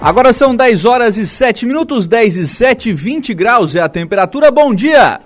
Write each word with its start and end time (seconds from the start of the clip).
Agora 0.00 0.32
são 0.32 0.56
10 0.56 0.86
horas 0.86 1.18
e 1.18 1.26
7 1.26 1.66
minutos, 1.66 2.08
10 2.08 2.38
e 2.38 2.48
7, 2.48 2.90
20 2.90 3.34
graus 3.34 3.74
é 3.74 3.82
a 3.82 3.88
temperatura. 3.88 4.50
Bom 4.50 4.74
dia! 4.74 5.20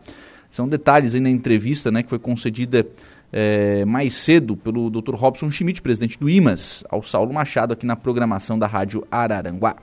São 0.51 0.69
detalhes 0.69 1.15
aí 1.15 1.21
na 1.21 1.31
entrevista 1.31 1.91
né, 1.91 2.03
que 2.03 2.09
foi 2.09 2.19
concedida 2.19 2.87
é, 3.33 3.85
mais 3.85 4.15
cedo 4.15 4.57
pelo 4.57 4.91
Dr. 4.91 5.15
Robson 5.15 5.51
Schmidt, 5.51 5.83
presidente 5.83 6.19
do 6.19 6.29
IMAS, 6.29 6.85
ao 6.89 7.03
Saulo 7.03 7.33
Machado, 7.33 7.75
aqui 7.75 7.85
na 7.85 7.97
programação 7.97 8.59
da 8.59 8.67
Rádio 8.67 9.07
Araranguá. 9.11 9.77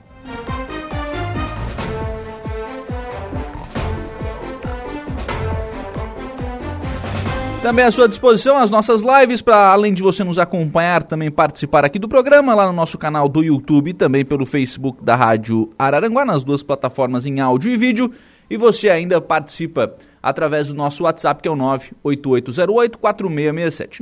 Também 7.62 7.84
à 7.84 7.90
sua 7.90 8.08
disposição 8.08 8.56
as 8.56 8.70
nossas 8.70 9.02
lives, 9.02 9.42
para 9.42 9.72
além 9.72 9.92
de 9.92 10.00
você 10.00 10.22
nos 10.22 10.38
acompanhar, 10.38 11.02
também 11.02 11.32
participar 11.32 11.84
aqui 11.84 11.98
do 11.98 12.08
programa, 12.08 12.54
lá 12.54 12.64
no 12.64 12.72
nosso 12.72 12.96
canal 12.96 13.28
do 13.28 13.42
YouTube 13.42 13.90
e 13.90 13.92
também 13.92 14.24
pelo 14.24 14.46
Facebook 14.46 15.02
da 15.02 15.16
Rádio 15.16 15.70
Araranguá, 15.76 16.24
nas 16.24 16.44
duas 16.44 16.62
plataformas 16.62 17.26
em 17.26 17.40
áudio 17.40 17.72
e 17.72 17.76
vídeo. 17.76 18.12
E 18.48 18.56
você 18.56 18.88
ainda 18.88 19.20
participa 19.20 19.92
através 20.26 20.66
do 20.66 20.74
nosso 20.74 21.04
WhatsApp, 21.04 21.40
que 21.40 21.48
é 21.48 21.52
o 21.52 21.56
98808-4667. 21.56 24.00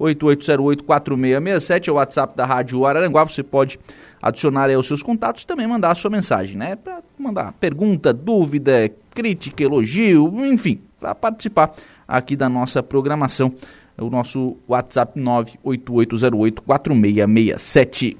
98808-4667 0.00 1.88
é 1.88 1.92
o 1.92 1.96
WhatsApp 1.96 2.34
da 2.34 2.46
Rádio 2.46 2.86
Araranguá. 2.86 3.22
Você 3.24 3.42
pode 3.42 3.78
adicionar 4.20 4.70
aí 4.70 4.76
os 4.76 4.86
seus 4.86 5.02
contatos 5.02 5.42
e 5.42 5.46
também 5.46 5.66
mandar 5.66 5.90
a 5.90 5.94
sua 5.94 6.10
mensagem, 6.10 6.56
né? 6.56 6.74
Para 6.74 7.02
mandar 7.18 7.52
pergunta, 7.60 8.14
dúvida, 8.14 8.90
crítica, 9.14 9.62
elogio, 9.62 10.32
enfim, 10.46 10.80
para 10.98 11.14
participar 11.14 11.74
aqui 12.08 12.34
da 12.34 12.48
nossa 12.48 12.82
programação. 12.82 13.52
O 13.98 14.08
nosso 14.08 14.56
WhatsApp 14.66 15.20
98808-4667. 15.20 18.16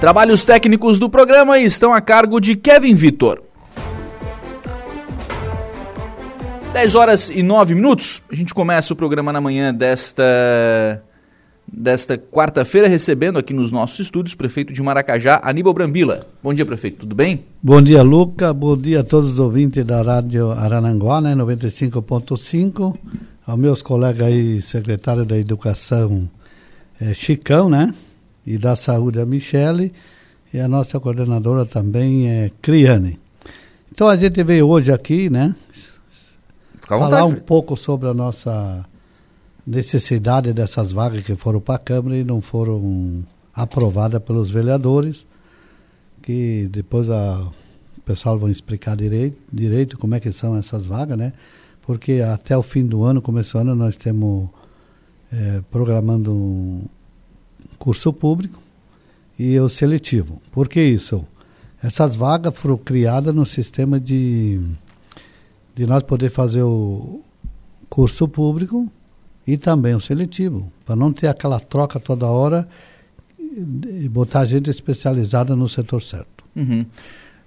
Trabalhos 0.00 0.44
técnicos 0.44 0.98
do 0.98 1.08
programa 1.08 1.60
estão 1.60 1.94
a 1.94 2.00
cargo 2.00 2.40
de 2.40 2.56
Kevin 2.56 2.94
Vitor. 2.94 3.42
10 6.72 6.94
horas 6.94 7.30
e 7.30 7.42
9 7.42 7.74
minutos, 7.74 8.22
a 8.30 8.34
gente 8.34 8.54
começa 8.54 8.92
o 8.92 8.96
programa 8.96 9.32
na 9.32 9.40
manhã 9.40 9.74
desta 9.74 11.02
desta 11.70 12.16
quarta-feira 12.16 12.88
recebendo 12.88 13.38
aqui 13.38 13.52
nos 13.52 13.70
nossos 13.70 13.98
estúdios 14.00 14.32
o 14.34 14.38
prefeito 14.38 14.72
de 14.72 14.82
Maracajá, 14.82 15.40
Aníbal 15.42 15.74
Brambila. 15.74 16.26
Bom 16.42 16.54
dia, 16.54 16.64
prefeito, 16.64 17.00
tudo 17.00 17.14
bem? 17.14 17.44
Bom 17.62 17.82
dia, 17.82 18.02
Luca. 18.02 18.54
Bom 18.54 18.76
dia 18.76 19.00
a 19.00 19.04
todos 19.04 19.32
os 19.32 19.40
ouvintes 19.40 19.84
da 19.84 20.00
Rádio 20.00 20.50
Arananguá, 20.52 21.20
né, 21.20 21.34
95.5. 21.34 22.96
Aos 23.46 23.58
meus 23.58 23.82
colegas 23.82 24.28
aí, 24.28 24.62
secretário 24.62 25.24
da 25.24 25.36
Educação, 25.36 26.28
é, 27.00 27.12
Chicão, 27.12 27.68
né? 27.68 27.94
E 28.46 28.56
da 28.56 28.76
Saúde, 28.76 29.20
a 29.20 29.26
Michele. 29.26 29.92
E 30.52 30.60
a 30.60 30.68
nossa 30.68 30.98
coordenadora 30.98 31.66
também 31.66 32.28
é 32.28 32.50
Criane. 32.62 33.18
Então 33.92 34.08
a 34.08 34.16
gente 34.16 34.42
veio 34.42 34.68
hoje 34.68 34.92
aqui, 34.92 35.28
né? 35.28 35.54
Fica 36.88 36.98
falar 36.98 37.26
um 37.26 37.34
pouco 37.34 37.76
sobre 37.76 38.08
a 38.08 38.14
nossa 38.14 38.82
necessidade 39.66 40.54
dessas 40.54 40.90
vagas 40.90 41.20
que 41.20 41.36
foram 41.36 41.60
para 41.60 41.74
a 41.74 41.78
Câmara 41.78 42.16
e 42.16 42.24
não 42.24 42.40
foram 42.40 43.22
aprovadas 43.54 44.22
pelos 44.22 44.50
vereadores, 44.50 45.26
que 46.22 46.66
depois 46.72 47.10
a, 47.10 47.46
o 47.98 48.00
pessoal 48.00 48.38
vai 48.38 48.50
explicar 48.50 48.96
direito, 48.96 49.36
direito 49.52 49.98
como 49.98 50.14
é 50.14 50.20
que 50.20 50.32
são 50.32 50.56
essas 50.56 50.86
vagas, 50.86 51.18
né? 51.18 51.34
Porque 51.82 52.22
até 52.22 52.56
o 52.56 52.62
fim 52.62 52.86
do 52.86 53.04
ano, 53.04 53.20
começo 53.20 53.52
do 53.52 53.60
ano, 53.60 53.74
nós 53.74 53.94
temos 53.98 54.48
é, 55.30 55.60
programando 55.70 56.32
um 56.32 56.86
curso 57.78 58.14
público 58.14 58.62
e 59.38 59.60
o 59.60 59.68
seletivo. 59.68 60.40
Por 60.50 60.66
que 60.66 60.80
isso? 60.80 61.22
Essas 61.82 62.16
vagas 62.16 62.56
foram 62.56 62.78
criadas 62.78 63.34
no 63.34 63.44
sistema 63.44 64.00
de 64.00 64.58
de 65.78 65.86
nós 65.86 66.02
poder 66.02 66.28
fazer 66.28 66.64
o 66.64 67.22
curso 67.88 68.26
público 68.26 68.90
e 69.46 69.56
também 69.56 69.94
o 69.94 70.00
seletivo, 70.00 70.72
para 70.84 70.96
não 70.96 71.12
ter 71.12 71.28
aquela 71.28 71.60
troca 71.60 72.00
toda 72.00 72.26
hora 72.26 72.68
e 73.38 74.08
botar 74.08 74.44
gente 74.44 74.68
especializada 74.68 75.54
no 75.54 75.68
setor 75.68 76.02
certo. 76.02 76.42
Uhum. 76.56 76.84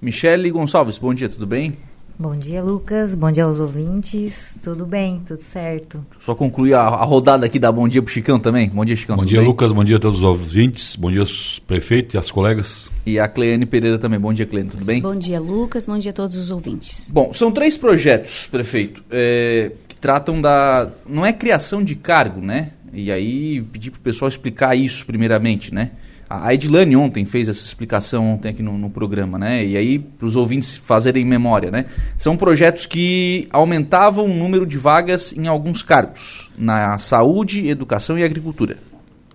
Michele 0.01 0.49
Gonçalves, 0.49 0.97
bom 0.97 1.13
dia, 1.13 1.27
tudo 1.27 1.45
bem? 1.45 1.75
Bom 2.17 2.35
dia, 2.35 2.61
Lucas. 2.61 3.15
Bom 3.15 3.31
dia 3.31 3.45
aos 3.45 3.59
ouvintes. 3.59 4.55
Tudo 4.63 4.85
bem, 4.85 5.21
tudo 5.27 5.41
certo. 5.41 6.05
Só 6.19 6.35
concluir 6.35 6.73
a, 6.73 6.81
a 6.81 7.03
rodada 7.03 7.45
aqui 7.45 7.57
da 7.57 7.71
Bom 7.71 7.87
Dia 7.87 8.01
pro 8.01 8.13
Chicão 8.13 8.39
também. 8.39 8.69
Bom 8.69 8.85
dia, 8.85 8.95
Chicão. 8.95 9.17
Bom 9.17 9.25
dia, 9.25 9.39
bem? 9.39 9.47
Lucas. 9.47 9.71
Bom 9.71 9.83
dia 9.83 9.97
a 9.97 9.99
todos 9.99 10.19
os 10.19 10.23
ouvintes. 10.23 10.95
Bom 10.95 11.09
dia 11.09 11.21
aos 11.21 11.59
prefeitos 11.59 12.13
e 12.13 12.17
às 12.17 12.29
colegas. 12.29 12.89
E 13.05 13.19
a 13.19 13.27
Cleane 13.27 13.65
Pereira 13.65 13.97
também. 13.97 14.19
Bom 14.19 14.31
dia, 14.31 14.45
Cleane. 14.45 14.69
Tudo 14.69 14.85
bem? 14.85 15.01
Bom 15.01 15.15
dia, 15.15 15.39
Lucas. 15.39 15.85
Bom 15.85 15.97
dia 15.97 16.11
a 16.11 16.13
todos 16.13 16.37
os 16.37 16.51
ouvintes. 16.51 17.11
Bom, 17.11 17.33
são 17.33 17.51
três 17.51 17.77
projetos, 17.77 18.47
prefeito, 18.47 19.03
é, 19.09 19.71
que 19.87 19.95
tratam 19.95 20.39
da. 20.39 20.91
Não 21.07 21.25
é 21.25 21.33
criação 21.33 21.83
de 21.83 21.95
cargo, 21.95 22.41
né? 22.41 22.71
E 22.93 23.11
aí 23.11 23.61
pedir 23.61 23.89
pro 23.91 24.01
pessoal 24.01 24.27
explicar 24.29 24.75
isso 24.75 25.05
primeiramente, 25.05 25.73
né? 25.73 25.91
A 26.33 26.53
Edilane 26.53 26.95
ontem 26.95 27.25
fez 27.25 27.49
essa 27.49 27.61
explicação 27.65 28.35
ontem 28.35 28.47
aqui 28.47 28.63
no, 28.63 28.77
no 28.77 28.89
programa, 28.89 29.37
né? 29.37 29.65
E 29.65 29.75
aí, 29.75 29.99
para 29.99 30.25
os 30.25 30.37
ouvintes 30.37 30.77
fazerem 30.77 31.25
memória, 31.25 31.69
né? 31.69 31.87
São 32.17 32.37
projetos 32.37 32.85
que 32.85 33.49
aumentavam 33.51 34.23
o 34.23 34.33
número 34.33 34.65
de 34.65 34.77
vagas 34.77 35.33
em 35.33 35.47
alguns 35.47 35.83
cargos, 35.83 36.49
na 36.57 36.97
saúde, 36.97 37.67
educação 37.67 38.17
e 38.17 38.23
agricultura. 38.23 38.77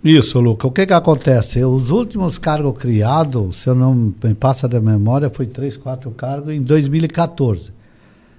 Isso, 0.03 0.41
Luca. 0.41 0.67
O 0.67 0.71
que 0.71 0.87
que 0.87 0.93
acontece? 0.95 1.62
Os 1.62 1.91
últimos 1.91 2.39
cargos 2.39 2.79
criados, 2.79 3.59
se 3.59 3.69
eu 3.69 3.75
não 3.75 3.95
me 3.95 4.34
passa 4.34 4.67
da 4.67 4.81
memória, 4.81 5.28
foi 5.28 5.45
três, 5.45 5.77
quatro 5.77 6.11
cargos 6.13 6.55
em 6.55 6.63
2014. 6.63 7.73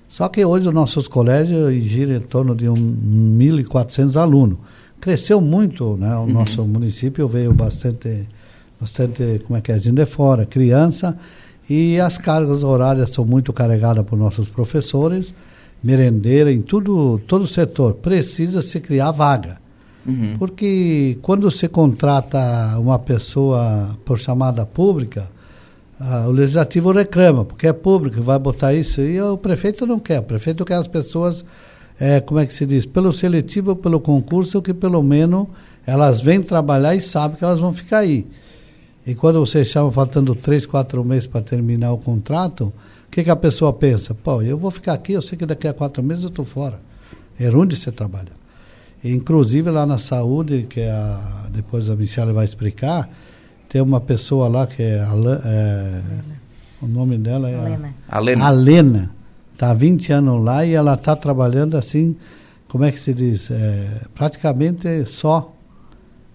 Só 0.10 0.28
que 0.30 0.44
hoje 0.44 0.68
os 0.68 0.74
nossos 0.74 1.08
colégios 1.08 1.76
giram 1.84 2.16
em 2.16 2.22
torno 2.22 2.56
de 2.56 2.68
um 2.68 2.76
1.400 2.76 4.16
alunos. 4.20 4.58
Cresceu 5.00 5.40
muito, 5.40 5.96
né? 5.96 6.16
O 6.16 6.22
uhum. 6.22 6.28
nosso 6.34 6.64
município 6.66 7.28
veio 7.28 7.54
bastante 7.54 8.26
bastante, 8.80 9.42
como 9.46 9.58
é 9.58 9.62
que 9.62 9.72
é, 9.72 9.80
gente 9.80 9.96
de 9.96 10.06
fora, 10.06 10.46
criança, 10.46 11.18
e 11.70 12.00
as 12.00 12.18
cargas 12.18 12.64
horárias 12.64 13.10
são 13.10 13.26
muito 13.26 13.52
carregadas 13.52 14.06
por 14.06 14.18
nossos 14.18 14.48
professores, 14.48 15.34
merendeira, 15.84 16.52
em 16.52 16.62
tudo, 16.62 17.20
todo 17.28 17.44
o 17.44 17.48
setor. 17.48 17.96
Precisa 17.96 18.62
se 18.62 18.80
criar 18.80 19.12
vaga. 19.12 19.60
Uhum. 20.06 20.36
Porque 20.40 21.18
quando 21.22 21.52
se 21.52 21.68
contrata 21.68 22.40
uma 22.80 22.98
pessoa 22.98 23.98
por 24.06 24.18
chamada 24.18 24.66
pública, 24.66 25.30
ah, 26.00 26.26
o 26.28 26.32
legislativo 26.32 26.92
reclama, 26.92 27.44
porque 27.44 27.68
é 27.68 27.74
público, 27.74 28.22
vai 28.22 28.40
botar 28.40 28.74
isso, 28.74 29.02
e 29.02 29.20
o 29.20 29.38
prefeito 29.38 29.86
não 29.86 30.00
quer. 30.00 30.20
O 30.20 30.24
prefeito 30.24 30.64
quer 30.64 30.76
as 30.76 30.88
pessoas, 30.88 31.44
é, 32.00 32.22
como 32.22 32.40
é 32.40 32.46
que 32.46 32.54
se 32.54 32.66
diz, 32.66 32.86
pelo 32.86 33.12
seletivo, 33.12 33.76
pelo 33.76 34.00
concurso, 34.00 34.62
que 34.62 34.74
pelo 34.74 35.04
menos 35.04 35.48
elas 35.86 36.22
vêm 36.22 36.42
trabalhar 36.42 36.96
e 36.96 37.02
sabem 37.02 37.38
que 37.38 37.44
elas 37.44 37.60
vão 37.60 37.74
ficar 37.74 38.00
aí. 38.00 38.28
E 39.08 39.16
quando 39.16 39.40
você 39.40 39.64
chama 39.64 39.90
faltando 39.90 40.36
três, 40.36 40.66
quatro 40.66 41.04
meses 41.04 41.26
para 41.26 41.42
terminar 41.42 41.94
o 41.94 41.98
contrato, 41.98 42.66
o 43.08 43.10
que, 43.10 43.24
que 43.24 43.30
a 43.30 43.36
pessoa 43.36 43.72
pensa? 43.72 44.14
Pô, 44.14 44.42
eu 44.42 44.58
vou 44.58 44.70
ficar 44.70 44.94
aqui, 44.94 45.14
eu 45.14 45.22
sei 45.22 45.38
que 45.38 45.46
daqui 45.46 45.68
a 45.68 45.74
quatro 45.74 46.04
meses 46.04 46.24
eu 46.24 46.30
estou 46.30 46.46
fora. 46.46 46.80
É 47.40 47.50
onde 47.50 47.76
você 47.76 47.92
trabalha. 47.92 48.32
E, 49.02 49.12
inclusive 49.14 49.72
lá 49.72 49.86
na 49.86 49.98
saúde, 49.98 50.68
que 50.70 50.82
é 50.82 50.92
a, 50.92 51.48
depois 51.52 51.90
a 51.90 51.96
Michelle 51.96 52.34
vai 52.34 52.44
explicar, 52.44 53.10
tem 53.70 53.82
uma 53.82 54.02
pessoa 54.02 54.50
lá 54.50 54.68
que 54.68 54.84
é, 54.84 55.00
a, 55.00 55.14
é 55.46 56.02
o 56.82 56.88
nome 56.88 57.18
dela 57.18 57.50
é 57.50 57.56
Alena. 57.56 57.96
A, 58.08 58.18
Alena. 58.18 58.46
Alena 58.46 59.18
Está 59.58 59.72
há 59.72 59.74
20 59.74 60.14
anos 60.14 60.44
lá 60.44 60.64
e 60.64 60.74
ela 60.74 60.94
está 60.94 61.16
trabalhando 61.16 61.78
assim, 61.78 62.16
como 62.68 62.84
é 62.84 62.92
que 62.92 63.00
se 63.00 63.12
diz? 63.12 63.50
É, 63.50 64.02
praticamente 64.14 65.04
só. 65.08 65.52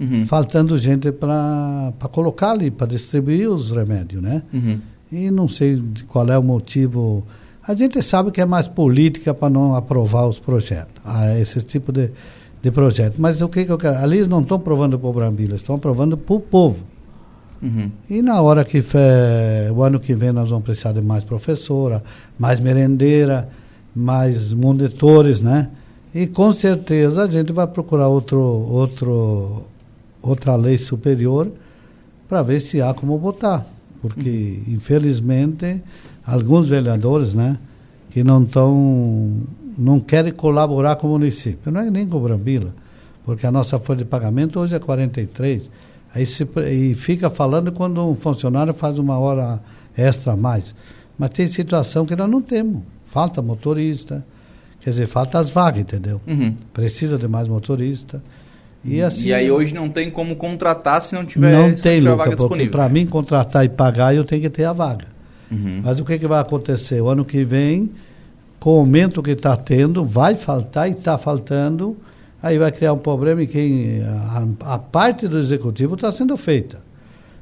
Uhum. 0.00 0.26
Faltando 0.26 0.76
gente 0.78 1.12
para 1.12 1.92
colocar 2.10 2.52
ali, 2.52 2.70
para 2.70 2.86
distribuir 2.88 3.48
os 3.50 3.70
remédios, 3.70 4.22
né? 4.22 4.42
Uhum. 4.52 4.78
E 5.12 5.30
não 5.30 5.46
sei 5.48 5.80
qual 6.08 6.26
é 6.28 6.36
o 6.38 6.42
motivo. 6.42 7.24
A 7.66 7.74
gente 7.74 8.02
sabe 8.02 8.30
que 8.30 8.40
é 8.40 8.44
mais 8.44 8.66
política 8.66 9.32
para 9.32 9.48
não 9.50 9.76
aprovar 9.76 10.26
os 10.26 10.38
projetos, 10.38 10.94
ah, 11.04 11.38
esse 11.38 11.60
tipo 11.62 11.92
de, 11.92 12.10
de 12.60 12.70
projeto. 12.70 13.20
Mas 13.20 13.40
o 13.40 13.48
que, 13.48 13.64
que 13.64 13.70
eu 13.70 13.78
quero? 13.78 13.98
Ali 13.98 14.16
eles 14.16 14.28
não 14.28 14.40
estão 14.40 14.56
aprovando 14.56 14.98
para 14.98 15.08
o 15.08 15.12
Brambila, 15.12 15.54
estão 15.54 15.76
aprovando 15.76 16.16
para 16.16 16.34
o 16.34 16.40
povo. 16.40 16.78
Uhum. 17.62 17.88
E 18.10 18.20
na 18.22 18.40
hora 18.42 18.64
que 18.64 18.82
fe- 18.82 18.98
o 19.72 19.82
ano 19.84 20.00
que 20.00 20.14
vem 20.14 20.32
nós 20.32 20.50
vamos 20.50 20.64
precisar 20.64 20.90
de 20.92 21.00
mais 21.00 21.22
professora, 21.22 22.02
mais 22.36 22.58
merendeira, 22.58 23.48
mais 23.94 24.52
monitores, 24.52 25.40
né? 25.40 25.68
E 26.12 26.26
com 26.26 26.52
certeza 26.52 27.22
a 27.22 27.28
gente 27.28 27.52
vai 27.52 27.66
procurar 27.66 28.08
outro, 28.08 28.40
outro, 28.40 29.62
outra 30.22 30.54
lei 30.56 30.78
superior 30.78 31.50
para 32.28 32.42
ver 32.42 32.60
se 32.60 32.80
há 32.80 32.94
como 32.94 33.19
botar. 33.19 33.66
Porque, 34.00 34.62
infelizmente, 34.66 35.82
alguns 36.24 36.69
vereadores, 36.69 37.34
né, 37.34 37.58
que 38.10 38.24
não 38.24 38.42
estão, 38.42 39.42
não 39.76 40.00
querem 40.00 40.32
colaborar 40.32 40.96
com 40.96 41.08
o 41.08 41.10
município. 41.10 41.70
Não 41.70 41.80
é 41.80 41.90
nem 41.90 42.06
com 42.06 42.16
o 42.16 42.20
Brambila, 42.20 42.74
porque 43.24 43.46
a 43.46 43.50
nossa 43.50 43.78
folha 43.78 43.98
de 43.98 44.04
pagamento 44.04 44.58
hoje 44.58 44.74
é 44.74 44.78
43. 44.78 45.70
Aí 46.14 46.26
se, 46.26 46.46
e 46.70 46.94
fica 46.94 47.30
falando 47.30 47.72
quando 47.72 48.06
um 48.06 48.14
funcionário 48.14 48.74
faz 48.74 48.98
uma 48.98 49.19
hora 49.19 49.60
extra 49.96 50.32
a 50.32 50.36
mais. 50.36 50.74
Mas 51.19 51.30
tem 51.30 51.46
situação 51.46 52.04
que 52.04 52.16
nós 52.16 52.28
não 52.28 52.42
temos. 52.42 52.82
Falta 53.06 53.40
motorista, 53.40 54.24
quer 54.80 54.90
dizer, 54.90 55.06
falta 55.06 55.38
as 55.38 55.50
vagas, 55.50 55.82
entendeu? 55.82 56.20
Uhum. 56.26 56.54
Precisa 56.72 57.16
de 57.16 57.28
mais 57.28 57.46
motorista. 57.46 58.22
E, 58.84 59.00
assim, 59.00 59.26
e 59.26 59.34
aí 59.34 59.50
hoje 59.50 59.73
não 59.73 59.88
tem 59.88 60.11
como 60.11 60.34
contratar 60.34 61.00
se 61.00 61.14
não 61.14 61.25
tiver, 61.25 61.52
não 61.52 61.73
tem, 61.75 61.99
tiver 61.99 62.11
Luca, 62.11 62.25
vaga 62.25 62.37
disponível. 62.37 62.73
para 62.73 62.88
mim 62.88 63.06
contratar 63.06 63.64
e 63.64 63.69
pagar 63.69 64.14
eu 64.14 64.25
tenho 64.25 64.43
que 64.43 64.50
ter 64.50 64.64
a 64.64 64.73
vaga. 64.73 65.06
Uhum. 65.50 65.82
Mas 65.84 66.00
o 66.00 66.05
que, 66.05 66.19
que 66.19 66.26
vai 66.26 66.40
acontecer? 66.40 67.00
O 67.00 67.08
ano 67.08 67.25
que 67.25 67.44
vem, 67.44 67.90
com 68.58 68.76
o 68.76 68.79
aumento 68.81 69.23
que 69.23 69.31
está 69.31 69.56
tendo, 69.56 70.05
vai 70.05 70.34
faltar 70.34 70.88
e 70.88 70.93
está 70.93 71.17
faltando, 71.17 71.96
aí 72.43 72.58
vai 72.58 72.73
criar 72.73 72.93
um 72.93 72.99
problema 72.99 73.43
e 73.43 73.46
quem 73.46 74.02
a, 74.02 74.75
a 74.75 74.79
parte 74.79 75.29
do 75.29 75.38
executivo 75.38 75.94
está 75.94 76.11
sendo 76.11 76.37
feita. 76.37 76.81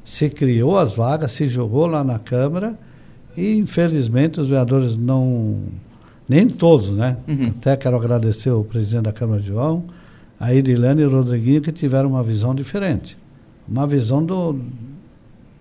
Se 0.05 0.29
criou 0.29 0.79
as 0.79 0.93
vagas, 0.93 1.33
se 1.33 1.49
jogou 1.49 1.87
lá 1.87 2.05
na 2.05 2.19
Câmara 2.19 2.75
e 3.37 3.57
infelizmente 3.57 4.41
os 4.41 4.49
vereadores 4.49 4.97
não, 4.97 5.59
nem 6.29 6.49
todos, 6.49 6.91
né? 6.91 7.17
Uhum. 7.27 7.53
Até 7.59 7.77
quero 7.77 7.97
agradecer 7.97 8.51
o 8.51 8.63
presidente 8.63 9.05
da 9.05 9.13
Câmara, 9.13 9.41
João, 9.41 9.85
a 10.41 10.55
Irilane 10.55 11.03
e 11.03 11.05
o 11.05 11.11
Rodriguinho, 11.11 11.61
que 11.61 11.71
tiveram 11.71 12.09
uma 12.09 12.23
visão 12.23 12.55
diferente. 12.55 13.15
Uma 13.69 13.87
visão 13.87 14.25
do, 14.25 14.59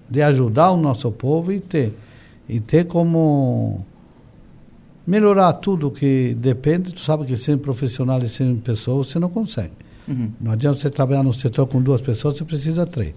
de 0.10 0.22
ajudar 0.22 0.72
o 0.72 0.78
nosso 0.78 1.12
povo 1.12 1.52
e 1.52 1.60
ter, 1.60 1.94
e 2.48 2.62
ter 2.62 2.86
como 2.86 3.86
melhorar 5.06 5.52
tudo 5.54 5.92
que 5.92 6.34
depende. 6.40 6.94
Tu 6.94 7.02
sabe 7.02 7.26
que 7.26 7.36
sem 7.36 7.58
profissional 7.58 8.24
e 8.24 8.30
sem 8.30 8.56
pessoas 8.56 9.08
você 9.08 9.20
não 9.20 9.30
consegue. 9.30 9.74
Uhum. 10.08 10.32
Não 10.40 10.54
adianta 10.54 10.80
você 10.80 10.90
trabalhar 10.90 11.24
no 11.24 11.34
setor 11.34 11.68
com 11.68 11.82
duas 11.82 12.00
pessoas, 12.00 12.38
você 12.38 12.46
precisa 12.46 12.86
três. 12.86 13.14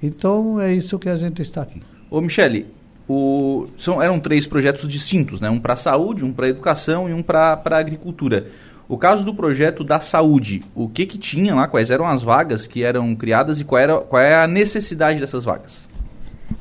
Então 0.00 0.60
é 0.60 0.72
isso 0.72 0.98
que 1.00 1.08
a 1.08 1.16
gente 1.16 1.42
está 1.42 1.62
aqui. 1.62 1.82
Ô 2.10 2.20
Michele, 2.20 2.66
o, 3.08 3.66
são, 3.76 4.00
eram 4.00 4.20
três 4.20 4.46
projetos 4.46 4.88
distintos, 4.88 5.40
né? 5.40 5.50
Um 5.50 5.58
para 5.58 5.74
saúde, 5.74 6.24
um 6.24 6.32
para 6.32 6.48
educação 6.48 7.08
e 7.08 7.12
um 7.12 7.22
para 7.22 7.60
agricultura. 7.72 8.46
O 8.92 8.98
caso 8.98 9.24
do 9.24 9.32
projeto 9.34 9.82
da 9.82 10.00
saúde, 10.00 10.62
o 10.74 10.86
que 10.86 11.06
que 11.06 11.16
tinha 11.16 11.54
lá, 11.54 11.66
quais 11.66 11.90
eram 11.90 12.06
as 12.06 12.22
vagas 12.22 12.66
que 12.66 12.82
eram 12.84 13.14
criadas 13.14 13.58
e 13.58 13.64
qual, 13.64 13.80
era, 13.80 13.96
qual 13.98 14.20
é 14.20 14.34
a 14.42 14.46
necessidade 14.46 15.18
dessas 15.18 15.44
vagas? 15.46 15.86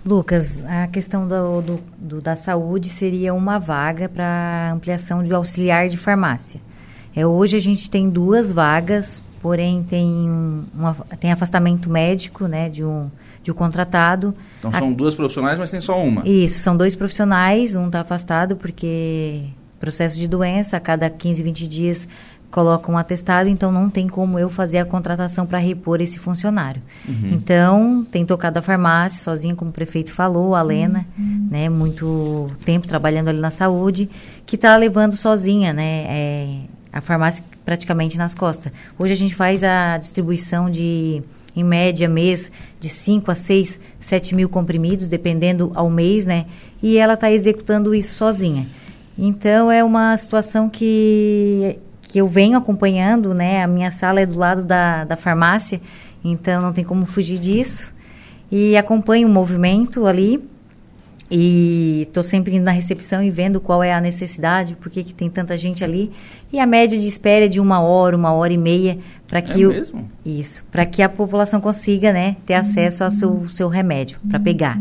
Lucas, 0.06 0.64
a 0.66 0.88
questão 0.88 1.28
do, 1.28 1.62
do- 1.62 1.80
do- 1.98 2.22
da 2.22 2.38
saúde 2.38 2.90
seria 2.90 3.34
uma 3.34 3.60
vaga 3.60 4.08
para 4.08 4.72
ampliação 4.74 5.22
de 5.22 5.34
auxiliar 5.34 5.90
de 5.90 5.98
farmácia. 5.98 6.62
É, 7.14 7.28
hoje 7.28 7.58
a 7.58 7.60
gente 7.60 7.90
tem 7.92 8.10
duas 8.10 8.50
vagas, 8.50 9.22
porém 9.42 9.84
tem, 9.84 10.08
um, 10.10 10.64
uma- 10.74 10.96
tem 11.20 11.34
afastamento 11.34 11.90
médico 11.90 12.48
né, 12.48 12.70
de, 12.70 12.82
um, 12.86 13.12
de 13.44 13.52
um 13.52 13.54
contratado. 13.54 14.34
Então 14.60 14.72
A- 14.72 14.80
são 14.80 14.94
duas 14.94 15.14
profissionais, 15.16 15.60
mas 15.60 15.70
tem 15.70 15.82
só 15.82 16.02
uma. 16.02 16.26
Isso, 16.26 16.60
são 16.62 16.78
dois 16.78 16.96
profissionais, 16.96 17.76
um 17.76 17.88
está 17.88 18.00
afastado 18.00 18.56
porque 18.56 19.44
processo 19.82 20.18
de 20.18 20.28
doença, 20.28 20.78
a 20.78 20.80
cada 20.80 21.10
15, 21.10 21.44
20 21.44 21.68
dias 21.68 22.08
coloca 22.52 22.92
um 22.92 22.98
atestado, 22.98 23.50
então 23.50 23.72
não 23.72 23.90
tem 23.90 24.08
como 24.08 24.38
eu 24.38 24.50
fazer 24.50 24.78
a 24.80 24.86
contratação 24.86 25.46
para 25.46 25.58
repor 25.58 26.02
esse 26.02 26.20
funcionário. 26.20 26.82
Então, 27.34 28.06
tem 28.12 28.26
tocado 28.26 28.60
a 28.60 28.62
farmácia 28.62 29.22
sozinha, 29.22 29.56
como 29.56 29.72
o 29.72 29.74
prefeito 29.74 30.12
falou, 30.12 30.54
a 30.54 30.62
Lena, 30.62 31.08
né, 31.50 31.70
muito 31.70 32.48
tempo 32.66 32.88
trabalhando 32.88 33.30
ali 33.30 33.40
na 33.40 33.50
saúde, 33.50 34.10
que 34.46 34.58
está 34.58 34.76
levando 34.76 35.16
sozinha, 35.16 35.72
né, 35.72 36.06
é, 36.10 36.58
a 36.92 37.00
farmácia 37.00 37.44
praticamente 37.64 38.18
nas 38.18 38.36
costas. 38.36 38.72
Hoje 39.00 39.14
a 39.14 39.18
gente 39.18 39.34
faz 39.34 39.64
a 39.64 39.98
distribuição 39.98 40.70
de 40.70 41.24
em 41.56 41.64
média, 41.64 42.08
mês, 42.08 42.52
de 42.80 42.88
5 42.90 43.30
a 43.30 43.36
6, 43.36 43.80
7 44.00 44.36
mil 44.36 44.48
comprimidos, 44.48 45.10
dependendo 45.10 45.72
ao 45.76 45.90
mês, 45.90 46.26
né? 46.26 46.46
E 46.82 46.98
ela 46.98 47.16
está 47.16 47.30
executando 47.30 47.94
isso 47.94 48.16
sozinha. 48.16 48.66
Então, 49.24 49.72
é 49.72 49.84
uma 49.84 50.18
situação 50.18 50.68
que, 50.68 51.78
que 52.02 52.18
eu 52.18 52.28
venho 52.28 52.58
acompanhando, 52.58 53.36
né? 53.36 53.64
A 53.64 53.68
minha 53.68 53.92
sala 53.92 54.20
é 54.20 54.26
do 54.26 54.36
lado 54.36 54.64
da, 54.64 55.04
da 55.04 55.16
farmácia, 55.16 55.80
então 56.26 56.60
não 56.60 56.74
tem 56.74 56.84
como 56.84 57.06
fugir 57.06 57.38
disso. 57.38 57.94
E 58.52 58.76
acompanho 58.76 59.28
o 59.28 59.32
movimento 59.32 60.08
ali, 60.08 60.44
e 61.34 62.02
estou 62.08 62.22
sempre 62.24 62.56
indo 62.56 62.66
na 62.66 62.72
recepção 62.72 63.24
e 63.24 63.32
vendo 63.32 63.62
qual 63.62 63.82
é 63.82 63.94
a 63.94 64.02
necessidade, 64.02 64.76
por 64.76 64.92
que 64.92 65.02
tem 65.14 65.30
tanta 65.30 65.58
gente 65.58 65.82
ali. 65.82 66.12
E 66.52 66.60
a 66.60 66.66
média 66.66 67.00
de 67.00 67.08
espera 67.08 67.46
é 67.46 67.48
de 67.48 67.62
uma 67.62 67.80
hora, 67.80 68.18
uma 68.18 68.34
hora 68.34 68.52
e 68.52 68.58
meia, 68.58 68.98
para 69.28 69.42
que 69.42 69.64
É 69.64 69.68
o, 69.68 69.70
mesmo? 69.70 70.10
isso, 70.26 70.62
para 70.70 70.86
que 70.86 71.02
a 71.02 71.08
população 71.08 71.62
consiga, 71.62 72.12
né, 72.12 72.36
ter 72.46 72.56
acesso 72.56 73.06
ao 73.06 73.12
seu, 73.12 73.48
seu 73.50 73.70
remédio 73.70 74.20
para 74.30 74.40
pegar. 74.40 74.78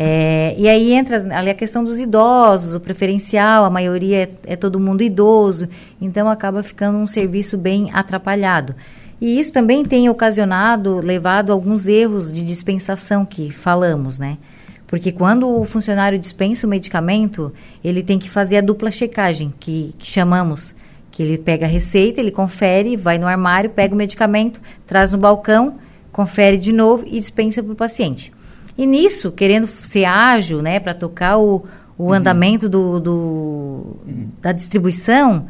É, 0.00 0.54
e 0.56 0.68
aí 0.68 0.92
entra 0.92 1.26
ali 1.36 1.50
a 1.50 1.54
questão 1.54 1.82
dos 1.82 1.98
idosos, 1.98 2.72
o 2.76 2.78
preferencial, 2.78 3.64
a 3.64 3.70
maioria 3.70 4.22
é, 4.46 4.52
é 4.52 4.54
todo 4.54 4.78
mundo 4.78 5.02
idoso, 5.02 5.68
então 6.00 6.30
acaba 6.30 6.62
ficando 6.62 6.98
um 6.98 7.06
serviço 7.06 7.58
bem 7.58 7.90
atrapalhado. 7.92 8.76
E 9.20 9.40
isso 9.40 9.52
também 9.52 9.84
tem 9.84 10.08
ocasionado, 10.08 11.00
levado 11.00 11.50
a 11.50 11.52
alguns 11.52 11.88
erros 11.88 12.32
de 12.32 12.42
dispensação 12.42 13.26
que 13.26 13.50
falamos, 13.50 14.20
né? 14.20 14.38
Porque 14.86 15.10
quando 15.10 15.48
o 15.48 15.64
funcionário 15.64 16.16
dispensa 16.16 16.64
o 16.64 16.70
medicamento, 16.70 17.52
ele 17.82 18.00
tem 18.00 18.20
que 18.20 18.30
fazer 18.30 18.58
a 18.58 18.60
dupla 18.60 18.92
checagem, 18.92 19.52
que, 19.58 19.96
que 19.98 20.06
chamamos. 20.06 20.76
Que 21.10 21.24
ele 21.24 21.38
pega 21.38 21.66
a 21.66 21.68
receita, 21.68 22.20
ele 22.20 22.30
confere, 22.30 22.96
vai 22.96 23.18
no 23.18 23.26
armário, 23.26 23.70
pega 23.70 23.92
o 23.94 23.98
medicamento, 23.98 24.60
traz 24.86 25.10
no 25.10 25.18
balcão, 25.18 25.74
confere 26.12 26.56
de 26.56 26.72
novo 26.72 27.04
e 27.04 27.18
dispensa 27.18 27.60
para 27.64 27.72
o 27.72 27.76
paciente. 27.76 28.32
E 28.78 28.86
nisso, 28.86 29.32
querendo 29.32 29.66
ser 29.66 30.04
ágil, 30.04 30.62
né, 30.62 30.78
para 30.78 30.94
tocar 30.94 31.36
o, 31.36 31.64
o 31.98 32.12
andamento 32.12 32.68
do, 32.68 33.00
do- 33.00 33.96
da 34.40 34.52
distribuição, 34.52 35.46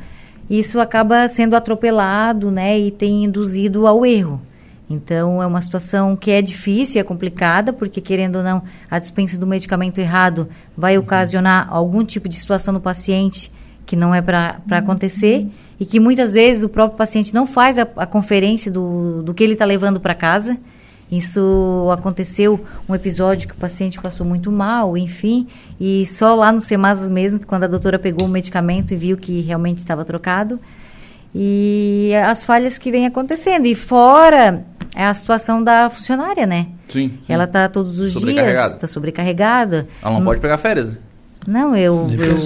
isso 0.48 0.80
acaba 0.80 1.28
sendo 1.28 1.54
atropelado, 1.54 2.50
né, 2.50 2.78
e 2.78 2.90
tem 2.90 3.24
induzido 3.24 3.86
ao 3.86 4.06
erro. 4.06 4.40
Então, 4.88 5.42
é 5.42 5.46
uma 5.46 5.60
situação 5.60 6.16
que 6.16 6.30
é 6.30 6.40
difícil 6.40 6.96
e 6.96 6.98
é 7.00 7.04
complicada, 7.04 7.70
porque, 7.74 8.00
querendo 8.00 8.36
ou 8.36 8.42
não, 8.42 8.62
a 8.90 8.98
dispensa 8.98 9.36
do 9.36 9.46
medicamento 9.46 9.98
errado 9.98 10.48
vai 10.74 10.96
ocasionar 10.96 11.68
algum 11.70 12.02
tipo 12.02 12.26
de 12.26 12.36
situação 12.36 12.72
no 12.72 12.80
paciente 12.80 13.52
que 13.84 13.94
não 13.94 14.14
é 14.14 14.22
para 14.22 14.58
acontecer 14.70 15.46
e 15.78 15.84
que 15.84 16.00
muitas 16.00 16.32
vezes 16.32 16.62
o 16.62 16.68
próprio 16.70 16.96
paciente 16.96 17.34
não 17.34 17.44
faz 17.44 17.78
a, 17.78 17.86
a 17.96 18.06
conferência 18.06 18.70
do, 18.70 19.22
do 19.22 19.34
que 19.34 19.44
ele 19.44 19.52
está 19.52 19.66
levando 19.66 20.00
para 20.00 20.14
casa. 20.14 20.56
Isso 21.10 21.88
aconteceu 21.90 22.64
um 22.88 22.94
episódio 22.94 23.48
que 23.48 23.54
o 23.54 23.56
paciente 23.56 24.00
passou 24.00 24.26
muito 24.26 24.52
mal, 24.52 24.96
enfim, 24.96 25.46
e 25.80 26.06
só 26.06 26.34
lá 26.34 26.52
no 26.52 26.60
Semasas 26.60 27.08
mesmo, 27.08 27.38
que 27.40 27.46
quando 27.46 27.64
a 27.64 27.66
doutora 27.66 27.98
pegou 27.98 28.28
o 28.28 28.30
medicamento 28.30 28.92
e 28.92 28.96
viu 28.96 29.16
que 29.16 29.40
realmente 29.40 29.78
estava 29.78 30.04
trocado, 30.04 30.60
e 31.34 32.10
as 32.26 32.44
falhas 32.44 32.78
que 32.78 32.90
vêm 32.90 33.06
acontecendo. 33.06 33.66
E 33.66 33.74
fora 33.74 34.64
é 34.94 35.04
a 35.04 35.14
situação 35.14 35.62
da 35.62 35.90
funcionária, 35.90 36.46
né? 36.46 36.68
Sim. 36.88 37.08
sim. 37.08 37.18
Ela 37.28 37.44
está 37.44 37.68
todos 37.68 38.00
os 38.00 38.12
dias, 38.12 38.72
está 38.72 38.86
sobrecarregada. 38.86 39.86
Ela 40.02 40.14
não 40.14 40.24
pode 40.24 40.40
pegar 40.40 40.58
férias. 40.58 40.96
Não, 41.46 41.74
eu. 41.76 42.10
Eu. 42.10 42.36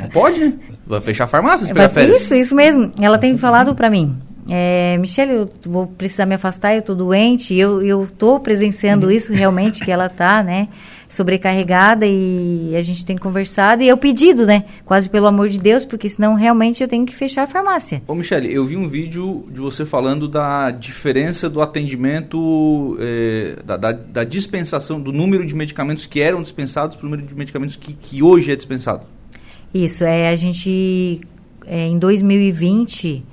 Não 0.00 0.08
pode, 0.08 0.40
né? 0.40 0.52
Vai 0.86 1.00
fechar 1.00 1.24
a 1.24 1.28
farmácia 1.28 1.66
se 1.66 1.72
pegar 1.72 1.88
férias. 1.88 2.22
Isso, 2.22 2.34
isso 2.34 2.54
mesmo. 2.54 2.90
Ela 3.00 3.18
tem 3.18 3.36
falado 3.36 3.74
para 3.74 3.90
mim. 3.90 4.16
É, 4.50 4.96
Michelle, 4.98 5.32
eu 5.32 5.50
vou 5.66 5.86
precisar 5.86 6.24
me 6.24 6.34
afastar, 6.34 6.72
eu 6.72 6.80
estou 6.80 6.96
doente, 6.96 7.54
eu 7.54 8.04
estou 8.04 8.40
presenciando 8.40 9.10
isso 9.10 9.30
realmente, 9.32 9.84
que 9.84 9.90
ela 9.90 10.06
está, 10.06 10.42
né, 10.42 10.68
sobrecarregada 11.06 12.06
e 12.06 12.74
a 12.74 12.80
gente 12.80 13.04
tem 13.04 13.16
conversado, 13.16 13.82
e 13.82 13.88
eu 13.88 13.96
pedido, 13.98 14.46
né, 14.46 14.64
quase 14.86 15.08
pelo 15.10 15.26
amor 15.26 15.50
de 15.50 15.58
Deus, 15.58 15.84
porque 15.84 16.08
senão 16.08 16.34
realmente 16.34 16.82
eu 16.82 16.88
tenho 16.88 17.04
que 17.04 17.14
fechar 17.14 17.42
a 17.42 17.46
farmácia. 17.46 18.02
Ô 18.06 18.14
Michelle, 18.14 18.50
eu 18.52 18.64
vi 18.64 18.76
um 18.76 18.88
vídeo 18.88 19.46
de 19.50 19.60
você 19.60 19.84
falando 19.84 20.26
da 20.26 20.70
diferença 20.70 21.50
do 21.50 21.60
atendimento, 21.60 22.96
eh, 23.00 23.56
da, 23.64 23.76
da, 23.76 23.92
da, 23.92 24.24
dispensação, 24.24 24.98
do 24.98 25.12
número 25.12 25.44
de 25.44 25.54
medicamentos 25.54 26.06
que 26.06 26.22
eram 26.22 26.40
dispensados 26.40 26.96
para 26.96 27.06
o 27.06 27.10
número 27.10 27.28
de 27.28 27.34
medicamentos 27.34 27.76
que, 27.76 27.92
que 27.92 28.22
hoje 28.22 28.50
é 28.50 28.56
dispensado. 28.56 29.04
Isso, 29.74 30.04
é, 30.04 30.30
a 30.30 30.36
gente, 30.36 31.20
é, 31.66 31.86
em 31.86 31.98
2020 31.98 33.24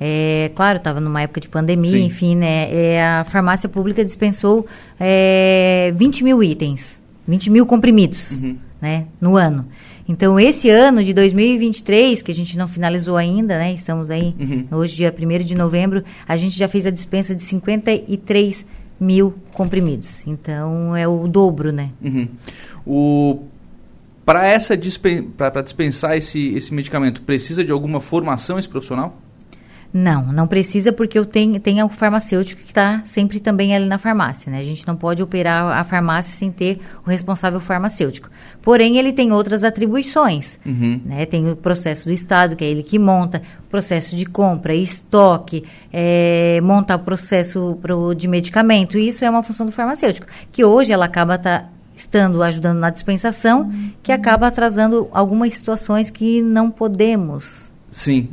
é, 0.00 0.50
claro, 0.54 0.78
estava 0.78 1.00
numa 1.00 1.22
época 1.22 1.40
de 1.40 1.48
pandemia, 1.48 1.92
Sim. 1.92 2.04
enfim, 2.04 2.36
né? 2.36 2.72
É, 2.72 3.02
a 3.02 3.24
farmácia 3.24 3.68
pública 3.68 4.04
dispensou 4.04 4.66
é, 4.98 5.92
20 5.96 6.24
mil 6.24 6.42
itens, 6.42 7.00
20 7.26 7.50
mil 7.50 7.66
comprimidos, 7.66 8.32
uhum. 8.32 8.56
né? 8.80 9.06
No 9.20 9.36
ano. 9.36 9.66
Então, 10.08 10.40
esse 10.40 10.70
ano 10.70 11.04
de 11.04 11.12
2023, 11.12 12.22
que 12.22 12.32
a 12.32 12.34
gente 12.34 12.56
não 12.56 12.66
finalizou 12.66 13.16
ainda, 13.16 13.58
né? 13.58 13.74
Estamos 13.74 14.08
aí, 14.08 14.34
uhum. 14.40 14.78
hoje, 14.78 14.96
dia 14.96 15.14
1 15.16 15.44
de 15.44 15.54
novembro, 15.54 16.02
a 16.26 16.36
gente 16.36 16.56
já 16.56 16.66
fez 16.66 16.86
a 16.86 16.90
dispensa 16.90 17.34
de 17.34 17.42
53 17.42 18.64
mil 18.98 19.34
comprimidos. 19.52 20.26
Então, 20.26 20.96
é 20.96 21.06
o 21.06 21.28
dobro, 21.28 21.72
né? 21.72 21.90
Uhum. 22.02 22.28
O 22.86 23.42
para 24.24 24.46
essa 24.46 24.76
dispen 24.76 25.22
para 25.22 25.62
dispensar 25.62 26.16
esse, 26.16 26.54
esse 26.54 26.74
medicamento, 26.74 27.22
precisa 27.22 27.64
de 27.64 27.72
alguma 27.72 27.98
formação 27.98 28.58
esse 28.58 28.68
profissional? 28.68 29.16
Não, 29.92 30.30
não 30.32 30.46
precisa 30.46 30.92
porque 30.92 31.18
eu 31.18 31.24
tenho, 31.24 31.58
tenho 31.58 31.86
o 31.86 31.88
farmacêutico 31.88 32.62
que 32.62 32.68
está 32.70 33.00
sempre 33.04 33.40
também 33.40 33.74
ali 33.74 33.86
na 33.86 33.98
farmácia, 33.98 34.52
né? 34.52 34.58
A 34.58 34.64
gente 34.64 34.86
não 34.86 34.94
pode 34.94 35.22
operar 35.22 35.78
a 35.78 35.82
farmácia 35.82 36.32
sem 36.34 36.52
ter 36.52 36.78
o 37.06 37.10
responsável 37.10 37.58
farmacêutico. 37.58 38.28
Porém, 38.60 38.98
ele 38.98 39.14
tem 39.14 39.32
outras 39.32 39.64
atribuições, 39.64 40.58
uhum. 40.66 41.00
né? 41.06 41.24
Tem 41.24 41.50
o 41.50 41.56
processo 41.56 42.04
do 42.04 42.12
Estado, 42.12 42.54
que 42.54 42.64
é 42.64 42.68
ele 42.68 42.82
que 42.82 42.98
monta, 42.98 43.40
processo 43.70 44.14
de 44.14 44.26
compra, 44.26 44.74
estoque, 44.74 45.64
é, 45.90 46.60
montar 46.62 46.96
o 46.96 47.00
processo 47.00 47.78
pro, 47.80 48.12
de 48.12 48.28
medicamento. 48.28 48.98
Isso 48.98 49.24
é 49.24 49.30
uma 49.30 49.42
função 49.42 49.64
do 49.64 49.72
farmacêutico, 49.72 50.26
que 50.52 50.62
hoje 50.66 50.92
ela 50.92 51.06
acaba 51.06 51.38
tá, 51.38 51.66
estando 51.96 52.42
ajudando 52.42 52.78
na 52.78 52.90
dispensação, 52.90 53.62
uhum. 53.62 53.90
que 54.02 54.12
acaba 54.12 54.48
atrasando 54.48 55.08
algumas 55.12 55.54
situações 55.54 56.10
que 56.10 56.42
não 56.42 56.70
podemos. 56.70 57.72
Sim. 57.90 58.28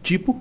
Tipo? 0.00 0.40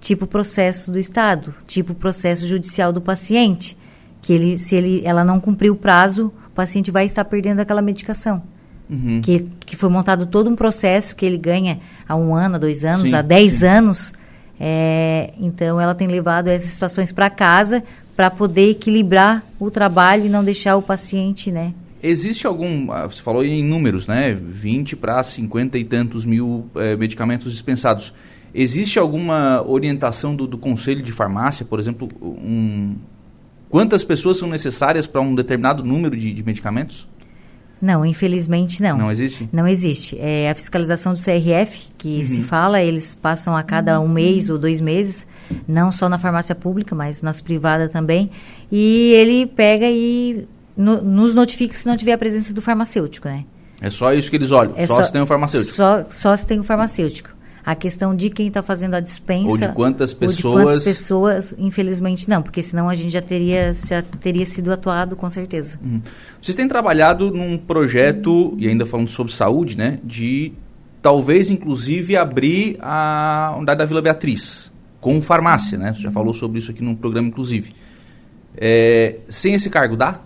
Tipo 0.00 0.26
processo 0.26 0.90
do 0.90 0.98
Estado, 0.98 1.54
tipo 1.66 1.94
processo 1.94 2.46
judicial 2.46 2.92
do 2.92 3.00
paciente, 3.00 3.76
que 4.22 4.32
ele, 4.32 4.58
se 4.58 4.74
ele, 4.74 5.02
ela 5.04 5.24
não 5.24 5.38
cumprir 5.38 5.70
o 5.70 5.76
prazo, 5.76 6.32
o 6.46 6.50
paciente 6.50 6.90
vai 6.90 7.04
estar 7.04 7.24
perdendo 7.24 7.60
aquela 7.60 7.82
medicação. 7.82 8.42
Uhum. 8.88 9.20
Que, 9.20 9.46
que 9.64 9.76
foi 9.76 9.88
montado 9.88 10.26
todo 10.26 10.50
um 10.50 10.56
processo 10.56 11.14
que 11.14 11.24
ele 11.24 11.38
ganha 11.38 11.78
há 12.08 12.16
um 12.16 12.34
ano, 12.34 12.56
há 12.56 12.58
dois 12.58 12.84
anos, 12.84 13.08
sim, 13.10 13.14
há 13.14 13.22
dez 13.22 13.54
sim. 13.54 13.66
anos. 13.66 14.12
É, 14.58 15.32
então, 15.38 15.80
ela 15.80 15.94
tem 15.94 16.08
levado 16.08 16.48
essas 16.48 16.70
situações 16.70 17.12
para 17.12 17.30
casa 17.30 17.82
para 18.16 18.30
poder 18.30 18.70
equilibrar 18.70 19.42
o 19.58 19.70
trabalho 19.70 20.26
e 20.26 20.28
não 20.28 20.44
deixar 20.44 20.76
o 20.76 20.82
paciente, 20.82 21.50
né? 21.50 21.72
Existe 22.02 22.46
algum, 22.46 22.90
ah, 22.90 23.06
você 23.06 23.22
falou 23.22 23.44
em 23.44 23.62
números, 23.62 24.06
né? 24.06 24.32
20 24.34 24.96
para 24.96 25.22
50 25.22 25.78
e 25.78 25.84
tantos 25.84 26.26
mil 26.26 26.68
é, 26.74 26.96
medicamentos 26.96 27.52
dispensados. 27.52 28.12
Existe 28.54 28.98
alguma 28.98 29.64
orientação 29.66 30.34
do, 30.34 30.46
do 30.46 30.58
Conselho 30.58 31.02
de 31.02 31.12
Farmácia, 31.12 31.64
por 31.64 31.78
exemplo, 31.78 32.08
um, 32.20 32.96
quantas 33.68 34.02
pessoas 34.02 34.38
são 34.38 34.48
necessárias 34.48 35.06
para 35.06 35.20
um 35.20 35.34
determinado 35.34 35.84
número 35.84 36.16
de, 36.16 36.32
de, 36.32 36.42
medicamentos? 36.42 37.08
Não, 37.80 38.04
infelizmente 38.04 38.82
não. 38.82 38.98
Não 38.98 39.10
existe? 39.10 39.48
Não 39.52 39.66
existe. 39.66 40.18
É 40.18 40.50
a 40.50 40.54
fiscalização 40.54 41.14
do 41.14 41.18
CRF, 41.18 41.88
que 41.96 42.18
uhum. 42.18 42.26
se 42.26 42.42
fala, 42.42 42.82
eles 42.82 43.14
passam 43.14 43.56
a 43.56 43.62
cada 43.62 43.98
um 44.00 44.08
mês 44.08 44.50
ou 44.50 44.58
dois 44.58 44.80
meses, 44.80 45.26
não 45.66 45.90
só 45.90 46.08
na 46.08 46.18
farmácia 46.18 46.54
pública, 46.54 46.94
mas 46.94 47.22
nas 47.22 47.40
privadas 47.40 47.90
também. 47.90 48.30
E 48.70 49.12
ele 49.14 49.46
pega 49.46 49.86
e 49.88 50.46
no, 50.76 51.00
nos 51.00 51.34
notifica 51.34 51.72
se 51.74 51.86
não 51.86 51.96
tiver 51.96 52.12
a 52.12 52.18
presença 52.18 52.52
do 52.52 52.60
farmacêutico, 52.60 53.28
né? 53.28 53.44
É 53.80 53.88
só 53.88 54.12
isso 54.12 54.28
que 54.28 54.36
eles 54.36 54.50
olham, 54.50 54.74
é 54.76 54.86
só, 54.86 54.96
só 54.96 55.04
se 55.04 55.12
tem 55.12 55.22
um 55.22 55.26
farmacêutico. 55.26 55.74
Só, 55.74 56.04
só 56.10 56.36
se 56.36 56.46
tem 56.46 56.60
um 56.60 56.62
farmacêutico. 56.62 57.30
A 57.70 57.76
questão 57.76 58.16
de 58.16 58.30
quem 58.30 58.48
está 58.48 58.64
fazendo 58.64 58.94
a 58.94 59.00
dispensa. 59.00 59.48
Ou 59.48 59.56
de 59.56 59.68
quantas 59.68 60.12
pessoas. 60.12 60.44
Ou 60.44 60.58
de 60.58 60.66
quantas 60.66 60.84
pessoas, 60.84 61.54
infelizmente 61.56 62.28
não, 62.28 62.42
porque 62.42 62.64
senão 62.64 62.88
a 62.88 62.96
gente 62.96 63.12
já 63.12 63.22
teria, 63.22 63.72
já 63.72 64.02
teria 64.02 64.44
sido 64.44 64.72
atuado 64.72 65.14
com 65.14 65.30
certeza. 65.30 65.78
Uhum. 65.80 66.02
Vocês 66.42 66.56
têm 66.56 66.66
trabalhado 66.66 67.30
num 67.30 67.56
projeto, 67.56 68.56
e 68.58 68.66
ainda 68.66 68.84
falando 68.84 69.08
sobre 69.08 69.32
saúde, 69.32 69.76
né? 69.76 70.00
De 70.02 70.52
talvez 71.00 71.48
inclusive 71.48 72.16
abrir 72.16 72.76
a 72.80 73.54
unidade 73.56 73.78
da 73.78 73.84
Vila 73.84 74.02
Beatriz, 74.02 74.72
com 75.00 75.20
farmácia, 75.20 75.78
né? 75.78 75.94
Você 75.94 76.00
já 76.00 76.10
falou 76.10 76.34
sobre 76.34 76.58
isso 76.58 76.72
aqui 76.72 76.82
no 76.82 76.96
programa, 76.96 77.28
inclusive. 77.28 77.72
É, 78.56 79.20
sem 79.28 79.54
esse 79.54 79.70
cargo, 79.70 79.96
dá? 79.96 80.18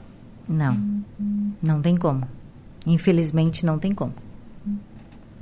Não, 0.48 0.80
não 1.62 1.82
tem 1.82 1.94
como. 1.94 2.26
Infelizmente 2.86 3.66
não 3.66 3.78
tem 3.78 3.92
como. 3.92 4.14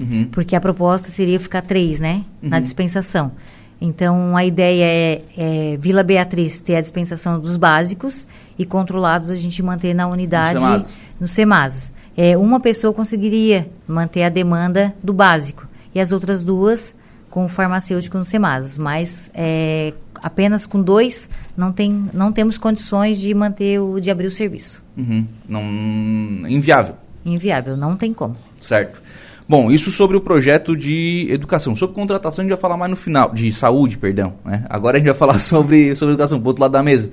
Uhum. 0.02 0.28
Porque 0.30 0.56
a 0.56 0.60
proposta 0.60 1.10
seria 1.10 1.38
ficar 1.38 1.62
três, 1.62 2.00
né? 2.00 2.24
Uhum. 2.42 2.48
Na 2.50 2.60
dispensação. 2.60 3.32
Então, 3.80 4.36
a 4.36 4.44
ideia 4.44 4.84
é, 4.84 5.22
é, 5.36 5.76
Vila 5.76 6.04
Beatriz 6.04 6.60
ter 6.60 6.76
a 6.76 6.80
dispensação 6.80 7.40
dos 7.40 7.56
básicos 7.56 8.24
e 8.56 8.64
controlados 8.64 9.28
a 9.28 9.34
gente 9.34 9.60
manter 9.60 9.92
na 9.92 10.06
unidade 10.06 10.86
no 11.18 11.26
CEMASs. 11.26 11.92
É, 12.16 12.38
uma 12.38 12.60
pessoa 12.60 12.92
conseguiria 12.92 13.68
manter 13.88 14.22
a 14.22 14.28
demanda 14.28 14.94
do 15.02 15.12
básico 15.12 15.66
e 15.92 15.98
as 15.98 16.12
outras 16.12 16.44
duas 16.44 16.94
com 17.28 17.44
o 17.44 17.48
farmacêutico 17.48 18.16
no 18.16 18.24
CEMASs. 18.24 18.78
Mas 18.78 19.32
é, 19.34 19.92
apenas 20.22 20.64
com 20.64 20.80
dois 20.80 21.28
não, 21.56 21.72
tem, 21.72 22.08
não 22.12 22.30
temos 22.30 22.56
condições 22.56 23.18
de 23.18 23.34
manter 23.34 23.80
o, 23.80 23.98
de 23.98 24.12
abrir 24.12 24.28
o 24.28 24.30
serviço. 24.30 24.80
Uhum. 24.96 25.26
Não, 25.48 25.60
inviável. 26.48 26.94
Inviável, 27.24 27.76
não 27.76 27.96
tem 27.96 28.14
como. 28.14 28.36
Certo. 28.58 29.01
Bom, 29.52 29.70
isso 29.70 29.92
sobre 29.92 30.16
o 30.16 30.20
projeto 30.22 30.74
de 30.74 31.26
educação. 31.28 31.76
Sobre 31.76 31.94
contratação 31.94 32.40
a 32.40 32.44
gente 32.44 32.54
vai 32.54 32.58
falar 32.58 32.78
mais 32.78 32.90
no 32.90 32.96
final, 32.96 33.34
de 33.34 33.52
saúde, 33.52 33.98
perdão. 33.98 34.32
Né? 34.42 34.64
Agora 34.66 34.96
a 34.96 34.98
gente 34.98 35.10
vai 35.10 35.14
falar 35.14 35.36
sobre, 35.38 35.94
sobre 35.94 36.14
educação, 36.14 36.40
pro 36.40 36.48
outro 36.48 36.62
lado 36.62 36.72
da 36.72 36.82
mesa. 36.82 37.10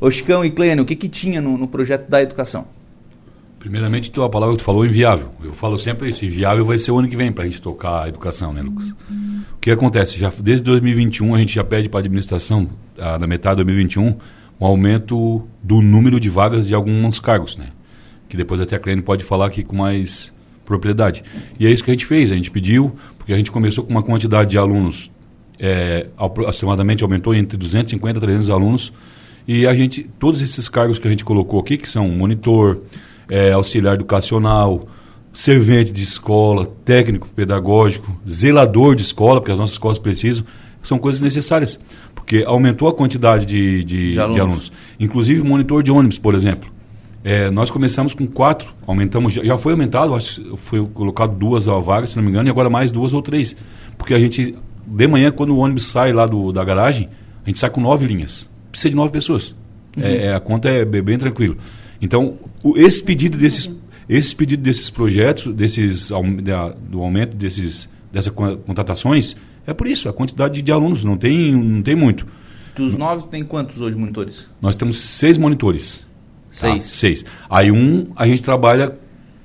Ô 0.00 0.10
Chicão 0.10 0.42
e 0.42 0.50
Clênia, 0.50 0.82
o 0.82 0.86
que, 0.86 0.96
que 0.96 1.06
tinha 1.06 1.38
no, 1.38 1.58
no 1.58 1.68
projeto 1.68 2.08
da 2.08 2.22
educação? 2.22 2.66
Primeiramente, 3.58 4.10
a 4.18 4.26
palavra 4.30 4.56
que 4.56 4.62
tu 4.62 4.64
falou, 4.64 4.86
inviável. 4.86 5.32
Eu 5.44 5.52
falo 5.52 5.76
sempre 5.76 6.08
isso, 6.08 6.24
inviável 6.24 6.64
vai 6.64 6.78
ser 6.78 6.92
o 6.92 6.98
ano 6.98 7.08
que 7.10 7.14
vem 7.14 7.30
para 7.30 7.44
a 7.44 7.46
gente 7.46 7.60
tocar 7.60 8.04
a 8.04 8.08
educação, 8.08 8.54
né, 8.54 8.62
Lucas? 8.62 8.88
O 8.88 9.58
que 9.60 9.70
acontece? 9.70 10.18
Já, 10.18 10.32
desde 10.42 10.64
2021 10.64 11.34
a 11.34 11.38
gente 11.40 11.54
já 11.54 11.62
pede 11.62 11.90
para 11.90 11.98
a 11.98 12.00
administração, 12.00 12.70
na 12.96 13.26
metade 13.26 13.56
de 13.56 13.64
2021, 13.64 14.16
um 14.58 14.64
aumento 14.64 15.46
do 15.62 15.82
número 15.82 16.18
de 16.18 16.30
vagas 16.30 16.68
de 16.68 16.74
alguns 16.74 17.20
cargos, 17.20 17.58
né? 17.58 17.66
Que 18.30 18.36
depois 18.38 18.62
até 18.62 18.76
a 18.76 18.78
Clênia 18.78 19.04
pode 19.04 19.24
falar 19.24 19.44
aqui 19.44 19.62
com 19.62 19.76
mais 19.76 20.31
propriedade. 20.72 21.22
E 21.58 21.66
é 21.66 21.70
isso 21.70 21.84
que 21.84 21.90
a 21.90 21.94
gente 21.94 22.06
fez, 22.06 22.32
a 22.32 22.34
gente 22.34 22.50
pediu, 22.50 22.96
porque 23.18 23.32
a 23.32 23.36
gente 23.36 23.50
começou 23.50 23.84
com 23.84 23.90
uma 23.90 24.02
quantidade 24.02 24.50
de 24.50 24.58
alunos, 24.58 25.10
é, 25.58 26.06
aproximadamente 26.16 27.02
aumentou 27.02 27.34
entre 27.34 27.56
250 27.56 28.18
e 28.18 28.20
300 28.20 28.50
alunos, 28.50 28.92
e 29.46 29.66
a 29.66 29.74
gente, 29.74 30.08
todos 30.18 30.40
esses 30.40 30.68
cargos 30.68 30.98
que 30.98 31.06
a 31.06 31.10
gente 31.10 31.24
colocou 31.24 31.60
aqui, 31.60 31.76
que 31.76 31.88
são 31.88 32.08
monitor, 32.08 32.82
é, 33.28 33.52
auxiliar 33.52 33.94
educacional, 33.94 34.88
servente 35.32 35.92
de 35.92 36.02
escola, 36.02 36.66
técnico 36.84 37.28
pedagógico, 37.28 38.18
zelador 38.28 38.94
de 38.94 39.02
escola, 39.02 39.40
porque 39.40 39.52
as 39.52 39.58
nossas 39.58 39.74
escolas 39.74 39.98
precisam, 39.98 40.44
são 40.82 40.98
coisas 40.98 41.20
necessárias, 41.20 41.78
porque 42.14 42.44
aumentou 42.46 42.88
a 42.88 42.94
quantidade 42.94 43.46
de, 43.46 43.84
de, 43.84 44.10
de, 44.12 44.20
alunos. 44.20 44.34
de 44.34 44.40
alunos. 44.40 44.72
Inclusive 44.98 45.42
monitor 45.42 45.82
de 45.82 45.90
ônibus, 45.90 46.18
por 46.18 46.34
exemplo. 46.34 46.71
É, 47.24 47.50
nós 47.50 47.70
começamos 47.70 48.14
com 48.14 48.26
quatro, 48.26 48.74
aumentamos, 48.86 49.34
já 49.34 49.56
foi 49.56 49.72
aumentado, 49.72 50.14
acho 50.14 50.40
que 50.40 50.56
foi 50.56 50.84
colocado 50.88 51.36
duas 51.36 51.66
vagas, 51.66 52.10
se 52.10 52.16
não 52.16 52.24
me 52.24 52.30
engano, 52.30 52.48
e 52.48 52.50
agora 52.50 52.68
mais 52.68 52.90
duas 52.90 53.12
ou 53.12 53.22
três. 53.22 53.54
Porque 53.96 54.12
a 54.12 54.18
gente, 54.18 54.56
de 54.84 55.06
manhã, 55.06 55.30
quando 55.30 55.50
o 55.50 55.58
ônibus 55.58 55.84
sai 55.86 56.12
lá 56.12 56.26
do, 56.26 56.52
da 56.52 56.64
garagem, 56.64 57.08
a 57.44 57.48
gente 57.48 57.58
sai 57.58 57.70
com 57.70 57.80
nove 57.80 58.06
linhas. 58.06 58.48
Precisa 58.70 58.90
de 58.90 58.96
nove 58.96 59.12
pessoas. 59.12 59.54
Uhum. 59.96 60.02
É, 60.02 60.26
é 60.26 60.34
a 60.34 60.40
conta 60.40 60.68
é 60.68 60.84
bem, 60.84 61.02
bem 61.02 61.18
tranquilo. 61.18 61.56
Então, 62.00 62.38
o, 62.62 62.76
esse 62.76 63.00
pedido 63.00 63.38
desses, 63.38 63.72
esse 64.08 64.34
pedido 64.34 64.62
desses 64.62 64.90
projetos, 64.90 65.54
desses, 65.54 66.10
da, 66.42 66.70
do 66.70 67.00
aumento 67.00 67.36
desses, 67.36 67.88
dessas 68.12 68.32
contratações, 68.32 69.36
é 69.64 69.72
por 69.72 69.86
isso, 69.86 70.08
a 70.08 70.12
quantidade 70.12 70.54
de, 70.54 70.62
de 70.62 70.72
alunos, 70.72 71.04
não 71.04 71.16
tem, 71.16 71.52
não 71.52 71.82
tem 71.82 71.94
muito. 71.94 72.26
Dos 72.74 72.96
nove, 72.96 73.28
tem 73.28 73.44
quantos 73.44 73.80
hoje 73.80 73.96
monitores? 73.96 74.50
Nós 74.60 74.74
temos 74.74 74.98
seis 74.98 75.38
monitores. 75.38 76.04
Seis. 76.52 76.90
Tá? 76.90 76.96
Seis. 76.98 77.24
Aí 77.50 77.72
um, 77.72 78.06
a 78.14 78.26
gente 78.26 78.42
trabalha 78.42 78.92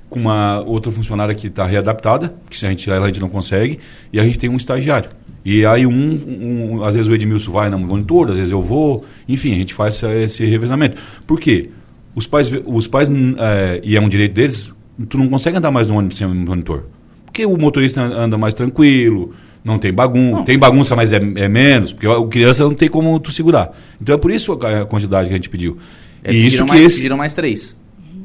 com 0.08 0.20
uma 0.20 0.60
outra 0.60 0.92
funcionária 0.92 1.34
que 1.34 1.48
está 1.48 1.66
readaptada, 1.66 2.34
que 2.48 2.56
se 2.56 2.64
a 2.64 2.70
gente 2.70 2.84
tirar 2.84 2.96
ela 2.96 3.06
a 3.06 3.08
gente 3.08 3.20
não 3.20 3.28
consegue, 3.28 3.80
e 4.12 4.20
a 4.20 4.24
gente 4.24 4.38
tem 4.38 4.48
um 4.48 4.56
estagiário. 4.56 5.10
E 5.44 5.64
aí 5.64 5.86
um, 5.86 5.90
um, 5.92 6.84
às 6.84 6.94
vezes 6.94 7.10
o 7.10 7.14
Edmilson 7.14 7.50
vai 7.50 7.70
na 7.70 7.78
monitor, 7.78 8.30
às 8.30 8.36
vezes 8.36 8.52
eu 8.52 8.62
vou, 8.62 9.04
enfim, 9.28 9.52
a 9.54 9.56
gente 9.56 9.74
faz 9.74 9.94
esse, 9.96 10.22
esse 10.22 10.46
revezamento. 10.46 11.00
Por 11.26 11.40
quê? 11.40 11.70
Os 12.14 12.26
pais, 12.26 12.50
os 12.66 12.86
pais 12.86 13.10
é, 13.10 13.80
e 13.82 13.96
é 13.96 14.00
um 14.00 14.08
direito 14.08 14.34
deles, 14.34 14.74
tu 15.08 15.16
não 15.18 15.28
consegue 15.28 15.56
andar 15.56 15.70
mais 15.70 15.88
no 15.88 15.96
ônibus 15.96 16.18
sem 16.18 16.26
monitor. 16.26 16.84
Porque 17.24 17.46
o 17.46 17.56
motorista 17.56 18.02
anda 18.02 18.36
mais 18.36 18.54
tranquilo, 18.54 19.32
não 19.64 19.78
tem 19.78 19.92
bagunça, 19.92 20.42
tem 20.44 20.58
bagunça, 20.58 20.96
mas 20.96 21.12
é, 21.12 21.16
é, 21.16 21.48
menos, 21.48 21.92
porque 21.92 22.06
a 22.06 22.26
criança 22.26 22.64
não 22.64 22.74
tem 22.74 22.88
como 22.88 23.18
tu 23.20 23.30
segurar. 23.30 23.70
Então 24.00 24.14
é 24.14 24.18
por 24.18 24.30
isso 24.30 24.52
a, 24.54 24.86
quantidade 24.86 25.28
que 25.28 25.34
a 25.34 25.36
gente 25.36 25.48
pediu. 25.48 25.78
É, 26.22 26.32
e 26.32 26.46
isso 26.46 26.64
que 26.64 26.68
mais, 26.68 26.84
esse, 26.84 26.96
pediram 26.96 27.16
mais 27.16 27.34
três. 27.34 27.76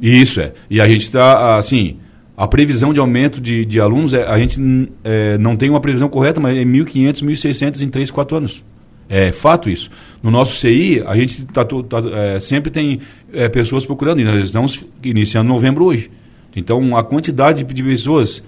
Isso 0.01 0.41
é. 0.41 0.53
E 0.69 0.81
a 0.81 0.87
gente 0.87 1.03
está, 1.03 1.57
assim, 1.57 1.97
a 2.35 2.47
previsão 2.47 2.93
de 2.93 2.99
aumento 2.99 3.39
de, 3.39 3.65
de 3.65 3.79
alunos, 3.79 4.13
é, 4.13 4.27
a 4.27 4.37
gente 4.37 4.59
é, 5.03 5.37
não 5.37 5.55
tem 5.55 5.69
uma 5.69 5.79
previsão 5.79 6.09
correta, 6.09 6.39
mas 6.39 6.57
é 6.57 6.63
1.500, 6.63 7.23
1.600 7.23 7.81
em 7.81 7.89
3, 7.89 8.11
4 8.11 8.37
anos. 8.37 8.63
É 9.07 9.31
fato 9.31 9.69
isso. 9.69 9.91
No 10.21 10.31
nosso 10.31 10.55
CI, 10.55 11.03
a 11.05 11.15
gente 11.15 11.45
tá, 11.45 11.63
tá, 11.63 11.77
é, 12.13 12.39
sempre 12.39 12.71
tem 12.71 13.01
é, 13.31 13.47
pessoas 13.49 13.85
procurando, 13.85 14.19
e 14.21 14.23
nós 14.23 14.43
estamos 14.43 14.85
iniciando 15.03 15.47
novembro 15.47 15.85
hoje. 15.85 16.09
Então, 16.55 16.95
a 16.95 17.03
quantidade 17.03 17.63
de 17.63 17.83
pessoas. 17.83 18.43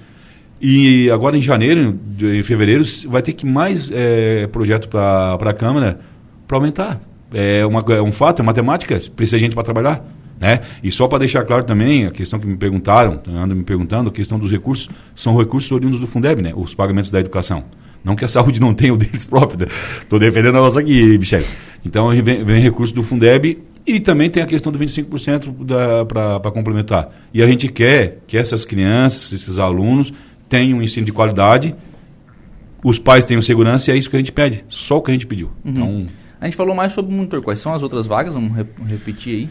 E 0.62 1.10
agora 1.12 1.38
em 1.38 1.42
janeiro, 1.42 2.00
em 2.20 2.42
fevereiro, 2.42 2.84
vai 3.08 3.22
ter 3.22 3.34
que 3.34 3.46
mais 3.46 3.92
é, 3.92 4.48
projeto 4.48 4.88
para 4.88 5.36
a 5.36 5.54
Câmara 5.54 6.00
para 6.48 6.58
aumentar. 6.58 7.02
É, 7.36 7.66
uma, 7.66 7.84
é 7.90 8.02
um 8.02 8.14
fato, 8.14 8.42
é 8.42 8.46
matemática, 8.46 8.98
precisa 9.16 9.38
de 9.38 9.44
gente 9.44 9.54
para 9.54 9.64
trabalhar. 9.64 10.06
Né? 10.40 10.62
E 10.82 10.92
só 10.92 11.08
para 11.08 11.20
deixar 11.20 11.44
claro 11.44 11.64
também, 11.64 12.06
a 12.06 12.12
questão 12.12 12.40
que 12.40 12.48
me 12.48 12.56
perguntaram, 12.56 13.22
andam 13.28 13.58
me 13.58 13.64
perguntando, 13.64 14.10
a 14.10 14.12
questão 14.12 14.40
dos 14.40 14.50
recursos, 14.50 14.90
são 15.14 15.38
recursos 15.38 15.72
oriundos 15.72 16.00
do 16.00 16.08
Fundeb, 16.08 16.42
né? 16.42 16.54
os 16.56 16.74
pagamentos 16.74 17.12
da 17.12 17.20
educação. 17.20 17.66
Não 18.04 18.16
que 18.16 18.24
a 18.24 18.28
saúde 18.30 18.60
não 18.60 18.74
tenha 18.74 18.94
o 18.94 18.98
deles 18.98 19.26
próprios, 19.26 19.70
estou 20.02 20.20
né? 20.20 20.26
defendendo 20.26 20.58
a 20.58 20.62
nossa 20.62 20.80
aqui, 20.80 21.18
Michel. 21.18 21.44
Então 21.86 22.10
vem, 22.10 22.44
vem 22.44 22.62
recurso 22.62 22.94
do 22.94 23.04
Fundeb 23.04 23.60
e 23.86 24.00
também 24.00 24.30
tem 24.30 24.42
a 24.42 24.46
questão 24.46 24.72
do 24.72 24.80
25% 24.80 26.08
para 26.08 26.52
complementar. 26.52 27.10
E 27.34 27.42
a 27.42 27.48
gente 27.48 27.68
quer 27.68 28.20
que 28.26 28.38
essas 28.38 28.66
crianças, 28.66 29.32
esses 29.32 29.60
alunos, 29.60 30.12
tenham 30.50 30.80
um 30.80 30.82
ensino 30.82 31.06
de 31.06 31.12
qualidade, 31.12 31.76
os 32.84 33.00
pais 33.00 33.26
tenham 33.26 33.42
segurança 33.42 33.90
e 33.90 33.94
é 33.94 33.98
isso 33.98 34.10
que 34.10 34.16
a 34.16 34.20
gente 34.20 34.32
pede, 34.32 34.66
só 34.68 34.98
o 34.98 35.02
que 35.02 35.12
a 35.12 35.14
gente 35.14 35.28
pediu. 35.28 35.52
Uhum. 35.64 35.72
Então, 35.72 36.08
a 36.40 36.46
gente 36.46 36.56
falou 36.56 36.76
mais 36.76 36.94
sobre 36.94 37.14
o 37.14 37.18
monitor. 37.18 37.42
Quais 37.42 37.60
são 37.60 37.74
as 37.74 37.84
outras 37.84 38.08
vagas? 38.08 38.34
Vamos 38.34 38.56
repetir 38.88 39.36
aí. 39.36 39.50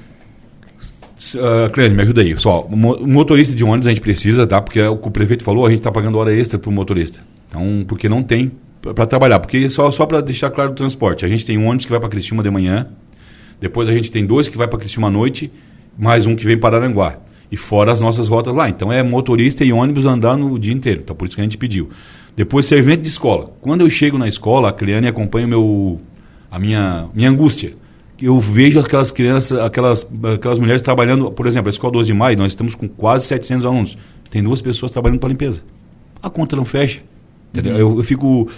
Uh, 1.36 1.72
Clênio, 1.72 1.96
me 1.96 2.02
ajuda 2.02 2.20
aí. 2.22 2.36
Só, 2.36 2.68
motorista 2.68 3.54
de 3.54 3.64
ônibus 3.64 3.86
a 3.86 3.90
gente 3.90 4.00
precisa, 4.00 4.46
tá? 4.46 4.60
Porque 4.60 4.80
é 4.80 4.88
o 4.88 4.96
que 4.96 5.08
o 5.08 5.10
prefeito 5.10 5.44
falou, 5.44 5.64
a 5.66 5.70
gente 5.70 5.78
está 5.78 5.90
pagando 5.90 6.18
hora 6.18 6.34
extra 6.34 6.58
para 6.58 6.68
o 6.68 6.72
motorista. 6.72 7.20
Então, 7.48 7.84
porque 7.86 8.08
não 8.08 8.22
tem 8.22 8.52
para 8.92 9.06
trabalhar. 9.06 9.38
Porque 9.38 9.70
só, 9.70 9.90
só 9.90 10.04
para 10.04 10.20
deixar 10.20 10.50
claro 10.50 10.72
o 10.72 10.74
transporte. 10.74 11.24
A 11.24 11.28
gente 11.28 11.46
tem 11.46 11.56
um 11.56 11.66
ônibus 11.66 11.86
que 11.86 11.90
vai 11.90 12.00
para 12.00 12.08
Cristina 12.08 12.42
de 12.42 12.50
manhã, 12.50 12.88
depois 13.60 13.88
a 13.88 13.94
gente 13.94 14.10
tem 14.10 14.26
dois 14.26 14.48
que 14.48 14.58
vai 14.58 14.68
para 14.68 14.78
Cristina 14.78 15.06
à 15.06 15.10
noite, 15.10 15.50
mais 15.96 16.26
um 16.26 16.34
que 16.34 16.44
vem 16.44 16.58
para 16.58 16.76
Aranguá. 16.76 17.18
E 17.50 17.56
fora 17.56 17.92
as 17.92 18.00
nossas 18.00 18.26
rotas 18.26 18.56
lá. 18.56 18.68
Então 18.68 18.92
é 18.92 19.02
motorista 19.02 19.64
e 19.64 19.72
ônibus 19.72 20.06
andando 20.06 20.52
o 20.52 20.58
dia 20.58 20.72
inteiro. 20.72 21.00
Então 21.04 21.14
por 21.14 21.26
isso 21.26 21.36
que 21.36 21.40
a 21.40 21.44
gente 21.44 21.56
pediu. 21.56 21.88
Depois 22.36 22.66
servente 22.66 23.02
de 23.02 23.08
escola. 23.08 23.54
Quando 23.60 23.82
eu 23.82 23.90
chego 23.90 24.18
na 24.18 24.26
escola, 24.26 24.70
a 24.70 24.72
Cliane 24.72 25.06
acompanha 25.06 25.46
o 25.46 25.48
meu, 25.48 26.00
a 26.54 26.58
minha, 26.58 27.08
minha 27.14 27.30
angústia 27.30 27.74
eu 28.20 28.38
vejo 28.38 28.78
aquelas 28.78 29.10
crianças, 29.10 29.58
aquelas, 29.58 30.08
aquelas 30.34 30.58
mulheres 30.58 30.80
trabalhando, 30.80 31.30
por 31.30 31.46
exemplo, 31.46 31.68
a 31.68 31.70
Escola 31.70 31.92
12 31.94 32.06
de 32.06 32.14
Maio, 32.14 32.38
nós 32.38 32.52
estamos 32.52 32.74
com 32.74 32.88
quase 32.88 33.26
700 33.26 33.66
alunos. 33.66 33.98
Tem 34.30 34.42
duas 34.42 34.62
pessoas 34.62 34.92
trabalhando 34.92 35.18
para 35.18 35.28
limpeza. 35.28 35.60
A 36.22 36.30
conta 36.30 36.56
não 36.56 36.64
fecha. 36.64 37.00
Uhum. 37.54 37.62
Eu, 37.64 37.98
eu, 37.98 38.04
fico, 38.04 38.48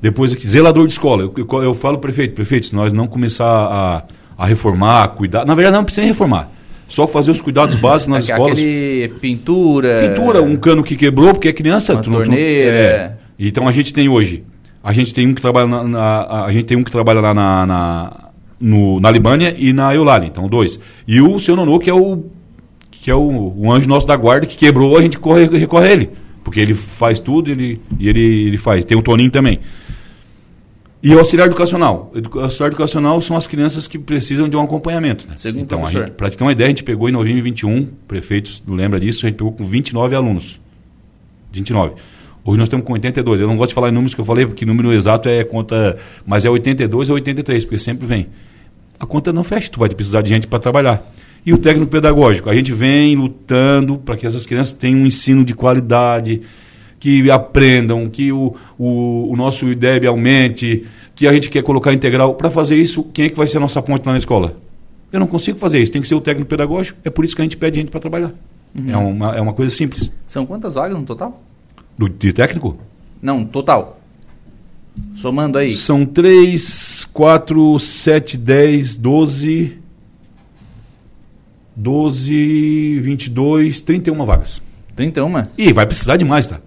depois 0.00 0.32
aqui, 0.32 0.46
zelador 0.46 0.86
de 0.86 0.92
escola. 0.92 1.22
Eu, 1.22 1.34
eu, 1.36 1.62
eu 1.62 1.74
falo, 1.74 1.98
prefeito, 1.98 2.34
prefeito, 2.34 2.66
se 2.66 2.74
nós 2.74 2.92
não 2.92 3.06
começar 3.06 3.46
a, 3.46 4.04
a 4.36 4.46
reformar, 4.46 5.04
a 5.04 5.08
cuidar, 5.08 5.44
na 5.44 5.54
verdade 5.54 5.76
não 5.76 5.84
precisa 5.84 6.02
nem 6.02 6.10
reformar. 6.10 6.50
Só 6.86 7.06
fazer 7.06 7.30
os 7.30 7.40
cuidados 7.40 7.76
básicos 7.80 8.12
nas 8.12 8.22
escolas. 8.22 8.52
Aquele 8.52 9.08
pintura. 9.20 10.08
Pintura, 10.08 10.42
um 10.42 10.56
cano 10.56 10.82
que 10.82 10.96
quebrou, 10.96 11.32
porque 11.32 11.48
é 11.48 11.52
criança. 11.52 11.94
Uma 11.94 12.02
tu, 12.02 12.10
torneira. 12.10 12.70
Tu, 12.70 13.42
é. 13.42 13.46
Então 13.46 13.66
a 13.66 13.72
gente 13.72 13.92
tem 13.92 14.08
hoje. 14.08 14.44
A 14.82 14.92
gente 14.92 15.12
tem 15.12 15.26
um 15.26 15.34
que 15.34 15.42
trabalha 15.42 15.66
na, 15.66 15.84
na 15.84 16.44
a 16.44 16.52
gente 16.52 16.64
tem 16.64 16.76
um 16.76 16.84
que 16.84 16.90
trabalha 16.90 17.20
lá 17.20 17.34
na, 17.34 17.66
na 17.66 18.28
no, 18.60 19.00
na 19.00 19.10
Libânia 19.10 19.54
e 19.56 19.72
na 19.72 19.94
Eulalia, 19.94 20.28
então 20.28 20.48
dois. 20.48 20.80
E 21.06 21.20
o 21.20 21.38
seu 21.38 21.54
Nonô, 21.56 21.78
que 21.78 21.90
é 21.90 21.94
o 21.94 22.24
que 22.90 23.10
é 23.10 23.14
o, 23.14 23.54
o, 23.56 23.72
anjo 23.72 23.88
nosso 23.88 24.06
da 24.06 24.16
guarda 24.16 24.46
que 24.46 24.56
quebrou, 24.56 24.96
a 24.96 25.02
gente 25.02 25.18
corre, 25.18 25.46
recorre 25.46 25.88
a 25.88 25.92
ele. 25.92 26.10
Porque 26.42 26.60
ele 26.60 26.74
faz 26.74 27.20
tudo 27.20 27.50
ele, 27.50 27.80
e 27.98 28.08
ele, 28.08 28.46
ele 28.46 28.56
faz. 28.56 28.84
Tem 28.84 28.96
o 28.96 29.02
Toninho 29.02 29.30
também. 29.30 29.60
E 31.00 31.14
o 31.14 31.18
auxiliar 31.18 31.46
educacional. 31.46 32.12
O 32.34 32.40
auxiliar 32.40 32.70
educacional 32.70 33.22
são 33.22 33.36
as 33.36 33.46
crianças 33.46 33.86
que 33.86 33.98
precisam 33.98 34.48
de 34.48 34.56
um 34.56 34.60
acompanhamento. 34.60 35.26
Né? 35.28 35.34
Segundo 35.36 35.62
então. 35.62 35.80
Para 36.16 36.30
ter 36.30 36.42
uma 36.42 36.50
ideia, 36.50 36.66
a 36.66 36.70
gente 36.70 36.82
pegou 36.82 37.08
em 37.08 37.12
2021, 37.12 37.86
prefeitos 38.08 38.62
não 38.66 38.74
lembra 38.74 38.98
disso, 38.98 39.24
a 39.24 39.28
gente 39.28 39.38
pegou 39.38 39.52
com 39.52 39.64
29 39.64 40.16
alunos. 40.16 40.60
29. 41.52 41.94
Hoje 42.48 42.58
nós 42.58 42.66
estamos 42.66 42.86
com 42.86 42.94
82. 42.94 43.42
Eu 43.42 43.46
não 43.46 43.56
gosto 43.58 43.68
de 43.68 43.74
falar 43.74 43.90
em 43.90 43.92
números 43.92 44.14
que 44.14 44.20
eu 44.20 44.24
falei, 44.24 44.46
porque 44.46 44.64
número 44.64 44.90
exato 44.92 45.28
é 45.28 45.44
conta, 45.44 45.98
mas 46.24 46.46
é 46.46 46.50
82 46.50 47.10
ou 47.10 47.14
83, 47.16 47.64
porque 47.64 47.78
sempre 47.78 48.06
vem 48.06 48.26
a 48.98 49.06
conta 49.06 49.32
não 49.32 49.44
fecha, 49.44 49.70
tu 49.70 49.78
vai 49.78 49.88
precisar 49.88 50.22
de 50.22 50.30
gente 50.30 50.46
para 50.46 50.58
trabalhar. 50.58 51.06
E 51.44 51.52
o 51.52 51.58
técnico 51.58 51.90
pedagógico, 51.90 52.48
a 52.50 52.54
gente 52.54 52.72
vem 52.72 53.14
lutando 53.14 53.98
para 53.98 54.16
que 54.16 54.26
essas 54.26 54.44
crianças 54.44 54.72
tenham 54.72 55.00
um 55.00 55.06
ensino 55.06 55.44
de 55.44 55.54
qualidade, 55.54 56.40
que 56.98 57.30
aprendam, 57.30 58.08
que 58.08 58.32
o, 58.32 58.56
o, 58.76 59.30
o 59.30 59.36
nosso 59.36 59.68
IDEB 59.68 60.06
aumente, 60.06 60.84
que 61.14 61.28
a 61.28 61.32
gente 61.32 61.48
quer 61.48 61.62
colocar 61.62 61.92
integral. 61.92 62.34
Para 62.34 62.50
fazer 62.50 62.76
isso, 62.76 63.04
quem 63.12 63.26
é 63.26 63.28
que 63.28 63.36
vai 63.36 63.46
ser 63.46 63.58
a 63.58 63.60
nossa 63.60 63.80
ponte 63.80 64.04
lá 64.04 64.12
na 64.12 64.18
escola? 64.18 64.56
Eu 65.12 65.20
não 65.20 65.26
consigo 65.26 65.58
fazer 65.58 65.78
isso, 65.78 65.92
tem 65.92 66.02
que 66.02 66.08
ser 66.08 66.16
o 66.16 66.20
técnico 66.20 66.50
pedagógico, 66.50 66.98
é 67.04 67.10
por 67.10 67.24
isso 67.24 67.36
que 67.36 67.42
a 67.42 67.44
gente 67.44 67.56
pede 67.56 67.78
gente 67.78 67.90
para 67.90 68.00
trabalhar. 68.00 68.32
Uhum. 68.74 68.90
É, 68.90 68.96
uma, 68.96 69.36
é 69.36 69.40
uma 69.40 69.52
coisa 69.52 69.74
simples. 69.74 70.10
São 70.26 70.44
quantas 70.44 70.74
vagas 70.74 70.98
no 70.98 71.04
total? 71.04 71.40
Do, 71.98 72.08
de 72.08 72.32
técnico? 72.32 72.78
Não, 73.20 73.44
total. 73.44 74.00
Somando 75.14 75.58
aí. 75.58 75.74
São 75.74 76.06
3, 76.06 77.04
4, 77.12 77.78
7, 77.78 78.36
10, 78.38 78.96
12. 78.96 79.78
12, 81.74 83.00
22, 83.00 83.80
31 83.80 84.24
vagas. 84.24 84.62
31? 84.96 85.32
E 85.56 85.72
vai 85.72 85.86
precisar 85.86 86.16
de 86.16 86.24
mais, 86.24 86.48
tá? 86.48 86.60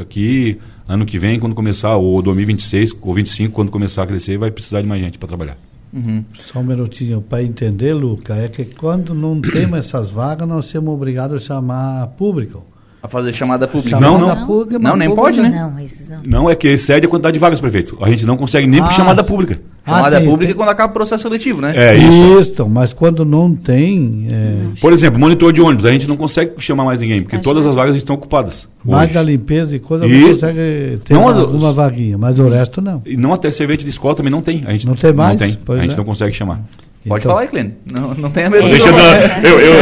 Aqui, 0.00 0.58
ano 0.88 1.06
que 1.06 1.18
vem, 1.18 1.38
quando 1.38 1.54
começar, 1.54 1.96
ou 1.96 2.20
2026, 2.20 2.96
ou 3.00 3.14
25, 3.14 3.54
quando 3.54 3.70
começar 3.70 4.02
a 4.02 4.06
crescer, 4.06 4.36
vai 4.36 4.50
precisar 4.50 4.82
de 4.82 4.88
mais 4.88 5.00
gente 5.00 5.18
para 5.18 5.28
trabalhar. 5.28 5.56
Uhum. 5.92 6.24
Só 6.38 6.58
um 6.58 6.64
minutinho, 6.64 7.22
para 7.22 7.42
entender, 7.44 7.94
Luca, 7.94 8.34
é 8.34 8.48
que 8.48 8.64
quando 8.64 9.14
não 9.14 9.40
temos 9.40 9.78
essas 9.86 10.10
vagas, 10.10 10.48
nós 10.48 10.66
somos 10.66 10.92
obrigados 10.92 11.42
a 11.42 11.46
chamar 11.46 12.08
público. 12.18 12.66
A 13.02 13.08
fazer 13.08 13.32
chamada 13.32 13.68
pública. 13.68 14.00
Não, 14.00 14.18
não. 14.18 14.28
Não, 14.28 14.46
pública, 14.46 14.78
não 14.78 14.96
nem 14.96 15.08
pública. 15.08 15.26
pode, 15.26 15.40
né? 15.40 15.50
Não, 15.50 16.16
não. 16.16 16.22
não, 16.42 16.50
é 16.50 16.56
que 16.56 16.66
excede 16.68 17.06
a 17.06 17.08
quantidade 17.08 17.34
de 17.34 17.38
vagas, 17.38 17.60
prefeito. 17.60 17.96
A 18.00 18.08
gente 18.08 18.26
não 18.26 18.36
consegue 18.36 18.66
nem 18.66 18.80
ah, 18.80 18.84
por 18.84 18.92
chamada 18.92 19.22
pública. 19.22 19.60
Chamada 19.86 20.16
ah, 20.16 20.20
tem, 20.20 20.28
pública 20.28 20.52
tem. 20.52 20.56
quando 20.56 20.68
acaba 20.70 20.90
o 20.90 20.94
processo 20.94 21.22
seletivo, 21.22 21.60
né? 21.60 21.72
É 21.76 21.94
isso. 21.94 22.40
Isso, 22.40 22.68
mas 22.68 22.92
quando 22.92 23.24
não 23.24 23.54
tem. 23.54 24.26
É... 24.28 24.80
Por 24.80 24.92
exemplo, 24.92 25.20
monitor 25.20 25.52
de 25.52 25.60
ônibus, 25.60 25.86
a 25.86 25.92
gente 25.92 26.08
não 26.08 26.16
consegue 26.16 26.54
chamar 26.58 26.84
mais 26.84 27.00
ninguém, 27.00 27.22
porque 27.22 27.38
todas 27.38 27.66
as 27.66 27.74
vagas 27.74 27.94
estão 27.94 28.16
ocupadas. 28.16 28.66
Mais 28.84 29.12
da 29.12 29.22
limpeza 29.22 29.76
e 29.76 29.78
coisa, 29.78 30.06
e... 30.06 30.20
não 30.20 30.28
consegue 30.30 30.98
ter 31.04 31.14
não, 31.14 31.28
alguma 31.28 31.72
vaguinha, 31.72 32.18
mas 32.18 32.38
o 32.38 32.48
resto 32.48 32.80
não. 32.80 33.02
E 33.06 33.16
não 33.16 33.32
até 33.32 33.50
servente 33.50 33.84
de 33.84 33.90
escola 33.90 34.14
também 34.14 34.32
não 34.32 34.42
tem. 34.42 34.64
A 34.66 34.72
gente 34.72 34.86
não 34.86 34.94
tem 34.94 35.12
mais? 35.12 35.40
Não 35.40 35.48
tem. 35.48 35.76
a 35.76 35.80
gente 35.80 35.94
é. 35.94 35.96
não 35.96 36.04
consegue 36.04 36.32
chamar. 36.32 36.60
Pode 37.06 37.22
então, 37.22 37.30
falar 37.30 37.42
aí, 37.42 37.48
Clênio. 37.48 37.74
Não, 37.90 38.14
não 38.14 38.30
tenha 38.30 38.50
medo. 38.50 38.68
Deixa 38.68 38.88
eu, 38.88 38.94
eu, 39.50 39.60
eu, 39.60 39.74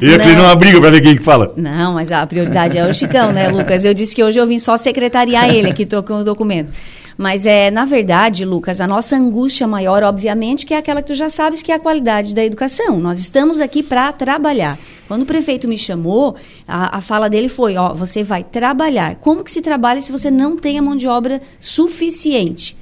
eu, 0.00 0.10
eu 0.10 0.18
Clênio 0.20 0.44
uma 0.44 0.54
briga 0.54 0.80
para 0.80 0.90
ver 0.90 1.00
quem 1.00 1.16
que 1.16 1.22
fala. 1.22 1.52
Não, 1.56 1.94
mas 1.94 2.12
a 2.12 2.26
prioridade 2.26 2.78
é 2.78 2.86
o 2.86 2.94
Chicão, 2.94 3.32
né, 3.32 3.48
Lucas? 3.48 3.84
Eu 3.84 3.92
disse 3.92 4.14
que 4.14 4.22
hoje 4.22 4.38
eu 4.38 4.46
vim 4.46 4.58
só 4.58 4.76
secretariar 4.76 5.52
ele 5.52 5.70
aqui, 5.70 5.84
tô 5.84 6.02
com 6.02 6.14
o 6.14 6.24
documento. 6.24 6.70
Mas 7.18 7.46
é, 7.46 7.70
na 7.70 7.84
verdade, 7.84 8.44
Lucas, 8.44 8.80
a 8.80 8.86
nossa 8.86 9.16
angústia 9.16 9.66
maior, 9.66 10.02
obviamente, 10.02 10.66
que 10.66 10.74
é 10.74 10.78
aquela 10.78 11.00
que 11.00 11.08
tu 11.08 11.14
já 11.14 11.30
sabes, 11.30 11.62
que 11.62 11.72
é 11.72 11.74
a 11.74 11.80
qualidade 11.80 12.34
da 12.34 12.44
educação. 12.44 12.98
Nós 13.00 13.18
estamos 13.18 13.58
aqui 13.58 13.82
para 13.82 14.12
trabalhar. 14.12 14.78
Quando 15.08 15.22
o 15.22 15.26
prefeito 15.26 15.66
me 15.66 15.78
chamou, 15.78 16.36
a, 16.68 16.98
a 16.98 17.00
fala 17.00 17.30
dele 17.30 17.48
foi: 17.48 17.76
ó, 17.76 17.94
você 17.94 18.22
vai 18.22 18.44
trabalhar. 18.44 19.16
Como 19.16 19.42
que 19.42 19.50
se 19.50 19.62
trabalha 19.62 20.00
se 20.00 20.12
você 20.12 20.30
não 20.30 20.56
tem 20.56 20.78
a 20.78 20.82
mão 20.82 20.94
de 20.94 21.08
obra 21.08 21.40
suficiente? 21.58 22.76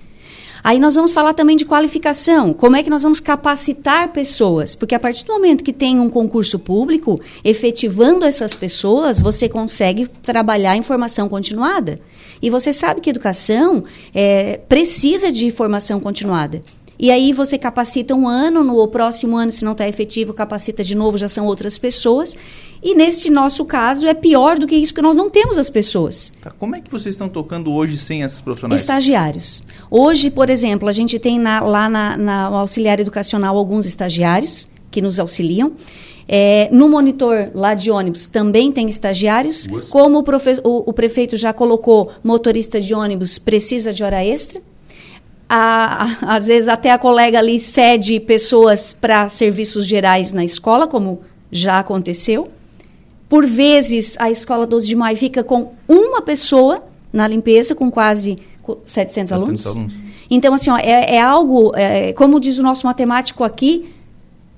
Aí 0.65 0.79
nós 0.79 0.95
vamos 0.95 1.13
falar 1.13 1.35
também 1.35 1.57
de 1.57 1.67
qualificação. 1.67 2.55
Como 2.55 2.75
é 2.75 2.83
que 2.83 2.89
nós 2.89 3.03
vamos 3.03 3.21
capacitar 3.21 4.09
pessoas? 4.15 4.75
Porque 4.75 4.95
a 4.95 4.99
partir 4.99 5.27
do 5.27 5.35
momento 5.35 5.63
que 5.63 5.75
tem 5.75 6.01
um 6.01 6.09
concurso 6.09 6.59
público, 6.59 7.21
efetivando 7.45 8.25
essas 8.25 8.55
pessoas, 8.55 9.21
você 9.21 9.47
consegue 9.47 10.09
trabalhar 10.23 10.75
em 10.75 10.81
formação 10.81 11.29
continuada. 11.29 12.01
E 12.41 12.49
você 12.49 12.73
sabe 12.73 13.03
que 13.03 13.11
educação 13.11 13.85
é, 14.15 14.57
precisa 14.67 15.31
de 15.31 15.51
formação 15.51 16.01
continuada. 16.01 16.63
E 16.99 17.11
aí 17.11 17.33
você 17.33 17.59
capacita 17.59 18.15
um 18.15 18.29
ano, 18.29 18.63
no 18.63 18.87
próximo 18.89 19.37
ano, 19.37 19.51
se 19.51 19.65
não 19.65 19.73
está 19.73 19.89
efetivo, 19.89 20.33
capacita 20.33 20.85
de 20.85 20.95
novo, 20.95 21.19
já 21.19 21.29
são 21.29 21.47
outras 21.47 21.77
pessoas. 21.77 22.37
E 22.83 22.95
nesse 22.95 23.31
nosso 23.31 23.65
caso 23.65 24.07
é 24.07 24.15
pior 24.15 24.59
do 24.59 24.67
que 24.67 24.77
isso, 24.77 24.93
porque 24.93 25.03
nós 25.03 25.17
não 25.17 25.31
temos 25.31 25.57
as 25.57 25.71
pessoas. 25.71 26.33
Tá, 26.41 26.51
como 26.51 26.77
é 26.77 26.81
que 26.81 26.91
vocês 26.91 27.15
estão 27.15 27.29
tocando 27.29 27.73
hoje 27.73 27.97
sem 27.97 28.23
esses 28.23 28.41
profissionais? 28.41 28.81
Estagiários. 28.81 29.63
Hoje, 29.91 30.31
por 30.31 30.51
exemplo, 30.51 30.89
a 30.89 30.93
gente 30.93 31.19
tem 31.19 31.39
na, 31.39 31.61
lá 31.61 31.89
na, 31.89 32.17
na 32.17 32.43
auxiliar 32.45 33.01
educacional 33.01 33.57
alguns 33.57 33.87
estagiários 33.87 34.69
que 34.91 35.01
nos 35.01 35.19
auxiliam. 35.19 35.73
É, 36.27 36.69
no 36.73 36.89
monitor 36.89 37.51
lá 37.55 37.75
de 37.75 37.91
ônibus 37.91 38.27
também 38.27 38.73
tem 38.73 38.89
estagiários. 38.89 39.67
Como 39.91 40.19
o, 40.19 40.23
profe, 40.23 40.61
o, 40.63 40.89
o, 40.91 40.93
prefeito 40.93 41.37
já 41.37 41.53
colocou, 41.53 42.11
motorista 42.23 42.81
de 42.81 42.95
ônibus 42.95 43.39
precisa 43.39 43.93
de 43.93 44.03
hora 44.03 44.25
extra. 44.25 44.63
A, 45.49 46.07
às 46.23 46.47
vezes 46.47 46.69
até 46.69 46.91
a 46.91 46.99
colega 46.99 47.39
ali 47.39 47.61
cede 47.61 48.19
pessoas 48.19 48.93
para 48.93 49.29
serviços 49.29 49.87
gerais 49.87 50.33
na 50.33 50.45
escola, 50.45 50.87
como 50.87 51.21
já 51.51 51.79
aconteceu. 51.79 52.49
Por 53.29 53.47
vezes, 53.47 54.17
a 54.19 54.31
escola 54.31 54.67
12 54.67 54.87
de 54.87 54.97
maio 54.97 55.17
fica 55.17 55.43
com 55.43 55.73
uma 55.89 56.23
pessoa 56.23 56.85
na 57.13 57.27
limpeza, 57.27 57.75
com 57.75 57.91
quase 57.91 58.39
700, 58.85 58.91
700 58.91 59.33
alunos. 59.33 59.67
alunos. 59.67 59.95
Então, 60.31 60.55
assim, 60.55 60.71
ó, 60.71 60.77
é, 60.77 61.17
é 61.17 61.21
algo, 61.21 61.73
é, 61.75 62.13
como 62.13 62.41
diz 62.41 62.59
o 62.59 62.63
nosso 62.63 62.87
matemático 62.87 63.45
aqui, 63.45 63.94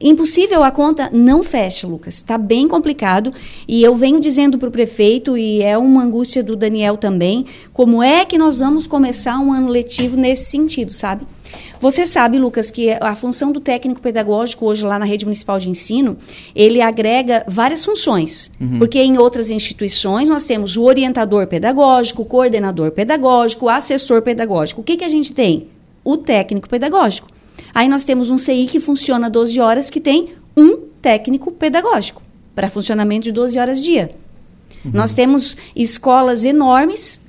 impossível 0.01 0.63
a 0.63 0.71
conta 0.71 1.11
não 1.13 1.43
fecha, 1.43 1.87
Lucas. 1.87 2.17
Está 2.17 2.37
bem 2.37 2.69
complicado. 2.69 3.33
E 3.67 3.83
eu 3.83 3.95
venho 3.95 4.21
dizendo 4.21 4.59
para 4.59 4.69
o 4.69 4.73
prefeito, 4.73 5.37
e 5.37 5.63
é 5.63 5.77
uma 5.77 6.05
angústia 6.05 6.43
do 6.43 6.57
Daniel 6.57 6.97
também, 6.97 7.47
como 7.73 8.03
é 8.03 8.25
que 8.25 8.39
nós 8.39 8.61
vamos 8.61 8.87
começar 8.87 9.39
um 9.39 9.53
ano 9.53 9.69
letivo 9.69 10.17
nesse 10.17 10.51
sentido, 10.51 10.93
sabe? 10.93 11.27
Você 11.81 12.07
sabe, 12.07 12.39
Lucas, 12.39 12.71
que 12.71 12.91
a 12.91 13.15
função 13.15 13.53
do 13.53 13.61
técnico 13.61 14.01
pedagógico 14.01 14.67
hoje 14.67 14.85
lá 14.85 14.99
na 14.99 15.05
rede 15.05 15.25
municipal 15.25 15.59
de 15.59 15.71
ensino, 15.71 16.17
ele 16.55 16.81
agrega 16.81 17.45
várias 17.47 17.85
funções. 17.85 18.51
Uhum. 18.61 18.79
Porque 18.79 18.99
em 18.99 19.19
outras 19.19 19.51
instituições 19.51 20.29
nós 20.29 20.45
temos 20.45 20.77
o 20.77 20.83
orientador 20.83 21.47
pedagógico, 21.47 22.23
o 22.23 22.27
coordenador 22.27 22.91
pedagógico, 22.93 23.67
o 23.67 23.69
assessor 23.69 24.23
pedagógico. 24.23 24.81
O 24.81 24.85
que, 24.85 24.97
que 24.97 25.05
a 25.05 25.09
gente 25.09 25.33
tem? 25.33 25.69
O 26.05 26.17
técnico 26.17 26.69
pedagógico. 26.69 27.29
Aí 27.77 27.91
nós 27.91 28.07
temos 28.07 28.31
um 28.31 28.39
CI 28.39 28.67
que 28.71 28.81
funciona 28.81 29.29
12 29.29 29.61
horas, 29.61 29.91
que 29.91 30.01
tem 30.01 30.31
um 30.57 30.79
técnico 31.03 31.53
pedagógico 31.53 32.23
para 32.55 32.71
funcionamento 32.71 33.25
de 33.25 33.33
12 33.33 33.59
horas 33.59 33.83
dia. 33.83 34.13
Uhum. 34.83 34.93
Nós 34.95 35.13
temos 35.13 35.59
escolas 35.77 36.47
enormes 36.47 37.21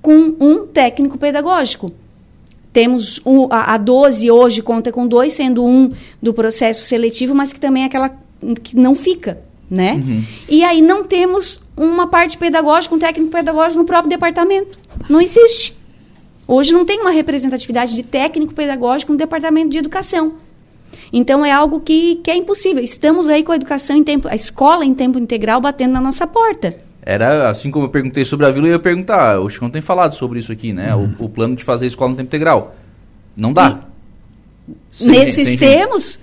com 0.00 0.34
um 0.40 0.66
técnico 0.66 1.18
pedagógico. 1.18 1.92
Temos 2.72 3.20
um, 3.26 3.46
a, 3.50 3.74
a 3.74 3.76
12 3.76 4.30
hoje 4.30 4.62
conta 4.62 4.90
com 4.90 5.06
dois, 5.06 5.34
sendo 5.34 5.62
um 5.62 5.90
do 6.22 6.32
processo 6.32 6.86
seletivo, 6.86 7.34
mas 7.34 7.52
que 7.52 7.60
também 7.60 7.82
é 7.82 7.86
aquela 7.86 8.08
que 8.62 8.74
não 8.74 8.94
fica, 8.94 9.38
né? 9.68 9.96
Uhum. 9.96 10.24
E 10.48 10.64
aí 10.64 10.80
não 10.80 11.04
temos 11.04 11.60
uma 11.76 12.06
parte 12.06 12.38
pedagógica, 12.38 12.94
um 12.94 12.98
técnico 12.98 13.30
pedagógico 13.30 13.80
no 13.80 13.86
próprio 13.86 14.08
departamento. 14.08 14.78
Não 15.10 15.20
existe. 15.20 15.76
Hoje 16.46 16.72
não 16.72 16.84
tem 16.84 17.00
uma 17.00 17.10
representatividade 17.10 17.94
de 17.94 18.02
técnico 18.02 18.52
pedagógico 18.52 19.12
no 19.12 19.18
departamento 19.18 19.70
de 19.70 19.78
educação. 19.78 20.34
Então 21.12 21.44
é 21.44 21.50
algo 21.50 21.80
que, 21.80 22.16
que 22.16 22.30
é 22.30 22.36
impossível. 22.36 22.82
Estamos 22.82 23.28
aí 23.28 23.42
com 23.42 23.52
a 23.52 23.56
educação 23.56 23.96
em 23.96 24.04
tempo, 24.04 24.28
a 24.28 24.34
escola 24.34 24.84
em 24.84 24.94
tempo 24.94 25.18
integral 25.18 25.60
batendo 25.60 25.92
na 25.92 26.00
nossa 26.00 26.26
porta. 26.26 26.76
Era 27.02 27.50
assim 27.50 27.70
como 27.70 27.86
eu 27.86 27.90
perguntei 27.90 28.24
sobre 28.24 28.46
a 28.46 28.50
vila, 28.50 28.66
eu 28.66 28.72
ia 28.72 28.78
perguntar. 28.78 29.38
O 29.40 29.48
Chico 29.48 29.68
tem 29.68 29.82
falado 29.82 30.14
sobre 30.14 30.38
isso 30.38 30.50
aqui, 30.50 30.72
né? 30.72 30.94
Uhum. 30.94 31.14
O, 31.18 31.24
o, 31.26 31.28
plano 31.28 31.54
de 31.54 31.62
fazer 31.62 31.86
escola 31.86 32.12
em 32.12 32.16
tempo 32.16 32.28
integral. 32.28 32.74
Não 33.36 33.52
dá. 33.52 33.80
Sem, 34.90 35.10
Nesses 35.10 35.48
sem 35.48 35.58
termos. 35.58 36.18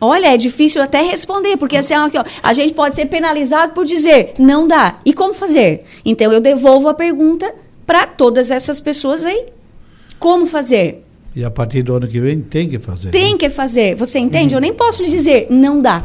Olha, 0.00 0.32
é 0.32 0.36
difícil 0.36 0.80
até 0.80 1.02
responder, 1.02 1.56
porque 1.56 1.76
assim, 1.76 1.92
aqui, 1.94 2.16
ó, 2.16 2.24
a 2.42 2.52
gente 2.52 2.72
pode 2.72 2.94
ser 2.94 3.06
penalizado 3.06 3.72
por 3.72 3.84
dizer 3.84 4.32
não 4.38 4.66
dá. 4.66 4.98
E 5.04 5.12
como 5.12 5.34
fazer? 5.34 5.84
Então 6.04 6.32
eu 6.32 6.40
devolvo 6.40 6.88
a 6.88 6.94
pergunta 6.94 7.52
para 7.90 8.06
todas 8.06 8.52
essas 8.52 8.80
pessoas 8.80 9.26
aí. 9.26 9.46
Como 10.16 10.46
fazer? 10.46 11.04
E 11.34 11.44
a 11.44 11.50
partir 11.50 11.82
do 11.82 11.92
ano 11.96 12.06
que 12.06 12.20
vem 12.20 12.40
tem 12.40 12.68
que 12.68 12.78
fazer. 12.78 13.10
Tem 13.10 13.32
né? 13.32 13.38
que 13.38 13.50
fazer. 13.50 13.96
Você 13.96 14.20
entende? 14.20 14.54
Eu 14.54 14.60
nem 14.60 14.72
posso 14.72 15.02
lhe 15.02 15.10
dizer 15.10 15.48
não 15.50 15.82
dá. 15.82 16.04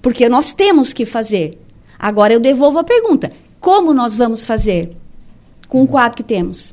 Porque 0.00 0.28
nós 0.28 0.52
temos 0.52 0.92
que 0.92 1.04
fazer. 1.04 1.60
Agora 1.98 2.32
eu 2.32 2.38
devolvo 2.38 2.78
a 2.78 2.84
pergunta: 2.84 3.32
como 3.58 3.92
nós 3.92 4.16
vamos 4.16 4.44
fazer 4.44 4.90
com 5.68 5.82
o 5.82 5.88
quadro 5.88 6.16
que 6.16 6.22
temos? 6.22 6.72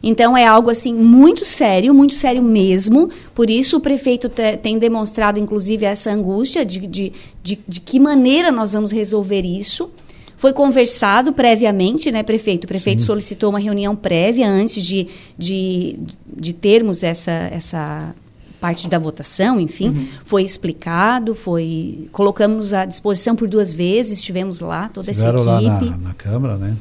Então 0.00 0.36
é 0.36 0.46
algo 0.46 0.70
assim 0.70 0.94
muito 0.94 1.44
sério, 1.44 1.92
muito 1.92 2.14
sério 2.14 2.44
mesmo. 2.44 3.10
Por 3.34 3.50
isso 3.50 3.78
o 3.78 3.80
prefeito 3.80 4.30
tem 4.62 4.78
demonstrado, 4.78 5.40
inclusive, 5.40 5.84
essa 5.84 6.12
angústia 6.12 6.64
de, 6.64 6.86
de, 6.86 7.12
de, 7.42 7.58
de 7.66 7.80
que 7.80 7.98
maneira 7.98 8.52
nós 8.52 8.72
vamos 8.72 8.92
resolver 8.92 9.42
isso. 9.44 9.90
Foi 10.36 10.52
conversado 10.52 11.32
previamente, 11.32 12.10
né, 12.10 12.22
prefeito? 12.22 12.64
O 12.64 12.68
prefeito 12.68 13.00
Sim. 13.00 13.06
solicitou 13.06 13.50
uma 13.50 13.58
reunião 13.58 13.96
prévia 13.96 14.48
antes 14.48 14.84
de, 14.84 15.08
de, 15.36 15.98
de 16.26 16.52
termos 16.52 17.02
essa, 17.02 17.32
essa 17.32 18.14
parte 18.60 18.88
da 18.88 18.98
votação, 18.98 19.60
enfim, 19.60 19.88
uhum. 19.88 20.06
foi 20.24 20.42
explicado, 20.42 21.34
foi 21.34 22.08
colocamos 22.12 22.72
à 22.72 22.84
disposição 22.84 23.36
por 23.36 23.48
duas 23.48 23.72
vezes, 23.72 24.18
estivemos 24.18 24.60
lá, 24.60 24.88
toda 24.88 25.10
Estiveram 25.10 25.40
essa 25.40 25.62
equipe. 25.62 25.84
lá 25.84 25.90
na, 25.90 25.98
na 25.98 26.14
Câmara, 26.14 26.56
né? 26.56 26.76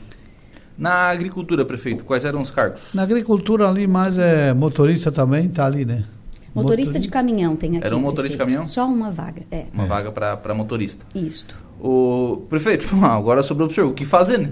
Na 0.77 1.09
agricultura, 1.09 1.63
prefeito, 1.63 2.03
quais 2.03 2.25
eram 2.25 2.41
os 2.41 2.51
cargos? 2.51 2.93
Na 2.93 3.03
agricultura 3.03 3.69
ali, 3.69 3.87
mais 3.87 4.17
é 4.17 4.53
motorista 4.53 5.11
também, 5.11 5.45
está 5.45 5.65
ali, 5.65 5.85
né? 5.85 6.03
Motorista, 6.53 6.97
de 6.97 7.09
caminhão 7.09 7.55
tem 7.55 7.77
aqui. 7.77 7.85
Era 7.85 7.97
um 7.97 7.99
motorista 7.99 8.37
prefeito. 8.37 8.61
de 8.61 8.65
caminhão? 8.65 8.67
Só 8.67 8.87
uma 8.87 9.11
vaga, 9.11 9.43
é. 9.51 9.65
Uma 9.73 9.83
é. 9.83 9.87
vaga 9.87 10.11
para 10.11 10.53
motorista. 10.53 11.05
Isto. 11.13 11.64
O 11.79 12.43
prefeito, 12.49 12.87
agora 13.03 13.43
sobre 13.43 13.63
o 13.63 13.69
senhor, 13.69 13.89
o 13.89 13.93
que 13.93 14.05
fazer, 14.05 14.37
né? 14.37 14.51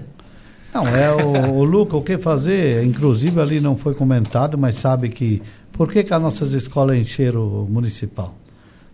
Não, 0.72 0.88
é 0.88 1.12
o, 1.14 1.52
o 1.54 1.64
Luca, 1.64 1.96
o 1.96 2.02
que 2.02 2.18
fazer, 2.18 2.84
inclusive 2.84 3.40
ali 3.40 3.60
não 3.60 3.76
foi 3.76 3.94
comentado, 3.94 4.58
mas 4.58 4.74
sabe 4.74 5.08
que 5.08 5.40
por 5.70 5.90
que, 5.90 6.02
que 6.02 6.12
as 6.12 6.20
nossas 6.20 6.52
escolas 6.52 6.98
encheram 6.98 7.42
o 7.42 7.66
municipal? 7.70 8.34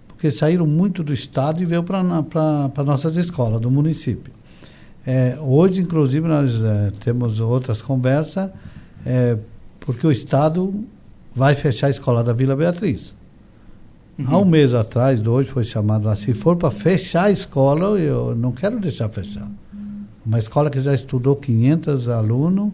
Porque 0.07 0.31
saíram 0.31 0.67
muito 0.67 1.03
do 1.03 1.15
estado 1.15 1.63
e 1.63 1.65
veio 1.65 1.83
para 1.83 2.85
nossas 2.85 3.17
escolas 3.17 3.61
do 3.61 3.71
município. 3.71 4.33
É, 5.07 5.39
hoje, 5.41 5.81
inclusive, 5.81 6.29
nós 6.29 6.63
é, 6.63 6.91
temos 7.03 7.41
outras 7.41 7.81
conversas, 7.81 8.51
é, 9.07 9.39
porque 9.79 10.07
o 10.07 10.13
estado 10.13 10.85
vai 11.35 11.55
fechar 11.55 11.87
a 11.87 11.91
escola 11.91 12.23
da 12.23 12.35
Vila 12.35 12.55
Beatriz. 12.55 13.15
Uhum. 14.21 14.35
Há 14.35 14.39
um 14.39 14.45
mês 14.45 14.75
atrás, 14.75 15.21
dois, 15.21 15.49
foi 15.49 15.65
chamado 15.65 16.07
lá. 16.07 16.15
Se 16.17 16.35
for 16.35 16.57
para 16.57 16.71
fechar 16.71 17.25
a 17.25 17.31
escola, 17.31 17.99
eu 17.99 18.35
não 18.35 18.53
quero 18.53 18.79
deixar 18.79 19.09
fechar. 19.09 19.49
Uma 20.25 20.39
escola 20.39 20.69
que 20.69 20.81
já 20.81 20.95
estudou 20.95 21.35
500 21.37 22.09
alunos 22.09 22.73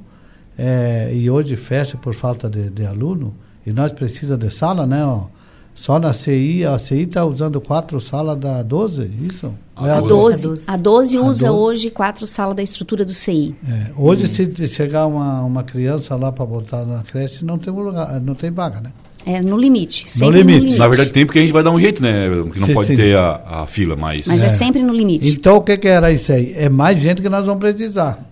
é, 0.59 1.13
e 1.15 1.31
hoje 1.31 1.57
fecha 1.57 1.97
por 1.97 2.15
falta 2.15 2.49
de, 2.49 2.71
de 2.71 2.85
aluno, 2.85 3.35
e 3.65 3.73
nós 3.73 3.93
precisamos 3.93 4.45
de 4.45 4.55
sala, 4.55 4.87
né? 4.87 5.05
Ó, 5.05 5.27
só 5.75 5.99
na 5.99 6.13
CI, 6.13 6.65
a 6.65 6.79
CI 6.79 7.03
está 7.03 7.25
usando 7.25 7.61
quatro 7.61 8.01
salas 8.01 8.39
da 8.39 8.63
12, 8.63 9.11
isso? 9.21 9.53
A, 9.77 9.87
é 9.87 9.91
a 9.91 10.01
12. 10.01 10.49
12. 10.49 10.65
A 10.67 10.77
12 10.77 11.19
usa 11.19 11.47
a 11.47 11.51
12. 11.51 11.61
hoje 11.61 11.91
quatro 11.91 12.27
salas 12.27 12.57
da 12.57 12.63
estrutura 12.63 13.05
do 13.05 13.13
CI. 13.13 13.55
É, 13.69 13.93
hoje, 13.97 14.25
hum. 14.25 14.55
se 14.57 14.69
chegar 14.69 15.07
uma, 15.07 15.43
uma 15.43 15.63
criança 15.63 16.17
lá 16.17 16.33
para 16.33 16.47
botar 16.47 16.85
na 16.87 17.03
creche, 17.03 17.45
não 17.45 17.59
tem, 17.59 17.73
lugar, 17.73 18.19
não 18.21 18.35
tem 18.35 18.51
vaga, 18.51 18.81
né? 18.81 18.93
É, 19.27 19.43
no 19.43 19.59
limite. 19.59 20.07
No 20.21 20.31
limite. 20.31 20.45
no 20.45 20.59
limite. 20.59 20.79
Na 20.79 20.87
verdade 20.87 21.11
tem 21.11 21.27
porque 21.27 21.41
a 21.41 21.43
gente 21.43 21.53
vai 21.53 21.65
dar 21.65 21.73
um 21.73 21.81
jeito, 21.81 22.01
né? 22.01 22.31
Que 22.53 22.61
não 22.61 22.67
sim, 22.69 22.75
pode 22.75 22.87
sim. 22.87 22.97
ter 22.97 23.17
a, 23.17 23.63
a, 23.63 23.67
fila, 23.67 23.97
mas... 23.97 24.25
Mas 24.29 24.41
é. 24.41 24.47
é. 24.47 24.51
sempre 24.51 24.85
no 24.85 24.93
limite. 24.93 25.29
Então 25.29 25.57
o 25.57 25.61
que, 25.61 25.77
que, 25.77 25.89
era 25.89 26.13
isso 26.13 26.31
aí? 26.31 26.55
É 26.55 26.69
mais 26.69 26.97
gente 27.01 27.21
que 27.21 27.29
nós 27.29 27.45
vamos 27.45 27.59
precisar. 27.59 28.25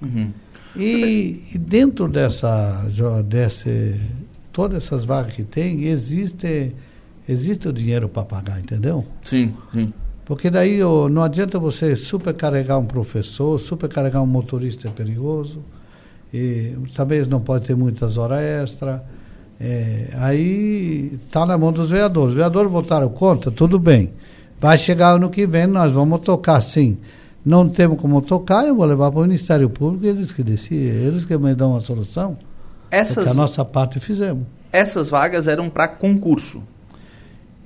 Uhum. 0.00 0.30
E, 0.76 1.42
e, 1.52 1.58
dentro 1.58 2.06
dessa, 2.06 2.86
desse, 3.24 4.00
todas 4.52 4.84
essas 4.84 5.04
vagas 5.04 5.32
que 5.32 5.42
tem, 5.42 5.86
existe, 5.86 6.76
existe 7.28 7.66
o 7.66 7.72
dinheiro 7.72 8.08
para 8.08 8.22
pagar, 8.22 8.60
entendeu? 8.60 9.04
Sim, 9.22 9.52
sim. 9.72 9.92
Porque 10.24 10.48
daí 10.48 10.80
oh, 10.80 11.08
não 11.08 11.24
adianta 11.24 11.58
você 11.58 11.96
supercarregar 11.96 12.78
um 12.78 12.86
professor, 12.86 13.58
supercarregar 13.58 14.22
um 14.22 14.26
motorista 14.26 14.86
é 14.86 14.90
perigoso, 14.92 15.58
e 16.32 16.72
talvez 16.94 17.26
não 17.26 17.40
pode 17.40 17.66
ter 17.66 17.74
muitas 17.74 18.16
horas 18.16 18.40
extras 18.40 19.00
é, 19.60 20.08
aí 20.14 21.18
está 21.26 21.44
na 21.44 21.58
mão 21.58 21.70
dos 21.70 21.90
vereadores. 21.90 22.30
Os 22.30 22.34
vereadores 22.34 22.72
votaram 22.72 23.08
contra, 23.10 23.50
tudo 23.50 23.78
bem. 23.78 24.10
Vai 24.58 24.78
chegar 24.78 25.16
ano 25.16 25.28
que 25.28 25.46
vem, 25.46 25.66
nós 25.66 25.92
vamos 25.92 26.20
tocar 26.20 26.60
sim. 26.62 26.98
Não 27.44 27.68
temos 27.68 27.98
como 27.98 28.20
tocar, 28.22 28.66
eu 28.66 28.74
vou 28.74 28.86
levar 28.86 29.10
para 29.10 29.20
o 29.20 29.22
Ministério 29.22 29.68
Público, 29.68 30.06
eles 30.06 30.32
que 30.32 30.42
decidem, 30.42 30.88
eles 30.88 31.24
que 31.24 31.36
me 31.36 31.54
dão 31.54 31.72
uma 31.72 31.80
solução. 31.80 32.36
Essas, 32.90 33.28
a 33.28 33.34
nossa 33.34 33.64
parte 33.64 34.00
fizemos. 34.00 34.44
Essas 34.72 35.10
vagas 35.10 35.46
eram 35.46 35.68
para 35.68 35.88
concurso. 35.88 36.62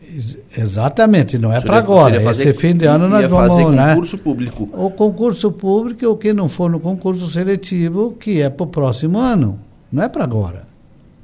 Ex 0.02 0.36
exatamente, 0.56 1.38
não 1.38 1.52
é 1.52 1.60
para 1.60 1.78
agora. 1.78 2.20
Fazer, 2.20 2.48
Esse 2.48 2.58
fim 2.58 2.76
de 2.76 2.86
ano 2.86 3.08
nós 3.08 3.28
vamos 3.28 3.48
fazer 3.48 3.70
né? 3.70 3.88
concurso 3.90 4.18
público. 4.18 4.68
O 4.72 4.90
concurso 4.90 5.52
público, 5.52 6.06
o 6.06 6.16
que 6.16 6.32
não 6.32 6.48
for 6.48 6.70
no 6.70 6.78
concurso 6.78 7.28
seletivo, 7.30 8.12
que 8.12 8.40
é 8.40 8.50
para 8.50 8.64
o 8.64 8.66
próximo 8.66 9.18
ano, 9.18 9.58
não 9.90 10.04
é 10.04 10.08
para 10.08 10.22
agora. 10.22 10.73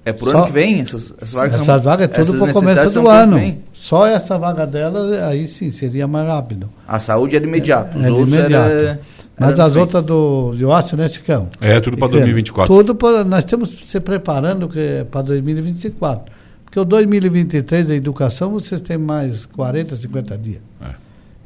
É 0.04 0.12
por 0.12 0.30
Só- 0.30 0.38
ano 0.38 0.46
que 0.46 0.52
vem? 0.52 0.80
Essas, 0.80 1.12
essas 1.18 1.32
vagas 1.32 1.54
Essas 1.56 1.66
são, 1.66 1.80
vagas 1.80 2.04
é 2.04 2.08
tudo 2.08 2.38
para 2.38 2.50
o 2.50 2.52
começo 2.54 3.00
do 3.02 3.08
ano. 3.08 3.56
Só 3.74 4.06
essa 4.06 4.38
vaga 4.38 4.66
dela, 4.66 5.26
aí 5.28 5.46
sim, 5.46 5.70
seria 5.70 6.06
mais 6.06 6.26
rápido. 6.26 6.70
A 6.88 6.98
saúde 6.98 7.36
é 7.36 7.40
de 7.40 7.46
imediato. 7.46 7.98
Os 7.98 8.04
É 8.04 8.10
outros 8.10 8.34
imediato. 8.34 8.70
era- 8.70 9.00
Mas 9.38 9.50
era 9.52 9.64
as 9.64 9.76
outras 9.76 10.04
do 10.04 10.54
de 10.56 10.64
Oácio, 10.64 10.96
né, 10.96 11.08
Chicão? 11.08 11.48
É, 11.60 11.80
tudo 11.80 11.96
para 11.96 12.08
Entendo. 12.08 12.18
2024. 12.20 12.74
Tudo 12.74 12.94
pra, 12.94 13.24
nós 13.24 13.40
estamos 13.40 13.74
se 13.84 13.98
preparando 14.00 14.68
que- 14.68 15.04
para 15.10 15.22
2024. 15.22 16.32
Porque 16.64 16.78
o 16.78 16.84
2023, 16.84 17.90
a 17.90 17.94
educação, 17.94 18.50
vocês 18.52 18.80
têm 18.80 18.96
mais 18.98 19.44
40, 19.46 19.96
50 19.96 20.36
dias. 20.38 20.60
É. 20.82 20.90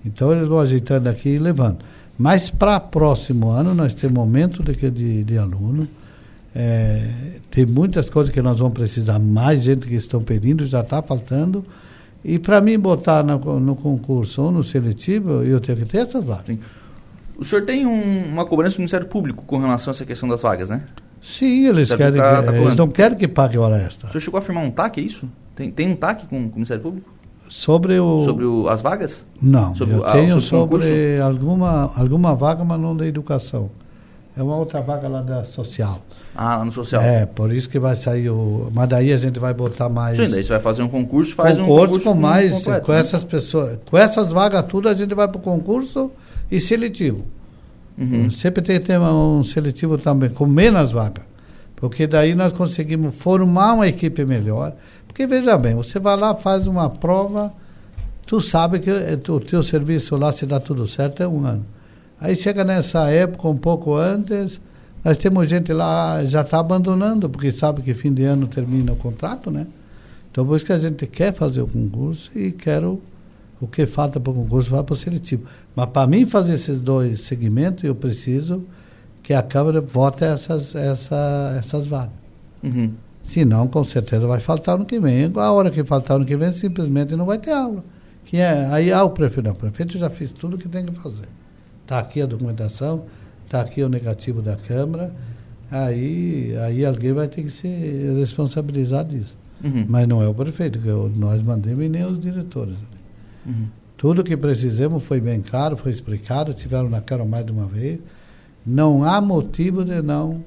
Então 0.04 0.32
eles 0.32 0.46
vão 0.48 0.60
ajeitando 0.60 1.08
aqui 1.08 1.30
e 1.30 1.38
levando. 1.38 1.78
Mas 2.18 2.50
para 2.50 2.78
próximo 2.78 3.50
ano, 3.50 3.74
nós 3.74 3.94
temos 3.94 4.18
aumento 4.18 4.62
de, 4.62 4.74
que- 4.74 4.90
de, 4.90 5.24
de 5.24 5.38
aluno. 5.38 5.88
É, 6.54 7.08
tem 7.50 7.66
muitas 7.66 8.08
coisas 8.08 8.32
que 8.32 8.40
nós 8.40 8.58
vamos 8.58 8.74
precisar, 8.74 9.18
mais 9.18 9.62
gente 9.62 9.86
que 9.86 9.94
estão 9.94 10.22
pedindo, 10.22 10.66
já 10.66 10.80
está 10.80 11.02
faltando. 11.02 11.64
E 12.24 12.38
para 12.38 12.60
mim 12.60 12.78
botar 12.78 13.22
no, 13.22 13.60
no 13.60 13.74
concurso 13.76 14.42
ou 14.42 14.52
no 14.52 14.62
seletivo, 14.64 15.42
eu 15.42 15.60
tenho 15.60 15.78
que 15.78 15.84
ter 15.84 15.98
essas 15.98 16.24
vagas. 16.24 16.46
Sim. 16.46 16.58
O 17.36 17.44
senhor 17.44 17.64
tem 17.64 17.84
um- 17.84 18.24
uma 18.30 18.46
cobrança 18.46 18.76
do 18.76 18.78
Ministério 18.78 19.06
Público 19.08 19.44
com 19.44 19.58
relação 19.58 19.90
a 19.90 19.92
essa 19.92 20.04
questão 20.06 20.28
das 20.28 20.42
vagas, 20.42 20.70
né? 20.70 20.84
Sim, 21.22 21.66
eles 21.66 21.92
querem 21.92 22.20
tá- 22.20 22.40
que- 22.42 22.46
tá 22.46 22.56
eles 22.56 22.76
não 22.76 22.86
querem 22.88 23.16
que 23.18 23.26
pague 23.26 23.58
hora 23.58 23.76
extra. 23.76 24.08
O 24.08 24.12
senhor 24.12 24.20
chegou 24.20 24.38
a 24.38 24.42
firmar 24.42 24.62
um 24.64 24.70
TAC, 24.70 25.00
é 25.00 25.02
isso? 25.04 25.28
Tem, 25.56 25.70
tem 25.70 25.88
um 25.90 25.96
TAC 25.96 26.26
com, 26.26 26.36
com 26.48 26.52
o 26.52 26.54
Ministério 26.54 26.82
Público? 26.82 27.10
Sobre 27.48 27.98
o. 27.98 28.22
Sobre 28.24 28.44
o- 28.44 28.68
as 28.68 28.80
vagas? 28.80 29.26
Não, 29.42 29.74
sobre 29.74 29.96
eu 29.96 30.06
ah, 30.06 30.12
tenho 30.12 30.40
sobre 30.40 30.76
o 30.76 30.80
sobre 30.80 31.20
alguma, 31.20 31.90
alguma 31.96 32.34
vaga, 32.34 32.64
mas 32.64 32.80
não 32.80 32.96
da 32.96 33.06
educação. 33.06 33.70
É 34.36 34.42
uma 34.42 34.56
outra 34.56 34.80
vaga 34.80 35.08
lá 35.08 35.20
da 35.20 35.44
social. 35.44 36.00
Ah, 36.36 36.56
lá 36.56 36.64
no 36.64 36.72
social. 36.72 37.00
É, 37.00 37.24
por 37.26 37.52
isso 37.52 37.68
que 37.68 37.78
vai 37.78 37.94
sair 37.94 38.28
o. 38.28 38.70
Mas 38.74 38.88
daí 38.88 39.12
a 39.12 39.16
gente 39.16 39.38
vai 39.38 39.54
botar 39.54 39.88
mais. 39.88 40.16
Sim, 40.16 40.28
daí 40.28 40.42
você 40.42 40.50
vai 40.50 40.60
fazer 40.60 40.82
um 40.82 40.88
concurso, 40.88 41.34
faz 41.34 41.58
um 41.58 41.64
concurso 41.64 41.86
concurso 41.86 42.08
com 42.08 42.14
mais. 42.14 42.52
completo, 42.52 42.86
com 42.86 42.92
né? 42.92 43.00
essas 43.00 43.24
pessoas. 43.24 43.78
Com 43.88 43.96
essas 43.96 44.32
vagas 44.32 44.66
tudo, 44.66 44.88
a 44.88 44.94
gente 44.94 45.14
vai 45.14 45.28
para 45.28 45.36
o 45.36 45.40
concurso 45.40 46.10
e 46.50 46.58
seletivo. 46.58 47.24
Uhum. 47.96 48.30
Sempre 48.30 48.62
tem 48.62 48.80
que 48.80 48.86
ter 48.86 48.98
um 48.98 49.44
seletivo 49.44 49.96
também, 49.96 50.28
com 50.28 50.46
menos 50.46 50.90
vagas. 50.90 51.24
Porque 51.76 52.06
daí 52.06 52.34
nós 52.34 52.52
conseguimos 52.52 53.14
formar 53.14 53.74
uma 53.74 53.86
equipe 53.86 54.24
melhor. 54.24 54.72
Porque 55.06 55.26
veja 55.26 55.56
bem, 55.56 55.74
você 55.76 56.00
vai 56.00 56.16
lá, 56.16 56.34
faz 56.34 56.66
uma 56.66 56.90
prova, 56.90 57.52
tu 58.26 58.40
sabe 58.40 58.80
que 58.80 58.90
eh, 58.90 59.16
o 59.28 59.38
teu 59.38 59.62
serviço 59.62 60.16
lá, 60.16 60.32
se 60.32 60.44
dá 60.44 60.58
tudo 60.58 60.88
certo, 60.88 61.22
é 61.22 61.28
um 61.28 61.46
ano. 61.46 61.64
Aí 62.20 62.34
chega 62.34 62.64
nessa 62.64 63.08
época, 63.10 63.46
um 63.46 63.56
pouco 63.56 63.94
antes, 63.94 64.60
nós 65.04 65.18
temos 65.18 65.48
gente 65.48 65.72
lá 65.72 66.24
já 66.24 66.40
está 66.40 66.58
abandonando, 66.58 67.28
porque 67.28 67.52
sabe 67.52 67.82
que 67.82 67.92
fim 67.92 68.12
de 68.12 68.24
ano 68.24 68.46
termina 68.46 68.92
o 68.92 68.96
contrato, 68.96 69.50
né? 69.50 69.66
Então 70.30 70.46
por 70.46 70.56
isso 70.56 70.64
que 70.64 70.72
a 70.72 70.78
gente 70.78 71.06
quer 71.06 71.32
fazer 71.32 71.60
o 71.60 71.66
concurso 71.66 72.30
e 72.34 72.50
quero 72.50 73.00
o 73.60 73.66
que 73.66 73.86
falta 73.86 74.18
para 74.18 74.30
o 74.30 74.34
concurso 74.34 74.70
vai 74.70 74.82
para 74.82 74.92
o 74.92 74.96
seletivo. 74.96 75.44
Mas 75.76 75.90
para 75.90 76.06
mim 76.06 76.26
fazer 76.26 76.54
esses 76.54 76.80
dois 76.80 77.20
segmentos, 77.20 77.84
eu 77.84 77.94
preciso 77.94 78.64
que 79.22 79.32
a 79.32 79.42
Câmara 79.42 79.80
vote 79.80 80.24
essas, 80.24 80.74
essa, 80.74 81.56
essas 81.58 81.86
vagas. 81.86 82.12
Uhum. 82.62 82.92
Senão, 83.22 83.66
com 83.66 83.82
certeza, 83.82 84.26
vai 84.26 84.38
faltar 84.38 84.78
no 84.78 84.84
que 84.84 85.00
vem. 85.00 85.32
A 85.34 85.50
hora 85.50 85.70
que 85.70 85.82
faltar 85.82 86.18
no 86.18 86.26
que 86.26 86.36
vem, 86.36 86.52
simplesmente 86.52 87.16
não 87.16 87.24
vai 87.24 87.38
ter 87.38 87.52
aula. 87.52 87.82
Que 88.26 88.36
é, 88.36 88.66
aí, 88.66 88.92
ah, 88.92 89.02
o 89.02 89.10
prefeito, 89.10 89.46
não, 89.46 89.52
o 89.52 89.56
prefeito 89.56 89.98
já 89.98 90.10
fez 90.10 90.30
tudo 90.30 90.56
o 90.56 90.58
que 90.58 90.68
tem 90.68 90.84
que 90.84 90.92
fazer. 91.00 91.28
Está 91.82 91.98
aqui 91.98 92.20
a 92.20 92.26
documentação, 92.26 93.04
está 93.46 93.60
aqui 93.60 93.82
o 93.82 93.88
negativo 93.88 94.40
da 94.42 94.56
Câmara, 94.56 95.12
aí, 95.70 96.54
aí 96.58 96.84
alguém 96.84 97.12
vai 97.12 97.28
ter 97.28 97.42
que 97.42 97.50
se 97.50 97.68
responsabilizar 98.18 99.04
disso. 99.04 99.36
Uhum. 99.62 99.86
Mas 99.88 100.06
não 100.06 100.22
é 100.22 100.28
o 100.28 100.34
prefeito, 100.34 100.78
que 100.78 100.88
eu- 100.88 101.10
nós 101.14 101.42
mandamos 101.42 101.84
e 101.84 101.88
nem 101.88 102.04
os 102.04 102.20
diretores. 102.20 102.76
Uhum. 103.46 103.66
Tudo 103.96 104.22
que 104.24 104.36
precisamos 104.36 105.02
foi 105.02 105.20
bem 105.20 105.40
claro, 105.40 105.76
foi 105.76 105.90
explicado, 105.92 106.52
tiveram 106.52 106.90
na 106.90 107.00
cara 107.00 107.24
mais 107.24 107.46
de 107.46 107.52
uma 107.52 107.66
vez. 107.66 107.98
Não 108.66 109.04
há 109.04 109.20
motivo 109.20 109.84
de 109.84 110.02
não. 110.02 110.42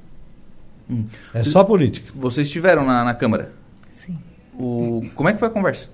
Hum. 0.90 1.06
É 1.34 1.44
só 1.44 1.64
política. 1.64 2.12
Vocês 2.16 2.48
estiveram 2.48 2.86
na, 2.86 3.04
na 3.04 3.14
Câmara. 3.14 3.52
Sim. 3.92 4.18
O, 4.58 5.06
como 5.16 5.30
é 5.30 5.34
que 5.34 5.40
foi 5.40 5.48
a 5.48 5.52
conversa? 5.52 5.90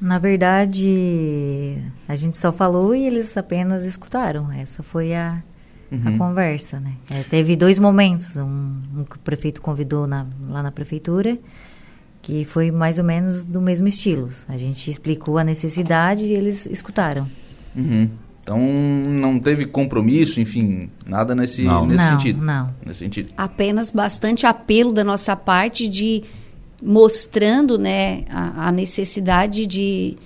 Na 0.00 0.18
verdade, 0.18 1.76
a 2.06 2.14
gente 2.16 2.36
só 2.36 2.52
falou 2.52 2.94
e 2.94 3.04
eles 3.06 3.36
apenas 3.36 3.84
escutaram. 3.84 4.50
Essa 4.52 4.82
foi 4.82 5.14
a, 5.14 5.42
a 5.90 5.94
Uhum. 5.94 6.18
conversa, 6.18 6.78
né? 6.78 6.92
É, 7.10 7.22
teve 7.24 7.56
dois 7.56 7.78
momentos. 7.78 8.36
Um, 8.36 8.76
um 8.96 9.04
que 9.04 9.16
o 9.16 9.18
prefeito 9.20 9.60
convidou 9.60 10.06
na- 10.06 10.26
lá 10.48 10.62
na 10.62 10.70
prefeitura, 10.70 11.36
que 12.22 12.44
foi 12.44 12.70
mais 12.70 12.98
ou 12.98 13.04
menos 13.04 13.44
do 13.44 13.60
mesmo 13.60 13.88
estilo. 13.88 14.30
A 14.48 14.56
gente 14.56 14.90
explicou 14.90 15.38
a 15.38 15.44
necessidade 15.44 16.24
e 16.24 16.32
eles 16.32 16.66
escutaram. 16.66 17.26
Uhum. 17.74 18.08
Então 18.42 18.58
não 18.58 19.38
teve 19.38 19.66
compromisso, 19.66 20.40
enfim, 20.40 20.88
nada 21.06 21.34
nesse, 21.34 21.64
Não, 21.64 21.86
nesse 21.86 22.04
não, 22.10 22.18
sentido. 22.18 22.42
não. 22.44 22.74
Nesse 22.86 23.00
sentido. 23.00 23.32
apenas 23.36 23.90
bastante 23.90 24.46
apelo 24.46 24.92
da 24.92 25.04
nossa 25.04 25.34
parte 25.36 25.86
de 25.88 26.22
mostrando 26.82 27.78
né, 27.78 28.24
a, 28.30 28.68
a 28.68 28.72
necessidade 28.72 29.66
de, 29.66 30.16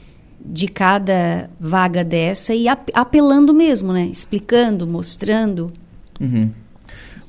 de 0.45 0.69
cada 0.69 1.49
vaga 1.59 2.05
dessa 2.05 2.55
e 2.55 2.69
ap- 2.69 2.91
apelando 2.95 3.55
mesmo, 3.55 3.93
né? 3.93 4.05
Explicando, 4.07 4.87
mostrando. 4.87 5.73
Uhum. 6.21 6.51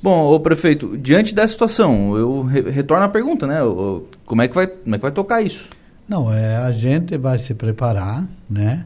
Bom, 0.02 0.28
ô 0.34 0.40
prefeito, 0.40 0.98
diante 0.98 1.34
dessa 1.34 1.54
situação, 1.54 2.18
eu 2.18 2.42
re- 2.44 2.70
retorno 2.70 3.06
à 3.06 3.10
pergunta, 3.10 3.48
né? 3.48 3.64
O- 3.64 4.04
Como 4.26 4.42
é 4.42 4.48
que 4.48 4.56
vai, 4.56 4.68
como 4.68 4.96
é 4.96 4.98
que 4.98 5.02
vai 5.02 5.12
tocar 5.12 5.42
isso? 5.42 5.70
Não, 6.08 6.32
é, 6.34 6.58
a 6.58 6.72
gente 6.72 7.18
vai 7.18 7.40
se 7.40 7.54
preparar, 7.54 8.28
né? 8.50 8.86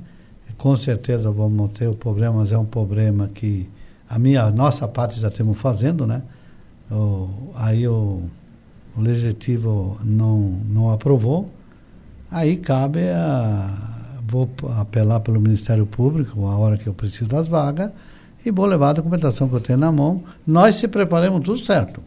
Com 0.57 0.75
certeza 0.75 1.31
vamos 1.31 1.71
ter 1.71 1.87
o 1.87 1.93
problema, 1.95 2.35
mas 2.37 2.51
é 2.51 2.57
um 2.57 2.65
problema 2.65 3.27
que 3.33 3.67
a 4.09 4.17
minha, 4.19 4.43
a 4.43 4.51
nossa 4.51 4.87
parte 4.87 5.19
já 5.19 5.27
estamos 5.27 5.57
fazendo, 5.57 6.05
né? 6.05 6.21
O, 6.91 7.27
aí 7.55 7.87
o, 7.87 8.21
o 8.97 9.01
legislativo 9.01 9.97
não, 10.03 10.59
não 10.67 10.91
aprovou, 10.91 11.51
aí 12.31 12.57
cabe 12.57 13.09
a 13.09 13.95
vou 14.27 14.49
apelar 14.77 15.21
pelo 15.21 15.39
Ministério 15.39 15.85
Público 15.85 16.45
a 16.47 16.57
hora 16.57 16.77
que 16.77 16.87
eu 16.87 16.93
preciso 16.93 17.27
das 17.27 17.47
vagas 17.47 17.91
e 18.45 18.51
vou 18.51 18.65
levar 18.65 18.89
a 18.89 18.93
documentação 18.93 19.47
que 19.47 19.55
eu 19.55 19.61
tenho 19.61 19.79
na 19.79 19.91
mão. 19.91 20.21
Nós 20.45 20.75
se 20.75 20.87
preparamos 20.87 21.43
tudo 21.43 21.59
certo. 21.59 22.01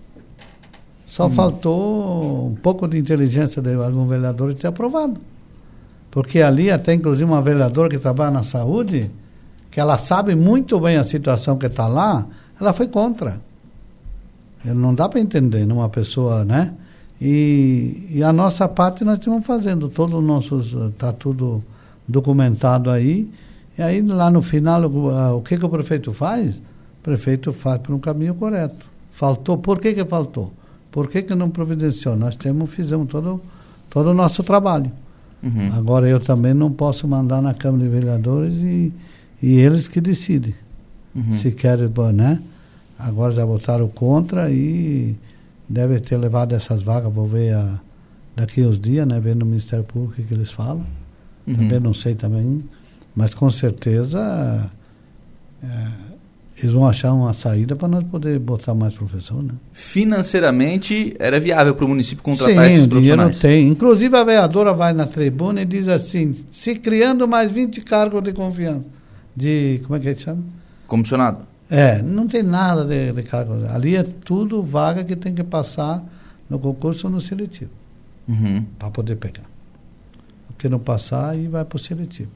Só 1.07 1.29
faltou 1.29 2.49
um 2.49 2.55
pouco 2.55 2.87
de 2.87 2.99
inteligência 2.99 3.61
de 3.61 3.75
algum 3.75 4.07
vereador 4.07 4.55
ter 4.55 4.69
aprovado. 4.69 5.21
Porque 6.11 6.41
ali 6.41 6.71
até 6.71 6.95
inclusive 6.95 7.25
uma 7.25 7.43
vereadora 7.43 7.89
que 7.89 7.99
trabalha 7.99 8.31
na 8.31 8.45
saúde, 8.45 9.11
que 9.71 9.81
ela 9.81 9.99
sabe 9.99 10.35
muito 10.35 10.79
bem 10.79 10.97
a 10.99 11.05
situação 11.05 11.57
que 11.57 11.67
está 11.67 11.87
lá, 11.89 12.27
ela 12.61 12.73
foi 12.73 12.87
contra. 12.87 13.41
Não 14.65 14.95
dá 14.95 15.09
para 15.09 15.21
entender 15.21 15.65
numa 15.67 15.89
pessoa, 15.89 16.45
né? 16.45 16.75
E, 17.21 18.09
e 18.11 18.23
a 18.23 18.33
nossa 18.33 18.67
parte 18.67 19.05
nós 19.05 19.19
estamos 19.19 19.45
fazendo, 19.45 19.89
todos 19.89 20.19
os 20.19 20.25
nossos, 20.25 20.73
está 20.91 21.13
tudo 21.13 21.63
documentado 22.09 22.91
aí. 22.91 23.29
E 23.77 23.83
aí 23.83 24.01
lá 24.01 24.31
no 24.31 24.41
final, 24.41 24.83
o, 24.85 25.37
o 25.37 25.43
que, 25.43 25.59
que 25.59 25.65
o 25.65 25.69
prefeito 25.69 26.13
faz? 26.15 26.57
O 26.57 27.03
prefeito 27.03 27.53
faz 27.53 27.81
por 27.81 27.95
um 27.95 27.99
caminho 27.99 28.35
correto. 28.35 28.87
Faltou, 29.13 29.59
por 29.59 29.79
que, 29.79 29.93
que 29.93 30.05
faltou? 30.05 30.51
Por 30.91 31.09
que, 31.09 31.23
que 31.23 31.35
não 31.35 31.51
providenciou? 31.51 32.17
Nós 32.17 32.37
temos, 32.37 32.71
fizemos 32.71 33.09
todo, 33.09 33.41
todo 33.91 34.11
o 34.11 34.15
nosso 34.15 34.43
trabalho. 34.43 34.91
Uhum. 35.43 35.73
Agora 35.73 36.09
eu 36.09 36.21
também 36.21 36.53
não 36.55 36.71
posso 36.71 37.07
mandar 37.07 37.41
na 37.41 37.55
Câmara 37.55 37.85
de 37.85 37.91
Vereadores 37.91 38.57
e, 38.57 38.93
e 39.43 39.59
eles 39.59 39.89
que 39.89 40.01
decidem. 40.01 40.55
Uhum. 41.15 41.37
Se 41.37 41.51
querem, 41.51 41.91
né? 42.15 42.41
Agora 42.99 43.33
já 43.33 43.45
votaram 43.45 43.89
contra 43.89 44.51
e 44.51 45.17
deve 45.71 46.01
ter 46.01 46.17
levado 46.17 46.53
essas 46.53 46.83
vagas, 46.83 47.13
vou 47.13 47.29
ver 47.29 47.55
a, 47.55 47.81
daqui 48.35 48.61
uns 48.63 48.79
dias, 48.79 49.07
né? 49.07 49.21
Ver 49.21 49.37
no 49.37 49.47
Ministério 49.47 49.85
Público 49.85 50.21
o 50.21 50.25
que, 50.27 50.35
eles 50.35 50.51
falam. 50.51 50.85
Uhum. 51.47 51.55
Também 51.55 51.79
não 51.79 51.95
sei 51.95 52.17
também. 52.17 52.65
Mas 53.15 53.35
com 53.35 53.49
certeza 53.49 54.69
é, 55.63 55.69
eles 56.59 56.73
vão 56.73 56.87
achar 56.87 57.13
uma 57.13 57.33
saída 57.33 57.77
para 57.77 57.87
nós 57.87 58.05
poder 58.05 58.39
botar 58.41 58.75
mais 58.75 58.93
professor, 58.93 59.41
né? 59.43 59.53
Financeiramente, 59.71 61.15
era 61.21 61.39
viável 61.39 61.75
para 61.75 61.85
o 61.85 61.89
município 61.89 62.23
contratar 62.23 62.67
Sim, 62.67 62.73
esses 62.73 62.87
o 62.87 62.89
profissionais? 62.89 63.39
tem. 63.39 63.69
Inclusive 63.69 64.17
a 64.17 64.25
vereadora 64.25 64.73
vai 64.73 64.93
na 64.93 65.07
tribuna 65.07 65.63
e 65.63 65.65
diz 65.65 65.87
assim, 65.87 66.35
se 66.51 66.75
criando 66.75 67.29
mais 67.29 67.51
20 67.51 67.81
cargos 67.83 68.23
de 68.23 68.33
confiança. 68.33 68.87
De, 69.37 69.81
como 69.85 69.97
é 69.97 70.01
que 70.01 70.09
a 70.09 70.13
gente 70.13 70.25
chama? 70.25 70.43
Comissionado? 70.89 71.50
É, 71.71 72.03
não 72.03 72.27
tem 72.27 72.43
nada 72.43 72.85
de, 72.85 73.13
de 73.13 73.23
cargo. 73.23 73.65
Ali 73.69 73.95
é 73.95 74.03
tudo 74.03 74.61
vaga 74.63 75.05
que 75.05 75.15
tem 75.15 75.33
que 75.33 75.45
passar 75.45 76.05
no 76.49 76.59
concurso 76.59 77.07
ou 77.07 77.13
no 77.13 77.21
seletivo, 77.21 77.71
Uhum. 78.29 78.65
para 78.79 78.91
poder 78.91 79.17
pegar. 79.17 79.45
O 80.49 80.53
que 80.55 80.69
não 80.69 80.81
passar, 80.81 81.31
aí 81.31 81.47
vai 81.47 81.65
para 81.65 81.77
o 81.77 81.79
seletivo. 81.79 82.31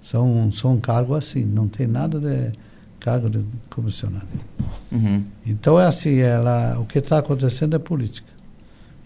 São, 0.00 0.50
são 0.50 0.80
cargos 0.80 1.18
assim, 1.18 1.44
não 1.44 1.68
tem 1.68 1.86
nada 1.86 2.18
de 2.18 2.52
cargo 2.98 3.28
de 3.28 3.44
comissionado. 3.68 4.26
Uhum. 4.90 5.22
Então 5.46 5.78
é 5.78 5.84
assim, 5.86 6.16
ela, 6.16 6.78
o 6.78 6.86
que 6.86 6.98
está 7.00 7.18
acontecendo 7.18 7.76
é 7.76 7.78
política. 7.78 8.28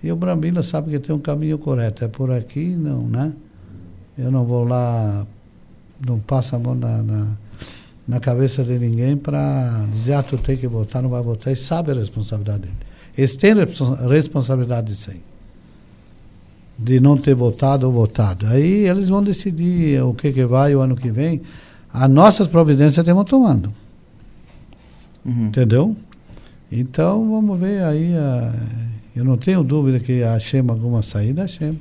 E 0.02 0.12
o 0.12 0.16
Brambila 0.16 0.62
sabe 0.62 0.90
que 0.90 0.98
tem 1.00 1.14
um 1.14 1.18
caminho 1.18 1.58
correto. 1.58 2.04
É 2.04 2.08
por 2.08 2.30
aqui, 2.30 2.66
não, 2.76 3.08
né? 3.08 3.32
Eu 4.16 4.30
não 4.30 4.44
vou 4.44 4.64
lá, 4.64 5.26
não 6.06 6.20
passo 6.20 6.54
a 6.54 6.58
mão 6.58 6.74
na, 6.74 7.02
na, 7.02 7.36
na 8.06 8.20
cabeça 8.20 8.62
de 8.62 8.78
ninguém 8.78 9.16
para 9.16 9.86
dizer, 9.90 10.14
ah, 10.14 10.22
tu 10.22 10.36
tem 10.36 10.56
que 10.56 10.66
votar, 10.66 11.02
não 11.02 11.10
vai 11.10 11.22
votar. 11.22 11.48
Eles 11.48 11.60
sabem 11.60 11.94
a 11.94 11.98
responsabilidade 11.98 12.62
dele. 12.62 12.74
Eles 13.16 13.36
têm 13.36 13.54
responsabilidade 14.08 14.88
disso 14.88 15.10
aí. 15.10 15.22
De 16.76 17.00
não 17.00 17.16
ter 17.16 17.34
votado 17.34 17.86
ou 17.86 17.92
votado. 17.92 18.46
Aí 18.46 18.86
eles 18.88 19.08
vão 19.08 19.22
decidir 19.22 20.02
o 20.02 20.12
que, 20.12 20.32
que 20.32 20.44
vai 20.44 20.74
o 20.74 20.80
ano 20.80 20.96
que 20.96 21.10
vem. 21.10 21.40
As 21.92 22.10
nossas 22.10 22.46
providências 22.46 22.98
estamos 22.98 23.24
tomando. 23.24 23.72
Uhum. 25.24 25.46
Entendeu? 25.46 25.96
Então, 26.70 27.30
vamos 27.30 27.58
ver 27.58 27.84
aí. 27.84 28.12
Uh, 28.12 28.94
eu 29.16 29.24
não 29.24 29.36
tenho 29.36 29.62
dúvida 29.62 30.00
que 30.00 30.24
achemos 30.24 30.72
alguma 30.72 31.02
saída, 31.02 31.44
achemos. 31.44 31.80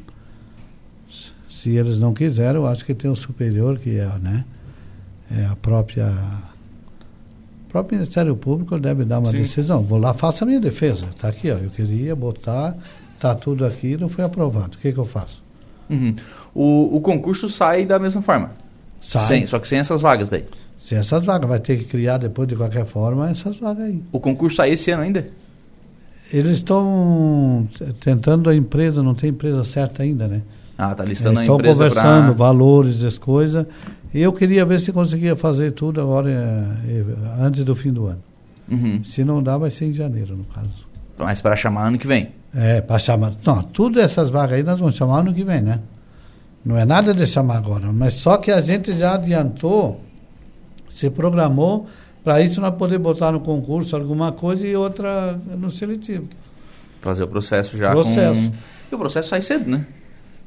Se 1.49 1.71
eles 1.71 1.97
não 1.97 2.13
quiserem, 2.13 2.61
eu 2.61 2.67
acho 2.67 2.85
que 2.85 2.93
tem 2.93 3.09
um 3.09 3.15
superior 3.15 3.79
que 3.79 3.97
é, 3.97 4.19
né? 4.19 4.45
É 5.31 5.45
a 5.45 5.55
própria. 5.55 6.07
O 7.67 7.71
próprio 7.73 7.97
Ministério 7.97 8.35
Público 8.35 8.77
deve 8.79 9.03
dar 9.03 9.19
uma 9.19 9.31
Sim. 9.31 9.37
decisão. 9.37 9.81
Vou 9.83 9.97
lá, 9.97 10.13
faça 10.13 10.45
a 10.45 10.47
minha 10.47 10.59
defesa. 10.59 11.05
Está 11.05 11.29
aqui, 11.29 11.49
ó. 11.49 11.55
Eu 11.55 11.69
queria 11.71 12.15
botar, 12.15 12.75
está 13.15 13.33
tudo 13.33 13.65
aqui, 13.65 13.97
não 13.97 14.07
foi 14.07 14.23
aprovado. 14.23 14.77
O 14.77 14.79
que, 14.79 14.91
que 14.91 14.97
eu 14.97 15.05
faço? 15.05 15.41
Uhum. 15.89 16.13
O, 16.53 16.97
o 16.97 17.01
concurso 17.01 17.49
sai 17.49 17.85
da 17.85 17.97
mesma 17.97 18.21
forma. 18.21 18.51
Sai. 19.01 19.27
Sem, 19.27 19.47
só 19.47 19.59
que 19.59 19.67
sem 19.67 19.79
essas 19.79 20.01
vagas 20.01 20.29
daí. 20.29 20.45
Sem 20.77 20.97
essas 20.97 21.23
vagas. 21.23 21.49
Vai 21.49 21.59
ter 21.59 21.77
que 21.77 21.85
criar 21.85 22.17
depois, 22.17 22.47
de 22.47 22.55
qualquer 22.55 22.85
forma, 22.85 23.29
essas 23.29 23.57
vagas 23.57 23.85
aí. 23.85 24.01
O 24.11 24.19
concurso 24.19 24.57
sai 24.57 24.71
esse 24.71 24.91
ano 24.91 25.03
ainda? 25.03 25.27
Eles 26.31 26.53
estão 26.53 27.67
tentando 27.99 28.49
a 28.49 28.55
empresa, 28.55 29.03
não 29.03 29.13
tem 29.13 29.29
empresa 29.29 29.63
certa 29.63 30.01
ainda, 30.03 30.27
né? 30.27 30.41
Ah, 30.75 30.95
tá 30.95 31.05
listando 31.05 31.39
Eles 31.39 31.49
a 31.49 31.53
empresa 31.53 31.87
Estão 31.87 32.01
conversando 32.03 32.35
pra... 32.35 32.45
valores, 32.45 33.03
as 33.03 33.17
coisas. 33.17 33.67
E 34.13 34.21
eu 34.21 34.31
queria 34.31 34.63
ver 34.63 34.79
se 34.79 34.91
conseguia 34.91 35.35
fazer 35.35 35.71
tudo 35.71 35.99
agora, 35.99 36.29
eh, 36.29 37.03
antes 37.39 37.65
do 37.65 37.75
fim 37.75 37.91
do 37.91 38.05
ano. 38.05 38.21
Uhum. 38.69 39.03
Se 39.03 39.23
não 39.23 39.41
dá, 39.41 39.57
vai 39.57 39.71
ser 39.71 39.85
em 39.85 39.93
janeiro, 39.93 40.35
no 40.35 40.43
caso. 40.45 40.69
Mas 41.17 41.41
para 41.41 41.55
chamar 41.55 41.87
ano 41.87 41.97
que 41.97 42.07
vem? 42.07 42.29
É, 42.53 42.81
para 42.81 42.99
chamar. 42.99 43.33
Não, 43.43 43.63
tudo 43.63 43.99
essas 43.99 44.29
vagas 44.29 44.57
aí 44.57 44.63
nós 44.63 44.79
vamos 44.79 44.95
chamar 44.95 45.19
ano 45.19 45.33
que 45.33 45.43
vem, 45.43 45.61
né? 45.61 45.79
Não 46.63 46.77
é 46.77 46.85
nada 46.85 47.13
de 47.13 47.25
chamar 47.25 47.57
agora, 47.57 47.91
mas 47.91 48.13
só 48.13 48.37
que 48.37 48.51
a 48.51 48.61
gente 48.61 48.95
já 48.97 49.15
adiantou, 49.15 49.99
se 50.89 51.09
programou 51.09 51.87
para 52.23 52.41
isso 52.41 52.61
nós 52.61 52.73
poder 52.75 52.99
botar 52.99 53.31
no 53.31 53.41
concurso 53.41 53.95
alguma 53.95 54.31
coisa 54.31 54.65
e 54.65 54.75
outra 54.75 55.37
no 55.57 55.69
seletivo. 55.69 56.27
Fazer 57.01 57.23
o 57.23 57.27
processo 57.27 57.77
já 57.77 57.91
processo. 57.91 58.49
com... 58.49 58.55
E 58.91 58.95
o 58.95 58.97
processo 58.97 59.29
sai 59.29 59.41
cedo, 59.41 59.69
né? 59.69 59.85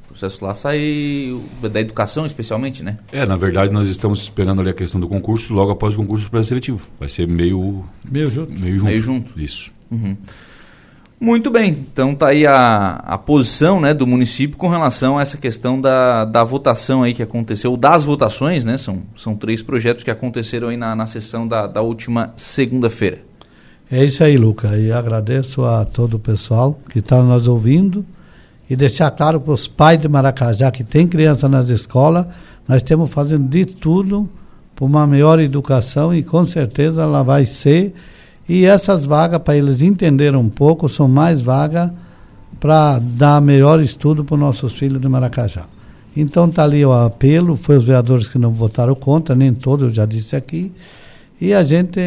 O 0.06 0.08
processo 0.08 0.42
lá 0.44 0.54
sai 0.54 1.38
da 1.70 1.80
educação 1.80 2.24
especialmente, 2.24 2.82
né? 2.82 2.98
É, 3.12 3.26
na 3.26 3.36
verdade 3.36 3.72
nós 3.72 3.88
estamos 3.88 4.22
esperando 4.22 4.60
ali 4.60 4.70
a 4.70 4.74
questão 4.74 5.00
do 5.00 5.08
concurso 5.08 5.52
logo 5.52 5.72
após 5.72 5.94
o 5.94 5.98
concurso 5.98 6.30
para 6.30 6.42
seletivo. 6.42 6.88
Vai 6.98 7.08
ser 7.08 7.28
meio... 7.28 7.84
Meio 8.04 8.30
junto. 8.30 8.52
Meio 8.52 8.74
junto. 8.74 8.84
Meio 8.84 9.02
junto. 9.02 9.40
Isso. 9.40 9.70
Uhum. 9.90 10.16
Muito 11.18 11.50
bem, 11.50 11.70
então 11.70 12.14
tá 12.14 12.28
aí 12.28 12.46
a, 12.46 12.96
a 12.96 13.16
posição 13.16 13.80
né, 13.80 13.94
do 13.94 14.06
município 14.06 14.58
com 14.58 14.68
relação 14.68 15.16
a 15.16 15.22
essa 15.22 15.38
questão 15.38 15.80
da, 15.80 16.26
da 16.26 16.44
votação 16.44 17.02
aí 17.02 17.14
que 17.14 17.22
aconteceu, 17.22 17.74
das 17.74 18.04
votações, 18.04 18.66
né? 18.66 18.76
São, 18.76 19.02
são 19.16 19.34
três 19.34 19.62
projetos 19.62 20.04
que 20.04 20.10
aconteceram 20.10 20.68
aí 20.68 20.76
na, 20.76 20.94
na 20.94 21.06
sessão 21.06 21.48
da, 21.48 21.66
da 21.66 21.80
última 21.80 22.34
segunda-feira. 22.36 23.22
É 23.90 24.04
isso 24.04 24.22
aí, 24.22 24.36
Luca, 24.36 24.76
e 24.76 24.92
agradeço 24.92 25.64
a 25.64 25.86
todo 25.86 26.14
o 26.14 26.18
pessoal 26.18 26.78
que 26.90 26.98
está 26.98 27.22
nos 27.22 27.48
ouvindo 27.48 28.04
e 28.68 28.76
deixar 28.76 29.10
claro 29.10 29.40
para 29.40 29.52
os 29.52 29.68
pais 29.68 30.00
de 30.00 30.08
Maracajá 30.08 30.70
que 30.70 30.82
tem 30.82 31.06
criança 31.06 31.48
nas 31.48 31.68
escolas, 31.68 32.26
nós 32.66 32.78
estamos 32.78 33.10
fazendo 33.10 33.48
de 33.48 33.64
tudo 33.64 34.28
para 34.74 34.84
uma 34.84 35.06
melhor 35.06 35.38
educação 35.38 36.14
e 36.14 36.22
com 36.22 36.44
certeza 36.44 37.02
ela 37.02 37.22
vai 37.22 37.46
ser 37.46 37.94
e 38.48 38.64
essas 38.64 39.04
vagas, 39.04 39.40
para 39.42 39.56
eles 39.56 39.82
entenderem 39.82 40.38
um 40.38 40.48
pouco, 40.48 40.88
são 40.88 41.08
mais 41.08 41.40
vagas 41.40 41.90
para 42.60 42.98
dar 42.98 43.40
melhor 43.40 43.80
estudo 43.80 44.24
para 44.24 44.34
os 44.34 44.40
nossos 44.40 44.72
filhos 44.72 45.00
de 45.00 45.08
Maracajá. 45.08 45.66
Então 46.16 46.46
está 46.46 46.64
ali 46.64 46.84
o 46.84 46.92
apelo, 46.92 47.56
foi 47.56 47.76
os 47.76 47.84
vereadores 47.84 48.28
que 48.28 48.38
não 48.38 48.52
votaram 48.52 48.94
contra, 48.94 49.34
nem 49.34 49.52
todos, 49.52 49.88
eu 49.88 49.94
já 49.94 50.06
disse 50.06 50.36
aqui. 50.36 50.72
E 51.40 51.52
a 51.52 51.62
gente, 51.62 52.00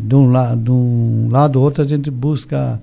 de 0.00 0.14
um, 0.14 0.30
la, 0.30 0.54
de 0.54 0.70
um 0.70 1.28
lado 1.30 1.56
ou 1.56 1.64
outro, 1.64 1.82
a 1.82 1.86
gente 1.86 2.10
busca 2.10 2.80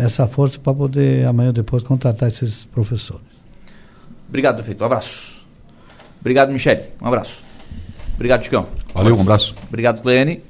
essa 0.00 0.26
força 0.26 0.58
para 0.58 0.74
poder 0.74 1.26
amanhã 1.26 1.48
ou 1.48 1.52
depois 1.52 1.82
contratar 1.82 2.28
esses 2.28 2.64
professores. 2.64 3.24
Obrigado, 4.28 4.56
prefeito. 4.56 4.82
Um 4.82 4.86
abraço. 4.86 5.44
Obrigado, 6.20 6.52
Michele. 6.52 6.84
Um 7.02 7.06
abraço. 7.06 7.42
Obrigado, 8.14 8.44
Chicão. 8.44 8.66
Um 8.90 8.92
Valeu, 8.94 9.12
abraço. 9.14 9.18
um 9.18 9.22
abraço. 9.22 9.54
Obrigado, 9.68 10.02
Cleane. 10.02 10.42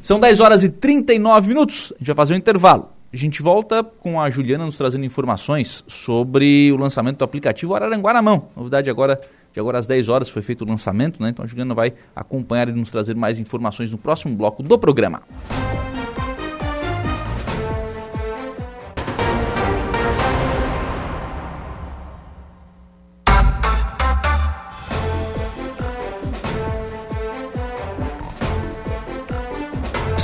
São 0.00 0.20
10 0.20 0.40
horas 0.40 0.62
e 0.62 0.68
39 0.68 1.48
minutos. 1.48 1.92
A 1.96 1.98
gente 1.98 2.06
vai 2.06 2.16
fazer 2.16 2.34
um 2.34 2.36
intervalo. 2.36 2.90
A 3.12 3.16
gente 3.16 3.42
volta 3.42 3.82
com 3.82 4.20
a 4.20 4.28
Juliana 4.28 4.66
nos 4.66 4.76
trazendo 4.76 5.04
informações 5.04 5.82
sobre 5.88 6.70
o 6.70 6.76
lançamento 6.76 7.18
do 7.18 7.24
aplicativo 7.24 7.74
Araranguá 7.74 8.12
na 8.12 8.20
mão. 8.20 8.48
Novidade 8.54 8.90
agora, 8.90 9.20
de 9.52 9.58
agora 9.58 9.78
às 9.78 9.86
10 9.86 10.08
horas 10.08 10.28
foi 10.28 10.42
feito 10.42 10.64
o 10.64 10.68
lançamento, 10.68 11.22
né? 11.22 11.30
Então 11.30 11.44
a 11.44 11.48
Juliana 11.48 11.74
vai 11.74 11.94
acompanhar 12.14 12.68
e 12.68 12.72
nos 12.72 12.90
trazer 12.90 13.16
mais 13.16 13.38
informações 13.38 13.90
no 13.90 13.98
próximo 13.98 14.36
bloco 14.36 14.62
do 14.62 14.78
programa. 14.78 15.22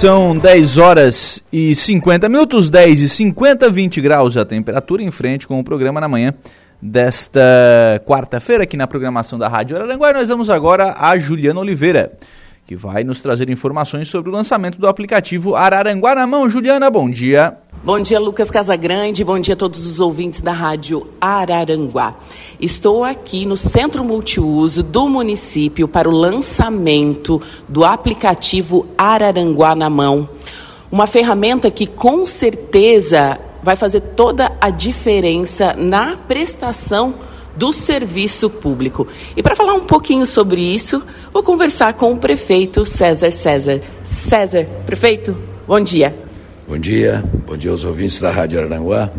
São 0.02 0.36
10 0.36 0.78
horas 0.78 1.44
e 1.52 1.76
50 1.76 2.28
minutos, 2.28 2.68
10 2.68 3.02
e 3.02 3.08
50, 3.08 3.70
20 3.70 4.00
graus 4.00 4.36
a 4.36 4.44
temperatura 4.44 5.00
em 5.00 5.12
frente 5.12 5.46
com 5.46 5.60
o 5.60 5.62
programa 5.62 6.00
na 6.00 6.08
manhã 6.08 6.34
desta 6.82 7.40
quarta-feira 8.04 8.64
aqui 8.64 8.76
na 8.76 8.88
programação 8.88 9.38
da 9.38 9.46
Rádio 9.46 9.76
Araranguá. 9.76 10.12
Nós 10.12 10.28
vamos 10.28 10.50
agora 10.50 10.96
a 10.98 11.16
Juliana 11.16 11.60
Oliveira, 11.60 12.14
que 12.72 12.76
vai 12.76 13.04
nos 13.04 13.20
trazer 13.20 13.50
informações 13.50 14.08
sobre 14.08 14.30
o 14.30 14.32
lançamento 14.32 14.78
do 14.78 14.88
aplicativo 14.88 15.54
Araranguá 15.54 16.14
na 16.14 16.26
mão. 16.26 16.48
Juliana, 16.48 16.90
bom 16.90 17.10
dia. 17.10 17.58
Bom 17.84 18.00
dia, 18.00 18.18
Lucas 18.18 18.50
Casagrande. 18.50 19.22
Bom 19.22 19.38
dia 19.38 19.52
a 19.52 19.56
todos 19.56 19.86
os 19.86 20.00
ouvintes 20.00 20.40
da 20.40 20.52
Rádio 20.52 21.06
Araranguá. 21.20 22.14
Estou 22.58 23.04
aqui 23.04 23.44
no 23.44 23.56
Centro 23.56 24.02
Multiuso 24.02 24.82
do 24.82 25.06
município 25.06 25.86
para 25.86 26.08
o 26.08 26.12
lançamento 26.12 27.42
do 27.68 27.84
aplicativo 27.84 28.86
Araranguá 28.96 29.74
na 29.74 29.90
Mão. 29.90 30.26
Uma 30.90 31.06
ferramenta 31.06 31.70
que 31.70 31.86
com 31.86 32.24
certeza 32.24 33.38
vai 33.62 33.76
fazer 33.76 34.00
toda 34.00 34.50
a 34.58 34.70
diferença 34.70 35.74
na 35.74 36.16
prestação 36.16 37.16
do 37.56 37.72
serviço 37.72 38.48
público. 38.48 39.06
E 39.36 39.42
para 39.42 39.56
falar 39.56 39.74
um 39.74 39.86
pouquinho 39.86 40.26
sobre 40.26 40.60
isso, 40.60 41.02
vou 41.32 41.42
conversar 41.42 41.94
com 41.94 42.12
o 42.12 42.16
prefeito 42.16 42.84
César 42.86 43.30
César. 43.30 43.80
César, 44.02 44.66
prefeito, 44.86 45.36
bom 45.66 45.80
dia. 45.80 46.14
Bom 46.66 46.78
dia, 46.78 47.24
bom 47.46 47.56
dia 47.56 47.70
aos 47.70 47.84
ouvintes 47.84 48.20
da 48.20 48.30
Rádio 48.30 48.60
Aranguá. 48.60 49.10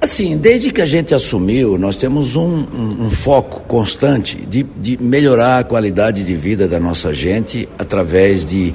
Assim, 0.00 0.36
desde 0.36 0.72
que 0.72 0.82
a 0.82 0.86
gente 0.86 1.14
assumiu, 1.14 1.78
nós 1.78 1.94
temos 1.94 2.34
um, 2.34 2.42
um, 2.42 3.04
um 3.06 3.10
foco 3.10 3.60
constante 3.68 4.36
de, 4.36 4.64
de, 4.64 5.00
melhorar 5.00 5.60
a 5.60 5.64
qualidade 5.64 6.24
de 6.24 6.34
vida 6.34 6.66
da 6.66 6.80
nossa 6.80 7.14
gente 7.14 7.68
através 7.78 8.44
de 8.44 8.74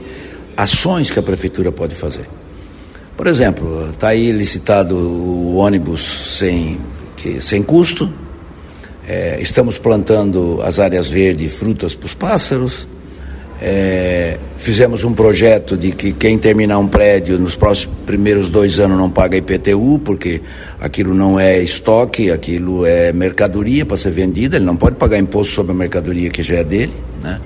ações 0.55 1.12
que 1.12 1.19
a 1.19 1.21
prefeitura 1.21 1.69
pode 1.69 1.95
fazer. 1.95 2.25
Por 3.17 3.27
exemplo, 3.27 3.89
está 3.89 4.10
aí 4.10 4.31
licitado 4.31 4.95
o 4.95 5.55
ônibus 5.57 6.38
sem, 6.38 6.79
que, 7.17 7.41
sem 7.41 7.62
custo, 7.62 8.10
é, 9.08 9.38
estamos 9.39 9.78
plantando 9.78 10.60
as 10.63 10.80
áreas 10.80 11.08
verdes 11.08 11.46
e 11.46 11.50
frutas 11.50 11.96
para 11.96 12.06
os 12.06 12.13
pássaros, 12.13 12.88
é, 13.60 14.38
fizemos 14.58 15.04
um 15.04 15.13
projeto 15.13 15.76
de 15.76 15.91
que 15.91 16.12
quem 16.12 16.38
terminar 16.38 16.78
um 16.78 16.88
prédio 16.88 17.39
nos 17.39 17.55
próximos 17.55 17.95
primeiros 18.05 18.49
dois 18.49 18.80
anos 18.80 18.97
não 18.97 19.10
paga 19.10 19.38
IPTU, 19.38 19.99
porque 20.03 20.41
aquilo 20.80 21.14
não 21.16 21.39
é 21.39 21.58
estoque, 21.60 22.30
aquilo 22.30 22.86
é 22.86 23.12
mercadoria 23.12 23.86
para 23.86 23.97
ser 23.97 24.12
vendida, 24.12 24.58
ele 24.58 24.66
não 24.66 24.76
pode 24.76 24.97
pagar 24.97 25.18
imposto 25.18 25.55
sobre 25.55 25.72
a 25.72 25.76
mercadoria 25.76 26.30
que 26.30 26.43
já 26.43 26.58
é 26.58 26.64
dele. 26.64 26.93
Né? 27.24 27.39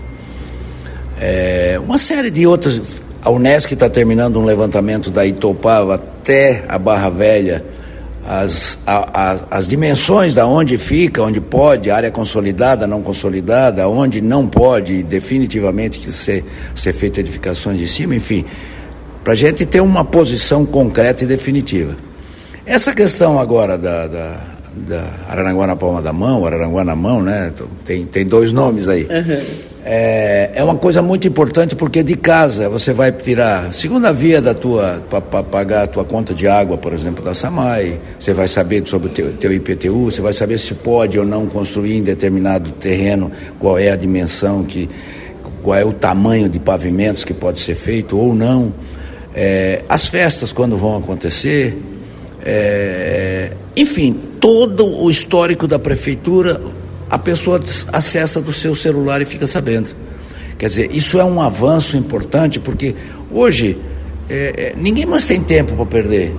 É, 1.19 1.79
uma 1.85 1.97
série 1.97 2.31
de 2.31 2.45
outras. 2.45 2.81
A 3.23 3.29
Unesc 3.29 3.71
está 3.71 3.87
terminando 3.87 4.37
um 4.37 4.45
levantamento 4.45 5.11
da 5.11 5.25
Itopava 5.25 5.95
até 5.95 6.65
a 6.67 6.79
Barra 6.79 7.09
Velha 7.09 7.63
as, 8.27 8.77
a, 8.85 9.31
a, 9.31 9.37
as 9.51 9.67
dimensões 9.67 10.33
da 10.33 10.45
onde 10.45 10.77
fica, 10.77 11.21
onde 11.21 11.41
pode, 11.41 11.89
área 11.89 12.11
consolidada, 12.11 12.85
não 12.85 13.01
consolidada, 13.01 13.87
onde 13.87 14.21
não 14.21 14.47
pode 14.47 15.03
definitivamente 15.03 16.11
ser, 16.11 16.45
ser 16.75 16.93
feita 16.93 17.19
edificações 17.19 17.77
de 17.77 17.87
cima, 17.87 18.15
enfim, 18.15 18.45
para 19.23 19.33
a 19.33 19.35
gente 19.35 19.65
ter 19.65 19.81
uma 19.81 20.05
posição 20.05 20.65
concreta 20.65 21.23
e 21.23 21.27
definitiva. 21.27 21.95
Essa 22.65 22.93
questão 22.93 23.39
agora 23.39 23.77
da, 23.77 24.07
da, 24.07 24.37
da 24.75 25.03
Araranguá 25.27 25.67
na 25.67 25.75
palma 25.75 26.01
da 26.01 26.13
mão, 26.13 26.45
Araranguá 26.45 26.83
na 26.83 26.95
mão, 26.95 27.21
né? 27.21 27.51
Tem, 27.83 28.05
tem 28.05 28.25
dois 28.25 28.51
nomes 28.51 28.87
aí. 28.87 29.03
Uhum. 29.03 29.70
É, 29.83 30.51
é 30.53 30.63
uma 30.63 30.75
coisa 30.75 31.01
muito 31.01 31.27
importante 31.27 31.75
porque 31.75 32.03
de 32.03 32.15
casa 32.15 32.69
você 32.69 32.93
vai 32.93 33.11
tirar 33.11 33.73
segunda 33.73 34.13
via 34.13 34.39
da 34.39 34.53
tua 34.53 35.01
para 35.09 35.41
pagar 35.41 35.83
a 35.83 35.87
tua 35.87 36.05
conta 36.05 36.35
de 36.35 36.47
água, 36.47 36.77
por 36.77 36.93
exemplo, 36.93 37.23
da 37.23 37.33
Samai. 37.33 37.99
Você 38.19 38.31
vai 38.31 38.47
saber 38.47 38.87
sobre 38.87 39.07
o 39.07 39.11
teu, 39.11 39.33
teu 39.33 39.51
IPTU, 39.51 40.11
você 40.11 40.21
vai 40.21 40.33
saber 40.33 40.59
se 40.59 40.75
pode 40.75 41.17
ou 41.17 41.25
não 41.25 41.47
construir 41.47 41.97
em 41.97 42.03
determinado 42.03 42.69
terreno, 42.71 43.31
qual 43.57 43.79
é 43.79 43.89
a 43.89 43.95
dimensão 43.95 44.63
que 44.63 44.87
qual 45.63 45.77
é 45.77 45.85
o 45.85 45.93
tamanho 45.93 46.49
de 46.49 46.59
pavimentos 46.59 47.23
que 47.23 47.33
pode 47.33 47.59
ser 47.59 47.75
feito 47.75 48.17
ou 48.17 48.35
não. 48.35 48.73
É, 49.33 49.83
as 49.89 50.07
festas 50.07 50.51
quando 50.51 50.77
vão 50.77 50.97
acontecer, 50.97 51.81
é, 52.43 53.51
enfim, 53.75 54.15
todo 54.39 54.85
o 54.85 55.09
histórico 55.09 55.67
da 55.67 55.79
prefeitura 55.79 56.61
a 57.11 57.19
pessoa 57.19 57.61
acessa 57.91 58.39
do 58.39 58.53
seu 58.53 58.73
celular 58.73 59.21
e 59.21 59.25
fica 59.25 59.45
sabendo. 59.45 59.93
Quer 60.57 60.69
dizer, 60.69 60.95
isso 60.95 61.19
é 61.19 61.25
um 61.25 61.41
avanço 61.41 61.97
importante 61.97 62.57
porque 62.57 62.95
hoje 63.29 63.77
é, 64.29 64.53
é, 64.55 64.73
ninguém 64.77 65.05
mais 65.05 65.27
tem 65.27 65.41
tempo 65.41 65.75
para 65.75 65.85
perder. 65.85 66.33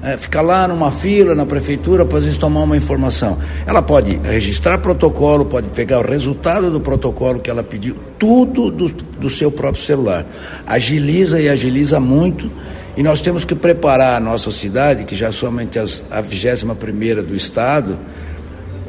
É, 0.00 0.16
ficar 0.16 0.40
lá 0.42 0.68
numa 0.68 0.92
fila 0.92 1.34
na 1.34 1.44
prefeitura 1.44 2.04
para 2.04 2.18
às 2.18 2.24
vezes 2.24 2.38
tomar 2.38 2.60
uma 2.62 2.76
informação. 2.76 3.36
Ela 3.66 3.82
pode 3.82 4.16
registrar 4.22 4.78
protocolo, 4.78 5.44
pode 5.44 5.70
pegar 5.70 5.98
o 5.98 6.08
resultado 6.08 6.70
do 6.70 6.80
protocolo 6.80 7.40
que 7.40 7.50
ela 7.50 7.64
pediu, 7.64 7.96
tudo 8.16 8.70
do, 8.70 8.88
do 8.90 9.28
seu 9.28 9.50
próprio 9.50 9.82
celular. 9.82 10.24
Agiliza 10.64 11.40
e 11.40 11.48
agiliza 11.48 11.98
muito. 11.98 12.48
E 12.96 13.02
nós 13.02 13.20
temos 13.22 13.44
que 13.44 13.56
preparar 13.56 14.16
a 14.16 14.20
nossa 14.20 14.52
cidade, 14.52 15.04
que 15.04 15.16
já 15.16 15.32
somente 15.32 15.80
as, 15.80 16.00
a 16.10 16.20
21 16.20 16.74
primeira 16.76 17.22
do 17.22 17.34
estado, 17.34 17.98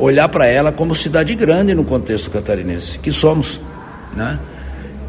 olhar 0.04 0.28
para 0.30 0.46
ela 0.46 0.72
como 0.72 0.94
cidade 0.94 1.34
grande 1.36 1.74
no 1.74 1.84
contexto 1.84 2.30
catarinense, 2.30 3.00
que 3.00 3.12
somos, 3.12 3.60
né? 4.16 4.40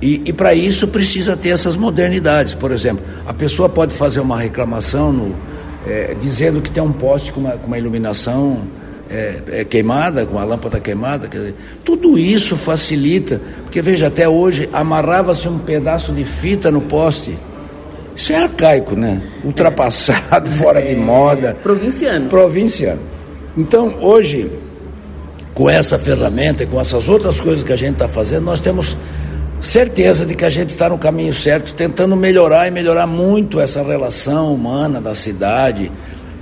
E, 0.01 0.23
e 0.27 0.33
para 0.33 0.55
isso 0.55 0.89
precisa 0.89 1.37
ter 1.37 1.51
essas 1.51 1.77
modernidades. 1.77 2.55
Por 2.55 2.71
exemplo, 2.71 3.05
a 3.27 3.33
pessoa 3.33 3.69
pode 3.69 3.95
fazer 3.95 4.21
uma 4.21 4.39
reclamação 4.39 5.13
no, 5.13 5.35
é, 5.87 6.15
dizendo 6.21 6.61
que 6.61 6.71
tem 6.71 6.83
um 6.83 6.93
poste 6.93 7.33
com 7.33 7.41
uma, 7.41 7.53
com 7.53 7.67
uma 7.67 7.79
iluminação 7.79 8.63
é, 9.11 9.41
é, 9.51 9.65
queimada, 9.65 10.27
com 10.27 10.39
a 10.39 10.45
lâmpada 10.45 10.79
queimada. 10.79 11.27
Dizer, 11.27 11.55
tudo 11.85 12.19
isso 12.19 12.57
facilita, 12.57 13.41
porque 13.63 13.81
veja, 13.81 14.09
até 14.09 14.29
hoje 14.29 14.69
amarrava-se 14.73 15.49
um 15.49 15.59
pedaço 15.59 16.13
de 16.13 16.25
fita 16.25 16.71
no 16.71 16.83
poste. 16.83 17.39
Isso 18.15 18.33
é 18.33 18.37
arcaico, 18.37 18.95
né? 18.95 19.23
Ultrapassado, 19.43 20.51
fora 20.53 20.81
de 20.83 20.95
moda. 20.95 21.57
Provinciano. 21.63 22.29
Provinciano. 22.29 23.01
Então, 23.57 23.95
hoje, 24.01 24.51
com 25.55 25.71
essa 25.71 25.99
ferramenta 25.99 26.65
e 26.65 26.67
com 26.67 26.81
essas 26.81 27.09
outras 27.09 27.41
coisas 27.41 27.63
que 27.63 27.73
a 27.73 27.77
gente 27.77 27.95
está 27.95 28.09
fazendo, 28.09 28.45
nós 28.45 28.61
temos 28.61 28.99
certeza 29.61 30.27
de 30.27 30.35
que 30.35 30.45
a 30.45 30.51
gente 30.51 30.71
está 30.71 30.89
no 30.89 30.99
caminho 30.99 31.33
certo, 31.33 31.75
tentando 31.75 32.17
melhorar 32.17 32.67
e 32.67 32.71
melhorar 32.71 33.07
muito 33.07 33.61
essa 33.61 33.83
relação 33.83 34.53
humana 34.53 35.01
da 35.01 35.15
cidade 35.15 35.91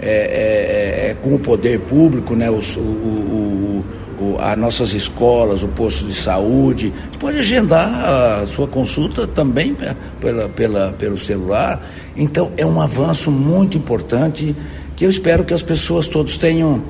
é, 0.01 0.09
é, 0.09 0.09
é, 0.09 1.11
é 1.11 1.17
com 1.23 1.35
o 1.35 1.39
poder 1.39 1.79
público, 1.81 2.35
né? 2.35 2.51
Os, 2.51 2.77
o, 2.77 2.81
o, 2.81 3.85
o, 4.19 4.37
as 4.41 4.59
nossas 4.59 4.95
escolas, 4.95 5.63
o 5.63 5.69
posto 5.69 6.07
de 6.07 6.15
saúde. 6.15 6.93
Pode 7.21 7.39
agendar 7.39 8.43
a 8.43 8.47
sua 8.47 8.67
consulta 8.67 9.27
também 9.27 9.77
pela, 10.21 10.49
pela, 10.49 10.93
pelo 10.99 11.19
celular. 11.19 11.81
Então, 12.17 12.51
é 12.57 12.67
um 12.67 12.81
avanço 12.81 13.31
muito 13.31 13.77
importante 13.77 14.57
que 14.97 15.05
eu 15.05 15.11
espero 15.11 15.45
que 15.45 15.55
as 15.55 15.63
pessoas 15.63 16.09
todos 16.09 16.37
tenham 16.37 16.83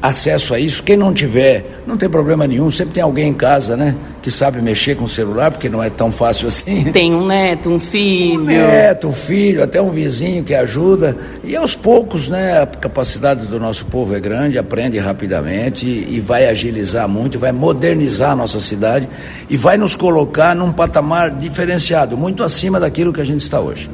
acesso 0.00 0.54
a 0.54 0.58
isso. 0.58 0.82
Quem 0.82 0.96
não 0.96 1.12
tiver, 1.12 1.82
não 1.86 1.96
tem 1.96 2.08
problema 2.08 2.46
nenhum. 2.46 2.70
Sempre 2.70 2.94
tem 2.94 3.02
alguém 3.02 3.28
em 3.28 3.34
casa, 3.34 3.76
né? 3.76 3.94
Que 4.22 4.30
sabe 4.30 4.60
mexer 4.60 4.96
com 4.96 5.04
o 5.04 5.08
celular, 5.08 5.50
porque 5.50 5.68
não 5.68 5.82
é 5.82 5.90
tão 5.90 6.10
fácil 6.12 6.48
assim. 6.48 6.84
Tem 6.92 7.14
um 7.14 7.26
neto, 7.26 7.70
um 7.70 7.78
filho. 7.78 8.40
Um 8.40 8.44
neto, 8.44 9.08
um 9.08 9.12
filho, 9.12 9.62
até 9.62 9.80
um 9.80 9.90
vizinho 9.90 10.44
que 10.44 10.54
ajuda. 10.54 11.16
E 11.42 11.56
aos 11.56 11.74
poucos, 11.74 12.28
né? 12.28 12.62
A 12.62 12.66
capacidade 12.66 13.46
do 13.46 13.58
nosso 13.58 13.86
povo 13.86 14.14
é 14.14 14.20
grande, 14.20 14.58
aprende 14.58 14.98
rapidamente 14.98 15.86
e, 15.86 16.16
e 16.16 16.20
vai 16.20 16.48
agilizar 16.48 17.08
muito, 17.08 17.38
vai 17.38 17.52
modernizar 17.52 18.32
a 18.32 18.36
nossa 18.36 18.60
cidade 18.60 19.08
e 19.48 19.56
vai 19.56 19.78
nos 19.78 19.94
colocar 19.94 20.54
num 20.54 20.72
patamar 20.72 21.30
diferenciado, 21.30 22.16
muito 22.16 22.42
acima 22.42 22.78
daquilo 22.78 23.12
que 23.12 23.20
a 23.20 23.24
gente 23.24 23.42
está 23.42 23.58
hoje. 23.58 23.90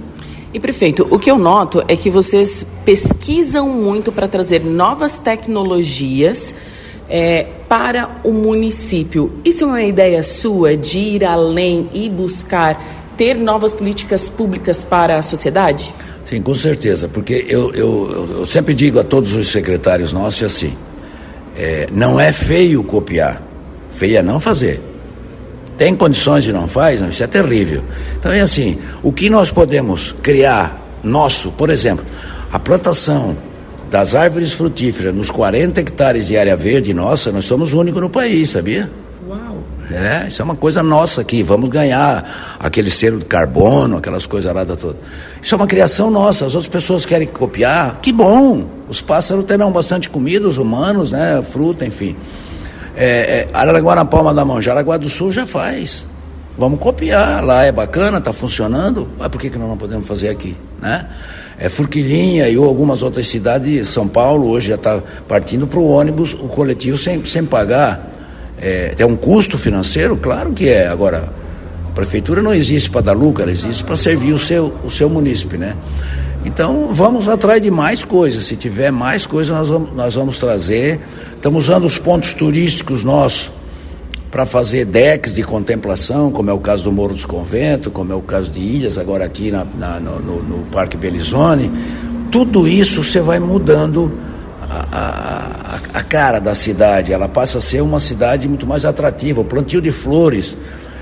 E 0.55 0.61
prefeito, 0.61 1.07
o 1.11 1.19
que 1.19 1.31
eu 1.31 1.39
noto 1.39 1.83
é 1.89 1.97
que 1.97 2.09
vocês 2.09 2.67
pesquisam 2.85 3.69
muito 3.69 4.13
para 4.13 4.29
trazer 4.29 4.65
novas 4.65 5.19
tecnologias 5.19 6.55
é, 7.09 7.47
para 7.69 8.21
o 8.25 8.33
município. 8.33 9.33
Isso 9.45 9.65
é 9.65 9.67
uma 9.67 9.83
ideia 9.83 10.23
sua 10.23 10.77
de 10.77 10.99
ir 10.99 11.25
além 11.25 11.89
e 11.93 12.09
buscar 12.09 12.81
ter 13.17 13.35
novas 13.35 13.73
políticas 13.73 14.29
públicas 14.29 14.83
para 14.83 15.19
a 15.19 15.23
sociedade? 15.23 15.95
Sim, 16.25 16.43
com 16.43 16.55
certeza, 16.55 17.09
porque 17.09 17.45
eu, 17.49 17.73
eu, 17.73 18.29
eu 18.39 18.47
sempre 18.47 18.75
digo 18.75 18.99
a 18.99 19.05
todos 19.05 19.33
os 19.35 19.49
secretários 19.49 20.13
nossos 20.13 20.43
assim: 20.43 20.77
é, 21.57 21.89
não 21.93 22.19
é 22.19 22.33
feio 22.33 22.83
copiar, 22.83 23.43
feio 23.91 24.19
é 24.19 24.23
não 24.23 24.41
fazer. 24.41 24.81
Tem 25.77 25.95
condições 25.95 26.45
de 26.45 26.53
não 26.53 26.66
faz? 26.66 27.01
Não, 27.01 27.09
isso 27.09 27.22
é 27.22 27.27
terrível. 27.27 27.83
Então 28.18 28.33
é 28.33 28.41
assim, 28.41 28.79
o 29.03 29.12
que 29.12 29.29
nós 29.29 29.51
podemos 29.51 30.14
criar 30.22 30.83
nosso, 31.03 31.51
por 31.51 31.70
exemplo, 31.70 32.05
a 32.51 32.59
plantação 32.59 33.37
das 33.91 34.14
árvores 34.14 34.53
frutíferas 34.53 35.14
nos 35.14 35.31
40 35.31 35.81
hectares 35.81 36.27
de 36.27 36.37
área 36.37 36.57
verde 36.57 36.93
nossa, 36.93 37.31
nós 37.31 37.45
somos 37.45 37.72
o 37.72 37.81
único 37.81 38.01
no 38.01 38.11
país, 38.11 38.51
sabia? 38.51 38.91
Uau! 39.29 39.59
É, 39.91 40.27
isso 40.27 40.43
é 40.43 40.45
uma 40.45 40.57
coisa 40.57 40.83
nossa 40.83 41.20
aqui, 41.20 41.43
vamos 41.43 41.68
ganhar 41.68 42.57
aquele 42.59 42.91
selo 42.91 43.18
de 43.18 43.24
carbono, 43.24 43.99
aquelas 43.99 44.27
coisas 44.27 44.53
lá 44.53 44.64
todas. 44.64 44.97
Isso 45.41 45.55
é 45.55 45.57
uma 45.57 45.66
criação 45.66 46.11
nossa, 46.11 46.47
as 46.47 46.55
outras 46.55 46.70
pessoas 46.70 47.07
querem 47.07 47.29
copiar, 47.29 48.01
que 48.01 48.12
bom! 48.12 48.64
Os 48.89 49.01
pássaros 49.01 49.45
terão 49.45 49.70
bastante 49.70 50.09
comida, 50.09 50.49
os 50.49 50.59
humanos, 50.59 51.12
né, 51.12 51.43
fruta, 51.43 51.85
enfim. 51.85 52.16
É, 52.97 53.47
é, 53.53 53.95
na 53.95 54.05
palma 54.07 54.33
da 54.33 54.45
mão, 54.45 54.61
Jaraguá 54.61 54.97
do 54.97 55.11
Sul 55.11 55.31
já 55.31 55.47
faz. 55.47 56.07
Vamos 56.57 56.81
copiar, 56.81 57.45
lá 57.45 57.65
é 57.65 57.71
bacana, 57.71 58.17
está 58.17 58.33
funcionando, 58.33 59.07
mas 59.19 59.29
por 59.29 59.39
que, 59.39 59.51
que 59.51 59.59
nós 59.59 59.69
não 59.69 59.77
podemos 59.77 60.07
fazer 60.07 60.31
aqui? 60.31 60.57
Né? 60.81 61.07
É, 61.59 61.69
Furquilinha 61.69 62.49
e 62.49 62.57
algumas 62.57 63.03
outras 63.03 63.29
cidades, 63.29 63.89
São 63.89 64.09
Paulo 64.09 64.49
hoje 64.49 64.69
já 64.69 64.77
está 64.77 65.03
partindo 65.29 65.67
para 65.67 65.79
o 65.79 65.87
ônibus, 65.89 66.33
o 66.33 66.49
coletivo 66.49 66.97
sem, 66.97 67.23
sem 67.27 67.45
pagar. 67.45 68.11
É, 68.59 68.95
é 68.99 69.05
um 69.05 69.17
custo 69.17 69.59
financeiro? 69.59 70.17
Claro 70.17 70.53
que 70.53 70.69
é. 70.69 70.87
Agora, 70.89 71.31
a 71.91 71.95
prefeitura 71.95 72.41
não 72.41 72.55
existe 72.55 72.89
para 72.89 73.03
dar 73.03 73.13
lucro, 73.13 73.43
ela 73.43 73.53
existe 73.53 73.85
para 73.85 73.97
servir 73.97 74.33
o 74.33 74.39
seu, 74.39 74.75
o 74.83 74.91
seu 74.91 75.11
munícipe, 75.11 75.59
né? 75.59 75.77
Então, 76.45 76.89
vamos 76.93 77.28
atrás 77.28 77.61
de 77.61 77.70
mais 77.70 78.05
coisas. 78.05 78.45
Se 78.45 78.57
tiver 78.57 78.91
mais 78.91 79.26
coisas, 79.26 79.57
nós 79.57 79.68
vamos, 79.68 79.93
nós 79.95 80.14
vamos 80.14 80.39
trazer. 80.39 81.01
Estamos 81.34 81.64
usando 81.64 81.84
os 81.84 81.99
pontos 81.99 82.34
turísticos 82.34 83.03
nossos 83.03 83.51
para 84.30 84.45
fazer 84.45 84.84
decks 84.84 85.32
de 85.32 85.43
contemplação, 85.43 86.30
como 86.30 86.51
é 86.51 86.53
o 86.53 86.59
caso 86.59 86.84
do 86.84 86.93
Morro 86.93 87.14
dos 87.14 87.24
Conventos, 87.24 87.93
como 87.93 88.12
é 88.12 88.16
o 88.16 88.20
caso 88.20 88.51
de 88.51 88.61
Ilhas, 88.61 88.99
agora 88.99 89.24
aqui 89.24 89.51
na, 89.51 89.64
na, 89.78 89.99
no, 89.99 90.43
no, 90.43 90.66
Parque 90.66 90.97
Belizone. 90.97 91.72
Tudo 92.30 92.68
isso 92.68 93.03
você 93.03 93.20
vai 93.20 93.39
mudando 93.39 94.12
a, 94.68 95.78
a, 95.95 95.99
a, 95.99 96.03
cara 96.03 96.39
da 96.39 96.55
cidade, 96.55 97.12
ela 97.12 97.28
passa 97.28 97.59
a 97.59 97.61
ser 97.61 97.80
uma 97.80 97.99
cidade 97.99 98.47
muito 98.47 98.66
mais 98.66 98.84
atrativa. 98.84 99.41
O 99.41 99.45
plantio 99.45 99.80
de 99.80 99.91
flores, 99.91 100.57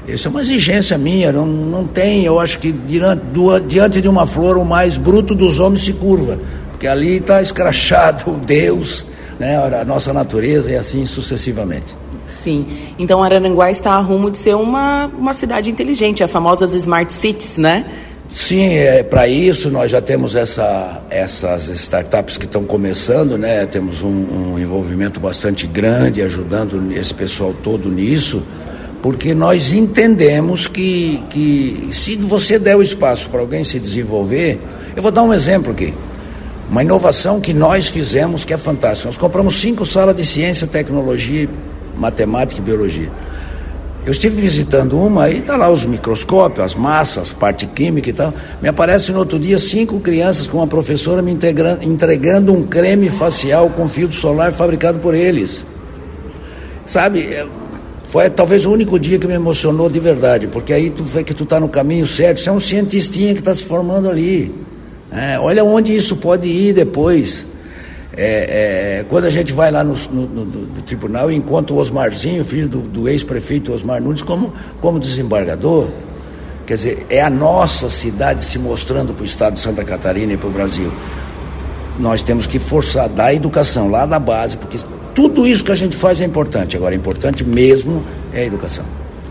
isso 0.06 0.28
é 0.28 0.30
uma 0.30 0.42
exigência 0.42 0.98
minha, 0.98 1.32
não, 1.32 1.46
não 1.46 1.86
tem, 1.86 2.24
eu 2.24 2.38
acho 2.38 2.58
que 2.58 2.70
diante, 2.70 3.22
do, 3.32 3.58
diante 3.60 4.00
de 4.00 4.08
uma 4.08 4.26
flor 4.26 4.58
o 4.58 4.64
mais 4.64 4.98
bruto 4.98 5.34
dos 5.34 5.58
homens 5.58 5.84
se 5.84 5.94
curva, 5.94 6.38
porque 6.70 6.86
ali 6.86 7.16
está 7.16 7.40
escrachado 7.40 8.38
Deus, 8.38 9.06
né, 9.38 9.56
a 9.56 9.84
nossa 9.84 10.12
natureza 10.12 10.70
e 10.70 10.76
assim 10.76 11.06
sucessivamente. 11.06 11.96
Sim, 12.26 12.66
então 12.98 13.22
Araranguá 13.22 13.70
está 13.70 13.92
a 13.92 13.98
rumo 13.98 14.30
de 14.30 14.36
ser 14.36 14.54
uma, 14.56 15.06
uma 15.06 15.32
cidade 15.32 15.70
inteligente, 15.70 16.22
as 16.22 16.30
famosas 16.30 16.74
Smart 16.74 17.12
Cities, 17.12 17.58
né? 17.58 17.86
Sim, 18.34 18.74
é, 18.74 19.02
para 19.02 19.28
isso 19.28 19.70
nós 19.70 19.90
já 19.90 20.00
temos 20.00 20.34
essa, 20.34 21.02
essas 21.08 21.68
startups 21.68 22.36
que 22.36 22.46
estão 22.46 22.64
começando, 22.64 23.38
né? 23.38 23.64
Temos 23.64 24.02
um, 24.02 24.08
um 24.54 24.58
envolvimento 24.58 25.20
bastante 25.20 25.66
grande 25.66 26.20
ajudando 26.20 26.90
esse 26.92 27.14
pessoal 27.14 27.54
todo 27.62 27.88
nisso 27.88 28.42
porque 29.04 29.34
nós 29.34 29.74
entendemos 29.74 30.66
que, 30.66 31.22
que 31.28 31.90
se 31.92 32.16
você 32.16 32.58
der 32.58 32.74
o 32.74 32.82
espaço 32.82 33.28
para 33.28 33.38
alguém 33.38 33.62
se 33.62 33.78
desenvolver, 33.78 34.58
eu 34.96 35.02
vou 35.02 35.12
dar 35.12 35.22
um 35.22 35.34
exemplo 35.34 35.72
aqui. 35.72 35.92
Uma 36.70 36.82
inovação 36.82 37.38
que 37.38 37.52
nós 37.52 37.86
fizemos 37.86 38.46
que 38.46 38.54
é 38.54 38.56
fantástica. 38.56 39.10
Nós 39.10 39.18
compramos 39.18 39.60
cinco 39.60 39.84
salas 39.84 40.16
de 40.16 40.24
ciência, 40.24 40.66
tecnologia, 40.66 41.46
matemática 41.98 42.62
e 42.62 42.64
biologia. 42.64 43.12
Eu 44.06 44.12
estive 44.12 44.40
visitando 44.40 44.98
uma 44.98 45.28
e 45.28 45.40
está 45.40 45.54
lá 45.54 45.68
os 45.68 45.84
microscópios, 45.84 46.64
as 46.64 46.74
massas, 46.74 47.30
parte 47.30 47.66
química 47.66 48.08
e 48.08 48.12
tal. 48.14 48.32
Me 48.62 48.70
aparece 48.70 49.12
no 49.12 49.18
outro 49.18 49.38
dia 49.38 49.58
cinco 49.58 50.00
crianças 50.00 50.46
com 50.46 50.56
uma 50.56 50.66
professora 50.66 51.20
me 51.20 51.30
entregando 51.82 52.54
um 52.54 52.66
creme 52.66 53.10
facial 53.10 53.68
com 53.68 53.86
filtro 53.86 54.16
solar 54.16 54.50
fabricado 54.54 54.98
por 54.98 55.12
eles. 55.12 55.66
Sabe, 56.86 57.20
é, 57.20 57.46
foi 58.08 58.30
talvez 58.30 58.64
o 58.64 58.70
único 58.70 58.98
dia 58.98 59.18
que 59.18 59.26
me 59.26 59.34
emocionou 59.34 59.88
de 59.88 59.98
verdade, 59.98 60.46
porque 60.46 60.72
aí 60.72 60.90
tu 60.90 61.02
vê 61.02 61.24
que 61.24 61.34
tu 61.34 61.44
está 61.44 61.58
no 61.58 61.68
caminho 61.68 62.06
certo, 62.06 62.40
você 62.40 62.48
é 62.48 62.52
um 62.52 62.60
cientistinha 62.60 63.32
que 63.34 63.40
está 63.40 63.54
se 63.54 63.64
formando 63.64 64.08
ali. 64.08 64.54
É, 65.10 65.38
olha 65.38 65.64
onde 65.64 65.94
isso 65.94 66.16
pode 66.16 66.48
ir 66.48 66.74
depois. 66.74 67.46
É, 68.16 69.00
é, 69.00 69.04
quando 69.08 69.24
a 69.24 69.30
gente 69.30 69.52
vai 69.52 69.72
lá 69.72 69.82
no, 69.82 69.96
no, 70.12 70.26
no, 70.26 70.44
no, 70.44 70.82
tribunal 70.82 71.30
e 71.30 71.34
encontra 71.34 71.74
o 71.74 71.78
Osmarzinho, 71.78 72.44
filho 72.44 72.68
do, 72.68 72.80
do 72.80 73.08
ex-prefeito 73.08 73.72
Osmar 73.72 74.00
Nunes, 74.00 74.22
como, 74.22 74.52
como 74.80 75.00
desembargador, 75.00 75.88
quer 76.64 76.74
dizer, 76.74 77.06
é 77.10 77.20
a 77.20 77.30
nossa 77.30 77.90
cidade 77.90 78.44
se 78.44 78.56
mostrando 78.58 79.12
para 79.12 79.22
o 79.22 79.26
estado 79.26 79.54
de 79.54 79.60
Santa 79.60 79.84
Catarina 79.84 80.32
e 80.32 80.36
para 80.36 80.48
o 80.48 80.52
Brasil. 80.52 80.92
Nós 81.98 82.22
temos 82.22 82.46
que 82.46 82.60
forçar, 82.60 83.08
dar 83.08 83.34
educação 83.34 83.90
lá 83.90 84.06
da 84.06 84.20
base, 84.20 84.56
porque 84.56 84.78
tudo 85.14 85.46
isso 85.46 85.64
que 85.64 85.72
a 85.72 85.76
gente 85.76 85.96
faz 85.96 86.20
é 86.20 86.24
importante. 86.24 86.76
Agora, 86.76 86.94
importante 86.94 87.44
mesmo 87.44 88.04
é 88.32 88.40
a 88.40 88.44
educação. 88.44 88.84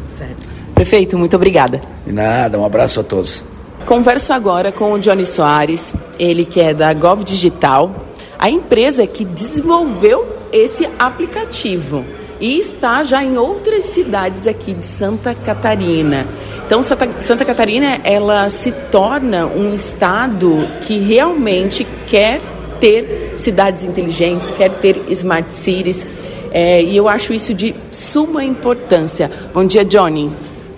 Certo. 0.09 0.47
Prefeito, 0.73 1.17
muito 1.17 1.35
obrigada. 1.35 1.81
De 2.05 2.11
nada, 2.11 2.59
um 2.59 2.65
abraço 2.65 2.99
a 2.99 3.03
todos. 3.03 3.43
Converso 3.85 4.31
agora 4.31 4.71
com 4.71 4.93
o 4.93 4.99
Johnny 4.99 5.25
Soares, 5.25 5.93
ele 6.17 6.45
que 6.45 6.61
é 6.61 6.73
da 6.73 6.93
Gov 6.93 7.23
Digital 7.23 8.03
a 8.43 8.49
empresa 8.49 9.07
que 9.07 9.23
desenvolveu 9.23 10.27
esse 10.51 10.85
aplicativo 10.99 12.03
e 12.41 12.59
está 12.59 13.01
já 13.05 13.23
em 13.23 13.37
outras 13.37 13.85
cidades 13.85 14.47
aqui 14.47 14.73
de 14.73 14.85
Santa 14.85 15.33
Catarina. 15.33 16.27
Então, 16.65 16.83
Santa, 16.83 17.21
Santa 17.21 17.45
Catarina 17.45 18.01
ela 18.03 18.49
se 18.49 18.73
torna 18.91 19.45
um 19.45 19.73
estado 19.73 20.67
que 20.81 20.97
realmente 20.97 21.87
quer 22.05 22.41
ter 22.83 23.35
cidades 23.37 23.85
inteligentes, 23.85 24.51
quer 24.51 24.69
ter 24.69 25.05
smart 25.07 25.53
cities. 25.53 26.05
É, 26.51 26.83
e 26.83 26.97
eu 26.97 27.07
acho 27.07 27.33
isso 27.33 27.53
de 27.53 27.73
suma 27.89 28.43
importância. 28.43 29.31
Bom 29.53 29.65
dia, 29.65 29.85
Johnny. 29.85 30.29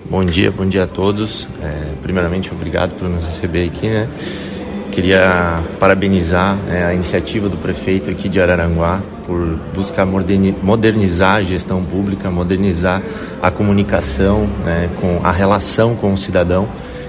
Bom 0.08 0.24
dia, 0.24 0.52
bom 0.52 0.64
dia 0.64 0.84
a 0.84 0.86
todos. 0.86 1.48
É, 1.60 1.94
primeiramente, 2.00 2.52
obrigado 2.52 2.92
por 2.92 3.08
nos 3.08 3.24
receber 3.24 3.64
aqui, 3.64 3.88
né? 3.88 4.06
Queria 4.92 5.60
parabenizar 5.80 6.54
né, 6.54 6.86
a 6.86 6.94
iniciativa 6.94 7.48
do 7.48 7.56
prefeito 7.56 8.08
aqui 8.08 8.28
de 8.28 8.40
Araranguá 8.40 9.02
por 9.26 9.58
buscar 9.74 10.06
modernizar 10.06 11.34
a 11.34 11.42
gestão 11.42 11.82
pública, 11.82 12.30
modernizar 12.30 13.02
a 13.42 13.50
comunicação, 13.50 14.48
né, 14.64 14.88
com 15.00 15.26
a 15.26 15.32
relação 15.32 15.96
com 15.96 16.12
o 16.12 16.16
cidadão. 16.16 16.68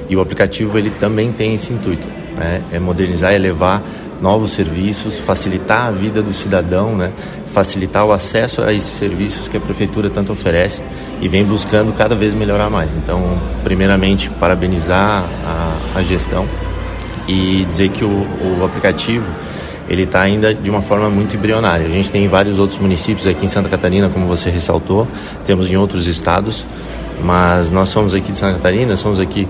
E 0.09 0.15
o 0.15 0.21
aplicativo 0.21 0.75
ele 0.75 0.89
também 0.89 1.31
tem 1.31 1.53
esse 1.53 1.71
intuito, 1.71 2.07
né, 2.37 2.61
é 2.71 2.79
modernizar, 2.79 3.33
elevar 3.33 3.81
novos 4.21 4.51
serviços, 4.51 5.19
facilitar 5.19 5.87
a 5.87 5.91
vida 5.91 6.21
do 6.21 6.33
cidadão, 6.33 6.95
né, 6.95 7.11
facilitar 7.53 8.05
o 8.05 8.11
acesso 8.11 8.61
a 8.61 8.73
esses 8.73 8.91
serviços 8.91 9.47
que 9.47 9.57
a 9.57 9.59
prefeitura 9.59 10.09
tanto 10.09 10.31
oferece 10.31 10.81
e 11.21 11.27
vem 11.27 11.43
buscando 11.43 11.93
cada 11.93 12.15
vez 12.15 12.33
melhorar 12.33 12.69
mais. 12.69 12.95
Então, 12.95 13.37
primeiramente, 13.63 14.29
parabenizar 14.29 15.25
a, 15.45 15.99
a 15.99 16.03
gestão 16.03 16.47
e 17.27 17.65
dizer 17.65 17.89
que 17.89 18.03
o, 18.03 18.07
o 18.07 18.65
aplicativo 18.65 19.25
ele 19.89 20.03
está 20.03 20.21
ainda 20.21 20.53
de 20.53 20.69
uma 20.69 20.81
forma 20.81 21.09
muito 21.09 21.35
embrionária. 21.35 21.85
A 21.85 21.89
gente 21.89 22.11
tem 22.11 22.25
em 22.25 22.27
vários 22.27 22.59
outros 22.59 22.79
municípios 22.79 23.25
aqui 23.25 23.45
em 23.45 23.47
Santa 23.47 23.69
Catarina, 23.69 24.09
como 24.09 24.27
você 24.27 24.49
ressaltou, 24.49 25.07
temos 25.45 25.71
em 25.71 25.77
outros 25.77 26.07
estados, 26.07 26.65
mas 27.23 27.71
nós 27.71 27.89
somos 27.89 28.13
aqui 28.13 28.31
de 28.31 28.37
Santa 28.37 28.55
Catarina, 28.55 28.97
somos 28.97 29.19
aqui 29.19 29.47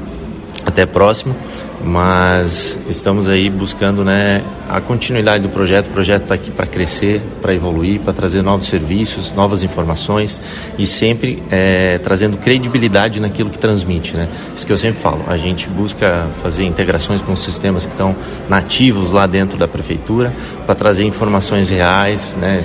até 0.68 0.86
próximo 0.86 1.36
mas 1.84 2.80
estamos 2.90 3.28
aí 3.28 3.50
buscando 3.50 4.04
né, 4.04 4.44
a 4.68 4.82
continuidade 4.82 5.44
do 5.44 5.50
projeto. 5.50 5.88
O 5.88 5.92
projeto 5.92 6.24
está 6.24 6.36
aqui 6.36 6.50
para 6.50 6.66
crescer, 6.66 7.22
para 7.42 7.54
evoluir, 7.54 8.00
para 8.00 8.14
trazer 8.14 8.42
novos 8.42 8.68
serviços, 8.68 9.32
novas 9.34 9.64
informações 9.64 10.42
e 10.78 10.88
sempre 10.88 11.42
é, 11.52 11.98
trazendo 12.00 12.38
credibilidade 12.38 13.20
naquilo 13.20 13.50
que 13.50 13.60
transmite. 13.60 14.16
Né? 14.16 14.28
Isso 14.56 14.66
que 14.66 14.74
eu 14.74 14.78
sempre 14.78 15.00
falo. 15.00 15.24
A 15.28 15.38
gente 15.38 15.68
busca 15.70 16.28
fazer 16.42 16.66
integrações 16.66 17.22
com 17.22 17.34
os 17.34 17.42
sistemas 17.42 17.86
que 17.86 17.92
estão 17.92 18.16
nativos 18.50 19.12
lá 19.12 19.28
dentro 19.28 19.58
da 19.58 19.68
prefeitura 19.68 20.34
para 20.66 20.76
trazer 20.76 21.06
informações 21.06 21.70
reais, 21.70 22.36
né, 22.40 22.64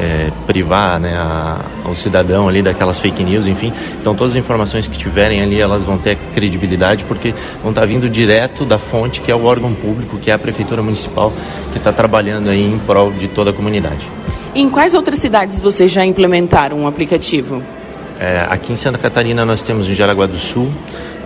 é, 0.00 0.30
privar 0.46 0.98
né, 0.98 1.14
a, 1.14 1.58
ao 1.84 1.94
cidadão 1.94 2.48
ali 2.48 2.62
daquelas 2.62 2.98
fake 2.98 3.22
news, 3.22 3.46
enfim. 3.46 3.72
Então 4.00 4.14
todas 4.14 4.32
as 4.32 4.36
informações 4.36 4.88
que 4.88 4.96
tiverem 4.96 5.42
ali 5.42 5.60
elas 5.60 5.84
vão 5.84 5.98
ter 5.98 6.16
credibilidade 6.34 7.04
porque 7.04 7.34
vão 7.62 7.70
estar 7.70 7.84
vindo 7.84 8.08
direto 8.08 8.64
da 8.64 8.78
fonte 8.78 9.20
que 9.20 9.30
é 9.30 9.36
o 9.36 9.44
órgão 9.44 9.74
público, 9.74 10.18
que 10.18 10.30
é 10.30 10.34
a 10.34 10.38
prefeitura 10.38 10.82
municipal 10.82 11.32
que 11.72 11.78
está 11.78 11.92
trabalhando 11.92 12.48
aí 12.48 12.64
em 12.64 12.78
prol 12.78 13.12
de 13.12 13.28
toda 13.28 13.50
a 13.50 13.52
comunidade. 13.52 14.06
Em 14.54 14.68
quais 14.68 14.94
outras 14.94 15.18
cidades 15.18 15.60
vocês 15.60 15.92
já 15.92 16.04
implementaram 16.04 16.78
um 16.78 16.86
aplicativo? 16.86 17.62
É, 18.18 18.46
aqui 18.50 18.72
em 18.72 18.76
Santa 18.76 18.98
Catarina 18.98 19.44
nós 19.44 19.62
temos 19.62 19.88
em 19.88 19.94
Jaraguá 19.94 20.26
do 20.26 20.36
Sul, 20.36 20.70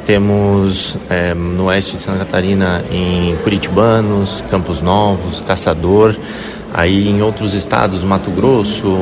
temos 0.07 0.99
é, 1.09 1.35
no 1.35 1.65
oeste 1.65 1.97
de 1.97 2.03
Santa 2.03 2.19
Catarina 2.19 2.83
em 2.91 3.35
Curitibanos, 3.37 4.43
Campos 4.51 4.81
Novos, 4.81 5.41
Caçador. 5.41 6.15
Aí 6.73 7.09
em 7.09 7.23
outros 7.23 7.55
estados, 7.55 8.03
Mato 8.03 8.31
Grosso, 8.33 8.97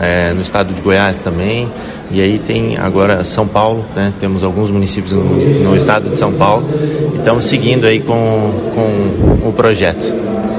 é, 0.00 0.32
no 0.32 0.40
estado 0.40 0.72
de 0.72 0.80
Goiás 0.80 1.20
também. 1.20 1.68
E 2.10 2.20
aí 2.20 2.38
tem 2.38 2.78
agora 2.78 3.22
São 3.22 3.46
Paulo, 3.46 3.84
né? 3.94 4.12
Temos 4.18 4.42
alguns 4.42 4.70
municípios 4.70 5.12
no, 5.12 5.22
no 5.22 5.76
estado 5.76 6.08
de 6.08 6.16
São 6.16 6.32
Paulo. 6.32 6.66
E 7.14 7.18
estamos 7.18 7.44
seguindo 7.44 7.86
aí 7.86 8.00
com, 8.00 8.50
com 8.74 9.48
o 9.48 9.52
projeto. 9.52 10.02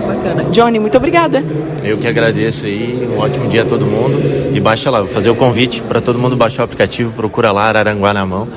Bacana. 0.07 0.43
Johnny, 0.51 0.79
muito 0.79 0.95
obrigada. 0.95 1.43
Eu 1.83 1.97
que 1.97 2.07
agradeço 2.07 2.65
aí, 2.65 3.09
um 3.11 3.19
ótimo 3.19 3.47
dia 3.47 3.63
a 3.63 3.65
todo 3.65 3.85
mundo. 3.85 4.21
E 4.53 4.59
baixa 4.59 4.91
lá, 4.91 4.99
vou 4.99 5.09
fazer 5.09 5.31
o 5.31 5.35
convite 5.35 5.81
para 5.81 5.99
todo 5.99 6.19
mundo 6.19 6.37
baixar 6.37 6.61
o 6.61 6.65
aplicativo, 6.65 7.11
procura 7.11 7.51
lá 7.51 7.63
Araranguá 7.63 8.13
na 8.13 8.25
mão 8.25 8.47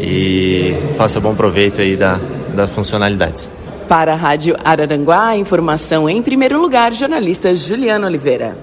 e 0.00 0.74
faça 0.96 1.20
bom 1.20 1.34
proveito 1.34 1.80
aí 1.80 1.96
da, 1.96 2.18
das 2.54 2.72
funcionalidades. 2.72 3.50
Para 3.88 4.12
a 4.12 4.16
Rádio 4.16 4.56
Araranguá, 4.64 5.36
informação 5.36 6.08
em 6.08 6.22
primeiro 6.22 6.60
lugar, 6.60 6.92
jornalista 6.92 7.54
Juliana 7.54 8.06
Oliveira. 8.06 8.56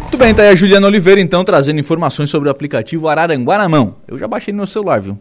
Muito 0.00 0.18
bem, 0.18 0.34
tá 0.34 0.42
aí 0.42 0.48
a 0.48 0.54
Juliana 0.54 0.86
Oliveira, 0.86 1.20
então, 1.20 1.42
trazendo 1.42 1.80
informações 1.80 2.28
sobre 2.28 2.48
o 2.48 2.52
aplicativo 2.52 3.08
Araranguá 3.08 3.56
na 3.56 3.68
mão. 3.68 3.96
Eu 4.06 4.18
já 4.18 4.28
baixei 4.28 4.52
no 4.52 4.58
meu 4.58 4.66
celular, 4.66 5.00
viu? 5.00 5.18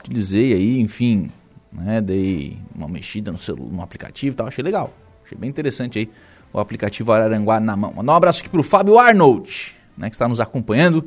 Utilizei 0.00 0.52
aí, 0.52 0.80
enfim, 0.80 1.30
né? 1.72 2.00
Dei 2.00 2.56
uma 2.74 2.88
mexida 2.88 3.30
no, 3.30 3.38
celular, 3.38 3.70
no 3.70 3.82
aplicativo 3.82 4.34
e 4.34 4.36
tal, 4.36 4.48
achei 4.48 4.64
legal. 4.64 4.92
Achei 5.24 5.38
bem 5.38 5.48
interessante 5.48 5.98
aí 6.00 6.10
o 6.52 6.58
aplicativo 6.58 7.12
Araranguá 7.12 7.60
na 7.60 7.76
mão. 7.76 7.92
Mandar 7.94 8.12
um 8.12 8.16
abraço 8.16 8.40
aqui 8.40 8.48
pro 8.48 8.62
Fábio 8.62 8.98
Arnold, 8.98 9.74
né, 9.96 10.08
que 10.08 10.14
está 10.14 10.26
nos 10.26 10.40
acompanhando. 10.40 11.04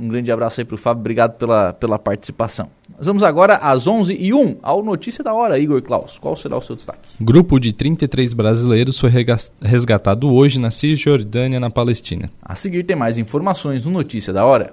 Um 0.00 0.08
grande 0.08 0.32
abraço 0.32 0.60
aí 0.60 0.64
para 0.64 0.74
o 0.74 0.78
Fábio, 0.78 1.00
obrigado 1.00 1.36
pela, 1.36 1.74
pela 1.74 1.98
participação. 1.98 2.70
Nós 2.96 3.06
vamos 3.06 3.22
agora 3.22 3.56
às 3.56 3.86
11 3.86 4.16
e 4.18 4.32
1 4.32 4.56
ao 4.62 4.82
Notícia 4.82 5.22
da 5.22 5.34
Hora, 5.34 5.58
Igor 5.58 5.82
Klaus. 5.82 6.18
Qual 6.18 6.34
será 6.36 6.56
o 6.56 6.62
seu 6.62 6.74
destaque? 6.74 7.08
Grupo 7.20 7.58
de 7.58 7.72
33 7.72 8.32
brasileiros 8.32 8.98
foi 8.98 9.10
resgatado 9.62 10.32
hoje 10.32 10.58
na 10.58 10.70
Cisjordânia, 10.70 11.60
na 11.60 11.70
Palestina. 11.70 12.30
A 12.42 12.54
seguir 12.54 12.84
tem 12.84 12.96
mais 12.96 13.18
informações 13.18 13.84
no 13.84 13.92
Notícia 13.92 14.32
da 14.32 14.44
Hora. 14.44 14.72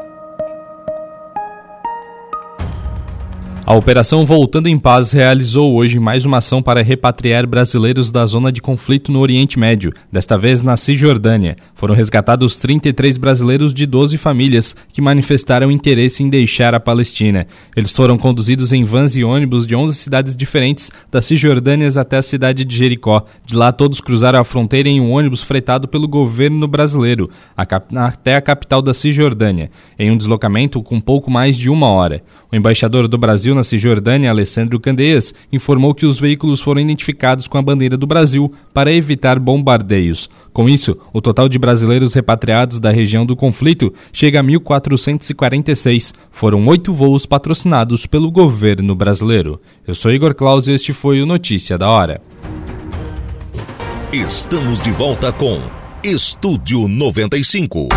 A 3.71 3.73
Operação 3.73 4.25
Voltando 4.25 4.67
em 4.67 4.77
Paz 4.77 5.13
realizou 5.13 5.73
hoje 5.73 5.97
mais 5.97 6.25
uma 6.25 6.39
ação 6.39 6.61
para 6.61 6.83
repatriar 6.83 7.47
brasileiros 7.47 8.11
da 8.11 8.25
zona 8.25 8.51
de 8.51 8.61
conflito 8.61 9.13
no 9.13 9.21
Oriente 9.21 9.57
Médio, 9.57 9.93
desta 10.11 10.37
vez 10.37 10.61
na 10.61 10.75
Cisjordânia. 10.75 11.55
Foram 11.73 11.95
resgatados 11.95 12.59
33 12.59 13.15
brasileiros 13.15 13.73
de 13.73 13.85
12 13.85 14.17
famílias 14.17 14.75
que 14.91 14.99
manifestaram 15.01 15.71
interesse 15.71 16.21
em 16.21 16.29
deixar 16.29 16.75
a 16.75 16.81
Palestina. 16.81 17.47
Eles 17.73 17.95
foram 17.95 18.17
conduzidos 18.17 18.73
em 18.73 18.83
vans 18.83 19.15
e 19.15 19.23
ônibus 19.23 19.65
de 19.65 19.73
11 19.73 19.95
cidades 19.95 20.35
diferentes, 20.35 20.91
da 21.09 21.21
Cisjordânia 21.21 21.87
até 21.95 22.17
a 22.17 22.21
cidade 22.21 22.65
de 22.65 22.75
Jericó. 22.75 23.25
De 23.45 23.55
lá, 23.55 23.71
todos 23.71 24.01
cruzaram 24.01 24.41
a 24.41 24.43
fronteira 24.43 24.89
em 24.89 24.99
um 24.99 25.13
ônibus 25.13 25.43
fretado 25.43 25.87
pelo 25.87 26.09
governo 26.09 26.67
brasileiro, 26.67 27.29
até 27.55 28.35
a 28.35 28.41
capital 28.41 28.81
da 28.81 28.93
Cisjordânia, 28.93 29.71
em 29.97 30.11
um 30.11 30.17
deslocamento 30.17 30.83
com 30.83 30.99
pouco 30.99 31.31
mais 31.31 31.55
de 31.55 31.69
uma 31.69 31.87
hora. 31.87 32.21
O 32.51 32.55
embaixador 32.57 33.07
do 33.07 33.17
Brasil 33.17 33.55
na 33.55 33.60
na 33.61 33.63
Cisjordânia, 33.63 34.31
Alessandro 34.31 34.79
Candeias, 34.79 35.33
informou 35.53 35.93
que 35.93 36.05
os 36.05 36.19
veículos 36.19 36.59
foram 36.59 36.81
identificados 36.81 37.47
com 37.47 37.59
a 37.59 37.61
bandeira 37.61 37.95
do 37.95 38.07
Brasil 38.07 38.51
para 38.73 38.91
evitar 38.91 39.37
bombardeios. 39.37 40.27
Com 40.51 40.67
isso, 40.67 40.97
o 41.13 41.21
total 41.21 41.47
de 41.47 41.59
brasileiros 41.59 42.15
repatriados 42.15 42.79
da 42.79 42.89
região 42.89 43.23
do 43.25 43.35
conflito 43.35 43.93
chega 44.11 44.39
a 44.39 44.43
1.446. 44.43 46.13
Foram 46.31 46.65
oito 46.65 46.91
voos 46.91 47.27
patrocinados 47.27 48.07
pelo 48.07 48.31
governo 48.31 48.95
brasileiro. 48.95 49.61
Eu 49.87 49.93
sou 49.93 50.11
Igor 50.11 50.33
Claus 50.33 50.67
e 50.67 50.73
este 50.73 50.91
foi 50.91 51.21
o 51.21 51.25
Notícia 51.25 51.77
da 51.77 51.87
Hora. 51.87 52.19
Estamos 54.11 54.81
de 54.81 54.91
volta 54.91 55.31
com 55.31 55.61
Estúdio 56.03 56.87
95. 56.87 57.89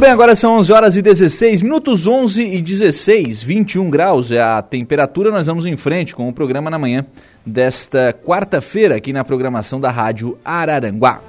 Bem, 0.00 0.10
agora 0.10 0.34
são 0.34 0.56
11 0.56 0.72
horas 0.72 0.96
e 0.96 1.02
16 1.02 1.60
minutos, 1.60 2.06
11 2.06 2.42
e 2.42 2.62
16, 2.62 3.42
21 3.42 3.90
graus 3.90 4.32
é 4.32 4.40
a 4.40 4.62
temperatura. 4.62 5.30
Nós 5.30 5.46
vamos 5.46 5.66
em 5.66 5.76
frente 5.76 6.16
com 6.16 6.26
o 6.26 6.32
programa 6.32 6.70
na 6.70 6.78
manhã 6.78 7.04
desta 7.44 8.14
quarta-feira 8.14 8.96
aqui 8.96 9.12
na 9.12 9.22
programação 9.22 9.78
da 9.78 9.90
Rádio 9.90 10.38
Araranguá. 10.42 11.20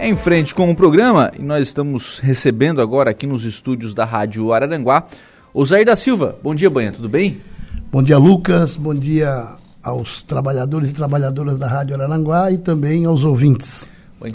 Em 0.00 0.16
frente 0.16 0.54
com 0.54 0.70
o 0.70 0.74
programa, 0.74 1.30
e 1.38 1.42
nós 1.42 1.68
estamos 1.68 2.18
recebendo 2.20 2.80
agora 2.80 3.10
aqui 3.10 3.26
nos 3.26 3.44
estúdios 3.44 3.92
da 3.92 4.06
Rádio 4.06 4.50
Araranguá 4.50 5.04
o 5.52 5.66
Zair 5.66 5.84
da 5.84 5.96
Silva. 5.96 6.38
Bom 6.42 6.54
dia, 6.54 6.70
Banha, 6.70 6.92
tudo 6.92 7.10
bem? 7.10 7.42
Bom 7.92 8.02
dia, 8.02 8.16
Lucas. 8.16 8.74
Bom 8.74 8.94
dia 8.94 9.48
aos 9.82 10.22
trabalhadores 10.22 10.88
e 10.88 10.94
trabalhadoras 10.94 11.58
da 11.58 11.68
Rádio 11.68 11.94
Araranguá 11.94 12.50
e 12.50 12.56
também 12.56 13.04
aos 13.04 13.22
ouvintes. 13.22 13.92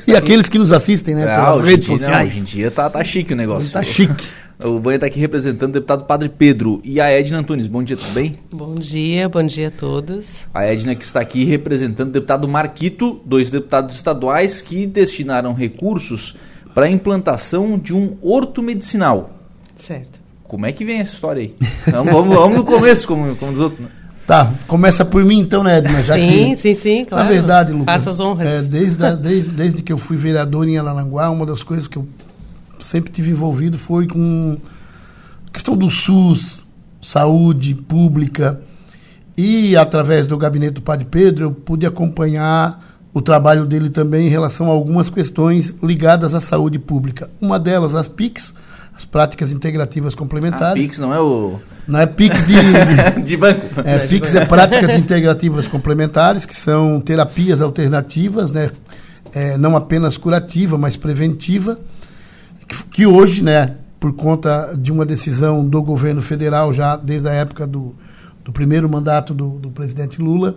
E 0.08 0.16
aqueles 0.16 0.48
que 0.50 0.60
nos 0.60 0.72
assistem, 0.72 1.16
né? 1.16 1.24
Ah, 1.24 1.46
pelas 1.46 1.62
redes 1.62 1.90
em 1.90 1.96
dia- 1.96 1.98
sociais. 1.98 2.28
não, 2.28 2.32
hoje 2.32 2.40
em 2.40 2.44
dia 2.44 2.72
tá, 2.72 2.90
tá 2.90 3.04
chique 3.04 3.34
o 3.34 3.36
negócio. 3.36 3.72
Tá 3.72 3.84
chique. 3.84 4.28
O 4.62 4.78
Banha 4.78 4.96
está 4.96 5.08
aqui 5.08 5.22
representando 5.22 5.70
o 5.70 5.74
deputado 5.76 6.04
Padre 6.04 6.28
Pedro 6.28 6.82
e 6.84 7.00
a 7.00 7.10
Edna 7.10 7.38
Antunes. 7.40 7.66
Bom 7.66 7.82
dia, 7.82 7.96
tudo 7.96 8.12
bem? 8.12 8.36
Bom 8.52 8.76
dia, 8.76 9.30
bom 9.30 9.42
dia 9.42 9.70
a 9.70 9.72
todos. 9.72 10.40
A 10.54 10.66
Edna 10.66 10.96
que 10.96 11.06
está 11.06 11.22
aqui 11.22 11.46
representando 11.46 12.10
o 12.10 12.12
deputado 12.12 12.46
Marquito, 12.46 13.22
dois 13.26 13.50
deputados 13.50 13.96
estaduais 13.96 14.62
que 14.62 14.86
destinaram 14.86 15.54
recursos 15.54 16.36
para 16.76 16.88
a 16.88 16.90
implantação 16.90 17.80
de 17.80 17.96
um 17.96 18.18
horto 18.22 18.62
medicinal. 18.62 19.32
Certo. 19.78 20.20
Como 20.44 20.66
é 20.66 20.74
que 20.74 20.84
vem 20.84 21.00
essa 21.00 21.14
história 21.14 21.42
aí? 21.42 21.56
Vamos, 21.90 22.12
vamos, 22.14 22.36
vamos 22.36 22.58
no 22.58 22.66
começo, 22.66 23.08
como, 23.08 23.34
como 23.38 23.54
diz 23.54 23.62
outro. 23.62 23.82
né? 23.82 23.90
Tá, 24.30 24.54
começa 24.68 25.04
por 25.04 25.26
mim 25.26 25.40
então, 25.40 25.64
né, 25.64 25.80
Edna? 25.80 26.04
Já 26.04 26.14
Sim, 26.14 26.50
que, 26.50 26.56
sim, 26.56 26.74
sim, 26.76 27.04
claro. 27.04 27.24
Na 27.24 27.32
verdade, 27.32 27.72
Lucas. 27.72 27.86
Faça 27.88 28.12
as 28.12 28.20
honras. 28.20 28.48
é, 28.48 28.62
desde, 28.62 29.04
a- 29.04 29.16
desde, 29.16 29.50
desde 29.50 29.82
que 29.82 29.92
eu 29.92 29.98
fui 29.98 30.18
vereador 30.18 30.68
em 30.70 30.78
Araranguá, 30.78 31.32
uma 31.32 31.48
das 31.48 31.64
coisas 31.64 31.88
que 31.88 31.98
eu 31.98 32.08
sempre 32.80 33.12
tive 33.12 33.32
envolvido 33.32 33.80
foi 33.80 34.06
com 34.06 34.56
a 35.48 35.52
questão 35.52 35.76
do 35.76 35.90
SUS, 35.90 36.64
saúde 37.02 37.74
pública. 37.74 38.62
E 39.36 39.76
através 39.76 40.28
do 40.28 40.38
gabinete 40.38 40.74
do 40.74 40.82
Padre 40.84 41.08
Pedro, 41.10 41.46
eu 41.46 41.52
pude 41.52 41.88
acompanhar 41.88 43.00
o 43.12 43.24
trabalho 43.24 43.66
dele 43.66 43.90
também 43.90 44.28
em 44.28 44.30
relação 44.30 44.68
a 44.68 44.70
algumas 44.70 45.10
questões 45.10 45.74
ligadas 45.82 46.36
à 46.36 46.40
saúde 46.40 46.78
pública. 46.78 47.32
Uma 47.42 47.58
delas, 47.58 47.96
as 47.96 48.08
PICs, 48.08 48.54
as 49.00 49.06
práticas 49.06 49.54
integrativas 49.54 50.14
complementares. 50.14 50.84
Pix 50.84 51.00
não 51.00 51.14
é 51.14 51.20
o. 51.22 51.58
Não 51.88 52.00
é 52.02 52.06
PIX 52.06 52.46
de, 52.46 52.56
de, 52.56 53.22
De 53.24 53.38
banco. 53.38 53.66
é, 53.86 53.98
PIX 54.00 54.36
é 54.36 54.46
práticas 54.46 54.98
integrativas 54.98 55.68
complementares, 55.68 56.46
que 56.46 56.56
são 56.56 57.00
terapias 57.00 57.62
alternativas, 57.62 58.52
né? 58.52 58.72
É, 59.32 59.58
não 59.58 59.76
apenas 59.78 60.18
curativa, 60.18 60.78
mas 60.78 60.98
preventiva, 60.98 61.80
que, 62.68 62.84
que 62.86 63.06
hoje, 63.06 63.42
né, 63.42 63.76
por 64.00 64.14
conta 64.14 64.76
de 64.76 64.92
uma 64.92 65.06
decisão 65.06 65.66
do 65.66 65.82
governo 65.82 66.22
federal, 66.22 66.74
já 66.74 66.98
desde 66.98 67.30
a 67.30 67.32
época 67.32 67.66
do, 67.66 67.96
do 68.44 68.52
primeiro 68.52 68.90
mandato 68.90 69.34
do, 69.34 69.52
do 69.52 69.70
presidente 69.70 70.22
Lula, 70.22 70.56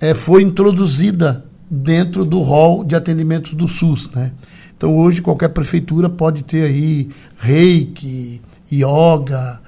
é, 0.00 0.14
foi 0.14 0.42
introduzida 0.42 1.44
dentro 1.68 2.24
do 2.24 2.40
rol 2.40 2.82
de 2.84 2.94
atendimentos 2.94 3.52
do 3.52 3.68
SUS. 3.68 4.08
Né? 4.10 4.32
Então, 4.76 4.96
hoje, 4.96 5.22
qualquer 5.22 5.48
prefeitura 5.48 6.08
pode 6.08 6.42
ter 6.42 6.64
aí 6.64 7.08
reiki, 7.38 8.40
yoga, 8.72 9.60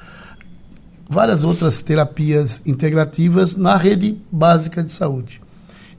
várias 1.09 1.45
outras 1.45 1.83
terapias 1.83 2.61
integrativas 2.67 3.57
na 3.57 3.77
rede 3.77 4.19
básica 4.31 4.83
de 4.83 4.93
saúde. 4.93 5.41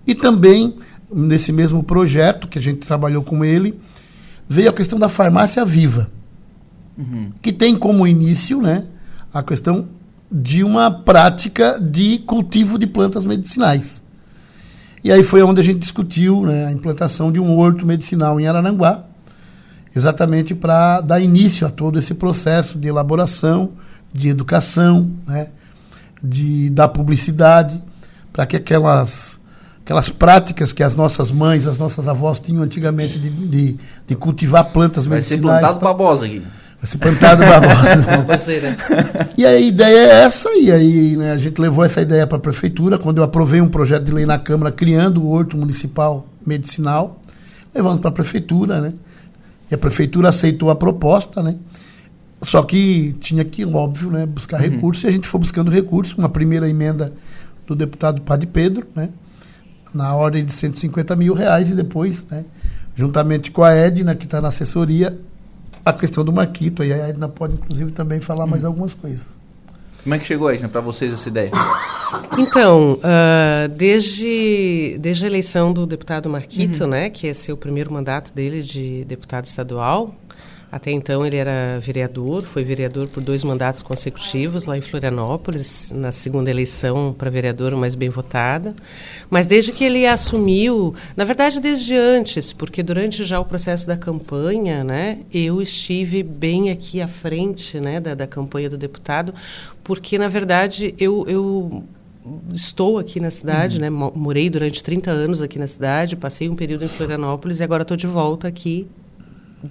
E 0.05 0.14
também, 0.14 0.78
nesse 1.12 1.51
mesmo 1.51 1.84
projeto 1.84 2.47
que 2.47 2.60
a 2.60 2.62
gente 2.62 2.80
trabalhou 2.80 3.24
com 3.24 3.43
ele, 3.43 3.80
veio 4.47 4.70
a 4.70 4.74
questão 4.74 4.99
da 4.99 5.10
farmácia 5.10 5.64
viva, 5.66 6.10
que 7.41 7.51
tem 7.51 7.76
como 7.76 8.08
início 8.08 8.62
né, 8.62 8.86
a 9.34 9.43
questão 9.43 9.88
de 10.32 10.64
uma 10.64 10.91
prática 10.91 11.80
de 11.80 12.20
cultivo 12.20 12.78
de 12.78 12.88
plantas 12.88 13.26
medicinais. 13.26 14.01
E 15.08 15.12
aí 15.14 15.24
foi 15.24 15.41
onde 15.41 15.62
a 15.62 15.64
gente 15.64 15.80
discutiu 15.80 16.41
né, 16.41 16.66
a 16.66 16.72
implantação 16.74 17.32
de 17.32 17.39
um 17.39 17.58
horto 17.58 17.86
medicinal 17.86 18.38
em 18.41 18.45
Araranguá, 18.45 19.05
exatamente 19.95 20.53
para 20.53 20.99
dar 20.99 21.22
início 21.22 21.66
a 21.66 21.70
todo 21.70 21.97
esse 21.97 22.14
processo 22.14 22.78
de 22.78 22.89
elaboração, 22.89 23.72
de 24.12 24.28
educação, 24.28 25.10
né, 25.26 25.47
de 26.22 26.70
da 26.72 26.89
publicidade, 26.89 27.82
para 28.34 28.45
que 28.45 28.58
aquelas 28.58 29.39
aquelas 29.80 30.10
práticas 30.10 30.74
que 30.74 30.84
as 30.84 30.93
nossas 30.93 31.32
mães, 31.32 31.66
as 31.66 31.78
nossas 31.78 32.05
avós 32.05 32.38
tinham 32.41 32.62
antigamente 32.62 33.18
de, 33.18 33.30
de, 33.30 33.78
de 34.05 34.16
cultivar 34.18 34.74
plantas 34.74 35.05
Vai 35.05 35.22
ser 35.22 35.36
medicinais. 35.36 35.62
plantado 35.62 35.80
babosa 35.80 36.26
aqui. 36.26 36.43
Vai 36.82 36.91
ser 36.91 36.97
plantado 36.99 37.43
babosa. 37.43 38.01
Baboseira. 38.17 38.78
E 39.38 39.45
a 39.45 39.59
ideia 39.59 39.97
é 39.97 40.23
essa, 40.25 40.49
e 40.55 40.71
aí 40.71 41.17
né, 41.17 41.32
a 41.32 41.38
gente 41.38 41.59
levou 41.59 41.84
essa 41.84 42.01
ideia 42.01 42.28
para 42.28 42.38
a 42.38 42.41
prefeitura, 42.41 42.99
quando 42.99 43.17
eu 43.17 43.23
aprovei 43.23 43.59
um 43.59 43.67
projeto 43.67 44.03
de 44.03 44.11
lei 44.11 44.25
na 44.25 44.38
Câmara 44.38 44.71
criando 44.71 45.23
o 45.23 45.30
Horto 45.30 45.57
Municipal 45.57 46.28
Medicinal, 46.45 47.19
levando 47.73 47.99
para 47.99 48.09
a 48.09 48.13
prefeitura, 48.13 48.80
né? 48.80 48.93
E 49.69 49.75
a 49.75 49.78
prefeitura 49.78 50.30
aceitou 50.30 50.69
a 50.69 50.75
proposta, 50.75 51.41
né? 51.41 51.55
Só 52.43 52.61
que 52.61 53.15
tinha 53.19 53.43
que, 53.43 53.65
óbvio, 53.65 54.11
né, 54.11 54.25
buscar 54.25 54.57
recursos, 54.57 55.03
e 55.03 55.07
a 55.07 55.11
gente 55.11 55.28
foi 55.28 55.39
buscando 55.39 55.71
recursos, 55.71 56.15
uma 56.15 56.30
primeira 56.30 56.69
emenda 56.69 57.11
do 57.65 57.75
deputado 57.75 58.21
Padre 58.21 58.47
Pedro, 58.47 58.88
né? 58.95 59.09
Na 59.93 60.13
ordem 60.13 60.45
de 60.45 60.53
150 60.53 61.15
mil 61.15 61.34
reais, 61.34 61.69
e 61.71 61.73
depois, 61.73 62.23
né, 62.30 62.45
juntamente 62.95 63.49
com 63.51 63.63
a 63.63 63.73
Edna, 63.73 64.15
que 64.15 64.25
está 64.25 64.39
na 64.39 64.49
assessoria, 64.49 65.17
a 65.89 65.93
questão 65.93 66.23
do 66.23 66.33
Maquito, 66.33 66.83
aí 66.83 66.91
a 66.91 67.09
Edna 67.09 67.29
pode, 67.29 67.53
inclusive, 67.53 67.91
também 67.91 68.19
falar 68.19 68.45
mais 68.45 68.65
algumas 68.65 68.93
coisas. 68.93 69.25
Como 70.03 70.15
é 70.15 70.19
que 70.19 70.25
chegou, 70.25 70.51
Edna, 70.51 70.67
para 70.67 70.81
vocês 70.81 71.13
essa 71.13 71.27
ideia? 71.27 71.51
Então, 72.38 72.99
ah, 73.03 73.67
desde, 73.67 74.97
desde 74.99 75.25
a 75.25 75.27
eleição 75.27 75.73
do 75.73 75.85
deputado 75.85 76.29
Marquito, 76.29 76.88
né, 76.88 77.09
que 77.09 77.27
é 77.27 77.53
o 77.53 77.57
primeiro 77.57 77.91
mandato 77.91 78.33
dele 78.33 78.61
de 78.61 79.05
deputado 79.05 79.45
estadual, 79.45 80.13
até 80.72 80.91
então 80.91 81.26
ele 81.26 81.38
era 81.38 81.80
vereador, 81.80 82.43
foi 82.43 82.63
vereador 82.63 83.07
por 83.07 83.24
dois 83.24 83.43
mandatos 83.43 83.82
consecutivos 83.82 84.65
lá 84.65 84.78
em 84.78 84.82
Florianópolis, 84.82 85.91
na 85.95 86.11
segunda 86.11 86.49
eleição 86.49 87.15
para 87.18 87.30
vereador 87.30 87.74
mais 87.76 87.95
bem 87.95 88.09
votada. 88.09 88.76
Mas 89.30 89.47
desde 89.47 89.72
que 89.72 89.84
ele 89.86 90.05
assumiu, 90.05 90.93
na 91.15 91.24
verdade 91.24 91.59
desde 91.61 91.95
antes, 91.95 92.51
porque 92.51 92.84
durante 92.84 93.24
já 93.24 93.39
o 93.39 93.45
processo 93.45 93.88
da 93.88 93.95
campanha, 93.95 94.84
né, 94.84 95.20
eu 95.34 95.61
estive 95.61 96.22
bem 96.22 96.70
aqui 96.70 97.01
à 97.01 97.07
frente, 97.07 97.80
né, 97.80 97.99
da, 97.99 98.13
da 98.13 98.28
campanha 98.28 98.70
do 98.70 98.78
deputado, 98.78 99.34
porque 99.84 100.18
na 100.18 100.28
verdade 100.28 100.93
eu, 100.99 101.26
eu 101.30 101.84
estou 102.53 102.97
aqui 102.99 103.22
na 103.22 103.32
cidade, 103.32 103.80
né? 103.80 103.89
mo- 103.89 104.11
Morei 104.13 104.49
durante 104.49 104.84
30 104.84 105.11
anos 105.11 105.41
aqui 105.41 105.57
na 105.57 105.65
cidade, 105.68 106.15
passei 106.18 106.49
um 106.49 106.55
período 106.57 106.84
em 106.84 106.89
Florianópolis 106.89 107.61
e 107.61 107.63
agora 107.63 107.84
estou 107.84 107.95
de 107.95 108.05
volta 108.05 108.49
aqui 108.49 108.86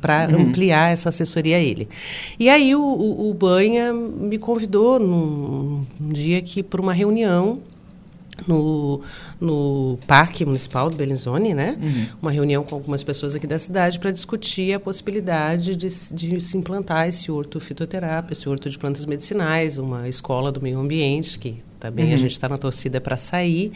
para 0.01 0.29
Uhum. 0.29 0.49
ampliar 0.49 0.93
essa 0.93 1.09
assessoria 1.09 1.57
a 1.57 1.61
ele. 1.61 1.89
E 2.39 2.49
aí 2.49 2.75
o, 2.75 2.81
o, 2.83 3.31
o 3.31 3.35
Banha 3.35 3.93
me 3.93 4.39
convidou 4.39 4.99
num, 4.99 5.87
num 5.99 6.13
dia 6.13 6.43
que 6.43 6.63
para 6.63 6.81
uma 6.81 6.93
reunião 6.93 7.61
no, 8.47 9.01
no 9.41 9.99
Parque 10.07 10.45
Municipal 10.45 10.91
do 10.91 10.97
Bellinzone, 10.97 11.55
né? 11.55 11.79
Uhum. 11.81 12.07
Uma 12.21 12.31
reunião 12.31 12.63
com 12.65 12.75
algumas 12.75 13.03
pessoas 13.03 13.35
aqui 13.35 13.47
da 13.47 13.59
cidade 13.59 13.99
para 13.99 14.11
discutir 14.11 14.75
a 14.75 14.81
possibilidade 14.81 15.75
de, 15.77 15.89
de 15.89 16.41
se 16.41 16.57
implantar 16.59 17.09
esse 17.09 17.31
horto 17.31 17.59
fitoterápico, 17.61 18.33
esse 18.33 18.49
horto 18.49 18.69
de 18.69 18.79
plantas 18.79 19.07
medicinais, 19.07 19.79
uma 19.79 20.09
escola 20.09 20.53
do 20.53 20.61
meio 20.61 20.79
ambiente 20.79 21.39
que 21.39 21.57
também 21.79 22.07
uhum. 22.07 22.15
a 22.15 22.17
gente 22.17 22.33
está 22.33 22.49
na 22.49 22.57
torcida 22.57 23.01
para 23.01 23.17
sair. 23.17 23.73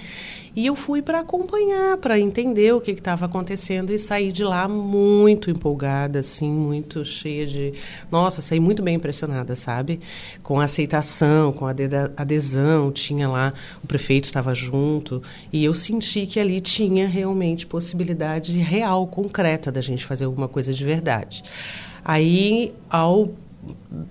E 0.55 0.67
eu 0.67 0.75
fui 0.75 1.01
para 1.01 1.21
acompanhar, 1.21 1.97
para 1.99 2.19
entender 2.19 2.75
o 2.75 2.81
que 2.81 2.91
estava 2.91 3.27
acontecendo 3.27 3.93
e 3.93 3.99
saí 3.99 4.33
de 4.33 4.43
lá 4.43 4.67
muito 4.67 5.51
empolgada, 5.51 6.19
assim, 6.19 6.51
muito 6.51 7.05
cheia 7.05 7.47
de. 7.47 7.75
Nossa, 8.11 8.43
saí 8.43 8.59
muito 8.59 8.83
bem 8.83 8.97
impressionada, 8.97 9.55
sabe? 9.55 10.01
Com 10.43 10.59
a 10.59 10.65
aceitação, 10.65 11.53
com 11.53 11.67
a 11.67 11.75
adesão. 12.17 12.91
Tinha 12.91 13.29
lá, 13.29 13.55
o 13.83 13.87
prefeito 13.87 14.25
estava 14.25 14.55
junto. 14.55 15.23
E 15.53 15.65
eu 15.65 15.73
senti 15.73 16.27
que 16.27 16.41
ali 16.41 16.61
tinha 16.61 17.07
realmente 17.07 17.67
possibilidade 17.67 18.53
real, 18.53 19.07
concreta, 19.07 19.71
da 19.71 19.81
gente 19.81 20.05
fazer 20.05 20.25
alguma 20.25 20.49
coisa 20.49 20.73
de 20.73 20.85
verdade. 20.85 21.45
Aí, 22.05 22.73
ao 22.89 23.31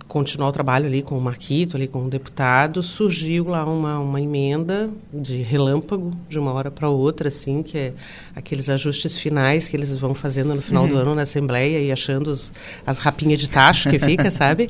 continuar 0.07 0.49
o 0.49 0.51
trabalho 0.51 0.85
ali 0.85 1.01
com 1.01 1.17
o 1.17 1.21
Marquito, 1.21 1.75
ali 1.75 1.87
com 1.87 2.05
o 2.05 2.09
deputado, 2.09 2.83
surgiu 2.83 3.47
lá 3.47 3.65
uma, 3.65 3.99
uma 3.99 4.21
emenda 4.21 4.89
de 5.13 5.41
relâmpago, 5.41 6.11
de 6.27 6.37
uma 6.37 6.51
hora 6.53 6.69
para 6.69 6.89
outra, 6.89 7.29
assim, 7.29 7.63
que 7.63 7.77
é 7.77 7.93
aqueles 8.35 8.69
ajustes 8.69 9.17
finais 9.17 9.67
que 9.67 9.75
eles 9.75 9.97
vão 9.97 10.13
fazendo 10.13 10.53
no 10.53 10.61
final 10.61 10.83
uhum. 10.83 10.89
do 10.89 10.97
ano 10.97 11.15
na 11.15 11.23
Assembleia 11.23 11.79
e 11.79 11.91
achando 11.91 12.27
os, 12.27 12.51
as 12.85 12.99
rapinhas 12.99 13.39
de 13.39 13.49
tacho 13.49 13.89
que 13.89 13.97
fica, 13.97 14.29
sabe? 14.31 14.69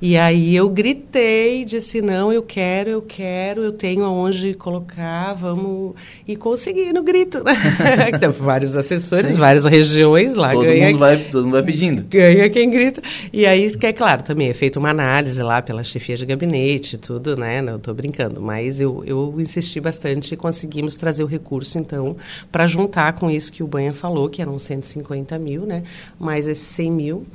E 0.00 0.18
aí 0.18 0.54
eu 0.54 0.68
gritei, 0.68 1.64
disse, 1.64 2.02
não, 2.02 2.30
eu 2.30 2.42
quero, 2.42 2.90
eu 2.90 3.00
quero, 3.00 3.62
eu 3.62 3.72
tenho 3.72 4.04
aonde 4.04 4.52
colocar, 4.52 5.32
vamos... 5.32 5.94
E 6.28 6.36
consegui 6.36 6.92
no 6.92 7.02
grito, 7.02 7.42
né? 7.42 7.54
então, 8.14 8.30
vários 8.30 8.76
assessores, 8.76 9.32
Sim. 9.32 9.38
várias 9.38 9.64
regiões 9.64 10.34
lá. 10.34 10.52
Todo, 10.52 10.64
ganha, 10.64 10.88
mundo 10.88 10.98
vai, 10.98 11.16
todo 11.16 11.44
mundo 11.44 11.52
vai 11.52 11.62
pedindo. 11.62 12.02
Ganha 12.02 12.50
quem 12.50 12.68
grita. 12.68 13.00
E 13.32 13.46
aí, 13.46 13.74
que 13.74 13.86
é 13.86 13.92
claro, 13.92 14.22
também 14.22 14.50
é 14.50 14.52
feita 14.52 14.78
uma 14.78 14.90
análise 14.90 15.42
lá 15.42 15.62
pela 15.62 15.82
chefia 15.82 16.16
de 16.16 16.26
gabinete, 16.26 16.98
tudo, 16.98 17.34
né? 17.34 17.62
Não 17.62 17.76
estou 17.76 17.94
brincando, 17.94 18.40
mas 18.42 18.80
eu, 18.80 19.02
eu 19.06 19.34
insisti 19.38 19.80
bastante 19.80 20.34
e 20.34 20.36
conseguimos 20.36 20.96
trazer 20.96 21.24
o 21.24 21.26
recurso, 21.26 21.78
então, 21.78 22.16
para 22.52 22.66
juntar 22.66 23.14
com 23.14 23.30
isso 23.30 23.50
que 23.50 23.62
o 23.62 23.66
Banha 23.66 23.94
falou, 23.94 24.28
que 24.28 24.42
eram 24.42 24.58
150 24.58 25.38
mil, 25.38 25.62
né? 25.62 25.84
Mais 26.18 26.46
esses 26.46 26.66
100 26.66 26.92
mil. 26.92 27.26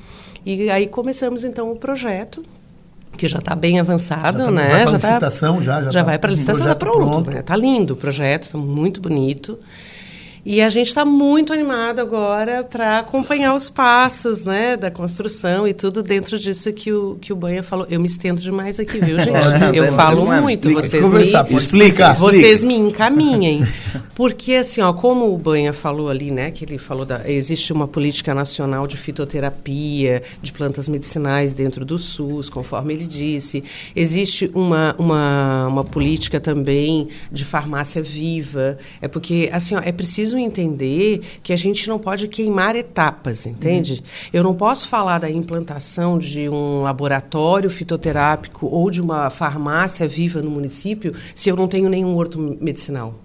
E 0.45 0.69
aí 0.69 0.87
começamos 0.87 1.43
então 1.43 1.71
o 1.71 1.75
projeto 1.75 2.43
que 3.17 3.27
já 3.27 3.39
está 3.39 3.55
bem 3.55 3.79
avançado, 3.79 4.39
já 4.39 4.45
tá, 4.45 4.51
né? 4.51 4.67
Vai 4.67 4.83
para 4.83 4.91
licitação 4.93 5.61
já, 5.61 5.81
já, 5.83 5.91
já 5.91 5.99
tá 5.99 6.05
vai 6.05 6.17
para 6.19 6.31
licitação, 6.31 6.61
está 6.61 6.75
pronto, 6.75 6.97
pronto. 6.97 7.31
Né? 7.31 7.41
Tá 7.41 7.55
lindo 7.55 7.93
o 7.93 7.97
projeto, 7.97 8.43
está 8.43 8.57
muito 8.57 9.01
bonito. 9.01 9.59
E 10.43 10.59
a 10.61 10.69
gente 10.69 10.87
está 10.87 11.05
muito 11.05 11.53
animado 11.53 11.99
agora 11.99 12.63
para 12.63 12.99
acompanhar 12.99 13.53
os 13.53 13.69
passos 13.69 14.43
né, 14.43 14.75
da 14.75 14.89
construção 14.89 15.67
e 15.67 15.73
tudo 15.73 16.01
dentro 16.01 16.39
disso 16.39 16.73
que 16.73 16.91
o, 16.91 17.15
que 17.21 17.31
o 17.31 17.35
Banha 17.35 17.61
falou. 17.61 17.85
Eu 17.89 17.99
me 17.99 18.07
estendo 18.07 18.41
demais 18.41 18.79
aqui, 18.79 18.99
viu, 18.99 19.17
gente? 19.19 19.29
eu 19.75 19.93
falo 19.93 20.25
muito. 20.41 20.69
Explica, 20.69 20.87
vocês 20.87 21.49
me, 21.49 21.55
explica, 21.55 22.13
vocês 22.13 22.63
me 22.63 22.75
encaminhem. 22.75 23.61
Porque, 24.15 24.55
assim, 24.55 24.81
ó, 24.81 24.93
como 24.93 25.33
o 25.33 25.37
Banha 25.37 25.73
falou 25.73 26.09
ali, 26.09 26.31
né, 26.31 26.51
que 26.51 26.65
ele 26.65 26.77
falou 26.77 27.05
da. 27.05 27.27
Existe 27.29 27.71
uma 27.71 27.87
política 27.87 28.33
nacional 28.33 28.85
de 28.85 28.97
fitoterapia, 28.97 30.21
de 30.41 30.51
plantas 30.51 30.87
medicinais 30.87 31.53
dentro 31.53 31.85
do 31.85 31.97
SUS, 31.97 32.49
conforme 32.49 32.93
ele 32.93 33.07
disse. 33.07 33.63
Existe 33.95 34.51
uma, 34.53 34.95
uma, 34.97 35.67
uma 35.67 35.83
política 35.83 36.39
também 36.39 37.07
de 37.31 37.45
farmácia 37.45 38.01
viva. 38.01 38.77
É 39.01 39.07
porque, 39.07 39.49
assim, 39.51 39.75
ó, 39.75 39.81
é 39.83 39.91
preciso 39.91 40.30
preciso 40.31 40.37
entender 40.37 41.21
que 41.43 41.51
a 41.51 41.55
gente 41.55 41.87
não 41.87 41.99
pode 41.99 42.27
queimar 42.27 42.75
etapas, 42.75 43.45
entende? 43.45 43.93
Uhum. 43.93 44.29
Eu 44.33 44.43
não 44.43 44.53
posso 44.53 44.87
falar 44.87 45.19
da 45.19 45.29
implantação 45.29 46.17
de 46.17 46.47
um 46.49 46.81
laboratório 46.81 47.69
fitoterápico 47.69 48.67
ou 48.67 48.89
de 48.89 49.01
uma 49.01 49.29
farmácia 49.29 50.07
viva 50.07 50.41
no 50.41 50.49
município 50.49 51.13
se 51.35 51.49
eu 51.49 51.55
não 51.55 51.67
tenho 51.67 51.89
nenhum 51.89 52.15
horto 52.15 52.39
medicinal. 52.59 53.15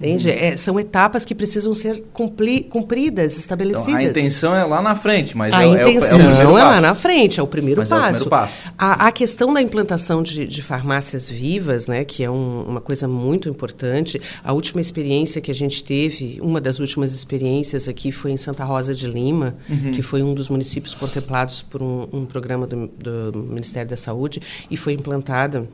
Entende? 0.00 0.28
Uhum. 0.28 0.34
É, 0.36 0.56
são 0.56 0.80
etapas 0.80 1.24
que 1.24 1.34
precisam 1.34 1.72
ser 1.72 2.02
cumpri, 2.12 2.62
cumpridas, 2.64 3.38
estabelecidas. 3.38 3.88
Então, 3.88 3.98
a 3.98 4.02
intenção 4.02 4.54
é 4.54 4.64
lá 4.64 4.82
na 4.82 4.94
frente, 4.96 5.36
mas 5.36 5.54
a 5.54 5.64
é, 5.64 5.68
intenção 5.68 6.20
é, 6.20 6.24
o, 6.24 6.40
é, 6.40 6.46
o 6.46 6.58
é 6.58 6.64
lá 6.64 6.80
na 6.80 6.94
frente, 6.94 7.38
é 7.38 7.42
o 7.42 7.46
primeiro 7.46 7.80
mas 7.80 7.88
passo. 7.88 8.02
É 8.02 8.06
o 8.06 8.10
primeiro 8.10 8.30
passo. 8.30 8.54
A, 8.76 9.06
a 9.06 9.12
questão 9.12 9.54
da 9.54 9.62
implantação 9.62 10.22
de, 10.22 10.46
de 10.46 10.62
farmácias 10.62 11.28
vivas, 11.28 11.86
né, 11.86 12.04
que 12.04 12.24
é 12.24 12.30
um, 12.30 12.62
uma 12.62 12.80
coisa 12.80 13.06
muito 13.06 13.48
importante. 13.48 14.20
A 14.42 14.52
última 14.52 14.80
experiência 14.80 15.40
que 15.40 15.50
a 15.50 15.54
gente 15.54 15.82
teve, 15.84 16.40
uma 16.42 16.60
das 16.60 16.80
últimas 16.80 17.14
experiências 17.14 17.88
aqui 17.88 18.10
foi 18.10 18.32
em 18.32 18.36
Santa 18.36 18.64
Rosa 18.64 18.94
de 18.94 19.06
Lima, 19.06 19.54
uhum. 19.68 19.92
que 19.92 20.02
foi 20.02 20.22
um 20.22 20.34
dos 20.34 20.48
municípios 20.48 20.92
contemplados 20.94 21.62
por 21.62 21.82
um, 21.82 22.08
um 22.12 22.26
programa 22.26 22.66
do, 22.66 22.88
do 22.88 23.38
Ministério 23.38 23.88
da 23.88 23.96
Saúde 23.96 24.42
e 24.68 24.76
foi 24.76 24.94
implantada 24.94 25.68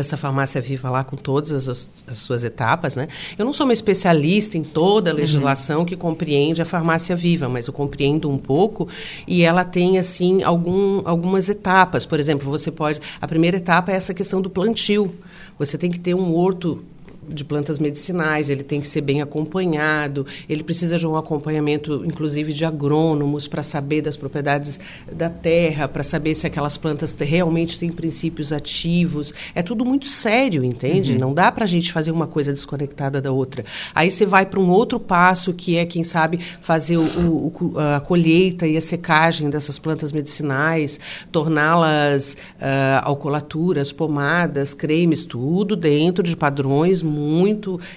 essa 0.00 0.16
farmácia 0.16 0.60
viva 0.60 0.90
lá 0.90 1.04
com 1.04 1.16
todas 1.16 1.52
as, 1.52 1.88
as, 2.06 2.18
suas 2.18 2.44
etapas, 2.44 2.96
né? 2.96 3.08
Eu 3.38 3.44
não 3.44 3.52
sou 3.52 3.66
uma 3.66 3.72
especialista 3.72 4.56
em 4.56 4.62
toda 4.62 5.10
a 5.10 5.12
uhum. 5.12 5.18
legislação 5.18 5.80
uhum. 5.80 5.84
que 5.84 5.96
compreende 5.96 6.62
a 6.62 6.64
farmácia 6.64 7.14
viva, 7.14 7.48
mas 7.48 7.66
eu 7.66 7.72
compreendo 7.72 8.30
um 8.30 8.38
pouco 8.38 8.88
e 9.26 9.42
ela 9.42 9.64
tem 9.64 9.98
assim 9.98 10.42
algum, 10.42 11.02
algumas 11.04 11.48
etapas. 11.48 12.06
Por 12.06 12.20
exemplo, 12.20 12.50
você 12.50 12.70
pode 12.70 13.00
a 13.20 13.26
primeira 13.26 13.56
etapa 13.56 13.92
é 13.92 13.94
essa 13.94 14.14
questão 14.14 14.40
do 14.40 14.50
plantio. 14.50 15.12
Você 15.58 15.78
tem 15.78 15.90
que 15.90 15.98
ter 15.98 16.14
um 16.14 16.34
horto 16.34 16.84
de 17.28 17.44
plantas 17.44 17.78
medicinais, 17.78 18.48
ele 18.48 18.62
tem 18.62 18.80
que 18.80 18.86
ser 18.86 19.00
bem 19.00 19.20
acompanhado, 19.20 20.26
ele 20.48 20.62
precisa 20.62 20.98
de 20.98 21.06
um 21.06 21.16
acompanhamento, 21.16 22.02
inclusive, 22.04 22.52
de 22.52 22.64
agrônomos 22.64 23.46
para 23.46 23.62
saber 23.62 24.02
das 24.02 24.16
propriedades 24.16 24.78
da 25.10 25.28
terra, 25.28 25.88
para 25.88 26.02
saber 26.02 26.34
se 26.34 26.46
aquelas 26.46 26.76
plantas 26.76 27.14
realmente 27.18 27.78
têm 27.78 27.90
princípios 27.90 28.52
ativos. 28.52 29.34
É 29.54 29.62
tudo 29.62 29.84
muito 29.84 30.06
sério, 30.06 30.64
entende? 30.64 31.12
Uhum. 31.12 31.18
Não 31.18 31.34
dá 31.34 31.50
para 31.50 31.64
a 31.64 31.66
gente 31.66 31.92
fazer 31.92 32.10
uma 32.10 32.26
coisa 32.26 32.52
desconectada 32.52 33.20
da 33.20 33.32
outra. 33.32 33.64
Aí 33.94 34.10
você 34.10 34.24
vai 34.24 34.46
para 34.46 34.60
um 34.60 34.70
outro 34.70 34.98
passo, 35.00 35.52
que 35.52 35.76
é, 35.76 35.84
quem 35.84 36.04
sabe, 36.04 36.38
fazer 36.60 36.96
o, 36.96 37.02
o, 37.02 37.72
a 37.78 38.00
colheita 38.00 38.66
e 38.66 38.76
a 38.76 38.80
secagem 38.80 39.50
dessas 39.50 39.78
plantas 39.78 40.12
medicinais, 40.12 41.00
torná-las 41.30 42.34
uh, 42.34 43.02
alcoolaturas, 43.02 43.92
pomadas, 43.92 44.74
cremes, 44.74 45.24
tudo 45.24 45.76
dentro 45.76 46.22
de 46.22 46.36
padrões 46.36 47.02
muito 47.02 47.15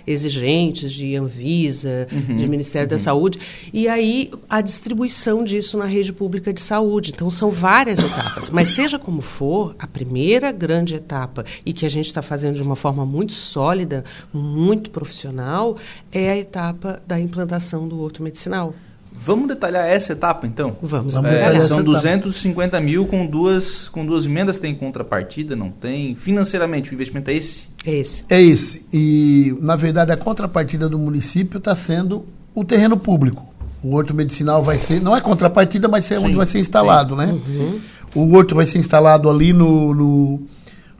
exigentes 0.05 0.91
de 0.91 1.15
Anvisa, 1.15 2.07
uhum, 2.11 2.35
de 2.35 2.47
Ministério 2.47 2.85
uhum. 2.85 2.91
da 2.91 2.97
Saúde, 2.97 3.39
e 3.73 3.87
aí 3.87 4.31
a 4.49 4.61
distribuição 4.61 5.43
disso 5.43 5.77
na 5.77 5.85
rede 5.85 6.13
pública 6.13 6.53
de 6.53 6.61
saúde. 6.61 7.11
Então, 7.13 7.29
são 7.29 7.49
várias 7.49 7.99
etapas. 7.99 8.49
Mas, 8.49 8.69
seja 8.69 8.97
como 8.97 9.21
for, 9.21 9.75
a 9.79 9.87
primeira 9.87 10.51
grande 10.51 10.95
etapa, 10.95 11.45
e 11.65 11.73
que 11.73 11.85
a 11.85 11.89
gente 11.89 12.05
está 12.05 12.21
fazendo 12.21 12.55
de 12.55 12.61
uma 12.61 12.75
forma 12.75 13.05
muito 13.05 13.33
sólida, 13.33 14.03
muito 14.33 14.89
profissional, 14.89 15.77
é 16.11 16.29
a 16.29 16.37
etapa 16.37 17.01
da 17.05 17.19
implantação 17.19 17.87
do 17.87 17.99
outro 17.99 18.23
medicinal. 18.23 18.73
Vamos 19.11 19.47
detalhar 19.47 19.87
essa 19.87 20.13
etapa, 20.13 20.47
então? 20.47 20.77
Vamos. 20.81 21.15
Vamos 21.15 21.29
é, 21.29 21.59
são 21.59 21.83
250 21.83 22.67
etapa. 22.67 22.83
mil 22.83 23.05
com 23.05 23.25
duas, 23.25 23.89
com 23.89 24.05
duas 24.05 24.25
emendas. 24.25 24.59
Tem 24.59 24.73
contrapartida? 24.73 25.55
Não 25.55 25.69
tem? 25.69 26.15
Financeiramente, 26.15 26.91
o 26.91 26.93
investimento 26.93 27.29
é 27.29 27.33
esse? 27.33 27.69
É 27.85 27.95
esse. 27.95 28.25
É 28.29 28.41
esse. 28.41 28.85
E, 28.93 29.55
na 29.59 29.75
verdade, 29.75 30.11
a 30.11 30.17
contrapartida 30.17 30.87
do 30.87 30.97
município 30.97 31.57
está 31.57 31.75
sendo 31.75 32.25
o 32.55 32.63
terreno 32.63 32.97
público. 32.97 33.45
O 33.83 33.95
horto 33.95 34.13
medicinal 34.13 34.63
vai 34.63 34.77
ser... 34.77 35.01
Não 35.01 35.15
é 35.15 35.21
contrapartida, 35.21 35.87
mas 35.87 36.09
é 36.11 36.17
sim, 36.17 36.25
onde 36.25 36.35
vai 36.35 36.45
ser 36.45 36.59
instalado, 36.59 37.15
sim. 37.15 37.21
né? 37.21 37.39
Uhum. 37.47 37.79
O 38.15 38.35
horto 38.35 38.55
vai 38.55 38.65
ser 38.65 38.77
instalado 38.77 39.29
ali 39.29 39.53
no, 39.53 39.93
no, 39.93 40.41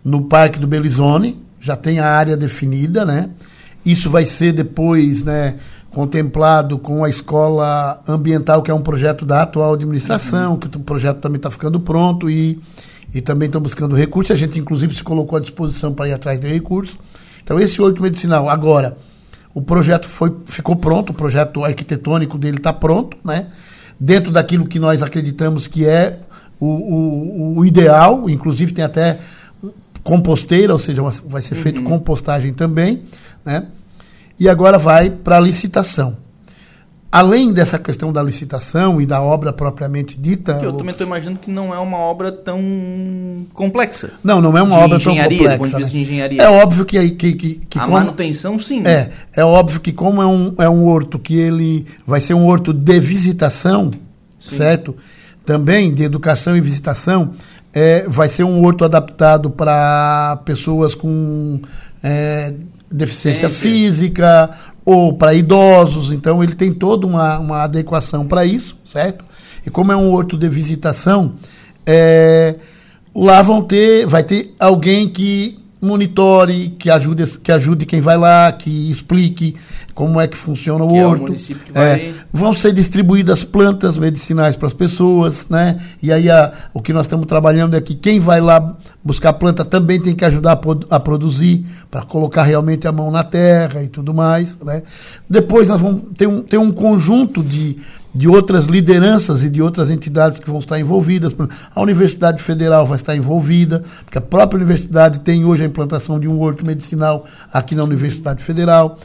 no 0.04 0.22
Parque 0.24 0.60
do 0.60 0.68
Belizone. 0.68 1.42
Já 1.60 1.76
tem 1.76 2.00
a 2.00 2.08
área 2.08 2.36
definida, 2.36 3.06
né? 3.06 3.30
Isso 3.86 4.10
vai 4.10 4.26
ser 4.26 4.54
depois, 4.54 5.24
né 5.24 5.56
contemplado 6.00 6.80
com 6.80 7.04
a 7.04 7.10
escola 7.10 8.02
ambiental, 8.08 8.64
que 8.64 8.72
é 8.72 8.74
um 8.74 8.80
projeto 8.80 9.26
da 9.26 9.42
atual 9.42 9.74
administração, 9.74 10.56
que 10.56 10.66
o 10.78 10.80
projeto 10.80 11.18
também 11.18 11.36
está 11.36 11.52
ficando 11.52 11.78
pronto 11.78 12.30
e, 12.30 12.58
e 13.14 13.20
também 13.20 13.48
estão 13.48 13.60
buscando 13.60 13.98
recursos. 13.98 14.32
A 14.32 14.38
gente, 14.38 14.58
inclusive, 14.58 14.96
se 14.96 15.04
colocou 15.04 15.38
à 15.38 15.42
disposição 15.42 15.94
para 15.94 16.08
ir 16.08 16.14
atrás 16.14 16.40
de 16.40 16.48
recursos. 16.48 16.98
Então, 17.44 17.60
esse 17.60 17.82
oito 17.82 18.02
medicinal. 18.02 18.50
Agora, 18.50 18.96
o 19.54 19.62
projeto 19.62 20.08
foi, 20.08 20.34
ficou 20.46 20.78
pronto, 20.78 21.10
o 21.10 21.14
projeto 21.14 21.66
arquitetônico 21.66 22.38
dele 22.38 22.60
está 22.60 22.72
pronto, 22.72 23.18
né? 23.22 23.48
dentro 24.00 24.32
daquilo 24.32 24.68
que 24.68 24.80
nós 24.80 25.04
acreditamos 25.04 25.68
que 25.68 25.86
é 25.86 26.18
o, 26.58 26.66
o, 26.66 27.58
o 27.58 27.66
ideal, 27.66 28.30
inclusive 28.30 28.72
tem 28.72 28.86
até 28.86 29.20
composteira, 30.02 30.72
ou 30.72 30.80
seja, 30.80 31.02
vai 31.02 31.42
ser 31.42 31.56
feito 31.56 31.82
uhum. 31.82 31.88
compostagem 31.88 32.54
também, 32.54 33.02
né? 33.44 33.66
E 34.40 34.48
agora 34.48 34.78
vai 34.78 35.10
para 35.10 35.38
a 35.38 35.40
licitação. 35.40 36.18
além 37.12 37.52
dessa 37.52 37.80
questão 37.80 38.14
da 38.14 38.22
licitação 38.22 39.02
e 39.02 39.06
da 39.06 39.20
obra 39.20 39.52
propriamente 39.52 40.16
dita. 40.16 40.54
Que 40.58 40.66
eu 40.66 40.74
também 40.74 40.92
estou 40.92 41.08
imaginando 41.08 41.40
que 41.40 41.50
não 41.50 41.74
é 41.74 41.80
uma 41.80 41.98
obra 41.98 42.32
tão 42.32 42.62
complexa. 43.52 44.12
Não, 44.24 44.40
não 44.40 44.56
é 44.56 44.62
uma 44.62 44.78
obra 44.78 45.00
tão 45.00 45.16
complexa. 45.16 45.58
do 45.58 45.58
ponto 45.58 45.70
de 45.70 45.76
vista 45.78 45.80
né? 45.80 45.90
de 45.90 46.02
engenharia. 46.02 46.42
É 46.44 46.48
óbvio 46.50 46.86
que, 46.86 47.10
que, 47.12 47.34
que, 47.34 47.56
que 47.68 47.80
a 47.80 47.82
como- 47.82 47.94
manutenção, 47.94 48.60
sim. 48.60 48.84
É, 48.86 49.10
é 49.34 49.44
óbvio 49.44 49.80
que 49.80 49.92
como 49.92 50.22
é 50.22 50.28
um, 50.28 50.54
é 50.60 50.70
um 50.70 50.86
horto 50.86 51.18
que 51.18 51.36
ele 51.36 51.88
vai 52.06 52.20
ser 52.20 52.36
um 52.36 52.46
horto 52.46 52.72
de 52.72 53.00
visitação, 53.00 53.92
certo? 54.40 54.96
Também 55.44 55.92
de 55.92 56.04
educação 56.04 56.56
e 56.56 56.62
visitação, 56.62 57.32
é, 57.74 58.08
vai 58.08 58.28
ser 58.28 58.44
um 58.44 58.64
horto 58.64 58.86
adaptado 58.86 59.50
para 59.50 60.40
pessoas 60.46 60.94
com 60.94 61.60
é, 62.04 62.54
deficiência 62.92 63.50
Ciência. 63.50 63.70
física 63.70 64.50
ou 64.84 65.14
para 65.14 65.34
idosos, 65.34 66.12
então 66.12 66.44
ele 66.44 66.56
tem 66.56 66.74
toda 66.74 67.06
uma, 67.06 67.38
uma 67.40 67.64
adequação 67.64 68.26
para 68.26 68.46
isso, 68.46 68.76
certo? 68.84 69.24
E 69.66 69.70
como 69.70 69.92
é 69.92 69.96
um 69.96 70.12
horto 70.12 70.38
de 70.38 70.50
visitação, 70.50 71.36
é, 71.86 72.56
lá 73.14 73.42
vão 73.42 73.62
ter, 73.62 74.08
vai 74.08 74.24
ter 74.24 74.56
alguém 74.60 75.08
que 75.08 75.60
monitore, 75.82 76.70
que 76.78 76.90
ajude, 76.90 77.26
que 77.40 77.52
ajude 77.52 77.86
quem 77.86 78.02
vai 78.02 78.18
lá, 78.18 78.52
que 78.52 78.92
explique 78.92 79.56
como 79.94 80.20
é 80.20 80.28
que 80.28 80.38
funciona 80.38 80.84
o 80.86 80.88
Que 80.90 80.98
é 80.98 81.06
o 81.06 81.10
horto. 81.10 81.24
município 81.24 81.62
que 81.74 81.78
É, 81.78 82.14
vão 82.32 82.54
ser 82.54 82.72
distribuídas 82.74 83.44
plantas 83.44 83.98
medicinais 83.98 84.56
para 84.56 84.68
as 84.68 84.74
pessoas, 84.74 85.48
né? 85.50 85.80
E 86.02 86.12
aí 86.12 86.30
a- 86.30 86.54
o 86.74 86.82
que 86.82 86.94
nós 86.94 87.06
estamos 87.06 87.26
trabalhando 87.26 87.76
é 87.76 87.82
que 87.82 87.96
quem 87.96 88.20
vai 88.20 88.40
lá 88.40 88.78
buscar 89.04 89.34
planta 89.34 89.66
também 89.66 90.00
tem 90.00 90.16
que 90.16 90.24
ajudar 90.26 90.54
a, 90.90 90.96
a 90.96 91.00
produzir, 91.00 91.66
para 91.92 92.02
colocar 92.04 92.44
realmente 92.44 92.88
a 92.88 92.92
mão 92.92 93.10
na 93.12 93.24
terra 93.24 93.82
e 93.84 93.88
tudo 93.88 94.14
mais, 94.14 94.58
né? 94.64 94.84
Depois 95.30 95.68
nós 95.68 95.82
vamos 95.82 96.04
ter 96.18 96.28
um, 96.28 96.42
ter 96.44 96.58
um 96.58 96.72
conjunto 96.72 97.42
de, 97.44 97.78
de 98.14 98.28
outras 98.28 98.66
lideranças 98.66 99.44
e 99.44 99.50
de 99.50 99.62
outras 99.62 99.92
entidades 99.92 100.40
que 100.40 100.50
vão 100.50 100.60
estar 100.60 100.80
envolvidas. 100.80 101.36
A 101.74 101.82
Universidade 101.82 102.42
Federal 102.42 102.86
vai 102.86 102.96
estar 102.96 103.16
envolvida, 103.16 103.84
porque 104.04 104.18
a 104.18 104.22
própria 104.22 104.58
universidade 104.58 105.20
tem 105.20 105.46
hoje 105.46 105.64
a 105.64 105.66
implantação 105.68 106.20
de 106.20 106.28
um 106.28 106.40
horto 106.42 106.66
medicinal 106.66 107.26
aqui 107.54 107.76
na 107.76 107.84
Universidade 107.84 108.44
Federal, 108.44 108.98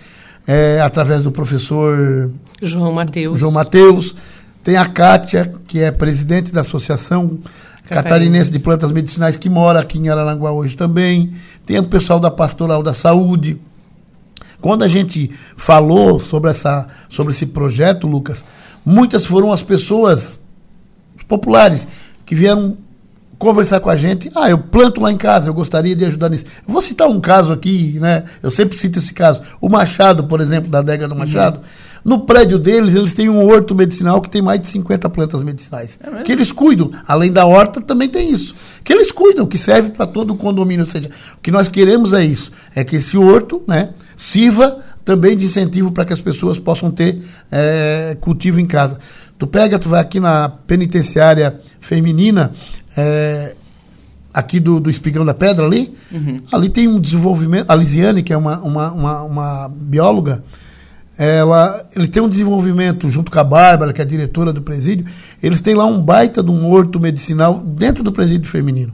é, 0.46 0.80
através 0.80 1.22
do 1.22 1.30
professor 1.30 2.30
João 2.62 2.92
Mateus. 2.92 3.38
João 3.38 3.52
Mateus. 3.52 4.14
Tem 4.62 4.76
a 4.76 4.86
Kátia, 4.86 5.52
que 5.68 5.80
é 5.80 5.90
presidente 5.90 6.50
da 6.50 6.62
Associação 6.62 7.38
Catarinense 7.86 8.50
de 8.50 8.58
Plantas 8.58 8.90
Medicinais, 8.90 9.36
que 9.36 9.50
mora 9.50 9.80
aqui 9.80 9.98
em 9.98 10.08
Araranguá 10.08 10.50
hoje 10.52 10.74
também. 10.74 11.34
Tem 11.66 11.78
o 11.78 11.84
pessoal 11.84 12.18
da 12.18 12.30
Pastoral 12.30 12.82
da 12.82 12.94
Saúde. 12.94 13.60
Quando 14.62 14.82
a 14.82 14.88
gente 14.88 15.30
falou 15.54 16.18
sobre, 16.18 16.50
essa, 16.50 16.86
sobre 17.10 17.34
esse 17.34 17.44
projeto, 17.44 18.06
Lucas, 18.06 18.42
muitas 18.84 19.24
foram 19.24 19.52
as 19.52 19.62
pessoas 19.62 20.38
populares 21.26 21.86
que 22.26 22.34
vieram 22.34 22.76
conversar 23.38 23.80
com 23.80 23.90
a 23.90 23.96
gente. 23.96 24.30
Ah, 24.34 24.50
eu 24.50 24.58
planto 24.58 25.00
lá 25.00 25.12
em 25.12 25.16
casa, 25.16 25.48
eu 25.48 25.54
gostaria 25.54 25.94
de 25.94 26.04
ajudar 26.04 26.28
nisso. 26.28 26.44
Eu 26.66 26.72
vou 26.72 26.80
citar 26.80 27.08
um 27.08 27.20
caso 27.20 27.52
aqui, 27.52 27.98
né? 28.00 28.24
Eu 28.42 28.50
sempre 28.50 28.76
cito 28.78 28.98
esse 28.98 29.12
caso. 29.12 29.40
O 29.60 29.68
Machado, 29.68 30.24
por 30.24 30.40
exemplo, 30.40 30.70
da 30.70 30.78
adega 30.78 31.08
do 31.08 31.14
Machado. 31.14 31.60
No 32.04 32.20
prédio 32.20 32.58
deles, 32.58 32.94
eles 32.94 33.14
têm 33.14 33.30
um 33.30 33.46
horto 33.46 33.74
medicinal 33.74 34.20
que 34.20 34.28
tem 34.28 34.42
mais 34.42 34.60
de 34.60 34.66
50 34.66 35.08
plantas 35.08 35.42
medicinais. 35.42 35.98
que 36.22 36.32
eles 36.32 36.52
cuidam. 36.52 36.90
Além 37.08 37.32
da 37.32 37.46
horta, 37.46 37.80
também 37.80 38.08
tem 38.10 38.30
isso. 38.30 38.54
Que 38.84 38.92
eles 38.92 39.10
cuidam, 39.10 39.46
que 39.46 39.56
serve 39.56 39.90
para 39.90 40.06
todo 40.06 40.32
o 40.32 40.36
condomínio. 40.36 40.84
Ou 40.84 40.90
seja, 40.90 41.08
o 41.36 41.40
que 41.40 41.50
nós 41.50 41.66
queremos 41.66 42.12
é 42.12 42.22
isso. 42.22 42.52
É 42.74 42.84
que 42.84 42.96
esse 42.96 43.16
horto 43.16 43.62
né, 43.66 43.90
sirva 44.14 44.80
também 45.04 45.36
de 45.36 45.44
incentivo 45.44 45.92
para 45.92 46.04
que 46.04 46.12
as 46.12 46.20
pessoas 46.20 46.58
possam 46.58 46.90
ter 46.90 47.22
eh, 47.52 48.16
cultivo 48.20 48.58
em 48.58 48.66
casa. 48.66 48.98
Tu 49.38 49.46
pega, 49.46 49.78
tu 49.78 49.88
vai 49.88 50.00
aqui 50.00 50.18
na 50.18 50.48
penitenciária 50.48 51.60
feminina, 51.80 52.52
eh, 52.96 53.54
aqui 54.32 54.58
do, 54.58 54.80
do 54.80 54.90
Espigão 54.90 55.24
da 55.24 55.34
Pedra 55.34 55.66
ali, 55.66 55.94
ali 56.50 56.68
tem 56.68 56.88
um 56.88 57.00
desenvolvimento, 57.00 57.70
a 57.70 57.76
Lisiane, 57.76 58.22
que 58.22 58.32
é 58.32 58.36
uma, 58.36 58.58
uma, 58.60 58.92
uma, 58.92 59.22
uma 59.22 59.68
bióloga, 59.68 60.42
ela, 61.16 61.86
eles 61.94 62.08
têm 62.08 62.20
um 62.20 62.28
desenvolvimento 62.28 63.08
junto 63.08 63.30
com 63.30 63.38
a 63.38 63.44
Bárbara, 63.44 63.92
que 63.92 64.00
é 64.00 64.04
a 64.04 64.06
diretora 64.06 64.52
do 64.52 64.60
presídio, 64.60 65.06
eles 65.40 65.60
têm 65.60 65.74
lá 65.74 65.86
um 65.86 66.02
baita 66.02 66.42
de 66.42 66.50
um 66.50 66.68
horto 66.68 66.98
medicinal 66.98 67.60
dentro 67.60 68.02
do 68.02 68.10
presídio 68.10 68.50
feminino. 68.50 68.92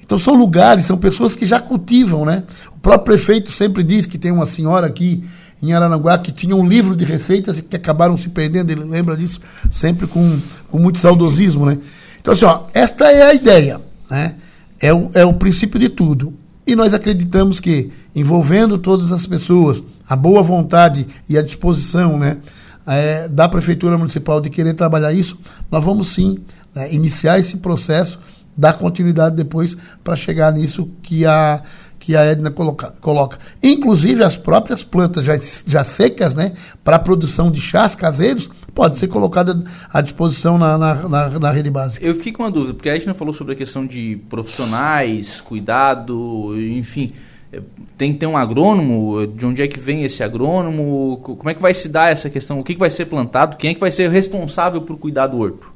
Então 0.00 0.18
são 0.18 0.34
lugares, 0.34 0.84
são 0.84 0.96
pessoas 0.96 1.34
que 1.34 1.44
já 1.44 1.60
cultivam, 1.60 2.24
né? 2.24 2.44
O 2.78 2.80
próprio 2.80 3.16
prefeito 3.16 3.50
sempre 3.50 3.82
diz 3.82 4.06
que 4.06 4.16
tem 4.16 4.30
uma 4.30 4.46
senhora 4.46 4.86
aqui 4.86 5.24
em 5.60 5.72
Araranguá 5.72 6.16
que 6.16 6.30
tinha 6.30 6.54
um 6.54 6.64
livro 6.64 6.94
de 6.94 7.04
receitas 7.04 7.60
que 7.60 7.74
acabaram 7.74 8.16
se 8.16 8.28
perdendo, 8.28 8.70
ele 8.70 8.84
lembra 8.84 9.16
disso 9.16 9.40
sempre 9.68 10.06
com, 10.06 10.38
com 10.68 10.78
muito 10.78 11.00
saudosismo, 11.00 11.66
né? 11.66 11.78
Então 12.20 12.32
assim, 12.32 12.44
ó, 12.44 12.66
esta 12.72 13.10
é 13.10 13.22
a 13.24 13.34
ideia, 13.34 13.80
né? 14.08 14.36
É 14.80 14.94
o, 14.94 15.10
é 15.12 15.24
o 15.24 15.34
princípio 15.34 15.78
de 15.80 15.88
tudo. 15.88 16.32
E 16.64 16.76
nós 16.76 16.94
acreditamos 16.94 17.58
que, 17.58 17.90
envolvendo 18.14 18.78
todas 18.78 19.10
as 19.10 19.26
pessoas, 19.26 19.82
a 20.08 20.14
boa 20.14 20.40
vontade 20.42 21.04
e 21.28 21.36
a 21.36 21.42
disposição 21.42 22.16
né, 22.16 22.36
eh, 22.86 23.26
da 23.26 23.48
Prefeitura 23.48 23.98
Municipal 23.98 24.40
de 24.40 24.50
querer 24.50 24.74
trabalhar 24.74 25.12
isso, 25.12 25.36
nós 25.68 25.82
vamos 25.84 26.10
sim 26.10 26.38
né, 26.72 26.92
iniciar 26.94 27.40
esse 27.40 27.56
processo, 27.56 28.20
dar 28.56 28.74
continuidade 28.74 29.34
depois 29.34 29.76
para 30.04 30.14
chegar 30.14 30.52
nisso 30.52 30.88
que 31.02 31.26
a, 31.26 31.62
que 32.08 32.16
a 32.16 32.24
Edna 32.24 32.50
coloca, 32.50 32.94
coloca. 33.02 33.38
Inclusive 33.62 34.24
as 34.24 34.34
próprias 34.34 34.82
plantas 34.82 35.26
já, 35.26 35.34
já 35.66 35.84
secas, 35.84 36.34
né, 36.34 36.54
para 36.82 36.98
produção 36.98 37.50
de 37.50 37.60
chás 37.60 37.94
caseiros, 37.94 38.48
pode 38.74 38.96
ser 38.96 39.08
colocada 39.08 39.62
à 39.92 40.00
disposição 40.00 40.56
na, 40.56 40.78
na, 40.78 40.94
na, 41.06 41.28
na 41.38 41.50
rede 41.52 41.68
básica. 41.68 42.06
Eu 42.06 42.14
fiquei 42.14 42.32
com 42.32 42.44
uma 42.44 42.50
dúvida, 42.50 42.72
porque 42.72 42.88
a 42.88 42.98
não 43.06 43.14
falou 43.14 43.34
sobre 43.34 43.52
a 43.52 43.56
questão 43.56 43.86
de 43.86 44.18
profissionais, 44.30 45.42
cuidado, 45.42 46.58
enfim. 46.58 47.10
eh, 47.52 47.60
Tem 47.98 48.14
que 48.14 48.18
ter 48.20 48.26
um 48.26 48.38
agrônomo? 48.38 49.26
De 49.26 49.44
onde 49.44 49.60
é 49.60 49.68
que 49.68 49.78
vem 49.78 50.02
esse 50.02 50.22
agrônomo? 50.22 51.18
Co- 51.22 51.36
Como 51.36 51.50
é 51.50 51.52
que 51.52 51.60
vai 51.60 51.74
se 51.74 51.90
dar 51.90 52.10
essa 52.10 52.30
questão? 52.30 52.58
O 52.58 52.64
que, 52.64 52.72
que 52.72 52.80
vai 52.80 52.88
ser 52.88 53.04
plantado? 53.04 53.58
Quem 53.58 53.72
é 53.72 53.74
que 53.74 53.80
vai 53.80 53.90
ser 53.90 54.08
responsável 54.08 54.80
por 54.80 54.96
cuidar 54.96 55.26
do 55.26 55.38
horto? 55.40 55.70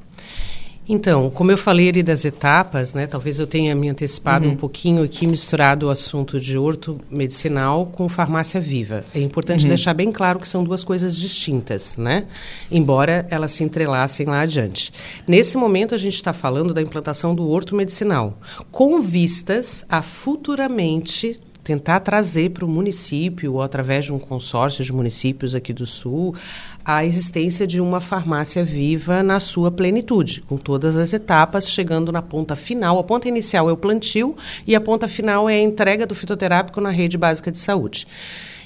Então, 0.88 1.30
como 1.30 1.52
eu 1.52 1.56
falei 1.56 1.88
ali 1.88 2.02
das 2.02 2.24
etapas, 2.24 2.92
né, 2.92 3.06
talvez 3.06 3.38
eu 3.38 3.46
tenha 3.46 3.72
me 3.74 3.88
antecipado 3.88 4.46
Uhum. 4.46 4.54
um 4.54 4.56
pouquinho 4.56 5.04
aqui, 5.04 5.28
misturado 5.28 5.86
o 5.86 5.90
assunto 5.90 6.40
de 6.40 6.58
horto 6.58 7.00
medicinal 7.08 7.86
com 7.86 8.08
farmácia 8.08 8.60
viva. 8.60 9.04
É 9.14 9.20
importante 9.20 9.62
Uhum. 9.62 9.68
deixar 9.68 9.94
bem 9.94 10.10
claro 10.10 10.40
que 10.40 10.48
são 10.48 10.64
duas 10.64 10.82
coisas 10.82 11.16
distintas, 11.16 11.96
né? 11.96 12.26
Embora 12.70 13.26
elas 13.30 13.52
se 13.52 13.62
entrelacem 13.62 14.26
lá 14.26 14.40
adiante. 14.40 14.92
Nesse 15.26 15.56
momento, 15.56 15.94
a 15.94 15.98
gente 15.98 16.16
está 16.16 16.32
falando 16.32 16.74
da 16.74 16.82
implantação 16.82 17.32
do 17.32 17.48
horto 17.48 17.76
medicinal, 17.76 18.36
com 18.72 19.00
vistas 19.00 19.84
a 19.88 20.02
futuramente 20.02 21.38
tentar 21.62 22.00
trazer 22.00 22.50
para 22.50 22.64
o 22.64 22.68
município, 22.68 23.52
ou 23.52 23.62
através 23.62 24.06
de 24.06 24.12
um 24.12 24.18
consórcio 24.18 24.82
de 24.82 24.92
municípios 24.92 25.54
aqui 25.54 25.72
do 25.72 25.86
Sul, 25.86 26.34
a 26.84 27.04
existência 27.04 27.66
de 27.66 27.80
uma 27.80 28.00
farmácia 28.00 28.64
viva 28.64 29.22
na 29.22 29.38
sua 29.38 29.70
plenitude, 29.70 30.42
com 30.42 30.56
todas 30.56 30.96
as 30.96 31.12
etapas, 31.12 31.68
chegando 31.68 32.10
na 32.10 32.22
ponta 32.22 32.56
final. 32.56 32.98
A 32.98 33.04
ponta 33.04 33.28
inicial 33.28 33.68
é 33.68 33.72
o 33.72 33.76
plantio 33.76 34.36
e 34.66 34.74
a 34.74 34.80
ponta 34.80 35.06
final 35.06 35.48
é 35.48 35.54
a 35.54 35.60
entrega 35.60 36.06
do 36.06 36.14
fitoterápico 36.14 36.80
na 36.80 36.90
rede 36.90 37.16
básica 37.16 37.50
de 37.50 37.58
saúde. 37.58 38.06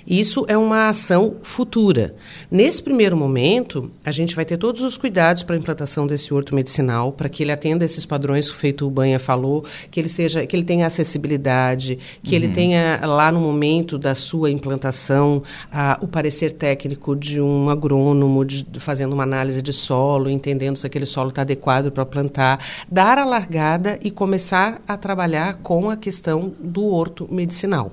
Isso 0.07 0.45
é 0.49 0.57
uma 0.57 0.89
ação 0.89 1.37
futura. 1.43 2.15
Nesse 2.51 2.81
primeiro 2.83 3.17
momento, 3.17 3.91
a 4.05 4.11
gente 4.13 4.37
vai 4.37 4.45
ter 4.45 4.57
todos 4.57 4.83
os 4.83 4.97
cuidados 4.97 5.43
para 5.43 5.57
a 5.57 5.59
implantação 5.59 6.07
desse 6.07 6.33
horto 6.33 6.55
medicinal, 6.55 7.11
para 7.13 7.29
que 7.29 7.43
ele 7.43 7.51
atenda 7.51 7.85
esses 7.85 8.07
padrões 8.07 8.49
que 8.49 8.55
o 8.57 8.59
Feito 8.59 8.89
Banha 8.89 9.19
falou, 9.19 9.65
que 9.91 9.99
ele 9.99 10.09
seja, 10.09 10.47
que 10.47 10.55
ele 10.55 10.63
tenha 10.65 10.87
acessibilidade, 10.87 11.99
que 12.23 12.35
ele 12.35 12.47
Uhum. 12.47 12.53
tenha 12.53 13.01
lá 13.05 13.33
no 13.33 13.41
momento 13.41 13.99
da 13.99 14.15
sua 14.15 14.51
implantação 14.51 15.43
ah, 15.73 15.99
o 16.01 16.07
parecer 16.07 16.53
técnico 16.53 17.17
de 17.17 17.41
um 17.41 17.69
agrônomo, 17.69 18.45
de- 18.45 18.65
fazendo 18.79 19.13
uma 19.13 19.25
análise 19.25 19.61
de 19.61 19.73
solo, 19.73 20.31
entendendo 20.31 20.77
se 20.77 20.87
aquele 20.87 21.07
solo 21.07 21.31
está 21.31 21.43
adequado 21.43 21.91
para 21.91 22.07
plantar, 22.07 22.65
dar 22.91 23.19
a 23.19 23.25
largada 23.25 23.99
e 24.03 24.11
começar 24.11 24.81
a 24.87 24.97
trabalhar 24.97 25.55
com 25.63 25.91
a 25.91 25.97
questão 25.97 26.53
do 26.61 26.85
horto 26.87 27.27
medicinal. 27.31 27.93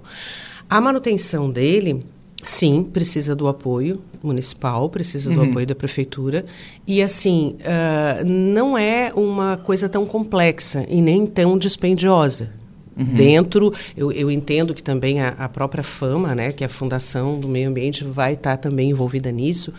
A 0.74 0.82
manutenção 0.82 1.52
dele, 1.52 2.04
sim, 2.42 2.82
precisa 2.84 3.36
do 3.36 3.48
apoio 3.48 4.02
municipal, 4.24 4.90
precisa 4.90 5.30
do 5.32 5.40
Uhum. 5.42 5.50
apoio 5.52 5.68
da 5.68 5.76
prefeitura. 5.76 6.46
E, 6.88 7.00
assim, 7.00 7.56
ah, 7.64 8.24
não 8.26 8.76
é 8.76 9.12
uma 9.16 9.56
coisa 9.58 9.88
tão 9.88 10.04
complexa 10.04 10.84
e 10.90 11.00
nem 11.00 11.28
tão 11.28 11.60
dispendiosa. 11.60 12.50
Uhum. 12.98 13.06
Dentro, 13.06 13.72
eu, 13.96 14.12
eu 14.12 14.32
entendo 14.32 14.74
que 14.74 14.82
também 14.82 15.22
a, 15.22 15.30
a 15.30 15.48
própria 15.48 15.84
Fama, 15.84 16.34
né, 16.34 16.52
que 16.52 16.64
é 16.64 16.68
a 16.68 16.70
Fundação 16.70 17.40
do 17.40 17.48
Meio 17.48 17.70
Ambiente, 17.70 18.04
vai 18.04 18.34
estar 18.34 18.58
também 18.58 18.90
envolvida 18.90 19.32
nisso, 19.32 19.72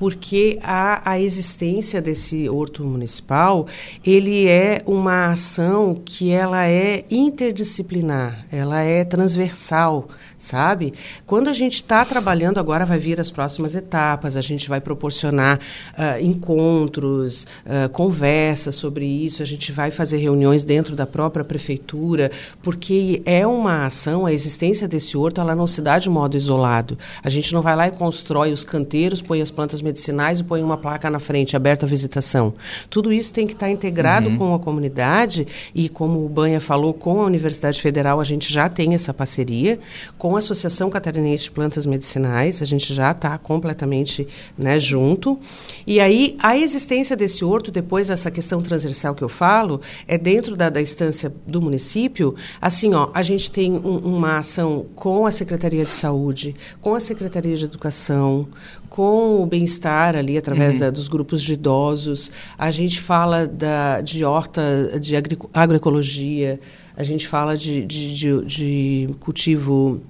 porque 0.00 0.58
a, 0.62 1.10
a 1.10 1.20
existência 1.20 2.00
desse 2.00 2.48
horto 2.48 2.82
municipal, 2.82 3.66
ele 4.02 4.48
é 4.48 4.80
uma 4.86 5.32
ação 5.32 5.94
que 6.02 6.30
ela 6.30 6.66
é 6.66 7.04
interdisciplinar, 7.10 8.46
ela 8.50 8.80
é 8.80 9.04
transversal, 9.04 10.08
sabe? 10.38 10.94
Quando 11.26 11.48
a 11.48 11.52
gente 11.52 11.74
está 11.74 12.02
trabalhando, 12.02 12.58
agora 12.58 12.86
vai 12.86 12.98
vir 12.98 13.20
as 13.20 13.30
próximas 13.30 13.74
etapas, 13.74 14.38
a 14.38 14.40
gente 14.40 14.70
vai 14.70 14.80
proporcionar 14.80 15.58
uh, 15.58 16.24
encontros, 16.24 17.46
uh, 17.66 17.90
conversas 17.90 18.76
sobre 18.76 19.04
isso, 19.04 19.42
a 19.42 19.46
gente 19.46 19.70
vai 19.70 19.90
fazer 19.90 20.16
reuniões 20.16 20.64
dentro 20.64 20.96
da 20.96 21.06
própria 21.06 21.44
prefeitura, 21.44 22.30
porque 22.62 23.20
é 23.26 23.46
uma 23.46 23.84
ação, 23.84 24.24
a 24.24 24.32
existência 24.32 24.88
desse 24.88 25.14
horto, 25.14 25.42
ela 25.42 25.54
não 25.54 25.66
se 25.66 25.82
dá 25.82 25.98
de 25.98 26.08
modo 26.08 26.38
isolado. 26.38 26.96
A 27.22 27.28
gente 27.28 27.52
não 27.52 27.60
vai 27.60 27.76
lá 27.76 27.86
e 27.86 27.90
constrói 27.90 28.50
os 28.50 28.64
canteiros, 28.64 29.20
põe 29.20 29.42
as 29.42 29.50
plantas 29.50 29.82
medicinais 29.90 30.40
e 30.40 30.44
põe 30.44 30.62
uma 30.62 30.76
placa 30.76 31.10
na 31.10 31.18
frente, 31.18 31.56
aberta 31.56 31.84
à 31.84 31.88
visitação. 31.88 32.54
Tudo 32.88 33.12
isso 33.12 33.32
tem 33.32 33.46
que 33.46 33.52
estar 33.52 33.68
integrado 33.68 34.28
uhum. 34.28 34.38
com 34.38 34.54
a 34.54 34.58
comunidade 34.58 35.46
e, 35.74 35.88
como 35.88 36.24
o 36.24 36.28
Banha 36.28 36.60
falou, 36.60 36.94
com 36.94 37.20
a 37.20 37.26
Universidade 37.26 37.80
Federal, 37.80 38.20
a 38.20 38.24
gente 38.24 38.52
já 38.52 38.68
tem 38.68 38.94
essa 38.94 39.12
parceria. 39.12 39.78
Com 40.16 40.34
a 40.36 40.38
Associação 40.38 40.88
Catarinense 40.88 41.44
de 41.44 41.50
Plantas 41.50 41.84
Medicinais, 41.86 42.62
a 42.62 42.64
gente 42.64 42.94
já 42.94 43.10
está 43.10 43.36
completamente 43.36 44.26
né, 44.56 44.78
junto. 44.78 45.38
E 45.86 46.00
aí, 46.00 46.36
a 46.38 46.56
existência 46.56 47.16
desse 47.16 47.44
horto, 47.44 47.70
depois 47.70 48.10
essa 48.10 48.30
questão 48.30 48.60
transversal 48.62 49.14
que 49.14 49.22
eu 49.22 49.28
falo, 49.28 49.80
é 50.06 50.16
dentro 50.16 50.56
da, 50.56 50.70
da 50.70 50.80
instância 50.80 51.32
do 51.46 51.60
município. 51.60 52.34
Assim, 52.60 52.94
ó, 52.94 53.10
a 53.12 53.22
gente 53.22 53.50
tem 53.50 53.72
um, 53.72 53.98
uma 53.98 54.38
ação 54.38 54.86
com 54.94 55.26
a 55.26 55.30
Secretaria 55.30 55.84
de 55.84 55.90
Saúde, 55.90 56.54
com 56.80 56.94
a 56.94 57.00
Secretaria 57.00 57.56
de 57.56 57.64
Educação, 57.64 58.48
com 58.90 59.40
o 59.40 59.46
bem-estar 59.46 60.16
ali 60.16 60.36
através 60.36 60.74
uhum. 60.74 60.80
da, 60.80 60.90
dos 60.90 61.08
grupos 61.08 61.42
de 61.42 61.54
idosos. 61.54 62.30
A 62.58 62.70
gente 62.70 63.00
fala 63.00 63.46
da, 63.46 64.00
de 64.00 64.24
horta, 64.24 64.98
de 65.00 65.14
agroecologia, 65.54 66.60
a 66.96 67.04
gente 67.04 67.26
fala 67.26 67.56
de, 67.56 67.86
de, 67.86 68.14
de, 68.14 68.44
de 68.44 69.14
cultivo 69.20 70.02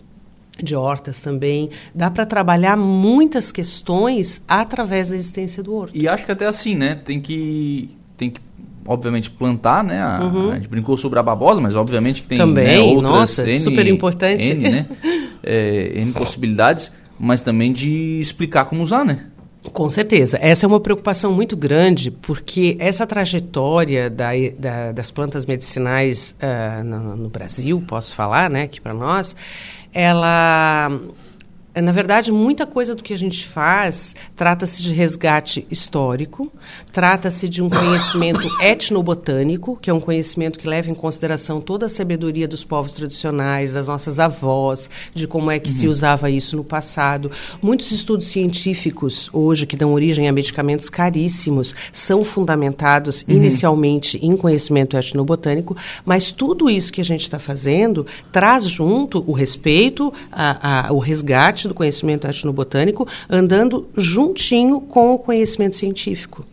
de 0.61 0.75
hortas 0.75 1.21
também. 1.21 1.71
Dá 1.95 2.11
para 2.11 2.27
trabalhar 2.27 2.77
muitas 2.77 3.53
questões 3.53 4.43
através 4.49 5.11
da 5.11 5.17
existência 5.17 5.63
do 5.63 5.75
horto. 5.75 5.97
E 5.97 6.09
acho 6.09 6.25
que 6.25 6.33
até 6.33 6.47
assim, 6.47 6.75
né? 6.75 6.95
Tem 6.95 7.21
que, 7.21 7.91
tem 8.17 8.31
que 8.31 8.41
obviamente, 8.87 9.31
plantar, 9.31 9.85
né? 9.85 10.03
A, 10.03 10.25
uhum. 10.25 10.51
a 10.51 10.55
gente 10.55 10.69
brincou 10.69 10.97
sobre 10.97 11.19
a 11.19 11.23
babosa, 11.23 11.61
mas 11.61 11.77
obviamente 11.77 12.23
que 12.23 12.29
tem 12.29 12.39
também, 12.39 12.67
né, 12.67 12.79
outras 12.81 13.13
nossa, 13.13 13.49
N, 13.49 13.61
super 13.61 13.87
importante. 13.87 14.51
N, 14.51 14.69
né? 14.69 14.87
é, 15.45 15.93
N 15.97 16.13
possibilidades, 16.13 16.91
mas 17.21 17.43
também 17.43 17.71
de 17.71 18.19
explicar 18.19 18.65
como 18.65 18.83
usar, 18.83 19.05
né? 19.05 19.27
Com 19.75 19.91
certeza. 19.91 20.39
Essa 20.41 20.65
é 20.65 20.67
uma 20.67 20.81
preocupação 20.81 21.33
muito 21.33 21.55
grande, 21.55 22.11
porque 22.11 22.79
essa 22.81 23.07
trajetória 23.07 24.09
da, 24.09 24.31
da, 24.59 24.93
das 24.93 25.11
plantas 25.11 25.45
medicinais 25.45 26.35
uh, 26.41 26.83
no, 26.83 27.17
no, 27.17 27.29
Brasil, 27.29 27.85
posso 27.87 28.15
falar, 28.15 28.49
né, 28.49 28.63
aqui 28.63 28.81
para 28.81 28.95
nós, 28.95 29.37
ela 29.93 30.91
na 31.75 31.93
verdade, 31.93 32.33
muita 32.33 32.67
coisa 32.67 32.97
do 32.97 33.03
que 33.03 33.15
a 33.15 33.19
gente 33.19 33.47
faz 33.47 34.17
trata-se 34.35 34.83
de 34.83 34.93
resgate 34.93 35.67
histórico, 35.71 36.51
trata-se 36.93 37.49
de 37.49 37.63
um 37.63 37.71
conhecimento 37.71 38.49
etnobotânico, 38.61 39.79
que 39.81 39.89
é 39.89 39.95
um 39.95 40.01
conhecimento 40.01 40.59
que 40.59 40.67
leva 40.67 40.91
em 40.91 40.95
consideração 40.95 41.61
toda 41.61 41.87
a 41.87 41.89
sabedoria 41.89 42.49
dos 42.49 42.65
povos 42.65 42.93
tradicionais, 42.93 43.73
das 43.73 43.87
nossas 43.87 44.19
avós, 44.19 44.91
de 45.15 45.29
como 45.29 45.51
é 45.51 45.61
que 45.61 45.71
uhum. 45.71 45.77
se 45.77 45.87
usava 45.87 46.29
isso 46.29 46.57
no 46.57 46.65
passado. 46.65 47.31
Muitos 47.63 47.93
estudos 47.93 48.27
científicos 48.27 49.31
hoje 49.33 49.65
que 49.65 49.77
dão 49.77 49.93
origem 49.93 50.29
a 50.29 50.33
medicamentos 50.33 50.91
caríssimos 50.91 51.75
são 51.93 52.25
fundamentados 52.25 53.23
uhum. 53.23 53.37
inicialmente 53.37 54.19
em 54.21 54.37
conhecimento 54.37 54.97
etnobotânico, 54.97 55.77
mas 56.05 56.33
tudo 56.33 56.69
isso 56.69 56.93
que 56.93 57.01
a 57.01 57.05
gente 57.05 57.23
está 57.23 57.39
fazendo 57.39 58.05
traz 58.33 58.65
junto 58.65 59.23
o 59.25 59.33
respeito, 59.33 60.13
a, 60.33 60.89
a, 60.89 60.93
o 60.93 60.99
resgate 60.99 61.60
do 61.69 61.75
conhecimento 61.75 62.27
etnobotânico 62.27 63.07
andando 63.29 63.89
juntinho 63.97 64.81
com 64.81 65.15
o 65.15 65.19
conhecimento 65.19 65.77
científico. 65.77 66.45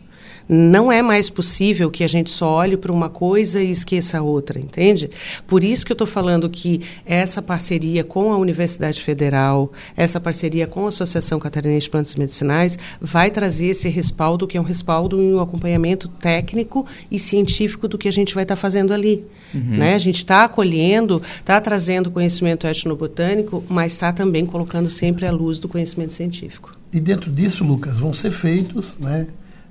Não 0.48 0.90
é 0.90 1.02
mais 1.02 1.28
possível 1.28 1.90
que 1.90 2.02
a 2.02 2.06
gente 2.06 2.30
só 2.30 2.50
olhe 2.50 2.76
para 2.76 2.90
uma 2.90 3.10
coisa 3.10 3.62
e 3.62 3.70
esqueça 3.70 4.18
a 4.18 4.22
outra, 4.22 4.58
entende? 4.58 5.10
Por 5.46 5.62
isso 5.62 5.84
que 5.84 5.92
eu 5.92 5.94
estou 5.94 6.06
falando 6.06 6.48
que 6.48 6.80
essa 7.04 7.42
parceria 7.42 8.02
com 8.02 8.32
a 8.32 8.38
Universidade 8.38 9.02
Federal, 9.02 9.70
essa 9.96 10.18
parceria 10.18 10.66
com 10.66 10.86
a 10.86 10.88
Associação 10.88 11.38
Catarinense 11.38 11.84
de 11.84 11.90
Plantas 11.90 12.14
Medicinais, 12.14 12.78
vai 13.00 13.30
trazer 13.30 13.66
esse 13.66 13.88
respaldo, 13.88 14.46
que 14.46 14.56
é 14.56 14.60
um 14.60 14.64
respaldo 14.64 15.22
e 15.22 15.32
um 15.34 15.40
acompanhamento 15.40 16.08
técnico 16.08 16.86
e 17.10 17.18
científico 17.18 17.86
do 17.86 17.98
que 17.98 18.08
a 18.08 18.12
gente 18.12 18.34
vai 18.34 18.44
estar 18.44 18.56
tá 18.56 18.60
fazendo 18.60 18.94
ali. 18.94 19.24
Uhum. 19.52 19.78
Né? 19.78 19.94
A 19.94 19.98
gente 19.98 20.16
está 20.16 20.44
acolhendo, 20.44 21.20
está 21.36 21.60
trazendo 21.60 22.10
conhecimento 22.10 22.66
etnobotânico, 22.66 23.62
mas 23.68 23.92
está 23.92 24.12
também 24.12 24.46
colocando 24.46 24.88
sempre 24.88 25.26
a 25.26 25.32
luz 25.32 25.58
do 25.58 25.68
conhecimento 25.68 26.12
científico. 26.14 26.76
E 26.92 27.00
dentro 27.00 27.30
disso, 27.30 27.64
Lucas, 27.64 27.98
vão 27.98 28.14
ser 28.14 28.30
feitos 28.30 28.96
né, 28.98 29.26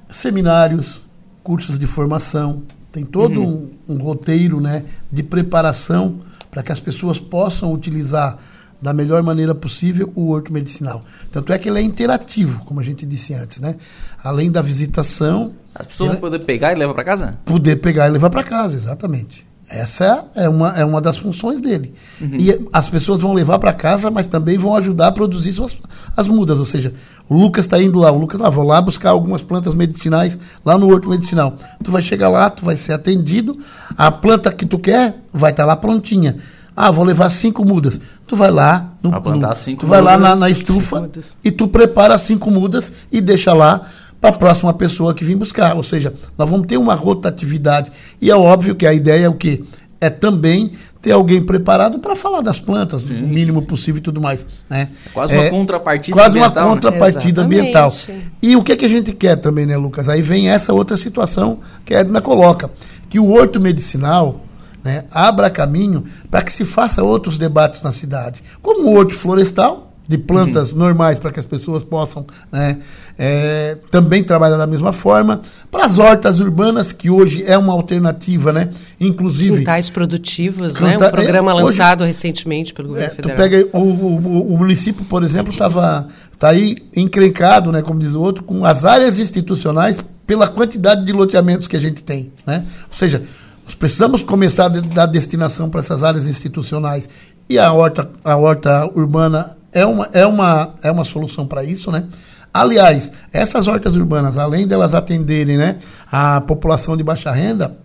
seminários, 0.09 1.01
cursos 1.43 1.77
de 1.79 1.85
formação, 1.87 2.63
tem 2.91 3.03
todo 3.03 3.41
uhum. 3.41 3.69
um, 3.87 3.93
um, 3.93 3.97
roteiro 3.97 4.59
né, 4.59 4.85
de 5.11 5.23
preparação 5.23 6.19
para 6.49 6.63
que 6.63 6.71
as 6.71 6.79
pessoas 6.79 7.19
possam 7.19 7.73
utilizar 7.73 8.37
da 8.81 8.93
melhor 8.93 9.23
maneira 9.23 9.55
possível 9.55 10.11
o 10.15 10.29
horto 10.29 10.53
medicinal. 10.53 11.03
Tanto 11.31 11.51
é 11.51 11.57
que 11.57 11.67
ele 11.67 11.79
é 11.79 11.81
interativo, 11.81 12.63
como 12.65 12.79
a 12.79 12.83
gente 12.83 13.05
disse 13.05 13.33
antes, 13.33 13.59
né? 13.59 13.75
Além 14.23 14.51
da 14.51 14.61
visitação... 14.61 15.53
As 15.73 15.87
pessoas 15.87 16.11
vão 16.11 16.19
poder 16.19 16.39
pegar 16.39 16.73
e 16.73 16.75
levar 16.75 16.93
para 16.93 17.03
casa? 17.03 17.39
Poder 17.43 17.77
pegar 17.77 18.07
e 18.07 18.11
levar 18.11 18.29
para 18.29 18.43
casa, 18.43 18.75
exatamente. 18.75 19.46
Essa 19.69 20.25
é 20.33 20.47
uma, 20.47 20.69
é 20.77 20.85
uma 20.85 21.01
das 21.01 21.17
funções 21.17 21.59
dele. 21.59 21.93
Uhum. 22.21 22.37
E 22.39 22.67
as 22.71 22.89
pessoas 22.89 23.19
vão 23.19 23.33
levar 23.33 23.59
para 23.59 23.73
casa, 23.73 24.09
mas 24.09 24.25
também 24.25 24.57
vão 24.57 24.73
ajudar 24.75 25.07
a 25.07 25.11
produzir 25.11 25.51
suas, 25.51 25.75
as 26.15 26.25
mudas. 26.25 26.57
Ou 26.57 26.65
seja, 26.65 26.93
o 27.27 27.35
Lucas 27.35 27.65
está 27.65 27.81
indo 27.81 27.99
lá, 27.99 28.09
o 28.09 28.17
Lucas, 28.17 28.39
ah, 28.41 28.49
vou 28.49 28.63
lá 28.63 28.81
buscar 28.81 29.09
algumas 29.09 29.41
plantas 29.41 29.73
medicinais 29.73 30.39
lá 30.63 30.77
no 30.77 30.89
horto 30.89 31.09
medicinal. 31.09 31.57
Tu 31.83 31.91
vai 31.91 32.01
chegar 32.01 32.29
lá, 32.29 32.49
tu 32.49 32.63
vai 32.63 32.77
ser 32.77 32.93
atendido, 32.93 33.59
a 33.97 34.09
planta 34.09 34.53
que 34.53 34.65
tu 34.65 34.79
quer 34.79 35.21
vai 35.33 35.51
estar 35.51 35.63
tá 35.63 35.67
lá 35.67 35.75
prontinha. 35.75 36.37
Ah, 36.73 36.89
vou 36.89 37.03
levar 37.03 37.29
cinco 37.29 37.65
mudas. 37.65 37.99
Tu 38.25 38.37
vai 38.37 38.51
lá, 38.51 38.93
no, 39.03 39.09
cinco 39.55 39.81
tu 39.81 39.87
vai 39.87 39.99
mudas, 39.99 40.21
lá 40.21 40.29
na, 40.29 40.35
na 40.35 40.49
estufa 40.49 41.09
e 41.43 41.51
tu 41.51 41.67
prepara 41.67 42.17
cinco 42.17 42.49
mudas 42.49 42.93
e 43.11 43.19
deixa 43.19 43.53
lá 43.53 43.87
para 44.19 44.31
a 44.31 44.33
próxima 44.33 44.73
pessoa 44.73 45.13
que 45.13 45.23
vir 45.23 45.35
buscar. 45.35 45.75
Ou 45.75 45.83
seja, 45.83 46.13
nós 46.37 46.49
vamos 46.49 46.67
ter 46.67 46.77
uma 46.77 46.95
rotatividade. 46.95 47.91
E 48.21 48.29
é 48.29 48.35
óbvio 48.35 48.75
que 48.75 48.85
a 48.85 48.93
ideia 48.93 49.25
é 49.25 49.29
o 49.29 49.33
quê? 49.33 49.63
É 49.99 50.09
também 50.09 50.73
ter 51.01 51.11
alguém 51.11 51.41
preparado 51.41 51.99
para 51.99 52.15
falar 52.15 52.41
das 52.41 52.59
plantas, 52.59 53.03
Sim. 53.03 53.23
o 53.23 53.27
mínimo 53.27 53.61
possível 53.61 53.99
e 53.99 54.01
tudo 54.01 54.19
mais. 54.19 54.45
Né? 54.69 54.89
É 55.05 55.09
quase 55.09 55.33
uma 55.33 55.43
é, 55.45 55.49
contrapartida 55.49 56.15
quase 56.15 56.37
ambiental. 56.37 56.53
Quase 56.53 56.67
uma 56.67 56.73
contrapartida 56.73 57.41
né? 57.41 57.45
ambiental. 57.45 57.93
E 58.41 58.55
o 58.55 58.63
que, 58.63 58.73
é 58.73 58.75
que 58.75 58.85
a 58.85 58.89
gente 58.89 59.13
quer 59.13 59.37
também, 59.37 59.65
né, 59.65 59.77
Lucas? 59.77 60.09
Aí 60.09 60.21
vem 60.21 60.49
essa 60.49 60.73
outra 60.73 60.97
situação 60.97 61.59
que 61.85 61.95
a 61.95 61.99
Edna 61.99 62.21
coloca, 62.21 62.69
que 63.09 63.19
o 63.19 63.31
horto 63.31 63.61
medicinal 63.61 64.41
né, 64.83 65.05
abra 65.11 65.49
caminho 65.49 66.05
para 66.29 66.41
que 66.41 66.51
se 66.51 66.65
faça 66.65 67.03
outros 67.03 67.37
debates 67.37 67.83
na 67.83 67.91
cidade, 67.91 68.43
como 68.61 68.89
o 68.89 68.95
horto 68.95 69.15
florestal, 69.15 69.86
de 70.07 70.17
plantas 70.17 70.71
uhum. 70.71 70.79
normais 70.79 71.19
para 71.19 71.31
que 71.31 71.39
as 71.39 71.45
pessoas 71.45 71.83
possam 71.83 72.25
né, 72.51 72.77
é, 73.17 73.77
também 73.91 74.23
trabalhar 74.23 74.57
da 74.57 74.67
mesma 74.67 74.93
forma. 74.93 75.41
Para 75.69 75.85
as 75.85 75.97
hortas 75.97 76.39
urbanas, 76.39 76.91
que 76.91 77.09
hoje 77.09 77.43
é 77.45 77.57
uma 77.57 77.73
alternativa, 77.73 78.53
né? 78.53 78.69
Inclusive. 78.99 79.57
Quintais 79.57 79.89
produtivos, 79.89 80.77
canta, 80.77 80.97
né? 80.97 81.07
Um 81.07 81.11
programa 81.11 81.51
é, 81.51 81.53
lançado 81.55 82.01
hoje, 82.01 82.11
recentemente 82.11 82.73
pelo 82.73 82.89
governo 82.89 83.11
é, 83.11 83.15
federal. 83.15 83.35
Tu 83.35 83.41
pega 83.41 83.69
o, 83.73 83.79
o, 83.79 84.53
o 84.53 84.57
município, 84.57 85.03
por 85.05 85.23
exemplo, 85.23 85.51
estava 85.51 86.07
tá 86.39 86.49
aí 86.49 86.77
encrencado, 86.95 87.71
né, 87.71 87.81
como 87.81 87.99
diz 87.99 88.13
o 88.13 88.21
outro, 88.21 88.43
com 88.43 88.63
as 88.63 88.85
áreas 88.85 89.19
institucionais 89.19 89.97
pela 90.25 90.47
quantidade 90.47 91.03
de 91.03 91.11
loteamentos 91.11 91.67
que 91.67 91.75
a 91.75 91.79
gente 91.79 92.03
tem. 92.03 92.31
Né? 92.45 92.63
Ou 92.87 92.95
seja, 92.95 93.23
nós 93.65 93.73
precisamos 93.75 94.21
começar 94.21 94.65
a 94.65 94.69
dar 94.69 95.05
destinação 95.07 95.69
para 95.69 95.79
essas 95.79 96.03
áreas 96.03 96.27
institucionais. 96.27 97.09
E 97.49 97.57
a 97.57 97.71
horta, 97.71 98.09
a 98.23 98.35
horta 98.35 98.85
urbana 98.93 99.56
é 99.71 99.85
uma, 99.85 100.09
é 100.13 100.25
uma, 100.25 100.75
é 100.81 100.91
uma 100.91 101.03
solução 101.03 101.45
para 101.45 101.63
isso, 101.63 101.91
né? 101.91 102.05
Aliás, 102.53 103.11
essas 103.31 103.67
hortas 103.67 103.95
urbanas, 103.95 104.37
além 104.37 104.67
delas 104.67 104.93
atenderem 104.93 105.57
né, 105.57 105.77
a 106.11 106.41
população 106.41 106.97
de 106.97 107.03
baixa 107.03 107.31
renda, 107.31 107.77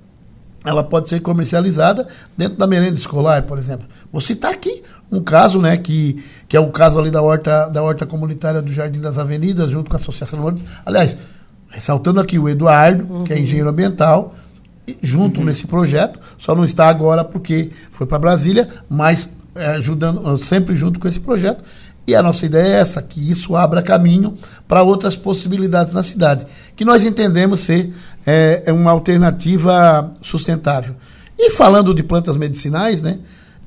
ela 0.64 0.82
pode 0.82 1.08
ser 1.08 1.20
comercializada 1.20 2.06
dentro 2.36 2.56
da 2.56 2.66
merenda 2.66 2.94
escolar, 2.94 3.42
por 3.42 3.58
exemplo. 3.58 3.86
Vou 4.10 4.20
citar 4.20 4.52
aqui 4.52 4.82
um 5.10 5.20
caso, 5.20 5.60
né, 5.60 5.76
que, 5.76 6.24
que 6.48 6.56
é 6.56 6.60
o 6.60 6.70
caso 6.70 6.98
ali 6.98 7.10
da 7.10 7.20
horta, 7.20 7.68
da 7.68 7.82
horta 7.82 8.06
comunitária 8.06 8.62
do 8.62 8.72
Jardim 8.72 9.00
das 9.00 9.18
Avenidas, 9.18 9.70
junto 9.70 9.90
com 9.90 9.96
a 9.96 10.00
Associação 10.00 10.42
Hortas. 10.42 10.64
Aliás, 10.86 11.16
ressaltando 11.68 12.20
aqui 12.20 12.38
o 12.38 12.48
Eduardo, 12.48 13.06
uhum. 13.12 13.24
que 13.24 13.32
é 13.32 13.38
engenheiro 13.38 13.68
ambiental, 13.68 14.34
junto 15.02 15.40
uhum. 15.40 15.46
nesse 15.46 15.66
projeto, 15.66 16.18
só 16.38 16.54
não 16.54 16.64
está 16.64 16.88
agora 16.88 17.24
porque 17.24 17.70
foi 17.90 18.06
para 18.06 18.18
Brasília, 18.18 18.68
mas 18.88 19.28
ajudando, 19.54 20.38
sempre 20.44 20.76
junto 20.76 20.98
com 20.98 21.08
esse 21.08 21.20
projeto. 21.20 21.62
E 22.06 22.14
a 22.16 22.22
nossa 22.22 22.44
ideia 22.44 22.76
é 22.76 22.80
essa, 22.80 23.00
que 23.00 23.30
isso 23.30 23.54
abra 23.54 23.80
caminho 23.80 24.34
para 24.66 24.82
outras 24.82 25.14
possibilidades 25.14 25.92
na 25.92 26.02
cidade, 26.02 26.44
que 26.74 26.84
nós 26.84 27.04
entendemos 27.04 27.60
ser 27.60 27.92
é, 28.26 28.64
é 28.66 28.72
uma 28.72 28.90
alternativa 28.90 30.12
sustentável. 30.20 30.96
E 31.38 31.50
falando 31.50 31.94
de 31.94 32.02
plantas 32.02 32.36
medicinais, 32.36 33.00
né, 33.00 33.18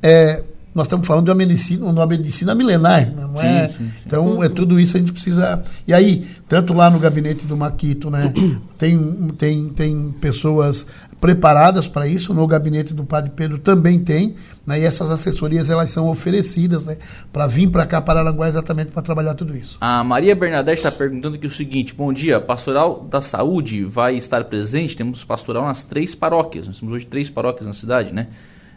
é, 0.04 0.44
nós 0.76 0.88
estamos 0.88 1.08
falando 1.08 1.24
de 1.24 1.32
uma 1.32 1.38
medicina, 1.38 1.86
uma 1.86 2.06
medicina 2.06 2.54
milenar, 2.54 3.10
não 3.16 3.42
é? 3.42 3.70
Sim, 3.70 3.78
sim, 3.78 3.84
sim. 3.86 3.92
Então, 4.06 4.44
é 4.44 4.50
tudo 4.50 4.78
isso 4.78 4.98
a 4.98 5.00
gente 5.00 5.14
precisa. 5.14 5.64
E 5.88 5.94
aí, 5.94 6.28
tanto 6.50 6.74
lá 6.74 6.90
no 6.90 7.00
gabinete 7.00 7.48
do 7.48 7.56
Maquito, 7.56 8.10
né, 8.10 8.34
tem, 8.78 9.30
tem, 9.38 9.70
tem 9.70 10.14
pessoas 10.20 10.86
preparadas 11.26 11.88
para 11.88 12.08
isso, 12.08 12.36
no 12.36 12.46
gabinete 12.46 12.94
do 12.94 13.04
Padre 13.04 13.32
Pedro 13.36 13.58
também 13.58 13.98
tem, 13.98 14.36
né, 14.64 14.80
e 14.80 14.84
essas 14.84 15.10
assessorias 15.10 15.72
elas 15.72 15.90
são 15.90 16.08
oferecidas 16.08 16.86
né, 16.86 17.00
para 17.34 17.48
vir 17.48 17.68
para 17.72 17.84
cá, 17.84 18.00
para 18.00 18.20
Aranguá, 18.20 18.48
exatamente 18.48 18.92
para 18.92 19.02
trabalhar 19.02 19.34
tudo 19.34 19.58
isso. 19.58 19.76
A 19.82 20.04
Maria 20.04 20.36
Bernadette 20.36 20.78
está 20.78 20.92
perguntando 20.92 21.36
aqui 21.36 21.48
o 21.48 21.50
seguinte: 21.50 21.96
bom 21.96 22.14
dia, 22.14 22.40
Pastoral 22.40 23.08
da 23.10 23.22
Saúde 23.22 23.84
vai 23.84 24.16
estar 24.16 24.44
presente? 24.44 24.96
Temos 24.96 25.24
pastoral 25.24 25.64
nas 25.66 25.84
três 25.84 26.14
paróquias, 26.14 26.68
nós 26.68 26.80
temos 26.80 26.94
hoje 26.94 27.08
três 27.08 27.28
paróquias 27.28 27.66
na 27.66 27.74
cidade, 27.74 28.14
né? 28.14 28.28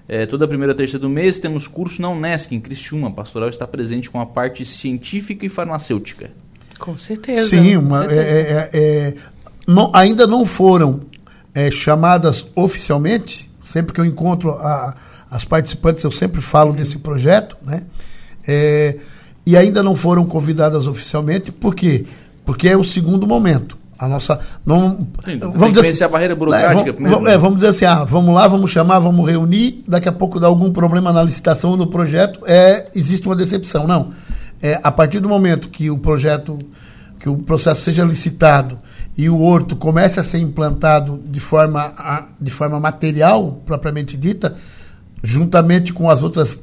É, 0.08 0.24
toda 0.24 0.48
primeira 0.48 0.74
terça 0.74 0.98
do 0.98 1.06
mês 1.06 1.38
temos 1.38 1.68
curso 1.68 2.00
na 2.00 2.08
Unesc, 2.08 2.54
em 2.54 2.60
Criciúma. 2.60 3.08
A 3.08 3.10
pastoral 3.10 3.50
está 3.50 3.66
presente 3.66 4.08
com 4.08 4.18
a 4.18 4.24
parte 4.24 4.64
científica 4.64 5.44
e 5.44 5.50
farmacêutica. 5.50 6.30
Com 6.78 6.96
certeza. 6.96 7.50
Sim, 7.50 7.76
uma, 7.76 7.98
certeza. 7.98 8.22
É, 8.22 8.30
é, 8.32 8.70
é, 8.72 9.14
não, 9.66 9.92
ainda 9.94 10.26
não 10.26 10.46
foram 10.46 11.02
é, 11.54 11.70
chamadas 11.70 12.46
oficialmente. 12.54 13.50
Sempre 13.64 13.92
que 13.92 14.00
eu 14.00 14.04
encontro 14.04 14.52
a, 14.52 14.94
as 15.30 15.44
participantes, 15.44 16.02
eu 16.04 16.10
sempre 16.10 16.40
falo 16.40 16.72
desse 16.72 16.98
projeto, 16.98 17.56
né? 17.62 17.82
É, 18.46 18.96
e 19.44 19.56
ainda 19.56 19.82
não 19.82 19.94
foram 19.94 20.24
convidadas 20.24 20.86
oficialmente, 20.86 21.50
por 21.52 21.74
quê? 21.74 22.06
Porque 22.44 22.68
é 22.68 22.76
o 22.76 22.84
segundo 22.84 23.26
momento. 23.26 23.76
A 23.98 24.06
nossa. 24.06 24.38
Não, 24.64 25.08
Sim, 25.24 25.38
vamos 25.38 25.74
dizer 25.74 25.88
assim, 25.88 26.04
a 26.04 26.08
barreira 26.08 26.36
burocrática 26.36 26.90
é, 26.90 26.92
primeiro. 26.92 27.20
Né? 27.20 27.34
É, 27.34 27.38
vamos 27.38 27.56
dizer 27.56 27.68
assim, 27.68 27.84
ah, 27.84 28.04
vamos 28.04 28.32
lá, 28.32 28.46
vamos 28.46 28.70
chamar, 28.70 29.00
vamos 29.00 29.28
reunir, 29.28 29.82
daqui 29.88 30.08
a 30.08 30.12
pouco 30.12 30.38
dá 30.38 30.46
algum 30.46 30.72
problema 30.72 31.12
na 31.12 31.22
licitação 31.22 31.76
no 31.76 31.86
projeto, 31.88 32.40
é, 32.46 32.88
existe 32.94 33.26
uma 33.26 33.34
decepção. 33.34 33.86
Não. 33.86 34.12
É, 34.62 34.78
a 34.82 34.92
partir 34.92 35.18
do 35.18 35.28
momento 35.28 35.68
que 35.68 35.90
o 35.90 35.98
projeto, 35.98 36.58
que 37.18 37.28
o 37.28 37.38
processo 37.38 37.80
seja 37.80 38.04
licitado 38.04 38.78
e 39.18 39.28
o 39.28 39.40
horto 39.40 39.74
comece 39.74 40.20
a 40.20 40.22
ser 40.22 40.38
implantado 40.38 41.20
de 41.26 41.40
forma, 41.40 42.28
de 42.40 42.52
forma 42.52 42.78
material, 42.78 43.60
propriamente 43.66 44.16
dita, 44.16 44.56
juntamente 45.20 45.92
com 45.92 46.08
as 46.08 46.22
outras 46.22 46.56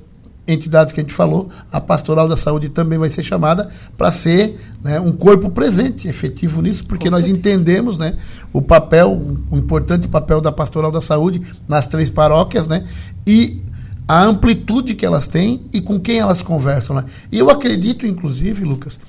entidades 0.47 0.93
que 0.93 1.01
a 1.01 1.03
gente 1.03 1.13
falou, 1.13 1.49
a 1.69 1.81
Pastoral 1.81 2.29
da 2.29 2.37
Saúde 2.37 2.69
também 2.69 2.97
vai 2.97 3.09
ser 3.09 3.23
chamada 3.23 3.69
para 3.97 4.09
ser 4.09 4.57
né, 4.81 4.99
um 5.01 5.11
corpo 5.11 5.49
presente, 5.49 6.07
efetivo 6.07 6.61
nisso, 6.61 6.85
porque 6.85 7.09
Com 7.09 7.15
nós 7.15 7.25
certeza. 7.25 7.37
entendemos 7.37 7.97
né, 7.97 8.15
o 8.53 8.61
papel, 8.61 9.19
o 9.51 9.57
importante 9.57 10.07
papel 10.07 10.39
da 10.39 10.51
Pastoral 10.51 10.91
da 10.91 11.01
Saúde 11.01 11.41
nas 11.67 11.87
três 11.87 12.09
paróquias, 12.09 12.67
né, 12.67 12.85
e 13.27 13.61
a 14.07 14.23
amplitude 14.23 14.93
que 14.93 15.05
elas 15.05 15.27
têm 15.27 15.65
e 15.73 15.81
com 15.81 15.99
quem 15.99 16.19
elas 16.19 16.41
conversam. 16.41 16.95
Né? 16.95 17.05
E 17.31 17.39
eu 17.39 17.49
acredito, 17.49 18.05
inclusive, 18.05 18.63
Lucas, 18.63 18.99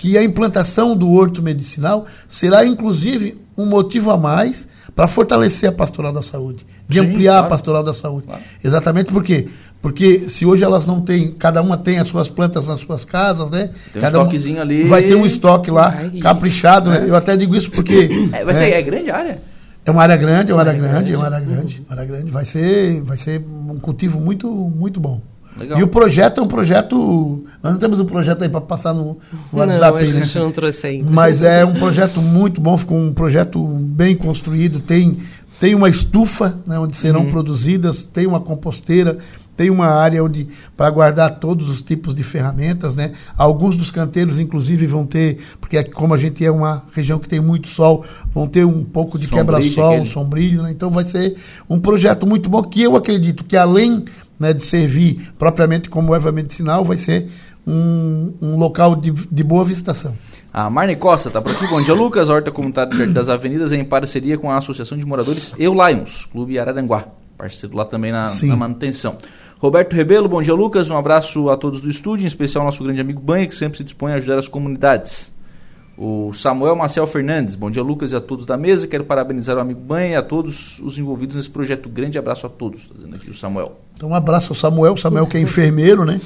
que 0.00 0.16
a 0.16 0.24
implantação 0.24 0.96
do 0.96 1.10
horto 1.12 1.42
medicinal 1.42 2.06
será, 2.26 2.64
inclusive, 2.64 3.38
um 3.54 3.66
motivo 3.66 4.10
a 4.10 4.16
mais 4.16 4.66
para 4.96 5.06
fortalecer 5.06 5.68
a 5.68 5.72
pastoral 5.72 6.10
da 6.10 6.22
saúde, 6.22 6.64
de 6.88 6.98
Sim, 6.98 7.06
ampliar 7.06 7.32
claro. 7.32 7.46
a 7.46 7.48
pastoral 7.50 7.82
da 7.84 7.92
saúde. 7.92 8.24
Claro. 8.24 8.40
Exatamente 8.64 9.12
por 9.12 9.22
quê? 9.22 9.48
Porque 9.82 10.26
se 10.26 10.46
hoje 10.46 10.64
elas 10.64 10.86
não 10.86 11.02
têm, 11.02 11.32
cada 11.32 11.60
uma 11.60 11.76
tem 11.76 11.98
as 11.98 12.08
suas 12.08 12.30
plantas 12.30 12.66
nas 12.66 12.80
suas 12.80 13.04
casas, 13.04 13.50
né? 13.50 13.72
Tem 13.92 14.00
um 14.00 14.04
cada 14.06 14.18
estoquezinho 14.18 14.56
um, 14.56 14.62
ali. 14.62 14.84
Vai 14.84 15.02
ter 15.02 15.16
um 15.16 15.26
estoque 15.26 15.70
lá, 15.70 15.94
caprichado, 16.22 16.88
né? 16.88 17.04
Eu 17.06 17.14
até 17.14 17.36
digo 17.36 17.54
isso 17.54 17.70
porque. 17.70 18.08
É, 18.32 18.42
vai 18.42 18.54
ser, 18.54 18.72
é, 18.72 18.78
é 18.78 18.82
grande 18.82 19.10
área. 19.10 19.38
É 19.84 19.90
uma 19.90 20.02
área 20.02 20.16
grande, 20.16 20.50
é 20.50 20.54
uma 20.54 20.62
área 20.62 20.72
grande, 20.72 21.12
é 21.12 21.16
uma 21.16 21.26
área 21.26 21.40
grande, 21.40 21.82
uma 21.86 21.94
área 21.94 22.04
grande. 22.06 22.30
Vai 22.30 22.46
ser, 22.46 23.02
vai 23.02 23.18
ser 23.18 23.44
um 23.46 23.78
cultivo 23.78 24.18
muito, 24.18 24.50
muito 24.50 24.98
bom. 24.98 25.20
Legal. 25.56 25.78
E 25.78 25.82
o 25.82 25.88
projeto 25.88 26.40
é 26.40 26.44
um 26.44 26.48
projeto. 26.48 27.44
Nós 27.62 27.72
não 27.72 27.80
temos 27.80 28.00
um 28.00 28.04
projeto 28.04 28.42
aí 28.42 28.48
para 28.48 28.60
passar 28.60 28.94
no, 28.94 29.18
no 29.52 29.58
WhatsApp. 29.58 29.92
Não, 29.92 29.96
a 29.96 30.04
gente 30.04 30.38
né? 30.38 30.44
não 30.44 30.52
trouxe 30.52 30.86
ainda. 30.86 31.10
Mas 31.10 31.42
é 31.42 31.64
um 31.64 31.74
projeto 31.74 32.20
muito 32.20 32.60
bom, 32.60 32.76
ficou 32.76 32.96
um 32.96 33.12
projeto 33.12 33.62
bem 33.62 34.14
construído. 34.14 34.80
Tem, 34.80 35.18
tem 35.58 35.74
uma 35.74 35.88
estufa 35.88 36.56
né, 36.66 36.78
onde 36.78 36.96
serão 36.96 37.22
uhum. 37.22 37.30
produzidas, 37.30 38.04
tem 38.04 38.26
uma 38.26 38.40
composteira, 38.40 39.18
tem 39.60 39.68
uma 39.68 39.88
área 39.88 40.24
onde 40.24 40.48
para 40.74 40.88
guardar 40.88 41.38
todos 41.38 41.68
os 41.68 41.82
tipos 41.82 42.14
de 42.14 42.22
ferramentas, 42.22 42.94
né? 42.94 43.12
Alguns 43.36 43.76
dos 43.76 43.90
canteiros, 43.90 44.38
inclusive, 44.38 44.86
vão 44.86 45.04
ter, 45.04 45.38
porque 45.60 45.84
como 45.84 46.14
a 46.14 46.16
gente 46.16 46.42
é 46.42 46.50
uma 46.50 46.84
região 46.92 47.18
que 47.18 47.28
tem 47.28 47.40
muito 47.40 47.68
sol, 47.68 48.02
vão 48.32 48.48
ter 48.48 48.64
um 48.64 48.82
pouco 48.82 49.18
de 49.18 49.26
quebra-sol, 49.26 50.06
sombrilho, 50.06 50.62
né? 50.62 50.70
Então 50.70 50.88
vai 50.88 51.04
ser 51.04 51.36
um 51.68 51.78
projeto 51.78 52.26
muito 52.26 52.48
bom 52.48 52.62
que 52.62 52.80
eu 52.80 52.96
acredito 52.96 53.44
que 53.44 53.54
além 53.54 54.06
né, 54.40 54.54
de 54.54 54.64
servir 54.64 55.32
propriamente 55.38 55.90
como 55.90 56.14
erva 56.14 56.32
medicinal, 56.32 56.82
vai 56.82 56.96
ser 56.96 57.28
um, 57.66 58.34
um 58.40 58.56
local 58.56 58.96
de, 58.96 59.10
de 59.10 59.44
boa 59.44 59.64
visitação. 59.64 60.16
A 60.52 60.68
Marne 60.70 60.96
Costa 60.96 61.28
está 61.28 61.40
por 61.40 61.52
aqui. 61.52 61.66
Bom 61.68 61.80
dia, 61.80 61.94
Lucas. 61.94 62.28
A 62.30 62.34
Horta 62.34 62.50
Comunitária 62.50 63.06
das 63.08 63.28
Avenidas 63.28 63.72
é 63.72 63.76
em 63.76 63.84
parceria 63.84 64.36
com 64.38 64.50
a 64.50 64.56
Associação 64.56 64.98
de 64.98 65.06
Moradores 65.06 65.52
Eu 65.58 65.74
Lions, 65.74 66.24
Clube 66.24 66.58
Araranguá. 66.58 67.04
Parceiro 67.36 67.76
lá 67.76 67.84
também 67.84 68.10
na, 68.10 68.32
na 68.42 68.56
manutenção. 68.56 69.16
Roberto 69.58 69.94
Rebelo, 69.94 70.28
bom 70.28 70.42
dia, 70.42 70.54
Lucas. 70.54 70.90
Um 70.90 70.96
abraço 70.96 71.50
a 71.50 71.56
todos 71.56 71.80
do 71.80 71.88
estúdio, 71.88 72.24
em 72.24 72.26
especial 72.26 72.62
ao 72.62 72.66
nosso 72.66 72.82
grande 72.82 73.00
amigo 73.00 73.20
Banha, 73.20 73.46
que 73.46 73.54
sempre 73.54 73.78
se 73.78 73.84
dispõe 73.84 74.12
a 74.12 74.16
ajudar 74.16 74.38
as 74.38 74.48
comunidades. 74.48 75.32
O 76.02 76.32
Samuel 76.32 76.74
Marcel 76.74 77.06
Fernandes, 77.06 77.54
bom 77.54 77.70
dia, 77.70 77.82
Lucas, 77.82 78.12
e 78.12 78.16
a 78.16 78.22
todos 78.22 78.46
da 78.46 78.56
mesa. 78.56 78.86
Quero 78.86 79.04
parabenizar 79.04 79.58
o 79.58 79.60
amigo 79.60 79.80
Banha 79.80 80.12
e 80.12 80.14
a 80.14 80.22
todos 80.22 80.78
os 80.78 80.98
envolvidos 80.98 81.36
nesse 81.36 81.50
projeto. 81.50 81.90
Grande 81.90 82.16
abraço 82.16 82.46
a 82.46 82.48
todos, 82.48 82.84
está 82.84 82.94
dizendo 82.94 83.16
aqui 83.16 83.28
o 83.28 83.34
Samuel. 83.34 83.78
Então, 83.94 84.08
um 84.08 84.14
abraço 84.14 84.50
ao 84.50 84.56
Samuel, 84.56 84.96
Samuel 84.96 85.26
que 85.26 85.36
é 85.36 85.42
enfermeiro, 85.42 86.06
né? 86.06 86.18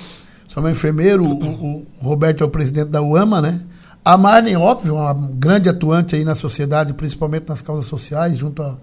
Samuel 0.49 0.69
é 0.69 0.77
enfermeiro, 0.77 1.25
o, 1.25 1.79
o 1.79 1.87
Roberto 1.99 2.45
é 2.45 2.47
o 2.47 2.51
presidente 2.51 2.91
da 2.91 3.03
UAMA, 3.03 3.43
né? 3.43 3.63
A 4.05 4.17
Marne, 4.17 4.55
óbvio, 4.55 4.95
uma 4.95 5.13
grande 5.13 5.69
atuante 5.69 6.15
aí 6.15 6.23
na 6.23 6.37
sociedade, 6.37 6.95
principalmente 6.95 7.49
nas 7.49 7.61
causas 7.61 7.87
sociais, 7.87 8.39
junto 8.39 8.63
a 8.63 8.77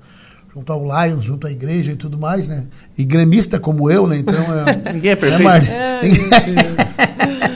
junto 0.53 0.73
ao 0.73 0.83
Lions, 0.83 1.23
junto 1.23 1.47
à 1.47 1.51
igreja 1.51 1.93
e 1.93 1.95
tudo 1.95 2.17
mais, 2.17 2.49
né? 2.49 2.65
E 2.97 3.05
gremista 3.05 3.57
como 3.57 3.89
eu, 3.89 4.05
né? 4.07 4.17
Então 4.17 4.35
é, 4.35 4.91
Ninguém 4.91 5.11
é 5.11 5.15
perfeito. 5.15 5.71
É, 5.71 6.01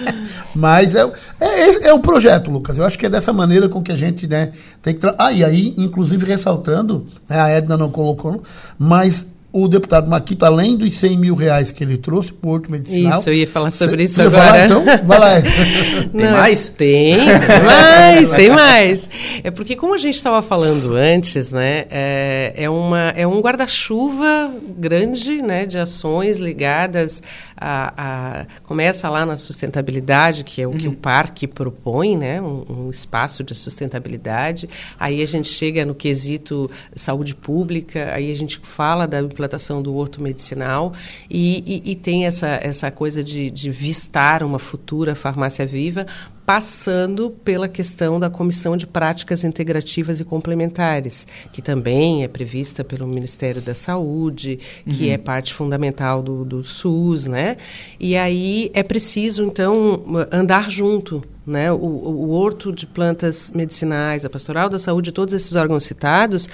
Mas 0.56 0.96
é, 0.96 1.04
é, 1.40 1.88
é 1.90 1.94
o 1.94 2.00
projeto, 2.00 2.50
Lucas. 2.50 2.78
Eu 2.78 2.86
acho 2.86 2.98
que 2.98 3.06
é 3.06 3.10
dessa 3.10 3.34
maneira 3.34 3.68
com 3.68 3.84
que 3.84 3.92
a 3.92 3.96
gente 3.96 4.26
né, 4.26 4.54
tem 4.82 4.94
que. 4.94 5.06
Ah, 5.18 5.34
e 5.34 5.44
aí, 5.44 5.74
inclusive 5.78 6.26
ressaltando, 6.26 7.06
né, 7.28 7.40
a 7.40 7.50
Edna 7.50 7.76
não 7.76 7.92
colocou, 7.92 8.42
mas 8.80 9.26
o 9.58 9.70
deputado 9.70 10.10
Maquito, 10.10 10.46
além 10.46 10.76
dos 10.76 10.96
100 10.96 11.18
mil 11.18 11.34
reais 11.34 11.72
que 11.72 11.82
ele 11.82 11.98
trouxe 11.98 12.30
para 12.34 12.50
o 12.50 12.52
Horto 12.52 12.70
Medicinal... 12.70 13.22
Isso, 13.22 13.30
eu 13.30 13.34
ia 13.34 13.48
falar 13.48 13.72
sobre 13.72 14.04
isso 14.04 14.22
agora. 14.22 14.44
Falar, 14.44 14.66
então? 14.66 14.84
Vai 15.06 15.18
lá. 15.18 15.42
tem 16.12 16.30
mais? 16.30 16.68
Tem, 16.68 17.16
tem 17.16 17.64
mais, 17.64 18.32
tem 18.32 18.50
mais. 18.50 19.10
É 19.46 19.50
porque, 19.50 19.78
como 19.78 19.94
a 19.94 19.98
gente 19.98 20.16
estava 20.16 20.42
falando 20.42 20.94
antes, 20.98 21.54
né, 21.54 21.86
é, 21.90 22.54
é, 22.58 22.70
uma, 22.70 23.14
é 23.16 23.26
um 23.26 23.40
guarda-chuva 23.40 24.52
grande 24.78 25.42
né, 25.42 25.66
de 25.66 25.80
ações 25.80 26.38
ligadas 26.38 27.24
a, 27.56 27.94
a, 28.42 28.46
Começa 28.64 29.10
lá 29.10 29.26
na 29.26 29.38
sustentabilidade, 29.38 30.44
que 30.44 30.62
é 30.62 30.68
o 30.68 30.72
uhum. 30.72 30.78
que 30.78 30.88
o 30.90 30.94
parque 30.94 31.48
propõe, 31.48 32.18
né, 32.18 32.42
um, 32.42 32.66
um 32.88 32.90
espaço 32.90 33.42
de 33.42 33.56
sustentabilidade. 33.56 34.68
Aí 35.00 35.22
a 35.22 35.26
gente 35.26 35.48
chega 35.48 35.86
no 35.86 35.96
quesito 35.96 36.70
saúde 36.94 37.34
pública, 37.34 38.12
aí 38.14 38.30
a 38.30 38.36
gente 38.36 38.60
fala 38.62 39.08
da 39.08 39.22
implantação 39.22 39.45
implantação 39.46 39.82
do 39.82 39.96
horto 39.96 40.22
medicinal 40.22 40.94
e, 41.30 41.82
e, 41.86 41.92
e 41.92 41.96
tem 41.96 42.26
essa, 42.26 42.48
essa 42.62 42.92
coisa 42.92 43.24
de, 43.24 43.50
de 43.50 43.70
vistar 43.70 44.44
uma 44.44 44.60
futura 44.60 45.16
farmácia 45.16 45.66
viva, 45.66 46.06
passando 46.46 47.32
pela 47.44 47.68
questão 47.68 48.20
da 48.20 48.30
Comissão 48.30 48.78
de 48.78 48.86
Práticas 48.86 49.44
Integrativas 49.44 50.20
e 50.20 50.24
Complementares, 50.24 51.26
que 51.52 51.62
também 51.62 52.24
é 52.24 52.28
prevista 52.28 52.84
pelo 52.84 53.08
Ministério 53.08 53.62
da 53.62 53.74
Saúde, 53.74 54.60
que 54.88 55.06
uhum. 55.06 55.12
é 55.12 55.18
parte 55.18 55.54
fundamental 55.54 56.22
do, 56.22 56.46
do 56.46 56.64
SUS, 56.64 57.26
né? 57.26 57.58
E 58.00 58.16
aí 58.16 58.70
é 58.76 58.84
preciso, 58.84 59.44
então, 59.44 60.04
andar 60.32 60.70
junto, 60.70 61.24
né? 61.48 61.72
O, 61.72 61.78
o, 61.78 62.28
o 62.28 62.30
horto 62.32 62.72
de 62.72 62.86
plantas 62.86 63.52
medicinais, 63.52 64.24
a 64.24 64.30
pastoral 64.30 64.70
da 64.70 64.78
saúde, 64.78 65.12
todos 65.12 65.34
esses 65.34 65.56
órgãos 65.56 65.84
citados 65.84 66.48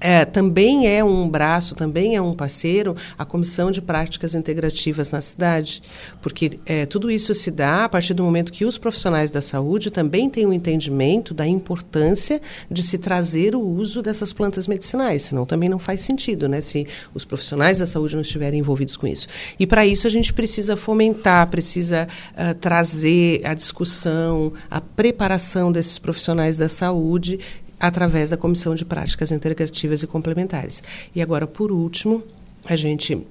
é, 0.00 0.24
também 0.24 0.88
é 0.88 1.04
um 1.04 1.28
braço, 1.28 1.74
também 1.74 2.16
é 2.16 2.22
um 2.22 2.34
parceiro, 2.34 2.96
a 3.18 3.24
Comissão 3.24 3.70
de 3.70 3.82
Práticas 3.82 4.34
Integrativas 4.34 5.10
na 5.10 5.20
cidade. 5.20 5.82
Porque 6.22 6.58
é, 6.64 6.86
tudo 6.86 7.10
isso 7.10 7.34
se 7.34 7.50
dá 7.50 7.84
a 7.84 7.88
partir 7.88 8.14
do 8.14 8.22
momento 8.22 8.52
que 8.52 8.64
os 8.64 8.78
profissionais 8.78 9.30
da 9.30 9.40
saúde 9.40 9.90
também 9.90 10.30
têm 10.30 10.46
um 10.46 10.52
entendimento 10.52 11.34
da 11.34 11.46
importância 11.46 12.40
de 12.70 12.82
se 12.82 12.96
trazer 12.98 13.54
o 13.54 13.60
uso 13.60 14.02
dessas 14.02 14.32
plantas 14.32 14.66
medicinais. 14.66 15.22
Senão 15.22 15.44
também 15.44 15.68
não 15.68 15.78
faz 15.78 16.00
sentido, 16.00 16.48
né? 16.48 16.60
Se 16.60 16.86
os 17.12 17.24
profissionais 17.24 17.78
da 17.78 17.86
saúde 17.86 18.14
não 18.14 18.22
estiverem 18.22 18.60
envolvidos 18.60 18.96
com 18.96 19.06
isso. 19.06 19.28
E 19.58 19.66
para 19.66 19.86
isso 19.86 20.06
a 20.06 20.10
gente 20.10 20.32
precisa 20.32 20.76
fomentar, 20.76 21.46
precisa 21.48 22.08
uh, 22.32 22.54
trazer 22.54 23.42
a 23.44 23.52
discussão, 23.52 24.52
a 24.70 24.80
preparação 24.80 25.70
desses 25.70 25.98
profissionais 25.98 26.56
da 26.56 26.68
saúde 26.68 27.38
através 27.80 28.30
da 28.30 28.36
Comissão 28.36 28.74
de 28.74 28.84
Práticas 28.84 29.32
Integrativas 29.32 30.02
e 30.02 30.06
Complementares. 30.06 30.82
E 31.14 31.22
agora, 31.22 31.46
por 31.46 31.72
último, 31.72 32.22
a 32.66 32.76
gente 32.76 33.26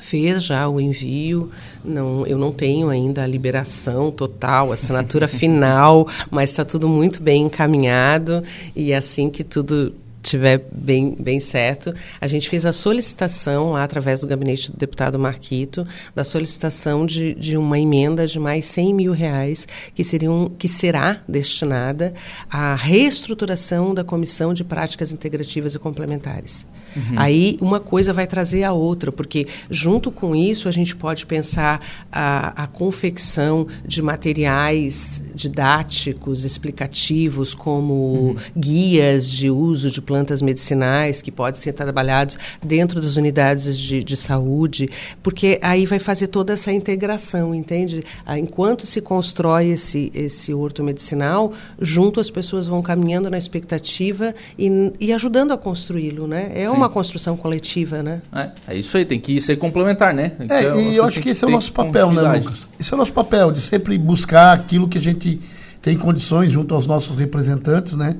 fez 0.00 0.44
já 0.44 0.68
o 0.68 0.80
envio. 0.80 1.50
Não, 1.84 2.26
eu 2.26 2.38
não 2.38 2.52
tenho 2.52 2.88
ainda 2.88 3.22
a 3.22 3.26
liberação 3.26 4.10
total, 4.10 4.70
a 4.70 4.74
assinatura 4.74 5.26
final, 5.28 6.08
mas 6.30 6.50
está 6.50 6.64
tudo 6.64 6.88
muito 6.88 7.22
bem 7.22 7.42
encaminhado 7.42 8.42
e 8.74 8.94
assim 8.94 9.28
que 9.28 9.44
tudo 9.44 9.94
tiver 10.22 10.64
bem, 10.72 11.16
bem 11.18 11.40
certo, 11.40 11.94
a 12.20 12.26
gente 12.26 12.48
fez 12.48 12.66
a 12.66 12.72
solicitação 12.72 13.72
lá 13.72 13.84
através 13.84 14.20
do 14.20 14.26
gabinete 14.26 14.70
do 14.70 14.76
deputado 14.76 15.18
Marquito, 15.18 15.86
da 16.14 16.24
solicitação 16.24 17.06
de, 17.06 17.34
de 17.34 17.56
uma 17.56 17.78
emenda 17.78 18.26
de 18.26 18.38
mais 18.38 18.64
100 18.66 18.94
mil 18.94 19.12
reais 19.12 19.66
que, 19.94 20.04
seriam, 20.04 20.50
que 20.58 20.68
será 20.68 21.22
destinada 21.28 22.14
à 22.50 22.74
reestruturação 22.74 23.94
da 23.94 24.04
Comissão 24.04 24.52
de 24.52 24.64
Práticas 24.64 25.12
Integrativas 25.12 25.74
e 25.74 25.78
Complementares. 25.78 26.66
Uhum. 26.94 27.14
Aí 27.16 27.58
uma 27.60 27.80
coisa 27.80 28.12
vai 28.12 28.26
trazer 28.26 28.64
a 28.64 28.72
outra, 28.72 29.12
porque 29.12 29.46
junto 29.70 30.10
com 30.10 30.34
isso 30.34 30.68
a 30.68 30.70
gente 30.70 30.94
pode 30.96 31.26
pensar 31.26 31.80
a, 32.10 32.64
a 32.64 32.66
confecção 32.66 33.66
de 33.84 34.02
materiais 34.02 35.22
didáticos, 35.34 36.44
explicativos, 36.44 37.54
como 37.54 37.94
uhum. 37.94 38.36
guias 38.56 39.28
de 39.28 39.50
uso 39.50 39.90
de 39.90 40.00
plantas 40.00 40.42
medicinais 40.42 41.22
que 41.22 41.30
podem 41.30 41.60
ser 41.60 41.72
trabalhados 41.72 42.38
dentro 42.62 43.00
das 43.00 43.16
unidades 43.16 43.78
de, 43.78 44.02
de 44.02 44.16
saúde, 44.16 44.88
porque 45.22 45.58
aí 45.62 45.86
vai 45.86 45.98
fazer 45.98 46.28
toda 46.28 46.52
essa 46.52 46.72
integração, 46.72 47.54
entende? 47.54 48.02
Ah, 48.24 48.38
enquanto 48.38 48.86
se 48.86 49.00
constrói 49.00 49.70
esse, 49.70 50.10
esse 50.14 50.52
horto 50.52 50.82
medicinal, 50.82 51.52
junto 51.80 52.20
as 52.20 52.30
pessoas 52.30 52.66
vão 52.66 52.82
caminhando 52.82 53.30
na 53.30 53.38
expectativa 53.38 54.34
e, 54.58 54.92
e 55.00 55.12
ajudando 55.12 55.52
a 55.52 55.58
construí-lo, 55.58 56.26
né? 56.26 56.50
É 56.54 56.66
Sim. 56.66 56.72
Uma 56.80 56.88
construção 56.88 57.36
coletiva, 57.36 58.02
né? 58.02 58.22
É, 58.32 58.50
é, 58.68 58.76
isso 58.76 58.96
aí, 58.96 59.04
tem 59.04 59.20
que 59.20 59.40
ser 59.40 59.56
complementar, 59.56 60.14
né? 60.14 60.32
É, 60.48 60.80
e 60.80 60.96
eu 60.96 61.04
acho 61.04 61.20
que 61.20 61.30
esse 61.30 61.44
é 61.44 61.48
o 61.48 61.50
nosso 61.50 61.72
papel, 61.72 62.12
né, 62.12 62.22
Lucas? 62.38 62.66
Esse 62.78 62.92
é 62.92 62.94
o 62.94 62.98
nosso 62.98 63.12
papel, 63.12 63.52
de 63.52 63.60
sempre 63.60 63.96
buscar 63.98 64.52
aquilo 64.52 64.88
que 64.88 64.98
a 64.98 65.00
gente 65.00 65.40
tem 65.82 65.96
condições 65.96 66.50
junto 66.50 66.74
aos 66.74 66.86
nossos 66.86 67.16
representantes, 67.16 67.96
né? 67.96 68.16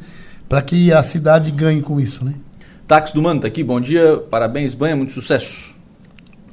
Para 0.49 0.63
que 0.63 0.93
a 0.93 1.03
cidade 1.03 1.51
ganhe 1.51 1.81
com 1.81 2.01
isso, 2.01 2.25
né? 2.25 2.35
Táxi 2.87 3.15
do 3.15 3.23
Mano 3.23 3.41
tá 3.41 3.47
aqui, 3.47 3.63
bom 3.63 3.81
dia, 3.81 4.17
parabéns, 4.31 4.75
banha, 4.75 4.97
muito 4.97 5.13
sucesso. 5.13 5.75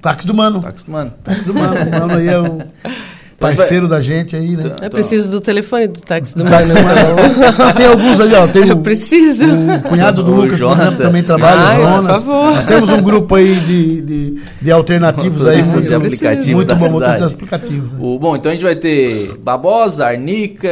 Táxi 0.01 0.27
do 0.27 0.35
Mano. 0.35 0.61
Táxi 0.61 0.85
do 0.85 0.91
Mano. 0.91 1.13
Táxi 1.23 1.45
do 1.45 1.53
Mano, 1.53 1.75
o 1.75 1.99
Mano 1.99 2.13
aí 2.13 2.27
é 2.27 2.39
o 2.39 2.59
parceiro 3.37 3.87
da 3.87 4.01
gente 4.01 4.35
aí, 4.35 4.55
né? 4.55 4.75
Eu 4.81 4.89
preciso 4.89 5.29
do 5.29 5.39
telefone 5.39 5.87
do 5.87 5.99
táxi 5.99 6.35
do 6.35 6.43
táxi 6.49 6.73
Mano. 6.73 7.73
Tem 7.75 7.85
alguns 7.85 8.19
ali, 8.19 8.33
ó. 8.33 8.47
Tem 8.47 8.67
eu 8.67 8.75
o, 8.75 8.81
preciso. 8.81 9.45
O 9.45 9.89
cunhado 9.89 10.23
do 10.23 10.31
o 10.31 10.35
Lucas, 10.35 10.59
por 10.59 10.71
exemplo, 10.71 10.97
também 10.97 11.23
trabalha, 11.23 11.59
Ai, 11.59 11.77
Jonas. 11.77 12.23
Por 12.23 12.25
favor. 12.25 12.55
Nós 12.55 12.65
temos 12.65 12.89
um 12.89 13.01
grupo 13.01 13.35
aí 13.35 13.55
de, 13.55 14.01
de, 14.01 14.41
de 14.61 14.71
alternativos 14.71 15.45
aí. 15.45 15.63
Muito, 15.63 15.87
de 15.87 15.93
aplicativo 15.93 16.55
muito 16.55 16.75
bom, 16.75 16.89
muito 16.91 17.05
aplicativos. 17.05 17.93
Né? 17.93 17.99
O, 18.01 18.17
bom, 18.17 18.35
então 18.35 18.51
a 18.51 18.55
gente 18.55 18.63
vai 18.63 18.75
ter 18.75 19.37
babosa, 19.37 20.07
arnica, 20.07 20.69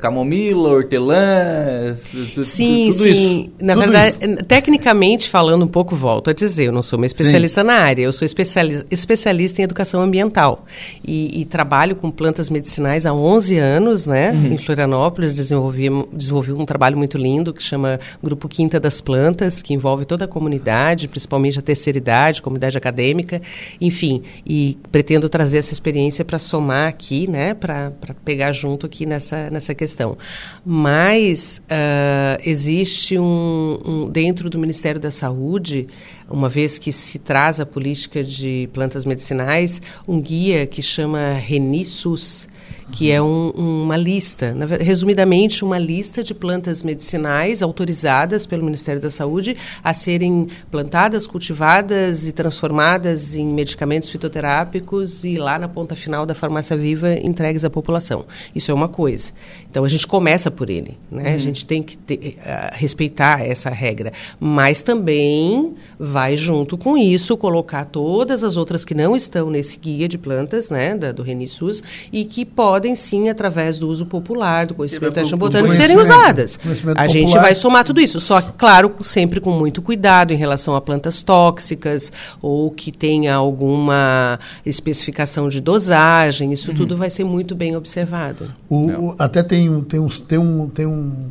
camomila, 0.00 0.70
hortelã, 0.70 1.94
sim, 1.94 2.30
tudo 2.34 2.44
sim. 2.44 3.10
isso. 3.10 3.50
Na 3.60 3.74
tudo 3.74 3.82
verdade, 3.82 4.16
isso. 4.20 4.44
tecnicamente 4.46 5.28
falando 5.28 5.64
um 5.64 5.68
pouco, 5.68 5.94
volto 5.94 6.30
a 6.30 6.32
dizer, 6.32 6.66
eu 6.66 6.72
não 6.72 6.82
sou 6.82 6.98
uma 6.98 7.06
especialista 7.06 7.60
sim. 7.60 7.66
na 7.66 7.74
área, 7.74 8.02
eu 8.02 8.12
sou 8.12 8.26
especialista, 8.26 8.86
especialista 8.90 9.60
em 9.60 9.64
educação 9.64 10.02
ambiental 10.02 10.64
e, 11.06 11.40
e 11.40 11.44
trabalho 11.44 11.83
trabalho 11.84 11.96
com 11.96 12.10
plantas 12.10 12.48
medicinais 12.48 13.04
há 13.04 13.12
11 13.12 13.58
anos, 13.58 14.06
né? 14.06 14.30
Uhum. 14.30 14.54
Em 14.54 14.56
Florianópolis, 14.56 15.34
desenvolvi, 15.34 15.88
desenvolvi 16.12 16.52
um 16.52 16.64
trabalho 16.64 16.96
muito 16.96 17.18
lindo 17.18 17.52
que 17.52 17.62
chama 17.62 18.00
Grupo 18.22 18.48
Quinta 18.48 18.80
das 18.80 19.00
Plantas, 19.00 19.60
que 19.60 19.74
envolve 19.74 20.06
toda 20.06 20.24
a 20.24 20.28
comunidade, 20.28 21.08
principalmente 21.08 21.58
a 21.58 21.62
terceira 21.62 21.98
idade, 21.98 22.40
comunidade 22.40 22.78
acadêmica, 22.78 23.42
enfim. 23.80 24.22
E 24.46 24.78
pretendo 24.90 25.28
trazer 25.28 25.58
essa 25.58 25.72
experiência 25.72 26.24
para 26.24 26.38
somar 26.38 26.88
aqui, 26.88 27.28
né? 27.28 27.52
Para 27.52 27.92
pegar 28.24 28.52
junto 28.52 28.86
aqui 28.86 29.04
nessa, 29.04 29.50
nessa 29.50 29.74
questão. 29.74 30.16
Mas 30.64 31.60
uh, 31.64 32.40
existe 32.46 33.18
um, 33.18 33.80
um, 33.84 34.10
dentro 34.10 34.48
do 34.48 34.58
Ministério 34.58 35.00
da 35.00 35.10
Saúde 35.10 35.86
uma 36.28 36.48
vez 36.48 36.78
que 36.78 36.92
se 36.92 37.18
traz 37.18 37.60
a 37.60 37.66
política 37.66 38.22
de 38.22 38.68
plantas 38.72 39.04
medicinais, 39.04 39.80
um 40.06 40.20
guia 40.20 40.66
que 40.66 40.82
chama 40.82 41.34
Renissus, 41.34 42.48
que 42.94 43.10
é 43.10 43.20
um, 43.20 43.50
uma 43.50 43.96
lista, 43.96 44.54
resumidamente, 44.80 45.64
uma 45.64 45.80
lista 45.80 46.22
de 46.22 46.32
plantas 46.32 46.84
medicinais 46.84 47.60
autorizadas 47.60 48.46
pelo 48.46 48.64
Ministério 48.64 49.00
da 49.00 49.10
Saúde 49.10 49.56
a 49.82 49.92
serem 49.92 50.46
plantadas, 50.70 51.26
cultivadas 51.26 52.28
e 52.28 52.30
transformadas 52.30 53.34
em 53.34 53.44
medicamentos 53.44 54.08
fitoterápicos 54.08 55.24
e 55.24 55.34
lá 55.36 55.58
na 55.58 55.66
ponta 55.66 55.96
final 55.96 56.24
da 56.24 56.36
farmácia 56.36 56.76
viva 56.76 57.12
entregues 57.14 57.64
à 57.64 57.70
população. 57.70 58.26
Isso 58.54 58.70
é 58.70 58.74
uma 58.74 58.88
coisa. 58.88 59.32
Então 59.68 59.84
a 59.84 59.88
gente 59.88 60.06
começa 60.06 60.48
por 60.48 60.70
ele, 60.70 60.96
né? 61.10 61.30
Uhum. 61.30 61.34
A 61.34 61.38
gente 61.38 61.66
tem 61.66 61.82
que 61.82 61.96
ter, 61.96 62.38
uh, 62.38 62.74
respeitar 62.74 63.44
essa 63.44 63.70
regra, 63.70 64.12
mas 64.38 64.84
também 64.84 65.74
vai 65.98 66.36
junto 66.36 66.78
com 66.78 66.96
isso 66.96 67.36
colocar 67.36 67.86
todas 67.86 68.44
as 68.44 68.56
outras 68.56 68.84
que 68.84 68.94
não 68.94 69.16
estão 69.16 69.50
nesse 69.50 69.78
guia 69.80 70.06
de 70.06 70.16
plantas, 70.16 70.70
né, 70.70 70.96
da, 70.96 71.10
do 71.10 71.24
Renissus 71.24 71.82
e 72.12 72.24
que 72.24 72.44
podem 72.44 72.83
podem 72.84 72.94
sim, 72.94 73.30
através 73.30 73.78
do 73.78 73.88
uso 73.88 74.04
popular, 74.04 74.66
do 74.66 74.74
conhecimento 74.74 75.36
botânico, 75.38 75.74
serem 75.74 75.96
usadas. 75.96 76.58
A 76.94 77.06
gente 77.06 77.28
popular. 77.28 77.42
vai 77.42 77.54
somar 77.54 77.84
tudo 77.84 78.00
isso. 78.00 78.20
Só 78.20 78.42
que, 78.42 78.52
claro, 78.52 78.94
sempre 79.00 79.40
com 79.40 79.50
muito 79.50 79.80
cuidado 79.80 80.32
em 80.32 80.36
relação 80.36 80.76
a 80.76 80.80
plantas 80.80 81.22
tóxicas 81.22 82.12
ou 82.42 82.70
que 82.70 82.92
tenha 82.92 83.34
alguma 83.34 84.38
especificação 84.66 85.48
de 85.48 85.60
dosagem. 85.60 86.52
Isso 86.52 86.70
uhum. 86.70 86.76
tudo 86.76 86.96
vai 86.96 87.08
ser 87.08 87.24
muito 87.24 87.54
bem 87.54 87.74
observado. 87.74 88.52
O, 88.68 88.86
o, 88.86 89.14
até 89.18 89.42
tem, 89.42 89.82
tem, 89.84 90.00
um, 90.00 90.08
tem 90.08 90.38
um. 90.38 90.68
Tem 90.68 90.86
um 90.86 91.30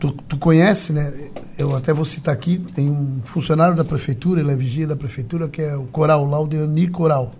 tu, 0.00 0.12
tu 0.28 0.36
conhece, 0.38 0.92
né? 0.92 1.12
Eu 1.56 1.76
até 1.76 1.92
vou 1.92 2.04
citar 2.04 2.34
aqui, 2.34 2.58
tem 2.74 2.90
um 2.90 3.20
funcionário 3.24 3.76
da 3.76 3.84
prefeitura, 3.84 4.40
ele 4.40 4.50
é 4.50 4.56
vigia 4.56 4.86
da 4.86 4.96
prefeitura, 4.96 5.46
que 5.46 5.60
é 5.60 5.76
o 5.76 5.84
Coral, 5.84 6.24
Laudeonir 6.24 6.90
Coral, 6.90 7.32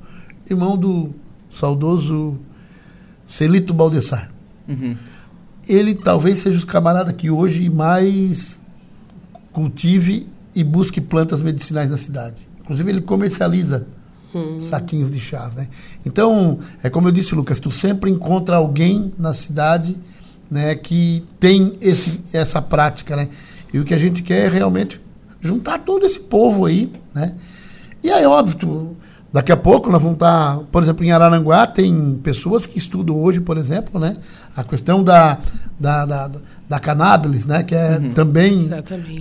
irmão 0.48 0.76
do 0.76 1.10
saudoso 1.50 2.38
Celito 3.30 3.72
Baldessar. 3.72 4.28
Uhum. 4.68 4.96
Ele 5.68 5.94
talvez 5.94 6.38
seja 6.38 6.62
o 6.62 6.66
camarada 6.66 7.12
que 7.12 7.30
hoje 7.30 7.70
mais 7.70 8.60
cultive 9.52 10.26
e 10.52 10.64
busque 10.64 11.00
plantas 11.00 11.40
medicinais 11.40 11.88
na 11.88 11.96
cidade. 11.96 12.48
Inclusive, 12.60 12.90
ele 12.90 13.00
comercializa 13.00 13.86
uhum. 14.34 14.60
saquinhos 14.60 15.12
de 15.12 15.20
chás. 15.20 15.54
Né? 15.54 15.68
Então, 16.04 16.58
é 16.82 16.90
como 16.90 17.06
eu 17.06 17.12
disse, 17.12 17.34
Lucas, 17.34 17.60
tu 17.60 17.70
sempre 17.70 18.10
encontra 18.10 18.56
alguém 18.56 19.12
na 19.16 19.32
cidade 19.32 19.96
né, 20.50 20.74
que 20.74 21.24
tem 21.38 21.78
esse, 21.80 22.20
essa 22.32 22.60
prática. 22.60 23.14
Né? 23.14 23.28
E 23.72 23.78
o 23.78 23.84
que 23.84 23.94
a 23.94 23.98
gente 23.98 24.24
quer 24.24 24.46
é 24.46 24.48
realmente 24.48 25.00
juntar 25.40 25.78
todo 25.78 26.04
esse 26.04 26.18
povo 26.18 26.66
aí. 26.66 26.92
Né? 27.14 27.36
E 28.02 28.10
aí, 28.10 28.26
óbvio, 28.26 28.56
tu, 28.56 28.96
Daqui 29.32 29.52
a 29.52 29.56
pouco 29.56 29.88
nós 29.88 30.02
vamos 30.02 30.16
estar, 30.16 30.56
tá, 30.56 30.62
por 30.72 30.82
exemplo, 30.82 31.04
em 31.04 31.12
Araranguá 31.12 31.64
tem 31.64 32.18
pessoas 32.22 32.66
que 32.66 32.78
estudam 32.78 33.16
hoje, 33.16 33.40
por 33.40 33.56
exemplo, 33.56 34.00
né, 34.00 34.16
a 34.56 34.64
questão 34.64 35.04
da, 35.04 35.38
da, 35.78 36.04
da, 36.04 36.30
da 36.68 36.80
cannabis, 36.80 37.46
né, 37.46 37.62
que 37.62 37.74
é 37.74 37.96
uhum. 37.96 38.12
também 38.12 38.68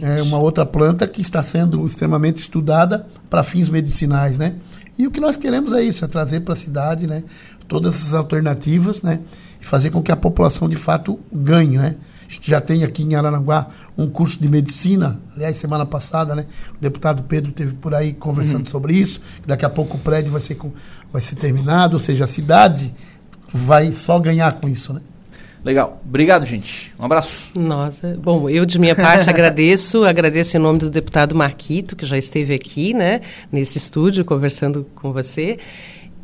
é 0.01 0.21
uma 0.23 0.39
outra 0.39 0.65
planta 0.65 1.07
que 1.07 1.21
está 1.21 1.43
sendo 1.43 1.85
extremamente 1.85 2.37
estudada 2.37 3.05
para 3.29 3.43
fins 3.43 3.69
medicinais, 3.69 4.39
né. 4.39 4.55
E 4.97 5.05
o 5.05 5.11
que 5.11 5.19
nós 5.19 5.37
queremos 5.37 5.73
é 5.73 5.83
isso, 5.83 6.03
é 6.03 6.07
trazer 6.07 6.39
para 6.39 6.53
a 6.53 6.57
cidade, 6.57 7.05
né, 7.05 7.23
todas 7.67 7.93
essas 7.93 8.15
alternativas, 8.15 9.03
né, 9.03 9.19
e 9.61 9.65
fazer 9.65 9.91
com 9.91 10.01
que 10.01 10.11
a 10.11 10.17
população 10.17 10.67
de 10.67 10.75
fato 10.75 11.19
ganhe, 11.31 11.77
né. 11.77 11.95
A 12.29 12.31
gente 12.31 12.47
já 12.47 12.61
tem 12.61 12.83
aqui 12.83 13.01
em 13.01 13.15
Araranguá 13.15 13.69
um 13.97 14.07
curso 14.07 14.39
de 14.39 14.47
medicina. 14.47 15.19
Aliás, 15.35 15.57
semana 15.57 15.83
passada, 15.83 16.35
né? 16.35 16.45
O 16.77 16.79
deputado 16.79 17.23
Pedro 17.23 17.51
teve 17.51 17.73
por 17.73 17.95
aí 17.95 18.13
conversando 18.13 18.65
uhum. 18.65 18.71
sobre 18.71 18.93
isso. 18.93 19.19
Daqui 19.47 19.65
a 19.65 19.69
pouco 19.69 19.97
o 19.97 19.99
prédio 19.99 20.31
vai 20.31 20.39
ser, 20.39 20.53
com, 20.53 20.71
vai 21.11 21.23
ser 21.23 21.35
terminado, 21.35 21.95
ou 21.95 21.99
seja, 21.99 22.25
a 22.25 22.27
cidade 22.27 22.93
vai 23.51 23.91
só 23.91 24.19
ganhar 24.19 24.59
com 24.59 24.69
isso, 24.69 24.93
né? 24.93 25.01
Legal. 25.65 26.01
Obrigado, 26.07 26.45
gente. 26.45 26.93
Um 26.99 27.05
abraço. 27.05 27.51
Nossa, 27.59 28.15
bom, 28.21 28.47
eu 28.47 28.63
de 28.63 28.79
minha 28.79 28.95
parte 28.95 29.27
agradeço, 29.29 30.03
agradeço 30.03 30.55
em 30.55 30.59
nome 30.59 30.77
do 30.79 30.89
deputado 30.89 31.35
Marquito, 31.35 31.95
que 31.95 32.05
já 32.05 32.17
esteve 32.17 32.53
aqui, 32.53 32.93
né, 32.93 33.21
nesse 33.51 33.77
estúdio 33.77 34.23
conversando 34.23 34.85
com 34.95 35.11
você. 35.11 35.57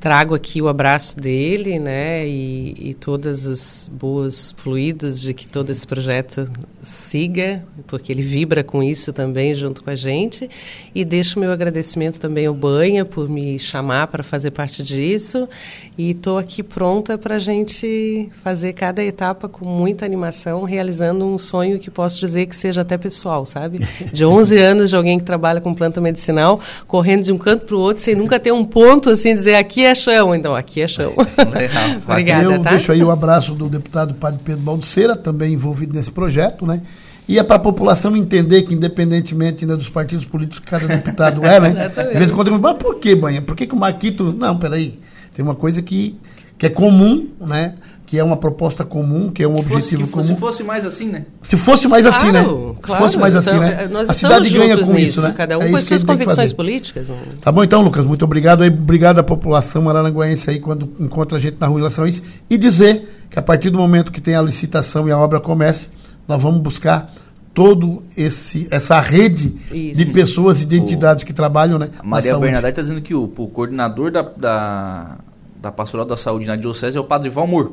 Trago 0.06 0.36
aqui 0.36 0.62
o 0.62 0.68
abraço 0.68 1.20
dele, 1.20 1.80
né, 1.80 2.28
e, 2.28 2.76
e 2.90 2.94
todas 2.94 3.48
as 3.48 3.90
boas 3.92 4.54
fluidos 4.56 5.20
de 5.20 5.34
que 5.34 5.50
todo 5.50 5.72
esse 5.72 5.88
projeto 5.88 6.48
siga, 6.84 7.64
porque 7.88 8.12
ele 8.12 8.22
vibra 8.22 8.64
com 8.64 8.84
isso 8.84 9.12
também 9.12 9.56
junto 9.56 9.84
com 9.84 9.90
a 9.90 9.96
gente. 9.96 10.48
E 10.94 11.04
deixo 11.04 11.40
meu 11.40 11.52
agradecimento 11.52 12.20
também 12.20 12.46
ao 12.46 12.54
Banha 12.54 13.04
por 13.04 13.28
me 13.28 13.58
chamar 13.58 14.06
para 14.06 14.22
fazer 14.22 14.52
parte 14.52 14.84
disso. 14.84 15.50
E 15.98 16.12
estou 16.12 16.38
aqui 16.38 16.62
pronta 16.62 17.18
para 17.18 17.38
a 17.38 17.40
gente 17.40 18.30
fazer 18.44 18.74
cada 18.74 19.04
etapa 19.04 19.50
com 19.50 19.66
muita 19.66 20.06
animação, 20.06 20.64
realizando 20.64 21.26
um 21.26 21.40
sonho 21.40 21.80
que 21.80 21.90
posso 21.90 22.20
dizer 22.20 22.46
que 22.46 22.56
seja 22.56 22.82
até 22.82 22.96
pessoal, 22.96 23.44
sabe? 23.44 23.80
De 24.14 24.24
11 24.24 24.56
anos 24.62 24.90
de 24.92 24.96
alguém 24.96 25.18
que 25.18 25.26
trabalha 25.26 25.60
com 25.60 25.74
planta 25.74 26.00
medicinal, 26.00 26.60
correndo 26.86 27.24
de 27.24 27.32
um 27.32 27.40
canto 27.40 27.66
para 27.66 27.76
o 27.76 27.80
outro, 27.80 28.04
sem 28.04 28.14
nunca 28.14 28.40
ter 28.40 28.52
um 28.52 28.64
ponto 28.64 29.10
assim, 29.10 29.34
dizer 29.34 29.56
aqui 29.56 29.84
é 29.84 29.95
chão. 29.96 30.36
Então, 30.36 30.56
aqui 30.56 30.82
é 30.82 30.88
chão. 30.88 31.14
Obrigada, 32.08 32.44
Eu 32.44 32.62
tá? 32.62 32.72
deixo 32.72 32.92
aí 32.92 33.04
o 33.04 33.12
abraço 33.12 33.54
do 33.54 33.68
deputado 33.68 34.14
Padre 34.14 34.40
Pedro 34.44 34.62
Balduceira, 34.62 35.16
também 35.16 35.54
envolvido 35.54 35.94
nesse 35.94 36.12
projeto, 36.12 36.66
né? 36.66 36.82
E 37.28 37.40
é 37.40 37.44
para 37.44 37.56
a 37.56 37.60
população 37.60 38.16
entender 38.16 38.62
que, 38.64 38.74
independentemente 38.74 39.66
né, 39.66 39.76
dos 39.76 39.90
partidos 39.90 40.26
políticos 40.26 40.60
que 40.60 40.68
cada 40.68 40.88
deputado 40.88 41.44
é, 41.44 41.60
né? 41.60 41.90
De 42.12 42.18
vez 42.18 42.30
em 42.30 42.34
quando, 42.34 42.60
mas 42.60 42.78
por 42.78 43.00
que, 43.00 43.16
Banha? 43.16 43.42
Por 43.42 43.56
que, 43.56 43.66
que 43.66 43.74
o 43.74 43.78
Maquito... 43.78 44.32
Não, 44.32 44.58
peraí. 44.58 45.00
Tem 45.34 45.44
uma 45.44 45.56
coisa 45.56 45.82
que, 45.82 46.20
que 46.58 46.68
é 46.68 46.70
comum, 46.70 47.28
né? 47.42 47.76
Que 48.06 48.20
é 48.20 48.24
uma 48.24 48.38
proposta 48.38 48.86
comum, 48.86 49.32
que 49.32 49.42
é 49.42 49.48
um 49.48 49.58
objetivo 49.58 50.06
fosse, 50.06 50.28
comum. 50.30 50.40
fosse 50.40 50.64
mais 50.64 50.86
assim, 50.86 51.08
né? 51.08 51.26
Se 51.42 51.58
fosse 51.58 51.88
mais 51.88 52.06
assim, 52.06 52.32
né? 52.32 52.44
Claro, 52.44 52.76
Se 52.76 52.82
claro, 52.84 53.04
fosse 53.04 53.18
mais 53.18 53.36
assim, 53.36 53.50
então, 53.50 53.60
né? 53.62 53.78
eh, 53.84 53.88
Nós 53.88 54.10
a 54.10 54.14
cidade 54.14 54.50
ganha 54.52 54.78
com 54.78 54.94
nisso, 54.94 54.98
isso, 55.10 55.22
né? 55.22 55.34
Cada 55.36 55.58
um 55.58 55.62
É 55.62 55.64
com 55.64 55.70
isso 55.70 55.76
as 55.78 55.84
suas 55.88 56.00
gente 56.02 56.08
tem 56.08 56.18
que 56.18 56.24
convicções 56.24 56.52
fazer. 56.52 56.56
políticas. 56.56 57.10
não- 57.10 57.18
Tá 57.42 57.52
bom 57.52 57.64
então, 57.64 57.82
Lucas, 57.82 58.06
muito 58.06 58.24
obrigado 58.24 58.62
aí, 58.62 58.70
obrigado 58.70 59.18
à 59.18 59.24
população 59.24 59.90
araranguaense 59.90 60.48
aí 60.52 60.60
quando 60.60 60.88
encontra 61.00 61.38
a 61.38 61.42
gente 61.42 61.58
na 61.60 61.66
rua 61.66 61.78
em 61.78 61.82
relação 61.82 62.06
a 62.06 62.08
isso 62.08 62.22
e 62.48 62.58
dizer 62.60 63.26
que 63.30 63.40
a 63.40 63.42
partir 63.42 63.72
do 63.72 63.80
momento 63.80 64.12
que 64.12 64.22
tem 64.22 64.36
a 64.36 64.42
licitação 64.42 65.08
e 65.08 65.12
a 65.12 65.18
obra 65.18 65.40
comece, 65.40 65.90
nós 66.28 66.40
vamos 66.40 66.60
buscar 66.62 67.12
todo 67.56 68.04
esse 68.16 68.68
essa 68.70 69.00
rede 69.00 69.56
Isso. 69.72 69.96
de 69.98 70.06
pessoas 70.12 70.62
e 70.62 70.66
de 70.66 70.78
entidades 70.78 71.24
que 71.24 71.34
trabalham, 71.34 71.80
né? 71.80 71.90
A 72.00 72.04
Maria. 72.04 72.38
Bernadette 72.38 72.70
está 72.70 72.82
dizendo 72.84 73.02
que 73.02 73.16
o, 73.16 73.24
o 73.24 73.48
coordenador 73.48 74.12
da, 74.12 74.22
da, 74.22 75.18
da 75.60 75.72
Pastoral 75.72 76.06
da 76.06 76.18
Saúde 76.18 76.46
na 76.46 76.56
Diocese 76.56 76.98
é 76.98 77.00
o 77.00 77.04
Padre 77.04 77.30
Valmor. 77.30 77.72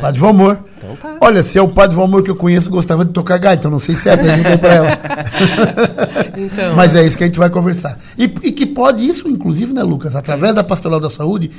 Padre 0.00 0.20
Valmor. 0.20 0.58
Então 0.76 0.96
tá. 0.96 1.16
Olha, 1.20 1.42
se 1.42 1.58
é 1.58 1.62
o 1.62 1.68
Padre 1.68 1.96
Valmor 1.96 2.22
que 2.22 2.30
eu 2.30 2.36
conheço, 2.36 2.68
gostava 2.68 3.04
de 3.04 3.12
tocar 3.12 3.38
gaita. 3.38 3.66
Eu 3.66 3.70
não 3.70 3.78
sei 3.78 3.94
se 3.94 4.08
é, 4.08 4.16
perguntei 4.16 4.56
pra 4.58 4.74
ela. 4.74 4.98
Então, 6.38 6.76
Mas 6.76 6.94
é 6.94 7.04
isso 7.04 7.18
que 7.18 7.24
a 7.24 7.26
gente 7.26 7.38
vai 7.38 7.50
conversar. 7.50 7.98
E, 8.16 8.24
e 8.24 8.52
que 8.52 8.64
pode 8.64 9.04
isso, 9.04 9.28
inclusive, 9.28 9.72
né, 9.72 9.82
Lucas, 9.82 10.14
através 10.14 10.54
da 10.54 10.62
Pastoral 10.62 11.00
da 11.00 11.10
Saúde, 11.10 11.50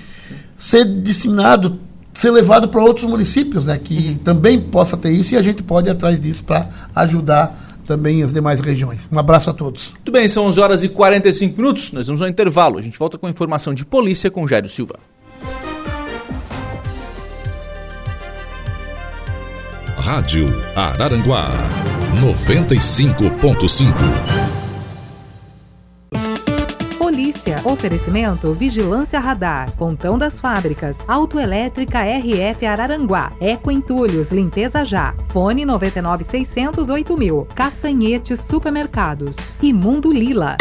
ser 0.57 0.85
disseminado, 0.85 1.77
ser 2.13 2.31
levado 2.31 2.69
para 2.69 2.81
outros 2.81 3.09
municípios, 3.09 3.65
né, 3.65 3.77
que 3.77 4.17
também 4.23 4.57
possa 4.57 4.95
ter 4.95 5.11
isso 5.11 5.33
e 5.33 5.37
a 5.37 5.41
gente 5.41 5.61
pode 5.61 5.89
ir 5.89 5.91
atrás 5.91 6.17
disso 6.17 6.45
para 6.45 6.69
ajudar 6.95 7.69
também 7.89 8.23
as 8.23 8.31
demais 8.31 8.61
regiões. 8.61 9.09
Um 9.11 9.19
abraço 9.19 9.49
a 9.49 9.53
todos. 9.53 9.91
Muito 9.95 10.11
bem, 10.11 10.29
são 10.29 10.45
11 10.45 10.59
horas 10.61 10.83
e 10.83 10.87
45 10.87 11.59
minutos. 11.59 11.91
Nós 11.91 12.07
vamos 12.07 12.21
ao 12.21 12.29
intervalo. 12.29 12.77
A 12.77 12.81
gente 12.81 12.97
volta 12.97 13.17
com 13.17 13.27
informação 13.27 13.73
de 13.73 13.83
polícia 13.85 14.29
com 14.31 14.47
Jairo 14.47 14.69
Silva. 14.69 14.95
Rádio 20.09 20.47
Araranguá 20.75 21.51
95.5. 22.19 23.93
Polícia. 26.97 27.61
Oferecimento 27.63 28.51
Vigilância 28.53 29.19
Radar. 29.19 29.69
Pontão 29.73 30.17
das 30.17 30.39
Fábricas. 30.39 31.03
Autoelétrica 31.07 31.99
RF 32.01 32.65
Araranguá. 32.65 33.33
Eco 33.39 33.69
Entulhos. 33.69 34.31
Limpeza 34.31 34.83
Já. 34.83 35.13
Fone 35.27 35.63
99 35.63 36.25
mil. 37.15 37.47
Castanhetes 37.53 38.39
Supermercados. 38.39 39.37
E 39.61 39.71
Mundo 39.71 40.11
Lila. 40.11 40.57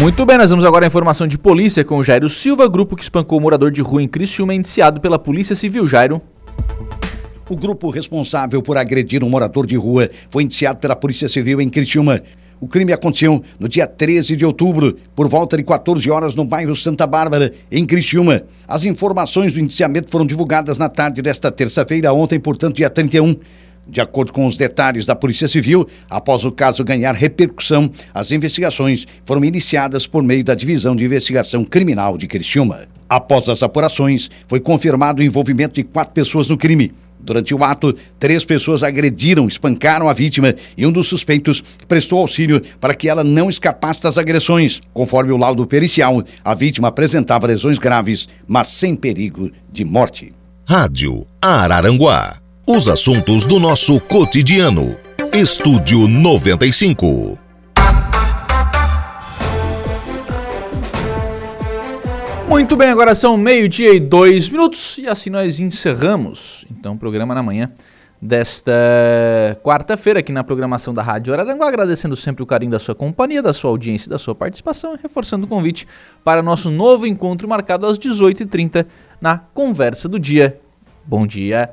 Muito 0.00 0.24
bem, 0.24 0.38
nós 0.38 0.50
vamos 0.50 0.64
agora 0.64 0.86
à 0.86 0.88
informação 0.88 1.26
de 1.26 1.36
polícia 1.36 1.84
com 1.84 1.98
o 1.98 2.04
Jairo 2.04 2.28
Silva, 2.28 2.68
grupo 2.68 2.94
que 2.94 3.02
espancou 3.02 3.36
o 3.36 3.40
morador 3.40 3.72
de 3.72 3.82
rua 3.82 4.00
em 4.00 4.06
Criciúma, 4.06 4.54
indiciado 4.54 5.00
pela 5.00 5.18
Polícia 5.18 5.56
Civil. 5.56 5.88
Jairo. 5.88 6.22
O 7.50 7.56
grupo 7.56 7.90
responsável 7.90 8.62
por 8.62 8.76
agredir 8.76 9.24
um 9.24 9.28
morador 9.28 9.66
de 9.66 9.74
rua 9.74 10.08
foi 10.30 10.44
indiciado 10.44 10.78
pela 10.78 10.94
Polícia 10.94 11.28
Civil 11.28 11.60
em 11.60 11.68
Criciúma. 11.68 12.22
O 12.60 12.68
crime 12.68 12.92
aconteceu 12.92 13.42
no 13.58 13.68
dia 13.68 13.88
13 13.88 14.36
de 14.36 14.46
outubro, 14.46 14.96
por 15.16 15.26
volta 15.26 15.56
de 15.56 15.64
14 15.64 16.08
horas, 16.08 16.32
no 16.36 16.44
bairro 16.44 16.76
Santa 16.76 17.04
Bárbara, 17.04 17.52
em 17.70 17.84
Criciúma. 17.84 18.42
As 18.68 18.84
informações 18.84 19.52
do 19.52 19.58
indiciamento 19.58 20.12
foram 20.12 20.26
divulgadas 20.26 20.78
na 20.78 20.88
tarde 20.88 21.20
desta 21.20 21.50
terça-feira, 21.50 22.12
ontem, 22.12 22.38
portanto, 22.38 22.76
dia 22.76 22.88
31. 22.88 23.34
De 23.88 24.00
acordo 24.00 24.32
com 24.32 24.46
os 24.46 24.56
detalhes 24.56 25.06
da 25.06 25.16
Polícia 25.16 25.48
Civil, 25.48 25.88
após 26.10 26.44
o 26.44 26.52
caso 26.52 26.84
ganhar 26.84 27.12
repercussão, 27.14 27.90
as 28.12 28.30
investigações 28.30 29.06
foram 29.24 29.44
iniciadas 29.44 30.06
por 30.06 30.22
meio 30.22 30.44
da 30.44 30.54
Divisão 30.54 30.94
de 30.94 31.04
Investigação 31.04 31.64
Criminal 31.64 32.18
de 32.18 32.26
Criciúma. 32.26 32.86
Após 33.08 33.48
as 33.48 33.62
apurações, 33.62 34.30
foi 34.46 34.60
confirmado 34.60 35.22
o 35.22 35.24
envolvimento 35.24 35.76
de 35.76 35.84
quatro 35.84 36.12
pessoas 36.12 36.48
no 36.48 36.58
crime. 36.58 36.92
Durante 37.20 37.54
o 37.54 37.64
ato, 37.64 37.96
três 38.18 38.44
pessoas 38.44 38.82
agrediram, 38.82 39.48
espancaram 39.48 40.08
a 40.08 40.12
vítima 40.12 40.54
e 40.76 40.86
um 40.86 40.92
dos 40.92 41.08
suspeitos 41.08 41.62
prestou 41.88 42.20
auxílio 42.20 42.62
para 42.78 42.94
que 42.94 43.08
ela 43.08 43.24
não 43.24 43.50
escapasse 43.50 44.02
das 44.02 44.18
agressões. 44.18 44.80
Conforme 44.92 45.32
o 45.32 45.36
laudo 45.36 45.66
pericial, 45.66 46.22
a 46.44 46.54
vítima 46.54 46.88
apresentava 46.88 47.46
lesões 47.46 47.78
graves, 47.78 48.28
mas 48.46 48.68
sem 48.68 48.94
perigo 48.94 49.50
de 49.70 49.84
morte. 49.84 50.32
Rádio 50.66 51.26
Araranguá. 51.40 52.47
Os 52.70 52.86
assuntos 52.86 53.46
do 53.46 53.58
nosso 53.58 53.98
cotidiano. 53.98 54.94
Estúdio 55.32 56.06
95. 56.06 57.38
Muito 62.46 62.76
bem, 62.76 62.90
agora 62.90 63.14
são 63.14 63.38
meio-dia 63.38 63.94
e 63.94 63.98
dois 63.98 64.50
minutos 64.50 64.98
e 64.98 65.08
assim 65.08 65.30
nós 65.30 65.58
encerramos 65.60 66.66
então 66.70 66.92
o 66.92 66.98
programa 66.98 67.34
na 67.34 67.42
manhã 67.42 67.72
desta 68.20 68.74
quarta-feira 69.62 70.20
aqui 70.20 70.30
na 70.30 70.44
programação 70.44 70.92
da 70.92 71.00
Rádio 71.00 71.32
Araranguá, 71.32 71.68
agradecendo 71.68 72.16
sempre 72.16 72.42
o 72.42 72.46
carinho 72.46 72.72
da 72.72 72.78
sua 72.78 72.94
companhia, 72.94 73.40
da 73.40 73.54
sua 73.54 73.70
audiência 73.70 74.10
da 74.10 74.18
sua 74.18 74.34
participação 74.34 74.94
e 74.94 74.98
reforçando 75.02 75.46
o 75.46 75.48
convite 75.48 75.86
para 76.22 76.42
nosso 76.42 76.70
novo 76.70 77.06
encontro 77.06 77.48
marcado 77.48 77.86
às 77.86 77.98
18h30 77.98 78.84
na 79.22 79.38
Conversa 79.38 80.06
do 80.06 80.20
Dia. 80.20 80.60
Bom 81.06 81.26
dia! 81.26 81.72